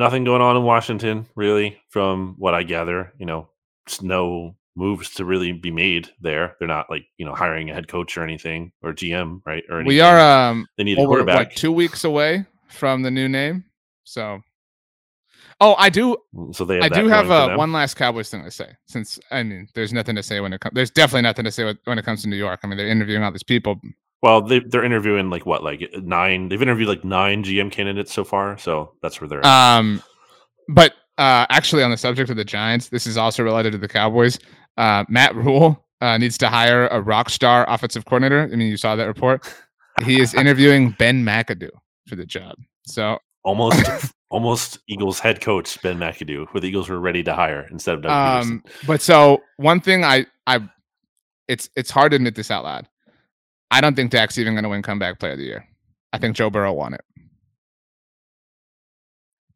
nothing 0.00 0.24
going 0.24 0.42
on 0.42 0.56
in 0.56 0.64
Washington, 0.64 1.26
really, 1.36 1.80
from 1.88 2.34
what 2.38 2.54
I 2.54 2.64
gather. 2.64 3.12
You 3.18 3.26
know, 3.26 3.48
just 3.86 4.02
no 4.02 4.56
moves 4.74 5.10
to 5.10 5.24
really 5.24 5.52
be 5.52 5.70
made 5.70 6.08
there. 6.20 6.56
They're 6.58 6.66
not 6.66 6.90
like 6.90 7.04
you 7.18 7.24
know 7.24 7.34
hiring 7.34 7.70
a 7.70 7.74
head 7.74 7.86
coach 7.86 8.16
or 8.16 8.24
anything 8.24 8.72
or 8.82 8.92
GM, 8.92 9.42
right? 9.46 9.62
Or 9.68 9.76
anything. 9.76 9.88
we 9.88 10.00
are. 10.00 10.18
Um, 10.18 10.66
they 10.76 10.82
need 10.82 10.98
a 10.98 11.04
quarterback. 11.04 11.36
Like 11.36 11.54
two 11.54 11.70
weeks 11.70 12.02
away 12.02 12.46
from 12.68 13.02
the 13.02 13.10
new 13.10 13.28
name, 13.28 13.64
so. 14.02 14.40
Oh, 15.62 15.74
I 15.76 15.90
do. 15.90 16.16
Mm, 16.34 16.54
so 16.54 16.64
they. 16.64 16.80
I 16.80 16.88
do 16.88 17.06
have 17.06 17.30
uh, 17.30 17.54
one 17.54 17.70
last 17.70 17.94
Cowboys 17.94 18.30
thing 18.30 18.42
to 18.42 18.50
say. 18.50 18.70
Since 18.86 19.20
I 19.30 19.42
mean, 19.42 19.68
there's 19.74 19.92
nothing 19.92 20.16
to 20.16 20.22
say 20.22 20.40
when 20.40 20.54
it 20.54 20.60
comes. 20.60 20.74
There's 20.74 20.90
definitely 20.90 21.22
nothing 21.22 21.44
to 21.44 21.52
say 21.52 21.74
when 21.84 21.98
it 21.98 22.04
comes 22.04 22.22
to 22.22 22.28
New 22.28 22.36
York. 22.36 22.60
I 22.64 22.66
mean, 22.66 22.78
they're 22.78 22.88
interviewing 22.88 23.22
all 23.22 23.30
these 23.30 23.42
people. 23.42 23.78
Well, 24.22 24.42
they 24.42 24.60
they're 24.60 24.84
interviewing 24.84 25.30
like 25.30 25.46
what, 25.46 25.62
like 25.62 25.94
nine. 26.02 26.48
They've 26.48 26.60
interviewed 26.60 26.88
like 26.88 27.04
nine 27.04 27.42
GM 27.42 27.72
candidates 27.72 28.12
so 28.12 28.24
far, 28.24 28.58
so 28.58 28.92
that's 29.02 29.20
where 29.20 29.28
they're. 29.28 29.44
At. 29.44 29.78
Um, 29.78 30.02
but 30.68 30.92
uh, 31.16 31.46
actually, 31.50 31.82
on 31.82 31.90
the 31.90 31.96
subject 31.96 32.30
of 32.30 32.36
the 32.36 32.44
Giants, 32.44 32.88
this 32.88 33.06
is 33.06 33.16
also 33.16 33.42
related 33.42 33.72
to 33.72 33.78
the 33.78 33.88
Cowboys. 33.88 34.38
Uh, 34.76 35.04
Matt 35.08 35.34
Rhule 35.34 35.84
uh, 36.00 36.18
needs 36.18 36.38
to 36.38 36.48
hire 36.48 36.86
a 36.88 37.00
rock 37.00 37.30
star 37.30 37.64
offensive 37.68 38.04
coordinator. 38.04 38.42
I 38.42 38.56
mean, 38.56 38.68
you 38.68 38.76
saw 38.76 38.96
that 38.96 39.04
report. 39.04 39.52
He 40.04 40.20
is 40.20 40.34
interviewing 40.42 40.94
Ben 40.98 41.24
McAdoo 41.24 41.70
for 42.06 42.16
the 42.16 42.24
job. 42.24 42.56
So 42.86 43.18
almost, 43.44 44.12
almost 44.30 44.78
Eagles 44.88 45.18
head 45.18 45.40
coach 45.40 45.80
Ben 45.82 45.98
McAdoo, 45.98 46.46
who 46.48 46.60
the 46.60 46.68
Eagles 46.68 46.88
were 46.88 47.00
ready 47.00 47.22
to 47.22 47.34
hire 47.34 47.66
instead 47.70 47.96
of 47.96 48.02
Doug 48.02 48.12
um, 48.12 48.64
But 48.86 49.02
so 49.02 49.42
one 49.56 49.80
thing 49.80 50.04
I, 50.04 50.26
I, 50.46 50.60
it's 51.48 51.68
it's 51.76 51.90
hard 51.90 52.12
to 52.12 52.16
admit 52.16 52.34
this 52.34 52.50
out 52.50 52.64
loud. 52.64 52.88
I 53.70 53.80
don't 53.80 53.94
think 53.94 54.10
Dak's 54.10 54.38
even 54.38 54.54
going 54.54 54.64
to 54.64 54.68
win 54.68 54.82
comeback 54.82 55.18
player 55.18 55.32
of 55.32 55.38
the 55.38 55.44
year. 55.44 55.66
I 56.12 56.18
think 56.18 56.36
Joe 56.36 56.50
Burrow 56.50 56.72
won 56.72 56.94
it. 56.94 57.02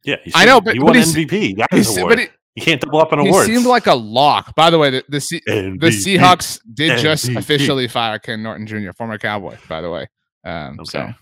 Yeah, 0.05 0.17
I 0.35 0.45
know, 0.45 0.61
but 0.61 0.75
he 0.75 0.81
won 0.81 0.93
but 0.93 1.03
MVP. 1.03 1.57
That 1.57 1.69
is 1.73 1.97
award. 1.97 2.19
He, 2.19 2.27
you 2.57 2.63
can't 2.63 2.81
double 2.81 3.01
up 3.01 3.13
on 3.13 3.19
awards. 3.19 3.49
He 3.49 3.55
seemed 3.55 3.67
like 3.67 3.87
a 3.87 3.95
lock. 3.95 4.55
By 4.55 4.71
the 4.71 4.79
way, 4.79 4.91
the 4.91 5.05
the, 5.09 5.21
C- 5.21 5.43
the 5.47 5.91
Seahawks 5.91 6.61
did 6.75 6.93
MVP. 6.93 7.03
just 7.03 7.29
officially 7.31 7.89
fire 7.89 8.19
Ken 8.19 8.43
Norton 8.43 8.67
Jr., 8.67 8.93
former 8.93 9.19
Cowboy. 9.19 9.57
By 9.69 9.81
the 9.81 9.91
way, 9.91 10.07
um, 10.45 10.79
okay. 10.81 10.85
so 10.85 11.13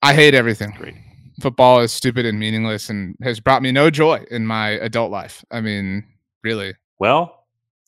I 0.00 0.14
hate 0.14 0.34
everything. 0.34 0.72
Great. 0.78 0.94
Football 1.42 1.80
is 1.80 1.92
stupid 1.92 2.24
and 2.24 2.38
meaningless, 2.38 2.88
and 2.88 3.16
has 3.22 3.40
brought 3.40 3.62
me 3.62 3.72
no 3.72 3.90
joy 3.90 4.24
in 4.30 4.46
my 4.46 4.70
adult 4.70 5.10
life. 5.10 5.44
I 5.50 5.60
mean, 5.60 6.04
really. 6.44 6.74
Well, 6.98 7.46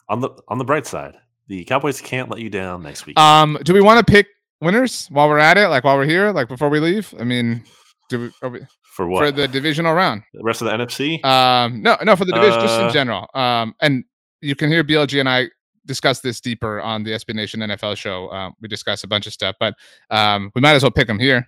on 0.08 0.20
the 0.20 0.30
on 0.48 0.58
the 0.58 0.64
bright 0.64 0.86
side, 0.86 1.14
the 1.52 1.64
Cowboys 1.64 2.00
can't 2.00 2.30
let 2.30 2.40
you 2.40 2.48
down 2.48 2.82
next 2.82 3.04
week. 3.04 3.18
Um, 3.18 3.58
do 3.62 3.74
we 3.74 3.82
want 3.82 4.04
to 4.04 4.10
pick 4.10 4.26
winners 4.62 5.06
while 5.10 5.28
we're 5.28 5.36
at 5.38 5.58
it? 5.58 5.68
Like 5.68 5.84
while 5.84 5.98
we're 5.98 6.06
here, 6.06 6.32
like 6.32 6.48
before 6.48 6.70
we 6.70 6.80
leave? 6.80 7.14
I 7.20 7.24
mean, 7.24 7.62
do 8.08 8.32
we, 8.42 8.48
we 8.48 8.60
for 8.84 9.06
what? 9.06 9.18
For 9.20 9.30
the 9.30 9.46
divisional 9.46 9.92
round. 9.92 10.22
The 10.32 10.42
rest 10.42 10.62
of 10.62 10.68
the 10.68 10.72
NFC? 10.72 11.22
Um, 11.22 11.82
no, 11.82 11.98
no, 12.02 12.16
for 12.16 12.24
the 12.24 12.32
division, 12.32 12.58
uh, 12.58 12.62
just 12.62 12.80
in 12.80 12.86
uh, 12.86 12.90
general. 12.90 13.26
Um, 13.34 13.74
and 13.82 14.02
you 14.40 14.56
can 14.56 14.70
hear 14.70 14.82
BLG 14.82 15.20
and 15.20 15.28
I 15.28 15.48
discuss 15.84 16.20
this 16.20 16.40
deeper 16.40 16.80
on 16.80 17.02
the 17.02 17.10
SB 17.10 17.34
Nation 17.34 17.60
NFL 17.60 17.98
show. 17.98 18.30
Um, 18.30 18.54
we 18.62 18.68
discuss 18.68 19.04
a 19.04 19.06
bunch 19.06 19.26
of 19.26 19.34
stuff, 19.34 19.54
but 19.60 19.74
um, 20.08 20.50
we 20.54 20.62
might 20.62 20.72
as 20.72 20.82
well 20.82 20.90
pick 20.90 21.06
them 21.06 21.18
here. 21.18 21.46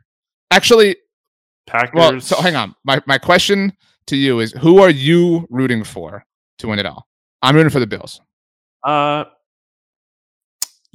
Actually, 0.50 0.96
Packers. 1.66 1.94
Well, 1.94 2.20
so 2.20 2.36
hang 2.42 2.56
on. 2.56 2.74
My 2.84 3.00
my 3.06 3.16
question 3.16 3.72
to 4.08 4.16
you 4.16 4.40
is: 4.40 4.52
Who 4.52 4.82
are 4.82 4.90
you 4.90 5.46
rooting 5.48 5.82
for 5.82 6.26
to 6.58 6.68
win 6.68 6.78
it 6.78 6.84
all? 6.84 7.06
I'm 7.40 7.56
rooting 7.56 7.70
for 7.70 7.80
the 7.80 7.86
Bills. 7.86 8.20
Uh, 8.82 9.24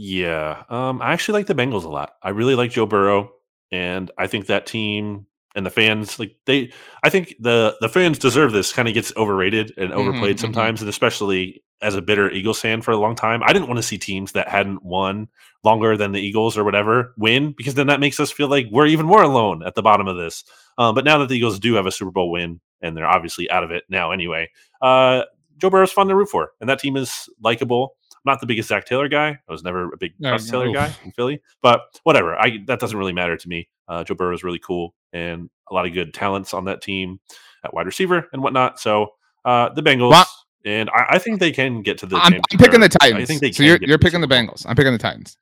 yeah. 0.01 0.63
Um, 0.69 1.01
I 1.01 1.11
actually 1.11 1.39
like 1.39 1.47
the 1.47 1.55
Bengals 1.55 1.83
a 1.83 1.89
lot. 1.89 2.13
I 2.23 2.29
really 2.29 2.55
like 2.55 2.71
Joe 2.71 2.85
Burrow, 2.85 3.31
and 3.69 4.09
I 4.17 4.27
think 4.27 4.45
that 4.45 4.65
team 4.65 5.25
and 5.55 5.65
the 5.65 5.69
fans 5.69 6.17
like 6.17 6.37
they. 6.45 6.71
I 7.03 7.09
think 7.09 7.35
the 7.37 7.75
the 7.81 7.89
fans 7.89 8.17
deserve 8.17 8.53
this. 8.53 8.71
Kind 8.71 8.87
of 8.87 8.93
gets 8.93 9.11
overrated 9.17 9.73
and 9.75 9.89
mm-hmm, 9.89 9.99
overplayed 9.99 10.37
mm-hmm, 10.37 10.45
sometimes, 10.45 10.77
mm-hmm. 10.77 10.85
and 10.85 10.89
especially 10.89 11.61
as 11.81 11.95
a 11.95 12.01
bitter 12.01 12.31
Eagles 12.31 12.61
fan 12.61 12.81
for 12.81 12.91
a 12.91 12.97
long 12.97 13.13
time, 13.13 13.43
I 13.43 13.51
didn't 13.51 13.67
want 13.67 13.77
to 13.77 13.83
see 13.83 13.97
teams 13.97 14.31
that 14.31 14.47
hadn't 14.47 14.83
won 14.83 15.27
longer 15.65 15.97
than 15.97 16.13
the 16.13 16.21
Eagles 16.21 16.57
or 16.57 16.63
whatever 16.63 17.13
win 17.17 17.53
because 17.57 17.73
then 17.73 17.87
that 17.87 17.99
makes 17.99 18.21
us 18.21 18.31
feel 18.31 18.47
like 18.47 18.67
we're 18.71 18.85
even 18.85 19.05
more 19.05 19.21
alone 19.21 19.63
at 19.65 19.75
the 19.75 19.81
bottom 19.81 20.07
of 20.07 20.15
this. 20.15 20.45
Um, 20.77 20.95
but 20.95 21.03
now 21.03 21.17
that 21.17 21.27
the 21.27 21.35
Eagles 21.35 21.59
do 21.59 21.73
have 21.73 21.85
a 21.85 21.91
Super 21.91 22.11
Bowl 22.11 22.31
win 22.31 22.61
and 22.81 22.95
they're 22.95 23.05
obviously 23.05 23.51
out 23.51 23.65
of 23.65 23.71
it 23.71 23.83
now 23.89 24.11
anyway, 24.11 24.49
uh, 24.81 25.23
Joe 25.57 25.69
Burrow's 25.69 25.91
fun 25.91 26.07
to 26.07 26.15
root 26.15 26.29
for, 26.29 26.51
and 26.61 26.69
that 26.69 26.79
team 26.79 26.95
is 26.95 27.29
likable. 27.43 27.95
I'm 28.29 28.33
not 28.33 28.41
the 28.41 28.47
biggest 28.47 28.69
Zac 28.69 28.85
Taylor 28.85 29.07
guy. 29.07 29.29
I 29.29 29.51
was 29.51 29.63
never 29.63 29.91
a 29.91 29.97
big 29.97 30.13
no, 30.19 30.37
Taylor 30.37 30.67
oof. 30.67 30.73
guy 30.73 30.93
in 31.03 31.11
Philly, 31.11 31.41
but 31.61 31.99
whatever. 32.03 32.35
I 32.37 32.59
that 32.67 32.79
doesn't 32.79 32.97
really 32.97 33.13
matter 33.13 33.35
to 33.35 33.49
me. 33.49 33.67
Uh, 33.87 34.03
Joe 34.03 34.13
Burrow 34.13 34.35
is 34.35 34.43
really 34.43 34.59
cool 34.59 34.93
and 35.13 35.49
a 35.69 35.73
lot 35.73 35.87
of 35.87 35.93
good 35.93 36.13
talents 36.13 36.53
on 36.53 36.65
that 36.65 36.81
team 36.81 37.19
at 37.63 37.73
wide 37.73 37.87
receiver 37.87 38.27
and 38.31 38.43
whatnot. 38.43 38.79
So 38.79 39.13
uh, 39.45 39.69
the 39.69 39.81
Bengals. 39.81 40.25
and 40.63 40.89
I, 40.91 41.05
I, 41.15 41.17
think 41.17 41.39
they 41.39 41.51
can 41.51 41.81
get 41.81 41.97
to 41.99 42.05
the. 42.05 42.17
I'm, 42.17 42.35
I'm 42.35 42.59
picking 42.59 42.81
the 42.81 42.89
Titans. 42.89 43.23
I 43.23 43.25
think 43.25 43.41
they. 43.41 43.51
So 43.51 43.63
you're, 43.63 43.79
you're 43.81 43.97
picking 43.97 44.21
the 44.21 44.27
Bengals. 44.27 44.63
I'm 44.67 44.75
picking 44.75 44.93
the 44.93 44.99
Titans. 44.99 45.37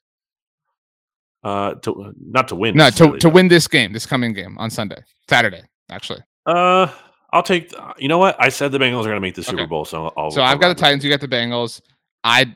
Uh, 1.44 1.74
to 1.76 2.14
not 2.20 2.48
to 2.48 2.56
win. 2.56 2.76
No, 2.76 2.90
to 2.92 3.18
to 3.18 3.30
win 3.30 3.50
this 3.50 3.68
game, 3.68 3.92
this 3.92 4.06
coming 4.06 4.34
game 4.34 4.58
on 4.58 4.70
Sunday, 4.70 5.02
Saturday, 5.30 5.62
actually. 5.90 6.22
Uh, 6.46 6.88
I'll 7.32 7.44
take. 7.44 7.74
You 7.98 8.08
know 8.08 8.18
what? 8.18 8.36
I 8.40 8.50
said 8.50 8.72
the 8.72 8.78
Bengals 8.78 9.02
are 9.02 9.10
going 9.10 9.16
to 9.16 9.22
make 9.22 9.36
the 9.36 9.44
Super 9.44 9.62
okay. 9.62 9.70
Bowl, 9.70 9.86
so 9.86 10.14
I'll. 10.18 10.32
So 10.32 10.42
I'll 10.42 10.54
I've 10.54 10.62
got 10.62 10.70
the 10.70 10.76
Titans. 10.76 11.04
You 11.04 11.10
got 11.10 11.22
the 11.22 11.28
Bengals. 11.28 11.82
I. 12.24 12.54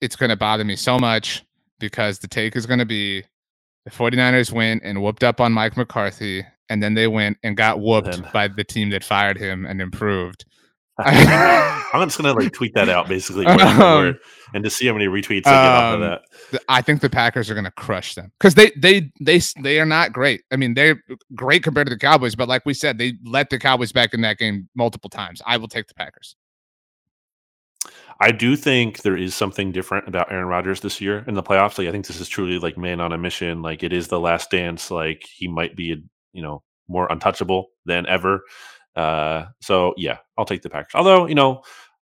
It's 0.00 0.16
going 0.16 0.30
to 0.30 0.36
bother 0.36 0.64
me 0.64 0.76
so 0.76 0.98
much 0.98 1.44
because 1.78 2.18
the 2.18 2.28
take 2.28 2.56
is 2.56 2.66
going 2.66 2.78
to 2.78 2.86
be 2.86 3.24
the 3.84 3.90
49ers 3.90 4.52
win 4.52 4.80
and 4.82 5.02
whooped 5.02 5.24
up 5.24 5.40
on 5.40 5.52
Mike 5.52 5.76
McCarthy, 5.76 6.44
and 6.68 6.82
then 6.82 6.94
they 6.94 7.06
went 7.06 7.38
and 7.42 7.56
got 7.56 7.80
whooped 7.80 8.32
by 8.32 8.48
the 8.48 8.64
team 8.64 8.90
that 8.90 9.04
fired 9.04 9.38
him 9.38 9.66
and 9.66 9.80
improved. 9.80 10.44
I'm 11.02 12.06
just 12.06 12.18
gonna 12.18 12.34
like 12.34 12.52
tweet 12.52 12.74
that 12.74 12.90
out 12.90 13.08
basically, 13.08 13.46
um, 13.46 14.18
and 14.54 14.62
to 14.62 14.68
see 14.68 14.86
how 14.86 14.92
many 14.92 15.06
retweets 15.06 15.46
I 15.46 15.50
get 15.50 15.54
off 15.54 15.94
of 15.94 16.02
um, 16.02 16.18
that. 16.52 16.62
I 16.68 16.82
think 16.82 17.00
the 17.00 17.08
Packers 17.08 17.48
are 17.48 17.54
gonna 17.54 17.70
crush 17.70 18.14
them 18.14 18.32
because 18.38 18.54
they 18.54 18.70
they 18.76 19.10
they 19.18 19.40
they 19.62 19.80
are 19.80 19.86
not 19.86 20.12
great. 20.12 20.42
I 20.50 20.56
mean, 20.56 20.74
they're 20.74 21.02
great 21.34 21.62
compared 21.62 21.86
to 21.86 21.94
the 21.94 21.98
Cowboys, 21.98 22.34
but 22.34 22.48
like 22.48 22.66
we 22.66 22.74
said, 22.74 22.98
they 22.98 23.14
let 23.24 23.48
the 23.48 23.58
Cowboys 23.58 23.92
back 23.92 24.12
in 24.12 24.20
that 24.22 24.36
game 24.36 24.68
multiple 24.74 25.08
times. 25.08 25.40
I 25.46 25.56
will 25.56 25.68
take 25.68 25.86
the 25.86 25.94
Packers. 25.94 26.36
I 28.20 28.32
do 28.32 28.54
think 28.54 29.00
there 29.02 29.16
is 29.16 29.34
something 29.34 29.72
different 29.72 30.06
about 30.06 30.30
Aaron 30.30 30.46
Rodgers 30.46 30.80
this 30.80 31.00
year 31.00 31.24
in 31.26 31.34
the 31.34 31.42
playoffs. 31.42 31.78
Like 31.78 31.88
I 31.88 31.90
think 31.90 32.06
this 32.06 32.20
is 32.20 32.28
truly 32.28 32.58
like 32.58 32.76
man 32.76 33.00
on 33.00 33.12
a 33.12 33.18
mission. 33.18 33.62
Like 33.62 33.82
it 33.82 33.92
is 33.92 34.08
the 34.08 34.20
last 34.20 34.50
dance. 34.50 34.90
Like 34.90 35.24
he 35.34 35.48
might 35.48 35.74
be, 35.74 36.02
you 36.32 36.42
know, 36.42 36.62
more 36.86 37.10
untouchable 37.10 37.68
than 37.86 38.06
ever. 38.06 38.42
Uh, 38.94 39.46
so 39.62 39.94
yeah, 39.96 40.18
I'll 40.36 40.44
take 40.44 40.60
the 40.60 40.68
Packers. 40.68 40.94
Although 40.94 41.26
you 41.26 41.34
know, 41.34 41.62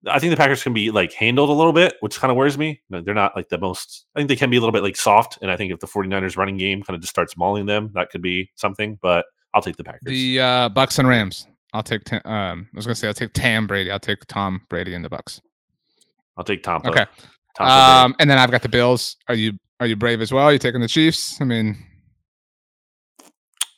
I 0.08 0.20
think 0.20 0.30
the 0.30 0.38
Packers 0.38 0.62
can 0.62 0.74
be 0.74 0.92
like 0.92 1.14
handled 1.14 1.50
a 1.50 1.54
little 1.54 1.74
bit, 1.74 1.96
which 2.02 2.20
kind 2.20 2.30
of 2.30 2.38
worries 2.38 2.60
me. 2.60 2.82
They're 2.90 3.16
not 3.16 3.36
like 3.36 3.50
the 3.50 3.58
most. 3.58 4.06
I 4.16 4.20
think 4.20 4.30
they 4.30 4.36
can 4.36 4.52
be 4.52 4.58
a 4.58 4.60
little 4.60 4.74
bit 4.74 4.84
like 4.84 4.98
soft, 4.98 5.40
and 5.42 5.50
I 5.50 5.58
think 5.58 5.72
if 5.72 5.80
the 5.80 5.88
49ers 5.88 6.38
running 6.38 6.58
game 6.58 6.84
kind 6.84 6.96
of 6.96 7.02
just 7.02 7.14
starts 7.14 7.36
mauling 7.38 7.66
them, 7.66 7.92
that 7.96 8.12
could 8.12 8.22
be 8.22 8.52
something. 8.56 9.00
But 9.02 9.26
I'll 9.56 9.64
take 9.64 9.78
the 9.78 9.84
Packers. 9.84 10.02
The 10.06 10.40
uh, 10.40 10.70
Bucks 10.70 11.00
and 11.00 11.08
Rams. 11.08 11.48
I'll 11.74 11.82
take. 11.82 12.12
um, 12.14 12.70
I 12.72 12.76
was 12.76 12.86
gonna 12.86 12.94
say 12.94 13.08
I'll 13.08 13.16
take 13.16 13.34
Tam 13.34 13.66
Brady. 13.66 13.90
I'll 13.90 14.00
take 14.00 14.26
Tom 14.28 14.62
Brady 14.70 14.94
and 14.94 15.04
the 15.04 15.10
Bucks. 15.10 15.42
I'll 16.38 16.44
take 16.44 16.64
Tom. 16.64 16.82
Okay. 16.86 17.06
um, 17.60 18.16
and 18.20 18.30
then 18.30 18.38
I've 18.38 18.52
got 18.52 18.62
the 18.62 18.70
Bills. 18.70 19.18
Are 19.28 19.36
you 19.36 19.54
are 19.80 19.88
you 19.88 19.96
brave 19.96 20.22
as 20.22 20.32
well? 20.32 20.46
Are 20.46 20.54
you 20.54 20.60
taking 20.60 20.82
the 20.82 20.88
Chiefs? 20.88 21.40
I 21.42 21.46
mean, 21.46 21.78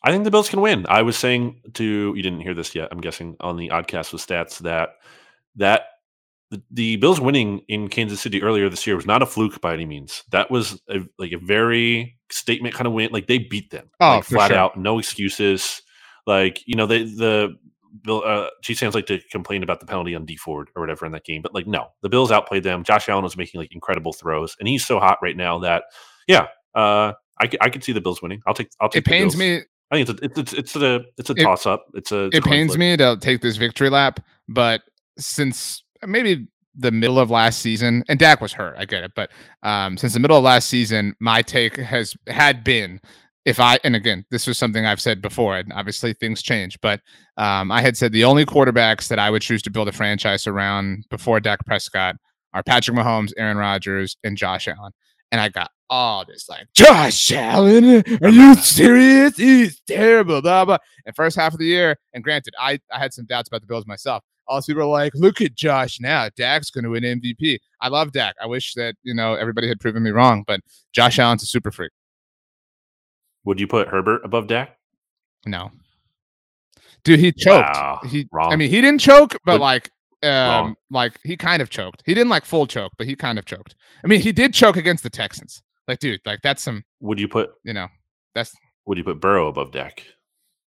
I 0.03 0.11
think 0.11 0.23
the 0.23 0.31
Bills 0.31 0.49
can 0.49 0.61
win. 0.61 0.85
I 0.87 1.01
was 1.01 1.17
saying 1.17 1.61
to 1.73 2.13
you 2.15 2.21
didn't 2.21 2.41
hear 2.41 2.53
this 2.53 2.75
yet. 2.75 2.89
I'm 2.91 3.01
guessing 3.01 3.35
on 3.39 3.57
the 3.57 3.69
oddcast 3.69 4.13
with 4.13 4.25
stats 4.25 4.59
that 4.59 4.89
that 5.55 5.87
the, 6.51 6.61
the, 6.69 6.95
Bills 6.97 7.19
winning 7.19 7.61
in 7.67 7.87
Kansas 7.87 8.21
City 8.21 8.43
earlier 8.43 8.69
this 8.69 8.85
year 8.85 8.95
was 8.95 9.07
not 9.07 9.23
a 9.23 9.25
fluke 9.25 9.59
by 9.61 9.73
any 9.73 9.85
means. 9.85 10.23
That 10.29 10.51
was 10.51 10.79
a, 10.89 10.99
like 11.17 11.31
a 11.31 11.39
very 11.39 12.19
statement 12.29 12.75
kind 12.75 12.85
of 12.85 12.93
win. 12.93 13.09
Like 13.11 13.25
they 13.25 13.39
beat 13.39 13.71
them, 13.71 13.89
oh, 13.99 14.17
like, 14.17 14.25
flat 14.25 14.51
sure. 14.51 14.57
out, 14.57 14.77
no 14.77 14.99
excuses. 14.99 15.81
Like 16.27 16.61
you 16.67 16.75
know, 16.75 16.85
they 16.85 17.03
the 17.03 17.57
Bill 18.03 18.23
uh, 18.25 18.47
Chiefs 18.61 18.79
fans 18.79 18.95
like 18.95 19.05
to 19.07 19.19
complain 19.31 19.63
about 19.63 19.79
the 19.79 19.85
penalty 19.85 20.15
on 20.15 20.25
Dee 20.25 20.37
Ford 20.37 20.69
or 20.75 20.81
whatever 20.81 21.05
in 21.05 21.11
that 21.13 21.25
game, 21.25 21.41
but 21.41 21.53
like 21.53 21.67
no, 21.67 21.87
the 22.01 22.09
Bills 22.09 22.31
outplayed 22.31 22.63
them. 22.63 22.83
Josh 22.83 23.09
Allen 23.09 23.23
was 23.23 23.37
making 23.37 23.59
like 23.59 23.73
incredible 23.73 24.13
throws, 24.13 24.55
and 24.59 24.67
he's 24.67 24.85
so 24.85 24.99
hot 24.99 25.19
right 25.21 25.37
now 25.37 25.59
that 25.59 25.83
yeah, 26.27 26.47
uh, 26.73 27.13
I, 27.39 27.49
I 27.61 27.69
could 27.69 27.83
see 27.83 27.91
the 27.91 28.01
Bills 28.01 28.21
winning. 28.21 28.41
I'll 28.45 28.53
take. 28.53 28.69
I'll 28.79 28.89
take. 28.89 29.05
It 29.05 29.05
pains 29.05 29.37
me 29.37 29.61
I 29.91 30.03
think 30.03 30.09
it's 30.09 30.35
a, 30.35 30.41
it's 30.41 30.53
it's 30.53 30.75
a 30.75 31.05
it's 31.17 31.29
a 31.29 31.33
it, 31.33 31.43
toss 31.43 31.65
up. 31.65 31.85
It's 31.93 32.11
a 32.11 32.25
it's 32.25 32.37
it 32.37 32.43
pains 32.43 32.71
flip. 32.71 32.79
me 32.79 32.97
to 32.97 33.17
take 33.17 33.41
this 33.41 33.57
victory 33.57 33.89
lap, 33.89 34.19
but 34.47 34.81
since 35.17 35.83
maybe 36.05 36.47
the 36.75 36.91
middle 36.91 37.19
of 37.19 37.29
last 37.29 37.59
season, 37.59 38.03
and 38.09 38.17
Dak 38.17 38.41
was 38.41 38.51
hurt, 38.51 38.75
I 38.77 38.85
get 38.85 39.03
it, 39.03 39.11
but 39.15 39.31
um, 39.63 39.97
since 39.97 40.13
the 40.13 40.19
middle 40.19 40.37
of 40.37 40.43
last 40.43 40.69
season, 40.69 41.15
my 41.19 41.41
take 41.41 41.77
has 41.77 42.15
had 42.27 42.63
been 42.63 42.99
if 43.45 43.59
I 43.59 43.79
and 43.83 43.95
again, 43.95 44.25
this 44.31 44.47
was 44.47 44.57
something 44.57 44.85
I've 44.85 45.01
said 45.01 45.21
before, 45.21 45.57
and 45.57 45.71
obviously 45.73 46.13
things 46.13 46.41
change, 46.41 46.79
but 46.81 47.01
um, 47.37 47.71
I 47.71 47.81
had 47.81 47.97
said 47.97 48.11
the 48.11 48.23
only 48.23 48.45
quarterbacks 48.45 49.07
that 49.09 49.19
I 49.19 49.29
would 49.29 49.41
choose 49.41 49.61
to 49.63 49.71
build 49.71 49.87
a 49.87 49.91
franchise 49.91 50.47
around 50.47 51.05
before 51.09 51.39
Dak 51.39 51.65
Prescott 51.65 52.15
are 52.53 52.63
Patrick 52.63 52.97
Mahomes, 52.97 53.33
Aaron 53.37 53.57
Rodgers, 53.57 54.17
and 54.23 54.37
Josh 54.37 54.67
Allen 54.67 54.91
and 55.31 55.41
I 55.41 55.49
got 55.49 55.71
all 55.89 56.25
this 56.25 56.47
like 56.49 56.67
Josh 56.73 57.31
Allen, 57.31 58.03
are 58.21 58.29
you 58.29 58.55
serious? 58.55 59.35
He's 59.35 59.81
terrible, 59.81 60.41
blah 60.41 60.65
blah. 60.65 60.77
And 61.05 61.15
first 61.15 61.35
half 61.35 61.53
of 61.53 61.59
the 61.59 61.65
year, 61.65 61.97
and 62.13 62.23
granted, 62.23 62.53
I 62.59 62.79
I 62.91 62.99
had 62.99 63.13
some 63.13 63.25
doubts 63.25 63.49
about 63.49 63.61
the 63.61 63.67
Bills 63.67 63.85
myself. 63.85 64.23
All 64.47 64.57
these 64.59 64.65
people 64.65 64.83
are 64.83 64.85
like, 64.85 65.13
look 65.15 65.41
at 65.41 65.55
Josh 65.55 65.99
now. 65.99 66.29
Dak's 66.37 66.69
going 66.69 66.83
to 66.83 66.91
win 66.91 67.03
MVP. 67.03 67.57
I 67.81 67.87
love 67.87 68.11
Dak. 68.11 68.35
I 68.41 68.45
wish 68.45 68.75
that 68.75 68.95
you 69.03 69.13
know 69.13 69.33
everybody 69.33 69.67
had 69.67 69.79
proven 69.79 70.03
me 70.03 70.11
wrong, 70.11 70.43
but 70.47 70.61
Josh 70.93 71.19
Allen's 71.19 71.43
a 71.43 71.47
super 71.47 71.71
freak. 71.71 71.91
Would 73.45 73.59
you 73.59 73.67
put 73.67 73.87
Herbert 73.87 74.21
above 74.25 74.47
Dak? 74.47 74.77
No. 75.45 75.71
Dude, 77.03 77.19
he 77.19 77.31
choked. 77.31 77.75
Wow, 77.75 77.99
he, 78.05 78.27
wrong. 78.31 78.51
I 78.51 78.55
mean, 78.55 78.69
he 78.69 78.81
didn't 78.81 78.99
choke, 78.99 79.37
but 79.45 79.53
Would, 79.53 79.61
like 79.61 79.91
um, 80.23 80.75
like 80.89 81.19
he 81.23 81.37
kind 81.37 81.61
of 81.61 81.69
choked. 81.69 82.03
He 82.05 82.13
didn't 82.13 82.29
like 82.29 82.45
full 82.45 82.67
choke, 82.67 82.93
but 82.97 83.07
he 83.07 83.15
kind 83.15 83.37
of 83.37 83.45
choked. 83.45 83.75
I 84.03 84.07
mean, 84.07 84.21
he 84.21 84.31
did 84.31 84.53
choke 84.53 84.77
against 84.77 85.03
the 85.03 85.09
Texans. 85.09 85.61
Like, 85.87 85.99
dude, 85.99 86.21
like 86.25 86.41
that's 86.41 86.63
some. 86.63 86.83
Would 87.01 87.19
you 87.19 87.27
put? 87.27 87.51
You 87.63 87.73
know, 87.73 87.87
that's. 88.33 88.53
Would 88.85 88.97
you 88.97 89.03
put 89.03 89.19
Burrow 89.21 89.47
above 89.47 89.71
Dak? 89.71 90.03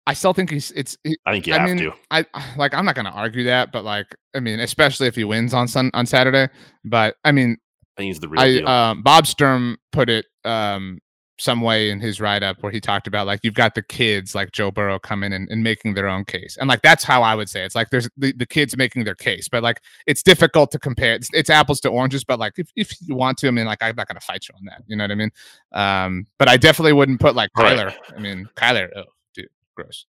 I 0.07 0.13
still 0.13 0.33
think 0.33 0.49
he's. 0.49 0.71
It's. 0.71 0.97
He, 1.03 1.17
I 1.25 1.33
think 1.33 1.47
you 1.47 1.53
I 1.53 1.59
have 1.59 1.69
mean, 1.69 1.77
to. 1.77 1.93
I 2.09 2.25
like. 2.57 2.73
I'm 2.73 2.85
not 2.85 2.95
going 2.95 3.05
to 3.05 3.11
argue 3.11 3.43
that, 3.45 3.71
but 3.71 3.83
like, 3.83 4.15
I 4.33 4.39
mean, 4.39 4.59
especially 4.61 5.07
if 5.07 5.15
he 5.15 5.25
wins 5.25 5.53
on 5.53 5.67
Sun 5.67 5.91
on 5.93 6.05
Saturday. 6.05 6.51
But 6.85 7.15
I 7.25 7.31
mean, 7.31 7.57
I 7.97 8.01
think 8.01 8.07
he's 8.07 8.19
the 8.19 8.29
real 8.29 8.41
I, 8.41 8.47
deal. 8.47 8.67
Um, 8.67 9.03
Bob 9.03 9.27
Sturm 9.27 9.77
put 9.91 10.09
it 10.09 10.25
um 10.45 10.99
some 11.39 11.61
way 11.61 11.89
in 11.89 11.99
his 11.99 12.19
write 12.19 12.43
up 12.43 12.61
where 12.61 12.71
he 12.71 12.81
talked 12.81 13.07
about 13.07 13.25
like 13.25 13.39
you've 13.43 13.53
got 13.53 13.73
the 13.73 13.81
kids 13.81 14.35
like 14.35 14.51
Joe 14.51 14.71
Burrow 14.71 14.99
coming 14.99 15.31
and, 15.33 15.49
and 15.49 15.63
making 15.63 15.93
their 15.93 16.07
own 16.07 16.25
case. 16.25 16.57
And 16.57 16.67
like 16.67 16.81
that's 16.81 17.03
how 17.03 17.23
I 17.23 17.33
would 17.33 17.49
say 17.49 17.61
it. 17.61 17.65
it's 17.65 17.75
like 17.75 17.89
there's 17.89 18.09
the, 18.17 18.33
the 18.33 18.45
kids 18.45 18.75
making 18.75 19.05
their 19.05 19.15
case, 19.15 19.47
but 19.47 19.63
like 19.63 19.81
it's 20.05 20.21
difficult 20.21 20.71
to 20.71 20.79
compare. 20.79 21.13
It's, 21.13 21.29
it's 21.33 21.49
apples 21.49 21.79
to 21.81 21.89
oranges, 21.89 22.23
but 22.23 22.39
like 22.39 22.53
if, 22.57 22.69
if 22.75 22.91
you 23.01 23.15
want 23.15 23.37
to, 23.39 23.47
I 23.47 23.51
mean, 23.51 23.65
like 23.65 23.81
I'm 23.81 23.95
not 23.95 24.07
gonna 24.07 24.19
fight 24.19 24.47
you 24.47 24.55
on 24.55 24.65
that. 24.65 24.83
You 24.87 24.97
know 24.97 25.05
what 25.05 25.11
I 25.11 25.15
mean? 25.15 25.31
Um, 25.71 26.27
but 26.37 26.49
I 26.49 26.57
definitely 26.57 26.93
wouldn't 26.93 27.21
put 27.21 27.35
like 27.35 27.51
Kyler. 27.57 27.87
Right. 27.87 27.99
I 28.15 28.19
mean, 28.19 28.49
Kyler, 28.55 28.89
oh 28.95 29.03
dude, 29.33 29.47
gross. 29.75 30.05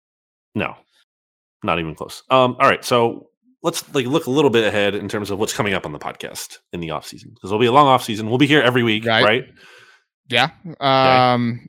No, 0.55 0.77
not 1.63 1.81
even 1.81 1.95
close. 1.95 2.23
Um, 2.31 2.57
all 2.61 2.69
right, 2.69 2.85
so 2.85 3.31
let's 3.63 3.93
like 3.95 4.07
look 4.07 4.27
a 4.27 4.31
little 4.31 4.51
bit 4.51 4.65
ahead 4.65 4.95
in 4.95 5.09
terms 5.09 5.31
of 5.31 5.41
what's 5.41 5.53
coming 5.53 5.75
up 5.75 5.85
on 5.85 5.93
the 5.93 5.99
podcast 5.99 6.59
in 6.73 6.79
the 6.79 6.93
off 6.93 7.05
season 7.05 7.31
because 7.35 7.51
it'll 7.51 7.61
be 7.61 7.67
a 7.67 7.73
long 7.73 7.89
off 7.89 8.05
season. 8.05 8.29
We'll 8.29 8.39
be 8.39 8.47
here 8.47 8.63
every 8.63 8.85
week, 8.85 9.05
right? 9.05 9.25
right? 9.25 9.45
Yeah. 10.29 10.51
Um, 10.81 11.61
okay. 11.63 11.67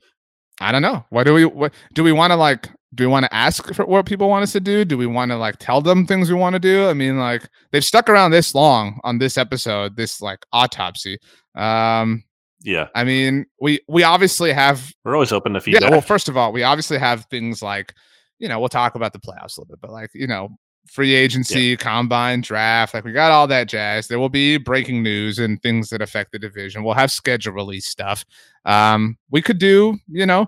I 0.60 0.72
don't 0.72 0.82
know. 0.82 1.04
What 1.10 1.24
do 1.24 1.34
we? 1.34 1.44
What 1.44 1.72
do 1.94 2.02
we 2.02 2.12
want 2.12 2.32
to 2.32 2.36
like? 2.36 2.68
Do 2.94 3.04
we 3.04 3.08
want 3.08 3.26
to 3.26 3.34
ask 3.34 3.72
for 3.74 3.84
what 3.84 4.06
people 4.06 4.28
want 4.28 4.42
us 4.42 4.52
to 4.52 4.60
do? 4.60 4.84
Do 4.84 4.96
we 4.96 5.06
want 5.06 5.30
to 5.30 5.36
like 5.36 5.56
tell 5.58 5.80
them 5.80 6.06
things 6.06 6.30
we 6.30 6.36
want 6.36 6.54
to 6.54 6.58
do? 6.58 6.88
I 6.88 6.94
mean, 6.94 7.18
like 7.18 7.48
they've 7.70 7.84
stuck 7.84 8.08
around 8.08 8.30
this 8.30 8.54
long 8.54 8.98
on 9.04 9.18
this 9.18 9.38
episode, 9.38 9.96
this 9.96 10.20
like 10.20 10.44
autopsy. 10.52 11.18
Um, 11.54 12.24
yeah. 12.62 12.88
I 12.94 13.04
mean, 13.04 13.46
we 13.60 13.80
we 13.88 14.02
obviously 14.02 14.52
have. 14.52 14.92
We're 15.04 15.14
always 15.14 15.32
open 15.32 15.52
to 15.52 15.60
feedback. 15.60 15.82
Yeah. 15.82 15.90
Well, 15.90 16.00
first 16.00 16.28
of 16.28 16.36
all, 16.36 16.52
we 16.52 16.62
obviously 16.62 16.98
have 16.98 17.26
things 17.26 17.62
like, 17.62 17.94
you 18.38 18.48
know, 18.48 18.58
we'll 18.58 18.68
talk 18.68 18.94
about 18.94 19.12
the 19.12 19.20
playoffs 19.20 19.56
a 19.56 19.60
little 19.60 19.66
bit, 19.66 19.80
but 19.80 19.90
like, 19.90 20.10
you 20.14 20.26
know, 20.26 20.48
free 20.88 21.14
agency, 21.14 21.60
yeah. 21.60 21.76
combine, 21.76 22.40
draft. 22.40 22.94
Like 22.94 23.04
we 23.04 23.12
got 23.12 23.30
all 23.30 23.46
that 23.46 23.68
jazz. 23.68 24.08
There 24.08 24.18
will 24.18 24.28
be 24.28 24.56
breaking 24.56 25.02
news 25.02 25.38
and 25.38 25.60
things 25.62 25.90
that 25.90 26.02
affect 26.02 26.32
the 26.32 26.38
division. 26.38 26.82
We'll 26.82 26.94
have 26.94 27.12
schedule 27.12 27.52
release 27.52 27.86
stuff. 27.86 28.24
Um, 28.64 29.16
we 29.30 29.42
could 29.42 29.58
do, 29.58 29.98
you 30.08 30.26
know, 30.26 30.46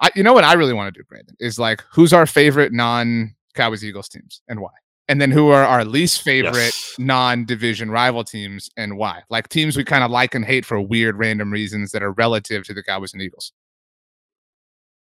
I 0.00 0.10
you 0.14 0.22
know 0.22 0.32
what 0.32 0.44
I 0.44 0.54
really 0.54 0.72
want 0.72 0.92
to 0.92 1.00
do, 1.00 1.04
Brandon, 1.04 1.36
is 1.38 1.58
like 1.58 1.82
who's 1.90 2.12
our 2.12 2.26
favorite 2.26 2.72
non 2.72 3.34
Cowboys 3.54 3.84
Eagles 3.84 4.08
teams 4.08 4.42
and 4.48 4.60
why? 4.60 4.70
And 5.08 5.20
then 5.20 5.30
who 5.30 5.48
are 5.48 5.64
our 5.64 5.84
least 5.84 6.22
favorite 6.22 6.54
yes. 6.54 6.94
non-division 6.98 7.90
rival 7.90 8.24
teams 8.24 8.70
and 8.76 8.96
why? 8.96 9.22
Like 9.30 9.48
teams 9.48 9.76
we 9.76 9.84
kind 9.84 10.04
of 10.04 10.10
like 10.10 10.34
and 10.34 10.44
hate 10.44 10.64
for 10.64 10.80
weird 10.80 11.16
random 11.16 11.50
reasons 11.50 11.90
that 11.90 12.02
are 12.02 12.12
relative 12.12 12.64
to 12.64 12.72
the 12.74 12.82
Cowboys 12.82 13.12
and 13.12 13.20
Eagles. 13.20 13.52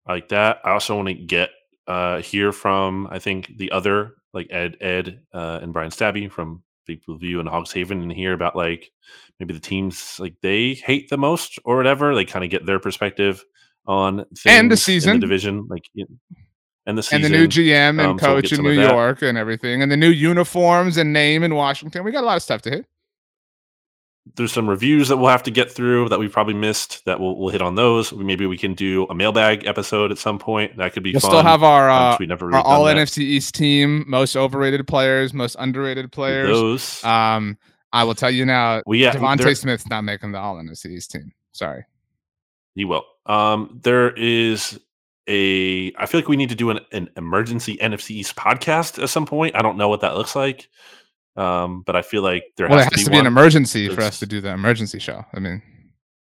like 0.07 0.30
that. 0.30 0.61
I 0.64 0.72
also 0.72 0.95
want 0.95 1.10
to 1.10 1.14
get 1.14 1.49
uh 1.88 2.22
hear 2.22 2.52
from 2.52 3.07
I 3.11 3.19
think 3.19 3.57
the 3.57 3.72
other 3.72 4.14
like 4.34 4.47
Ed, 4.51 4.77
Ed, 4.81 5.22
uh, 5.34 5.60
and 5.61 5.73
Brian 5.73 5.91
Stabby 5.91 6.31
from 6.31 6.64
Big 6.85 7.06
Blue 7.06 7.18
View 7.18 7.39
and 7.39 7.47
Hogs 7.47 7.72
Haven 7.72 8.01
and 8.01 8.11
hear 8.11 8.34
about 8.34 8.56
like 8.56 8.91
maybe 9.39 9.53
the 9.53 9.60
teams 9.60 10.19
like 10.19 10.35
they 10.41 10.73
hate 10.73 11.10
the 11.10 11.18
most 11.18 11.60
or 11.64 11.77
whatever. 11.77 12.15
They 12.15 12.26
kind 12.26 12.43
of 12.43 12.51
get 12.51 12.65
their 12.65 12.80
perspective 12.80 13.43
on 13.85 14.26
and 14.45 14.72
the 14.72 14.77
season 14.77 15.14
the 15.14 15.19
division, 15.19 15.68
like 15.69 15.84
and 16.85 16.97
the 16.97 17.03
season, 17.03 17.26
and 17.26 17.34
the 17.34 17.38
new 17.38 17.47
GM 17.47 17.89
and 17.89 18.01
um, 18.01 18.18
coach 18.18 18.49
so 18.49 18.56
in 18.56 18.64
New 18.64 18.72
York 18.72 19.22
and 19.22 19.38
everything, 19.38 19.81
and 19.81 19.91
the 19.91 19.97
new 19.97 20.10
uniforms 20.10 20.97
and 20.97 21.14
name 21.14 21.43
in 21.43 21.56
Washington. 21.56 22.03
We 22.03 22.11
got 22.11 22.23
a 22.23 22.27
lot 22.27 22.38
of 22.38 22.43
stuff 22.43 22.61
to 22.64 22.69
hit. 22.69 22.85
There's 24.35 24.51
some 24.51 24.69
reviews 24.69 25.07
that 25.07 25.18
we'll 25.18 25.30
have 25.30 25.43
to 25.43 25.51
get 25.51 25.72
through 25.72 26.10
that 26.10 26.19
we 26.19 26.27
probably 26.27 26.53
missed 26.53 27.03
that 27.06 27.19
we'll, 27.19 27.35
we'll 27.35 27.49
hit 27.49 27.61
on 27.61 27.76
those. 27.76 28.14
Maybe 28.14 28.45
we 28.45 28.57
can 28.57 28.73
do 28.73 29.06
a 29.10 29.15
mailbag 29.15 29.65
episode 29.65 30.11
at 30.11 30.18
some 30.18 30.39
point. 30.39 30.77
That 30.77 30.93
could 30.93 31.03
be 31.03 31.11
we'll 31.11 31.22
fun. 31.22 31.31
still 31.31 31.43
have 31.43 31.64
our, 31.64 31.89
uh, 31.89 32.18
we 32.19 32.26
never 32.26 32.47
really 32.47 32.60
our 32.60 32.65
all 32.65 32.84
that. 32.85 32.97
NFC 32.97 33.19
East 33.19 33.56
team, 33.56 34.06
most 34.07 34.35
overrated 34.35 34.88
players, 34.88 35.34
most 35.34 35.56
underrated 35.60 36.11
players. 36.11 36.49
Those. 36.49 37.03
Um, 37.03 37.57
I 37.91 38.03
will 38.03 38.15
tell 38.15 38.31
you 38.31 38.45
now, 38.45 38.84
we, 38.85 39.01
yeah, 39.01 39.14
DeVonta 39.14 39.57
Smith's 39.57 39.88
not 39.88 40.03
making 40.03 40.31
the 40.31 40.39
all 40.39 40.56
NFC 40.56 40.88
East 40.88 41.11
team. 41.11 41.31
Sorry. 41.51 41.85
He 42.76 42.85
will. 42.85 43.03
Um, 43.26 43.80
there 43.84 44.11
is 44.11 44.80
a. 45.27 45.91
I 45.95 46.06
feel 46.06 46.22
like 46.22 46.27
we 46.27 46.38
need 46.38 46.49
to 46.49 46.56
do 46.56 46.69
an, 46.69 46.80
an 46.91 47.10
emergency 47.18 47.77
NFC 47.77 48.11
East 48.11 48.35
podcast 48.35 49.01
at 49.01 49.10
some 49.10 49.26
point. 49.26 49.56
I 49.56 49.61
don't 49.61 49.77
know 49.77 49.89
what 49.89 50.01
that 50.01 50.15
looks 50.15 50.35
like. 50.35 50.69
Um, 51.40 51.84
but 51.86 51.95
I 51.95 52.02
feel 52.02 52.22
like 52.22 52.44
there 52.57 52.68
well, 52.68 52.80
has, 52.80 52.86
has 52.86 52.91
to 52.91 52.98
be, 52.98 53.03
to 53.06 53.11
be 53.11 53.18
an 53.18 53.26
emergency 53.26 53.88
for 53.88 54.02
us 54.02 54.20
to 54.20 54.26
do 54.26 54.41
the 54.41 54.49
emergency 54.49 54.99
show. 54.99 55.26
I 55.34 55.40
mean, 55.40 55.61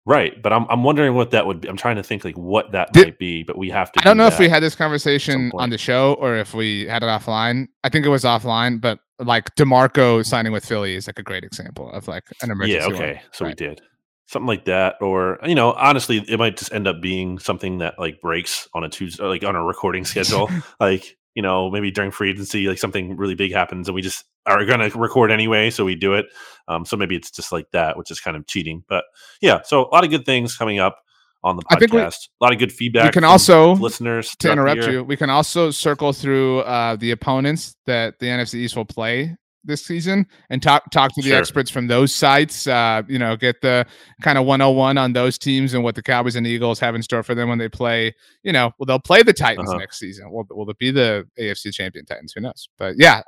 right? 0.05 0.39
But 0.41 0.53
I'm 0.53 0.67
I'm 0.69 0.83
wondering 0.83 1.15
what 1.15 1.31
that 1.31 1.47
would 1.47 1.61
be. 1.61 1.67
I'm 1.67 1.77
trying 1.77 1.95
to 1.95 2.03
think 2.03 2.23
like 2.23 2.37
what 2.37 2.71
that 2.73 2.93
Did, 2.93 3.07
might 3.07 3.19
be. 3.19 3.43
But 3.43 3.57
we 3.57 3.69
have 3.71 3.91
to. 3.93 3.99
I 3.99 4.03
don't 4.03 4.17
do 4.17 4.23
know 4.23 4.27
if 4.27 4.37
we 4.37 4.47
had 4.47 4.61
this 4.61 4.75
conversation 4.75 5.51
on 5.55 5.71
the 5.71 5.79
show 5.79 6.13
or 6.19 6.35
if 6.35 6.53
we 6.53 6.85
had 6.85 7.01
it 7.01 7.07
offline. 7.07 7.67
I 7.83 7.89
think 7.89 8.05
it 8.05 8.09
was 8.09 8.23
offline, 8.23 8.79
but 8.79 8.99
like 9.17 9.53
Demarco 9.55 10.23
signing 10.23 10.51
with 10.51 10.63
Philly 10.63 10.95
is 10.95 11.07
like 11.07 11.17
a 11.17 11.23
great 11.23 11.43
example 11.43 11.89
of 11.91 12.07
like 12.07 12.25
an 12.43 12.51
emergency. 12.51 12.77
Yeah. 12.77 12.95
Okay. 12.95 13.13
One. 13.13 13.23
So 13.31 13.45
right. 13.45 13.59
we 13.59 13.67
did 13.67 13.81
something 14.29 14.45
like 14.45 14.65
that 14.65 14.95
or 15.01 15.39
you 15.43 15.55
know 15.55 15.71
honestly 15.73 16.23
it 16.27 16.37
might 16.37 16.55
just 16.55 16.71
end 16.71 16.87
up 16.87 17.01
being 17.01 17.39
something 17.39 17.79
that 17.79 17.97
like 17.97 18.21
breaks 18.21 18.69
on 18.75 18.83
a 18.83 18.89
tuesday 18.89 19.23
like 19.23 19.43
on 19.43 19.55
a 19.55 19.63
recording 19.63 20.05
schedule 20.05 20.47
like 20.79 21.17
you 21.35 21.41
know, 21.41 21.69
maybe 21.69 21.91
during 21.91 22.11
free 22.11 22.31
agency, 22.31 22.67
like 22.67 22.77
something 22.77 23.15
really 23.15 23.35
big 23.35 23.53
happens 23.53 23.87
and 23.87 23.95
we 23.95 24.01
just 24.01 24.25
are 24.45 24.65
going 24.65 24.79
to 24.79 24.97
record 24.97 25.31
anyway. 25.31 25.69
So 25.69 25.85
we 25.85 25.95
do 25.95 26.13
it. 26.13 26.25
Um, 26.67 26.85
so 26.85 26.97
maybe 26.97 27.15
it's 27.15 27.31
just 27.31 27.51
like 27.51 27.69
that, 27.71 27.97
which 27.97 28.11
is 28.11 28.19
kind 28.19 28.35
of 28.35 28.47
cheating. 28.47 28.83
But 28.87 29.05
yeah, 29.41 29.61
so 29.63 29.85
a 29.85 29.89
lot 29.93 30.03
of 30.03 30.09
good 30.09 30.25
things 30.25 30.57
coming 30.57 30.79
up 30.79 30.99
on 31.43 31.55
the 31.55 31.63
podcast. 31.63 31.75
I 31.75 31.79
think 31.79 31.93
we, 31.93 31.99
a 32.01 32.11
lot 32.41 32.53
of 32.53 32.59
good 32.59 32.71
feedback. 32.71 33.05
We 33.05 33.11
can 33.11 33.23
also 33.23 33.73
listeners 33.73 34.35
to 34.39 34.51
interrupt 34.51 34.87
you. 34.87 35.03
We 35.03 35.17
can 35.17 35.29
also 35.29 35.71
circle 35.71 36.13
through 36.13 36.59
uh, 36.61 36.95
the 36.95 37.11
opponents 37.11 37.75
that 37.85 38.19
the 38.19 38.27
NFC 38.27 38.55
East 38.55 38.75
will 38.75 38.85
play 38.85 39.35
this 39.63 39.85
season 39.85 40.25
and 40.49 40.61
talk 40.61 40.89
talk 40.91 41.13
to 41.13 41.21
the 41.21 41.29
sure. 41.29 41.37
experts 41.37 41.69
from 41.69 41.87
those 41.87 42.13
sites. 42.13 42.67
Uh, 42.67 43.03
you 43.07 43.19
know, 43.19 43.35
get 43.35 43.61
the 43.61 43.85
kind 44.21 44.37
of 44.37 44.45
101 44.45 44.97
on 44.97 45.13
those 45.13 45.37
teams 45.37 45.73
and 45.73 45.83
what 45.83 45.95
the 45.95 46.03
Cowboys 46.03 46.35
and 46.35 46.47
Eagles 46.47 46.79
have 46.79 46.95
in 46.95 47.03
store 47.03 47.23
for 47.23 47.35
them 47.35 47.49
when 47.49 47.57
they 47.57 47.69
play. 47.69 48.13
You 48.43 48.53
know, 48.53 48.71
well, 48.77 48.85
they'll 48.85 48.99
play 48.99 49.23
the 49.23 49.33
Titans 49.33 49.69
uh-huh. 49.69 49.79
next 49.79 49.99
season. 49.99 50.31
Will 50.31 50.45
will 50.49 50.69
it 50.69 50.77
be 50.77 50.91
the 50.91 51.27
AFC 51.39 51.73
champion 51.73 52.05
Titans? 52.05 52.33
Who 52.33 52.41
knows? 52.41 52.69
But 52.77 52.95
yeah, 52.97 53.21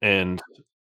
and 0.00 0.42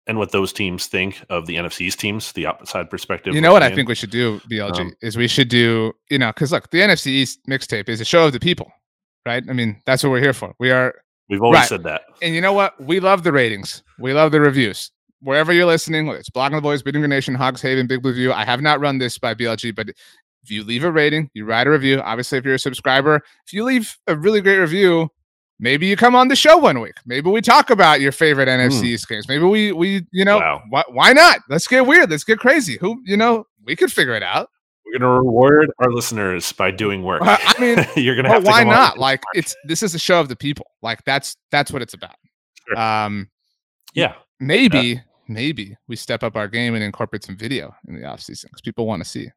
and 0.07 0.19
what 0.19 0.31
those 0.33 0.53
teams 0.53 0.87
think 0.87 1.25
of 1.31 1.47
the 1.47 1.57
NFC's 1.57 1.97
teams, 1.97 2.33
the 2.33 2.47
outside 2.47 2.89
perspective. 2.91 3.35
You 3.35 3.41
know 3.41 3.53
what 3.53 3.63
I 3.63 3.75
think 3.75 3.89
we 3.89 3.95
should 3.95 4.11
do, 4.11 4.41
BLG, 4.51 4.81
um, 4.81 4.95
is 5.03 5.17
we 5.17 5.27
should 5.27 5.49
do, 5.49 5.93
you 6.11 6.19
know, 6.19 6.29
because 6.29 6.53
look, 6.53 6.71
the 6.71 6.79
NFC 6.79 7.09
East 7.09 7.41
mixtape 7.49 7.89
is 7.89 8.01
a 8.01 8.05
show 8.05 8.27
of 8.27 8.33
the 8.33 8.41
people, 8.41 8.71
right? 9.25 9.43
I 9.49 9.53
mean, 9.53 9.81
that's 9.85 10.05
what 10.05 10.11
we're 10.11 10.21
here 10.21 10.33
for. 10.33 10.55
We 10.61 10.71
are 10.71 10.95
We've 11.28 11.43
always 11.43 11.61
right. 11.61 11.69
said 11.69 11.82
that. 11.85 12.03
And 12.23 12.35
you 12.35 12.40
know 12.40 12.53
what? 12.53 12.81
We 12.81 13.01
love 13.01 13.24
the 13.24 13.32
ratings. 13.32 13.82
We 13.98 14.12
love 14.12 14.32
the 14.32 14.40
reviews. 14.40 14.90
Wherever 15.20 15.53
you're 15.53 15.66
listening, 15.66 16.07
whether 16.07 16.20
it's 16.20 16.31
Blogging 16.31 16.53
the 16.53 16.61
Boys, 16.61 16.82
Bleeding 16.82 17.01
Green 17.01 17.11
Nation, 17.11 17.35
Hogs 17.35 17.62
Haven, 17.62 17.86
Big 17.86 18.03
Blue 18.03 18.12
View. 18.12 18.32
I 18.32 18.44
have 18.44 18.61
not 18.61 18.81
run 18.81 18.98
this 18.98 19.19
by 19.19 19.35
BLG, 19.35 19.74
but 19.74 19.89
if 19.89 20.51
you 20.51 20.62
leave 20.62 20.85
a 20.85 20.93
rating, 20.93 21.31
you 21.35 21.44
write 21.44 21.66
a 21.66 21.70
review. 21.70 22.01
Obviously, 22.01 22.39
if 22.39 22.44
you're 22.44 22.55
a 22.55 22.59
subscriber, 22.59 23.16
if 23.44 23.53
you 23.53 23.65
leave 23.65 23.97
a 24.07 24.15
really 24.15 24.40
great 24.40 24.59
review, 24.59 25.09
maybe 25.59 25.86
you 25.86 25.97
come 25.97 26.15
on 26.15 26.28
the 26.28 26.36
show 26.36 26.57
one 26.57 26.81
week. 26.81 26.94
Maybe 27.05 27.28
we 27.31 27.40
talk 27.40 27.70
about 27.70 28.01
your 28.01 28.12
favorite 28.12 28.47
NFC 28.48 28.82
mm. 28.82 28.85
East 28.85 29.09
games. 29.09 29.27
Maybe 29.28 29.44
we 29.44 29.73
we 29.73 30.07
you 30.12 30.24
know 30.24 30.39
wow. 30.39 30.62
wh- 30.73 30.94
why 30.94 31.12
not? 31.12 31.40
Let's 31.48 31.66
get 31.66 31.86
weird. 31.86 32.11
Let's 32.11 32.23
get 32.23 32.39
crazy. 32.39 32.77
Who 32.81 33.03
you 33.05 33.16
know 33.16 33.47
we 33.65 33.74
could 33.74 33.93
figure 33.93 34.15
it 34.15 34.23
out. 34.23 34.51
We're 34.87 35.01
gonna 35.01 35.13
reward 35.13 35.73
our 35.81 35.91
listeners 35.91 36.53
by 36.53 36.71
doing 36.71 37.03
work. 37.03 37.23
I 37.25 37.55
mean, 37.59 37.87
you're 37.97 38.15
gonna. 38.15 38.29
Well, 38.29 38.37
have 38.39 38.45
to 38.45 38.51
why 38.51 38.65
not? 38.65 38.99
Like 38.99 39.23
it's 39.35 39.57
this 39.65 39.83
is 39.83 39.95
a 39.95 39.99
show 39.99 40.21
of 40.21 40.29
the 40.29 40.37
people. 40.37 40.67
Like 40.81 41.05
that's 41.05 41.37
that's 41.51 41.73
what 41.73 41.83
it's 41.83 41.95
about. 41.95 42.15
Sure. 42.69 42.79
Um, 42.79 43.29
yeah, 43.95 44.15
maybe 44.39 44.79
yeah. 44.79 45.01
maybe 45.29 45.77
we 45.89 45.97
step 45.97 46.23
up 46.23 46.37
our 46.37 46.49
game 46.49 46.75
and 46.75 46.85
incorporate 46.85 47.25
some 47.25 47.37
video 47.37 47.75
in 47.89 47.97
the 48.01 48.07
off 48.07 48.21
season 48.21 48.49
because 48.51 48.61
people 48.61 48.87
want 48.87 49.03
to 49.03 49.09
see. 49.09 49.31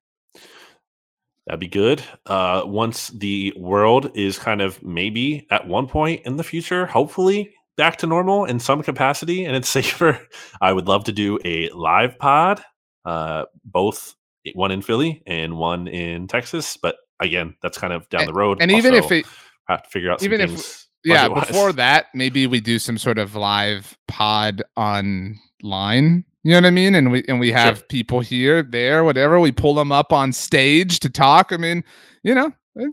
That'd 1.47 1.59
be 1.59 1.67
good. 1.67 2.03
Uh, 2.27 2.61
once 2.65 3.07
the 3.07 3.53
world 3.57 4.11
is 4.13 4.37
kind 4.37 4.61
of 4.61 4.83
maybe 4.83 5.47
at 5.49 5.67
one 5.67 5.87
point 5.87 6.21
in 6.25 6.37
the 6.37 6.43
future, 6.43 6.85
hopefully 6.85 7.51
back 7.75 7.97
to 7.97 8.07
normal 8.07 8.45
in 8.45 8.59
some 8.59 8.83
capacity 8.83 9.45
and 9.45 9.55
it's 9.55 9.69
safer, 9.69 10.19
I 10.61 10.73
would 10.73 10.87
love 10.87 11.05
to 11.05 11.11
do 11.11 11.39
a 11.43 11.69
live 11.71 12.19
pod, 12.19 12.61
uh, 13.03 13.45
both 13.65 14.13
one 14.55 14.71
in 14.71 14.81
Philly 14.81 15.21
and 15.25 15.57
one 15.57 15.87
in 15.87 16.27
Texas. 16.27 16.77
But 16.77 16.97
again, 17.19 17.55
that's 17.61 17.77
kind 17.77 17.93
of 17.93 18.07
down 18.09 18.25
the 18.25 18.33
road. 18.33 18.59
And, 18.61 18.71
even 18.71 18.93
if 18.93 19.11
it 19.11 19.25
have 19.67 19.83
to 19.83 19.89
figure 19.89 20.11
out 20.11 20.23
even 20.23 20.41
if 20.41 20.87
yeah, 21.05 21.29
before 21.29 21.71
that, 21.73 22.07
maybe 22.13 22.47
we 22.47 22.59
do 22.59 22.77
some 22.77 22.97
sort 22.97 23.17
of 23.17 23.35
live 23.35 23.97
pod 24.07 24.61
online. 24.75 26.25
You 26.43 26.51
know 26.51 26.57
what 26.57 26.65
I 26.65 26.71
mean? 26.71 26.95
And 26.95 27.11
we 27.11 27.23
and 27.27 27.39
we 27.39 27.51
have 27.51 27.77
sure. 27.77 27.85
people 27.87 28.19
here, 28.19 28.63
there, 28.63 29.03
whatever. 29.03 29.39
We 29.39 29.51
pull 29.51 29.73
them 29.73 29.91
up 29.91 30.11
on 30.11 30.33
stage 30.33 30.99
to 31.01 31.09
talk. 31.09 31.51
I 31.51 31.57
mean, 31.57 31.83
you 32.23 32.33
know, 32.35 32.51
eh, 32.79 32.87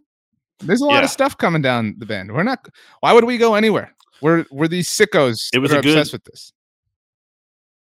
there's 0.61 0.81
a 0.81 0.85
lot 0.85 0.99
yeah. 0.99 1.05
of 1.05 1.11
stuff 1.11 1.37
coming 1.39 1.63
down 1.63 1.97
the 1.99 2.07
bend. 2.07 2.33
We're 2.33 2.43
not. 2.43 2.67
Why 3.01 3.13
would 3.13 3.25
we 3.25 3.39
go 3.39 3.55
anywhere? 3.55 3.95
We're 4.21 4.47
we're 4.51 4.69
these 4.69 4.89
sickos. 4.89 5.49
It 5.53 5.59
was 5.59 5.73
a 5.73 5.81
good, 5.81 5.87
obsessed 5.87 6.13
with 6.13 6.25
this. 6.25 6.53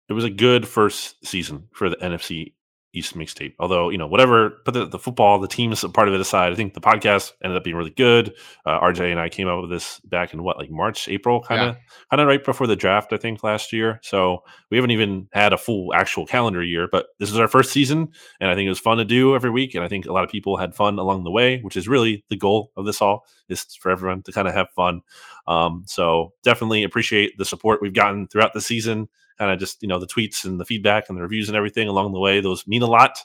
It 0.10 0.14
was 0.14 0.24
a 0.24 0.30
good 0.30 0.68
first 0.68 1.16
season 1.26 1.68
for 1.74 1.90
the 1.90 1.98
NFC 1.98 2.54
East 2.98 3.16
mixtape. 3.16 3.54
Although, 3.60 3.90
you 3.90 3.98
know, 3.98 4.08
whatever, 4.08 4.50
put 4.66 4.74
the, 4.74 4.86
the 4.86 5.00
football, 5.00 5.40
the 5.40 5.48
teams 5.48 5.84
part 5.94 6.08
of 6.08 6.14
it 6.14 6.20
aside, 6.22 6.52
I 6.52 6.56
think 6.56 6.74
the 6.74 6.82
podcast 6.82 7.34
ended 7.44 7.58
up 7.58 7.64
being 7.64 7.76
really 7.76 7.92
good. 7.92 8.34
Uh, 8.66 8.80
RJ 8.80 9.12
and 9.12 9.20
I 9.20 9.30
came 9.30 9.48
up 9.48 9.62
with 9.62 9.70
this 9.70 10.00
back 10.02 10.34
in 10.34 10.44
what, 10.44 10.58
like 10.58 10.72
March, 10.72 11.08
April, 11.08 11.42
kind 11.42 11.62
of, 11.62 11.76
yeah. 11.76 11.82
kind 12.10 12.22
of 12.22 12.28
right 12.28 12.44
before 12.44 12.68
the 12.68 12.76
draft, 12.76 13.14
I 13.14 13.18
think, 13.18 13.44
last 13.44 13.72
year. 13.72 14.00
So 14.04 14.44
we 14.72 14.78
haven't 14.78 14.92
even 14.92 15.28
had 15.32 15.54
a 15.54 15.58
full 15.58 15.94
actual 15.94 16.26
calendar 16.26 16.64
year, 16.64 16.88
but 16.92 17.08
this 17.20 17.30
is 17.30 17.40
our 17.40 17.48
first 17.48 17.72
season, 17.72 18.10
and 18.40 18.50
I 18.50 18.56
think 18.56 18.66
it 18.66 18.70
was 18.70 18.80
fun 18.80 18.98
to 18.98 19.06
do 19.06 19.36
every 19.36 19.52
week. 19.52 19.76
And 19.76 19.84
I 19.84 19.88
think 19.88 20.06
a 20.06 20.14
lot 20.14 20.24
of 20.24 20.30
people 20.30 20.58
had 20.58 20.76
fun 20.76 21.00
along 21.00 21.24
the 21.24 21.32
way, 21.32 21.62
which 21.62 21.78
is 21.78 21.88
really 21.88 22.26
the 22.30 22.38
goal 22.38 22.72
of 22.76 22.86
this 22.86 23.02
all 23.02 23.26
is 23.50 23.64
for 23.80 23.92
everyone 23.92 24.24
to 24.24 24.32
kind 24.32 24.48
of 24.48 24.54
have 24.54 24.70
fun. 24.72 25.02
Um, 25.48 25.84
so 25.88 26.34
definitely 26.44 26.84
appreciate 26.84 27.38
the 27.38 27.46
support 27.46 27.82
we've 27.82 27.94
gotten 27.94 28.28
throughout 28.28 28.54
the 28.54 28.62
season 28.62 29.08
kind 29.38 29.52
of 29.52 29.60
just 29.60 29.82
you 29.82 29.88
know 29.88 30.00
the 30.00 30.08
tweets 30.08 30.46
and 30.46 30.60
the 30.60 30.66
feedback 30.66 31.06
and 31.10 31.18
the 31.18 31.22
reviews 31.22 31.48
and 31.48 31.58
everything 31.58 31.88
along 31.88 32.14
the 32.14 32.20
way. 32.20 32.42
Those 32.42 32.68
mean 32.68 32.82
a 32.82 32.88
lot, 32.88 33.18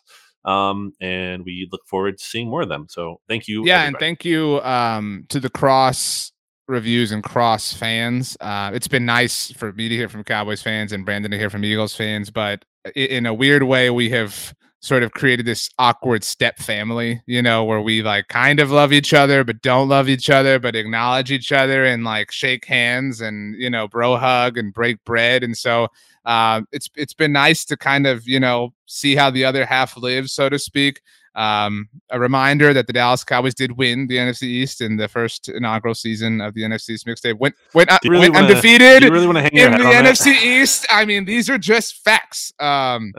um, 0.44 0.92
and 1.00 1.44
we 1.44 1.68
look 1.70 1.86
forward 1.86 2.18
to 2.18 2.24
seeing 2.24 2.48
more 2.48 2.62
of 2.62 2.68
them. 2.68 2.86
So 2.88 3.20
thank 3.28 3.48
you. 3.48 3.64
Yeah, 3.64 3.82
everybody. 3.82 3.88
and 3.88 3.98
thank 3.98 4.24
you 4.24 4.60
um, 4.62 5.26
to 5.28 5.40
the 5.40 5.50
cross 5.50 6.32
reviews 6.68 7.12
and 7.12 7.22
cross 7.22 7.72
fans. 7.72 8.36
Uh, 8.40 8.70
it's 8.74 8.88
been 8.88 9.04
nice 9.04 9.52
for 9.52 9.72
me 9.72 9.88
to 9.88 9.94
hear 9.94 10.08
from 10.08 10.24
Cowboys 10.24 10.62
fans 10.62 10.92
and 10.92 11.04
Brandon 11.04 11.30
to 11.30 11.38
hear 11.38 11.50
from 11.50 11.64
Eagles 11.64 11.94
fans, 11.94 12.30
but 12.30 12.64
in 12.96 13.26
a 13.26 13.34
weird 13.34 13.62
way, 13.62 13.90
we 13.90 14.10
have 14.10 14.54
sort 14.82 15.04
of 15.04 15.12
created 15.12 15.46
this 15.46 15.70
awkward 15.78 16.24
step 16.24 16.58
family, 16.58 17.22
you 17.26 17.40
know, 17.40 17.62
where 17.62 17.80
we 17.80 18.02
like 18.02 18.26
kind 18.26 18.58
of 18.58 18.72
love 18.72 18.92
each 18.92 19.14
other, 19.14 19.44
but 19.44 19.62
don't 19.62 19.88
love 19.88 20.08
each 20.08 20.28
other, 20.28 20.58
but 20.58 20.74
acknowledge 20.74 21.30
each 21.30 21.52
other 21.52 21.84
and 21.84 22.02
like 22.02 22.32
shake 22.32 22.64
hands 22.64 23.20
and, 23.20 23.54
you 23.60 23.70
know, 23.70 23.86
bro 23.86 24.16
hug 24.16 24.58
and 24.58 24.74
break 24.74 25.02
bread. 25.04 25.44
And 25.44 25.56
so 25.56 25.86
uh, 26.24 26.62
it's 26.72 26.90
it's 26.96 27.14
been 27.14 27.32
nice 27.32 27.64
to 27.66 27.76
kind 27.76 28.08
of, 28.08 28.26
you 28.26 28.40
know, 28.40 28.74
see 28.86 29.14
how 29.14 29.30
the 29.30 29.44
other 29.44 29.64
half 29.64 29.96
lives, 29.96 30.32
so 30.32 30.48
to 30.48 30.58
speak. 30.58 31.00
Um, 31.34 31.88
a 32.10 32.20
reminder 32.20 32.74
that 32.74 32.86
the 32.86 32.92
Dallas 32.92 33.24
Cowboys 33.24 33.54
did 33.54 33.72
win 33.78 34.06
the 34.06 34.16
NFC 34.16 34.42
East 34.42 34.80
in 34.80 34.96
the 34.96 35.08
first 35.08 35.48
inaugural 35.48 35.94
season 35.94 36.40
of 36.40 36.54
the 36.54 36.62
NFC 36.62 36.90
East 36.90 37.06
mixtape. 37.06 37.38
Went 37.38 37.54
went, 37.74 37.90
uh, 37.90 37.98
really 38.04 38.20
went 38.20 38.34
wanna, 38.34 38.48
undefeated 38.48 39.04
really 39.04 39.26
in 39.26 39.34
the 39.34 39.40
NFC 39.50 40.24
that? 40.24 40.44
East. 40.44 40.86
I 40.90 41.04
mean, 41.04 41.24
these 41.24 41.48
are 41.48 41.58
just 41.58 42.04
facts. 42.04 42.52
Um, 42.58 43.12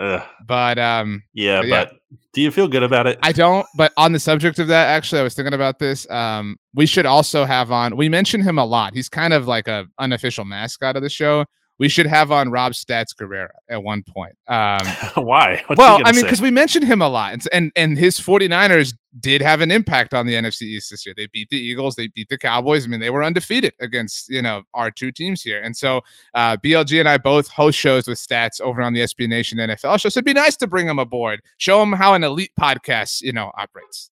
but 0.45 0.77
um, 0.77 1.23
yeah, 1.33 1.61
but, 1.61 1.67
yeah. 1.67 1.85
but 1.85 1.93
do 2.33 2.41
you 2.41 2.51
feel 2.51 2.67
good 2.67 2.83
about 2.83 3.07
it? 3.07 3.17
I 3.21 3.31
don't. 3.31 3.65
But 3.75 3.93
on 3.97 4.11
the 4.11 4.19
subject 4.19 4.59
of 4.59 4.67
that, 4.67 4.87
actually, 4.87 5.21
I 5.21 5.23
was 5.23 5.33
thinking 5.33 5.53
about 5.53 5.79
this. 5.79 6.09
Um, 6.09 6.57
we 6.73 6.85
should 6.85 7.05
also 7.05 7.45
have 7.45 7.71
on. 7.71 7.95
We 7.95 8.09
mention 8.09 8.41
him 8.41 8.57
a 8.57 8.65
lot. 8.65 8.93
He's 8.93 9.09
kind 9.09 9.33
of 9.33 9.47
like 9.47 9.67
a 9.67 9.85
unofficial 9.99 10.45
mascot 10.45 10.95
of 10.95 11.03
the 11.03 11.09
show 11.09 11.45
we 11.79 11.89
should 11.89 12.05
have 12.05 12.31
on 12.31 12.51
Rob 12.51 12.73
Stats 12.73 13.15
Guerrera 13.19 13.49
at 13.69 13.83
one 13.83 14.03
point. 14.03 14.35
Um, 14.47 14.85
Why? 15.25 15.63
What's 15.67 15.79
well, 15.79 15.99
I 16.05 16.11
mean, 16.11 16.23
because 16.23 16.41
we 16.41 16.51
mentioned 16.51 16.85
him 16.85 17.01
a 17.01 17.09
lot. 17.09 17.33
And, 17.33 17.43
and, 17.51 17.71
and 17.75 17.97
his 17.97 18.19
49ers 18.19 18.93
did 19.19 19.41
have 19.41 19.61
an 19.61 19.71
impact 19.71 20.13
on 20.13 20.25
the 20.25 20.33
NFC 20.33 20.63
East 20.63 20.91
this 20.91 21.05
year. 21.05 21.13
They 21.15 21.27
beat 21.27 21.49
the 21.49 21.57
Eagles, 21.57 21.95
they 21.95 22.07
beat 22.07 22.29
the 22.29 22.37
Cowboys. 22.37 22.85
I 22.85 22.87
mean, 22.87 22.99
they 22.99 23.09
were 23.09 23.23
undefeated 23.23 23.73
against, 23.79 24.29
you 24.29 24.41
know, 24.41 24.63
our 24.73 24.91
two 24.91 25.11
teams 25.11 25.41
here. 25.41 25.61
And 25.61 25.75
so 25.75 26.01
uh, 26.33 26.57
BLG 26.57 26.99
and 26.99 27.09
I 27.09 27.17
both 27.17 27.47
host 27.47 27.77
shows 27.77 28.07
with 28.07 28.17
stats 28.17 28.61
over 28.61 28.81
on 28.81 28.93
the 28.93 29.01
SB 29.01 29.27
Nation 29.27 29.57
NFL 29.57 29.99
show. 29.99 30.09
So 30.09 30.19
it'd 30.19 30.25
be 30.25 30.33
nice 30.33 30.55
to 30.57 30.67
bring 30.67 30.87
him 30.87 30.99
aboard, 30.99 31.41
show 31.57 31.81
him 31.81 31.93
how 31.93 32.13
an 32.13 32.23
elite 32.23 32.51
podcast, 32.59 33.21
you 33.21 33.33
know, 33.33 33.51
operates. 33.57 34.09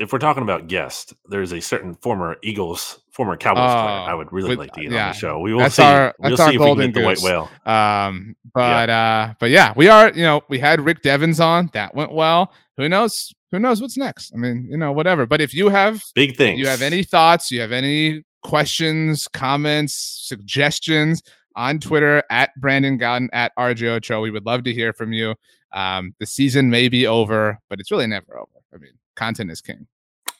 If 0.00 0.14
we're 0.14 0.18
talking 0.18 0.42
about 0.42 0.66
guest, 0.66 1.12
there's 1.26 1.52
a 1.52 1.60
certain 1.60 1.94
former 1.94 2.36
Eagles, 2.42 3.00
former 3.12 3.36
Cowboys 3.36 3.70
player 3.70 4.10
I 4.10 4.14
would 4.14 4.32
really 4.32 4.48
with, 4.48 4.58
like 4.58 4.72
to 4.72 4.80
get 4.80 4.92
yeah, 4.92 5.08
on 5.08 5.12
the 5.12 5.18
show. 5.18 5.38
We 5.40 5.52
will 5.52 5.60
that's 5.60 5.74
see. 5.74 5.82
Our, 5.82 6.14
we'll 6.18 6.38
see 6.38 6.54
if 6.54 6.60
we 6.60 6.66
can 6.66 6.78
get 6.78 6.94
the 6.94 7.04
white 7.04 7.20
whale. 7.20 7.50
Um, 7.66 8.34
but 8.54 8.88
yeah. 8.88 9.28
uh, 9.30 9.34
but 9.38 9.50
yeah, 9.50 9.74
we 9.76 9.88
are. 9.88 10.10
You 10.10 10.22
know, 10.22 10.40
we 10.48 10.58
had 10.58 10.80
Rick 10.80 11.02
Devens 11.02 11.38
on. 11.38 11.68
That 11.74 11.94
went 11.94 12.12
well. 12.12 12.50
Who 12.78 12.88
knows? 12.88 13.34
Who 13.50 13.58
knows 13.58 13.82
what's 13.82 13.98
next? 13.98 14.32
I 14.34 14.38
mean, 14.38 14.66
you 14.70 14.78
know, 14.78 14.90
whatever. 14.90 15.26
But 15.26 15.42
if 15.42 15.52
you 15.52 15.68
have 15.68 16.02
big 16.14 16.34
things, 16.34 16.58
you 16.58 16.66
have 16.66 16.80
any 16.80 17.02
thoughts, 17.02 17.50
you 17.50 17.60
have 17.60 17.72
any 17.72 18.24
questions, 18.42 19.28
comments, 19.28 19.94
suggestions 19.94 21.22
on 21.56 21.78
Twitter 21.78 22.22
at 22.30 22.58
Brandon 22.58 22.98
Gowton 22.98 23.28
at 23.34 23.52
RJ 23.58 23.88
Ochoa. 23.88 24.20
We 24.20 24.30
would 24.30 24.46
love 24.46 24.64
to 24.64 24.72
hear 24.72 24.94
from 24.94 25.12
you. 25.12 25.34
Um, 25.72 26.14
the 26.18 26.26
season 26.26 26.70
may 26.70 26.88
be 26.88 27.06
over, 27.06 27.58
but 27.68 27.80
it's 27.80 27.90
really 27.90 28.06
never 28.06 28.38
over. 28.38 28.50
I 28.72 28.78
mean, 28.78 28.92
content 29.20 29.50
is 29.50 29.60
king. 29.60 29.86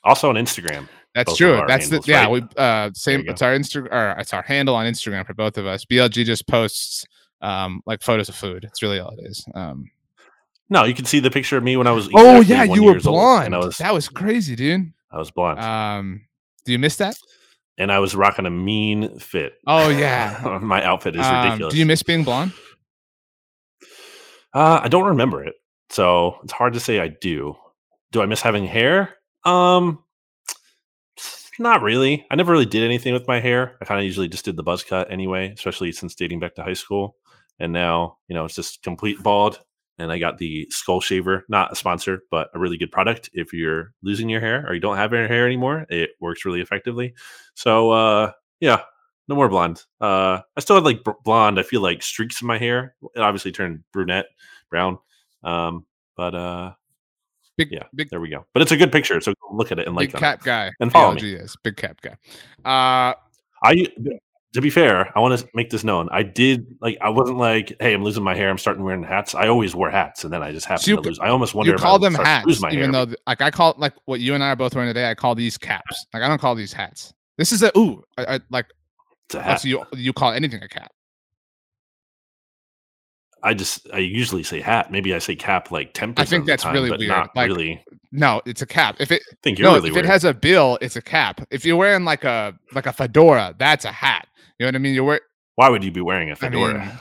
Also 0.02 0.30
on 0.30 0.36
Instagram. 0.36 0.88
That's 1.14 1.36
true. 1.36 1.62
That's 1.68 1.84
handles, 1.84 2.06
the 2.06 2.12
yeah. 2.12 2.24
Right? 2.24 2.30
We 2.30 2.42
uh 2.56 2.90
same. 2.94 3.24
It's 3.28 3.42
our 3.42 3.54
Instagram 3.54 3.92
or 3.92 4.18
it's 4.18 4.32
our 4.32 4.42
handle 4.42 4.74
on 4.74 4.86
Instagram 4.86 5.26
for 5.26 5.34
both 5.34 5.58
of 5.58 5.66
us. 5.66 5.84
BLG 5.84 6.24
just 6.24 6.46
posts 6.46 7.04
um 7.42 7.82
like 7.86 8.02
photos 8.02 8.28
of 8.28 8.34
food. 8.34 8.64
It's 8.64 8.82
really 8.82 9.00
all 9.00 9.10
it 9.10 9.26
is. 9.26 9.44
Um. 9.54 9.90
No, 10.72 10.84
you 10.84 10.94
can 10.94 11.04
see 11.04 11.18
the 11.18 11.32
picture 11.32 11.56
of 11.56 11.64
me 11.64 11.76
when 11.76 11.88
I 11.88 11.92
was. 11.92 12.08
oh 12.14 12.40
yeah, 12.40 12.62
you 12.62 12.84
were 12.84 13.00
blonde. 13.00 13.54
Was, 13.54 13.78
that 13.78 13.92
was 13.92 14.08
crazy, 14.08 14.54
dude. 14.54 14.92
I 15.10 15.18
was 15.18 15.30
blonde. 15.32 15.58
Um, 15.58 16.22
do 16.64 16.72
you 16.72 16.78
miss 16.78 16.96
that? 16.96 17.16
And 17.76 17.90
I 17.90 17.98
was 17.98 18.14
rocking 18.14 18.46
a 18.46 18.50
mean 18.50 19.18
fit. 19.18 19.54
Oh 19.66 19.88
yeah, 20.04 20.58
my 20.62 20.82
outfit 20.84 21.16
is 21.16 21.26
um, 21.26 21.44
ridiculous. 21.44 21.74
Do 21.74 21.78
you 21.78 21.86
miss 21.86 22.02
being 22.02 22.22
blonde? 22.22 22.52
Uh, 24.54 24.80
I 24.82 24.88
don't 24.88 25.06
remember 25.06 25.44
it, 25.44 25.54
so 25.90 26.36
it's 26.44 26.52
hard 26.52 26.74
to 26.74 26.80
say 26.80 27.00
I 27.00 27.08
do. 27.08 27.56
Do 28.12 28.22
I 28.22 28.26
miss 28.26 28.42
having 28.42 28.66
hair? 28.66 29.14
Um, 29.44 30.02
not 31.58 31.82
really. 31.82 32.26
I 32.30 32.36
never 32.36 32.52
really 32.52 32.66
did 32.66 32.82
anything 32.82 33.12
with 33.12 33.28
my 33.28 33.38
hair. 33.38 33.76
I 33.80 33.84
kind 33.84 34.00
of 34.00 34.04
usually 34.04 34.28
just 34.28 34.44
did 34.44 34.56
the 34.56 34.62
buzz 34.62 34.82
cut 34.82 35.10
anyway, 35.12 35.52
especially 35.52 35.92
since 35.92 36.14
dating 36.14 36.40
back 36.40 36.54
to 36.56 36.62
high 36.62 36.72
school. 36.72 37.16
And 37.58 37.72
now, 37.72 38.16
you 38.28 38.34
know, 38.34 38.46
it's 38.46 38.54
just 38.54 38.82
complete 38.82 39.22
bald. 39.22 39.60
And 39.98 40.10
I 40.10 40.18
got 40.18 40.38
the 40.38 40.66
skull 40.70 41.02
shaver, 41.02 41.44
not 41.50 41.72
a 41.72 41.76
sponsor, 41.76 42.22
but 42.30 42.48
a 42.54 42.58
really 42.58 42.78
good 42.78 42.90
product. 42.90 43.28
If 43.34 43.52
you're 43.52 43.92
losing 44.02 44.30
your 44.30 44.40
hair 44.40 44.64
or 44.66 44.72
you 44.72 44.80
don't 44.80 44.96
have 44.96 45.12
your 45.12 45.28
hair 45.28 45.46
anymore, 45.46 45.84
it 45.90 46.10
works 46.20 46.46
really 46.46 46.62
effectively. 46.62 47.12
So, 47.54 47.90
uh, 47.90 48.32
yeah, 48.60 48.80
no 49.28 49.34
more 49.34 49.50
blonde. 49.50 49.84
Uh, 50.00 50.40
I 50.56 50.60
still 50.60 50.76
have 50.76 50.86
like 50.86 51.04
blonde. 51.24 51.60
I 51.60 51.62
feel 51.62 51.82
like 51.82 52.02
streaks 52.02 52.40
in 52.40 52.48
my 52.48 52.56
hair. 52.56 52.94
It 53.14 53.20
obviously 53.20 53.52
turned 53.52 53.84
brunette, 53.92 54.26
brown. 54.70 54.98
Um, 55.44 55.84
but 56.16 56.34
uh, 56.34 56.72
Big, 57.56 57.70
yeah, 57.70 57.84
big, 57.94 58.08
there 58.10 58.20
we 58.20 58.28
go. 58.28 58.46
But 58.54 58.62
it's 58.62 58.72
a 58.72 58.76
good 58.76 58.92
picture, 58.92 59.20
so 59.20 59.34
look 59.52 59.70
at 59.70 59.78
it 59.78 59.86
and 59.86 59.94
like 59.94 60.12
big 60.12 60.20
cap 60.20 60.42
guy 60.42 60.70
and 60.80 60.90
follow 60.90 61.14
me. 61.14 61.34
Is 61.34 61.56
big 61.62 61.76
cap 61.76 62.00
guy. 62.00 62.16
Uh, 62.64 63.14
I 63.62 63.86
to 64.52 64.60
be 64.60 64.70
fair, 64.70 65.16
I 65.16 65.20
want 65.20 65.38
to 65.38 65.48
make 65.54 65.70
this 65.70 65.84
known. 65.84 66.08
I 66.10 66.22
did 66.22 66.76
like 66.80 66.98
I 67.00 67.08
wasn't 67.08 67.38
like, 67.38 67.76
hey, 67.80 67.94
I'm 67.94 68.02
losing 68.02 68.24
my 68.24 68.34
hair. 68.34 68.50
I'm 68.50 68.58
starting 68.58 68.82
wearing 68.82 69.02
hats. 69.02 69.34
I 69.34 69.48
always 69.48 69.74
wore 69.74 69.90
hats, 69.90 70.24
and 70.24 70.32
then 70.32 70.42
I 70.42 70.52
just 70.52 70.66
happened 70.66 70.84
so 70.84 70.90
you, 70.90 70.96
to 70.96 71.02
lose. 71.02 71.18
I 71.20 71.28
almost 71.28 71.54
wonder. 71.54 71.72
You 71.72 71.78
call 71.78 71.98
them 71.98 72.14
hats, 72.14 72.62
even 72.64 72.92
hair. 72.92 73.06
though 73.06 73.14
like 73.26 73.40
I 73.40 73.50
call 73.50 73.74
like 73.78 73.94
what 74.06 74.20
you 74.20 74.34
and 74.34 74.42
I 74.42 74.48
are 74.50 74.56
both 74.56 74.74
wearing 74.74 74.88
today. 74.88 75.08
I 75.08 75.14
call 75.14 75.34
these 75.34 75.56
caps. 75.56 76.06
Like 76.12 76.22
I 76.22 76.28
don't 76.28 76.40
call 76.40 76.54
these 76.54 76.72
hats. 76.72 77.12
This 77.38 77.52
is 77.52 77.62
a 77.62 77.76
ooh. 77.78 78.02
I, 78.18 78.36
I 78.36 78.40
like. 78.50 78.66
It's 79.26 79.34
a 79.36 79.42
hat. 79.42 79.60
So 79.60 79.68
you 79.68 79.84
you 79.94 80.12
call 80.12 80.32
anything 80.32 80.62
a 80.62 80.68
cap? 80.68 80.90
I 83.42 83.54
just 83.54 83.88
I 83.92 83.98
usually 83.98 84.42
say 84.42 84.60
hat. 84.60 84.90
Maybe 84.90 85.14
I 85.14 85.18
say 85.18 85.36
cap 85.36 85.70
like 85.70 85.92
ten 85.94 86.14
percent. 86.14 86.28
I 86.28 86.30
think 86.30 86.46
that's 86.46 86.62
time, 86.62 86.74
really 86.74 86.90
weird. 86.90 87.08
Not 87.08 87.34
like, 87.34 87.48
really. 87.48 87.82
No, 88.12 88.42
it's 88.44 88.62
a 88.62 88.66
cap. 88.66 88.96
If 88.98 89.10
it 89.10 89.22
I 89.30 89.36
think 89.42 89.58
you're 89.58 89.68
no, 89.68 89.76
really 89.76 89.88
if 89.88 89.94
weird. 89.94 90.04
it 90.04 90.08
has 90.08 90.24
a 90.24 90.34
bill, 90.34 90.78
it's 90.80 90.96
a 90.96 91.02
cap. 91.02 91.46
If 91.50 91.64
you're 91.64 91.76
wearing 91.76 92.04
like 92.04 92.24
a 92.24 92.54
like 92.72 92.86
a 92.86 92.92
fedora, 92.92 93.54
that's 93.58 93.84
a 93.84 93.92
hat. 93.92 94.26
You 94.58 94.64
know 94.64 94.68
what 94.68 94.74
I 94.74 94.78
mean? 94.78 94.94
You're 94.94 95.04
wearing. 95.04 95.22
Why 95.54 95.68
would 95.68 95.84
you 95.84 95.90
be 95.90 96.00
wearing 96.00 96.30
a 96.30 96.36
fedora? 96.36 96.80
I, 96.80 96.84
mean, 96.86 96.98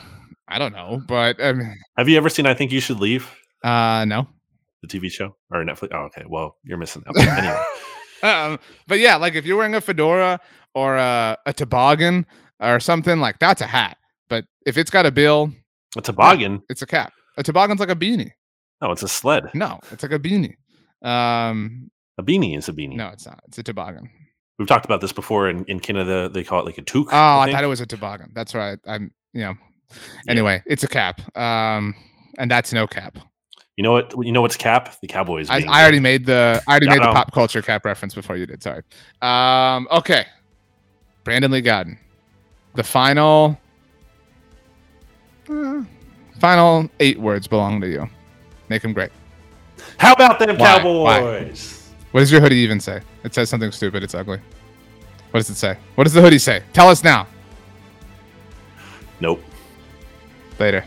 I 0.48 0.60
don't 0.60 0.74
know, 0.74 1.02
but 1.07 1.41
um, 1.41 1.61
have 1.98 2.10
you 2.10 2.18
ever 2.18 2.30
seen? 2.30 2.45
I 2.45 2.53
think 2.53 2.72
you 2.72 2.80
should 2.80 2.99
leave. 2.99 3.30
Uh, 3.64 4.06
no. 4.06 4.28
The 4.82 4.88
TV 4.88 5.11
show 5.11 5.36
or 5.52 5.64
Netflix? 5.64 5.90
Oh, 5.94 6.06
okay. 6.06 6.24
Well, 6.28 6.56
you're 6.64 6.78
missing 6.78 7.03
out. 7.07 7.18
anyway. 7.38 7.64
um, 8.24 8.60
but 8.88 8.99
yeah, 8.99 9.18
like 9.18 9.36
if 9.36 9.45
you're 9.45 9.57
wearing 9.57 9.76
a 9.76 9.82
fedora 9.82 10.40
or 10.74 10.95
a, 10.95 11.38
a 11.45 11.53
toboggan 11.53 12.26
or 12.60 12.80
something 12.80 13.20
like 13.20 13.40
that's 13.40 13.61
a 13.61 13.68
hat. 13.68 13.98
But 14.30 14.45
if 14.66 14.78
it's 14.78 14.91
got 14.91 15.06
a 15.06 15.11
bill, 15.11 15.52
a 15.98 16.02
toboggan. 16.02 16.61
it's 16.70 16.82
a 16.82 16.88
cap. 16.88 17.14
A 17.38 17.44
toboggan's 17.44 17.80
like 17.80 17.90
a 17.90 17.95
beanie. 17.95 18.32
No, 18.82 18.91
it's 18.91 19.03
a 19.03 19.07
sled. 19.07 19.49
No, 19.53 19.80
it's 19.91 20.03
like 20.03 20.11
a 20.11 20.20
beanie. 20.20 20.56
Um, 21.02 21.90
a 22.18 22.24
beanie 22.24 22.57
is 22.57 22.70
a 22.70 22.74
beanie. 22.74 22.95
No, 22.95 23.07
it's 23.10 23.26
not. 23.26 23.41
It's 23.48 23.57
a 23.57 23.64
toboggan. 23.64 24.10
We've 24.57 24.68
talked 24.68 24.86
about 24.86 25.02
this 25.02 25.14
before 25.14 25.49
in, 25.49 25.64
in 25.66 25.80
Canada. 25.80 26.30
They 26.30 26.44
call 26.44 26.60
it 26.60 26.66
like 26.66 26.78
a 26.78 26.82
toque. 26.82 27.10
Oh, 27.11 27.16
I, 27.16 27.48
I 27.48 27.52
thought 27.52 27.64
it 27.64 27.68
was 27.68 27.82
a 27.82 27.86
toboggan. 27.86 28.32
That's 28.34 28.53
right. 28.53 28.78
I'm, 28.86 29.11
you 29.34 29.41
know. 29.41 29.56
Anyway, 30.28 30.56
yeah. 30.56 30.74
it's 30.74 30.84
a 30.84 30.88
cap. 30.88 31.22
Um, 31.38 31.95
and 32.38 32.52
that's 32.52 32.74
no 32.74 32.86
cap. 32.86 33.18
You 33.78 33.84
know 33.84 33.94
what? 33.94 34.14
You 34.22 34.34
know 34.34 34.41
what's 34.41 34.57
cap? 34.57 34.99
The 35.02 35.07
Cowboys. 35.07 35.49
I, 35.49 35.64
I, 35.70 35.82
already 35.82 36.02
made 36.02 36.26
the. 36.26 36.61
I 36.68 36.72
already 36.72 36.90
made 36.90 37.02
the 37.02 37.14
pop 37.14 37.32
culture 37.32 37.61
cap 37.61 37.86
reference 37.86 38.14
before 38.14 38.36
you 38.36 38.45
did. 38.45 38.61
Sorry. 38.61 38.84
Um. 39.22 39.88
Okay. 39.90 40.26
Brandon 41.24 41.49
Lee 41.52 41.61
Gowton. 41.61 41.98
The 42.76 42.84
final 42.84 43.57
uh, 45.49 45.84
final 46.39 46.89
eight 46.99 47.19
words 47.19 47.47
belong 47.47 47.81
to 47.81 47.88
you. 47.88 48.09
Make 48.69 48.81
them 48.81 48.93
great. 48.93 49.11
How 49.97 50.13
about 50.13 50.39
them 50.39 50.57
Why? 50.57 50.77
Cowboys? 50.77 51.76
Why? 51.76 52.05
What 52.11 52.21
does 52.21 52.31
your 52.31 52.41
hoodie 52.41 52.57
even 52.57 52.80
say? 52.80 53.01
It 53.23 53.34
says 53.34 53.49
something 53.49 53.71
stupid. 53.71 54.03
It's 54.03 54.15
ugly. 54.15 54.39
What 55.31 55.39
does 55.39 55.49
it 55.49 55.55
say? 55.55 55.77
What 55.95 56.05
does 56.05 56.13
the 56.13 56.21
hoodie 56.21 56.39
say? 56.39 56.63
Tell 56.73 56.89
us 56.89 57.03
now. 57.03 57.27
Nope. 59.19 59.43
Later. 60.59 60.84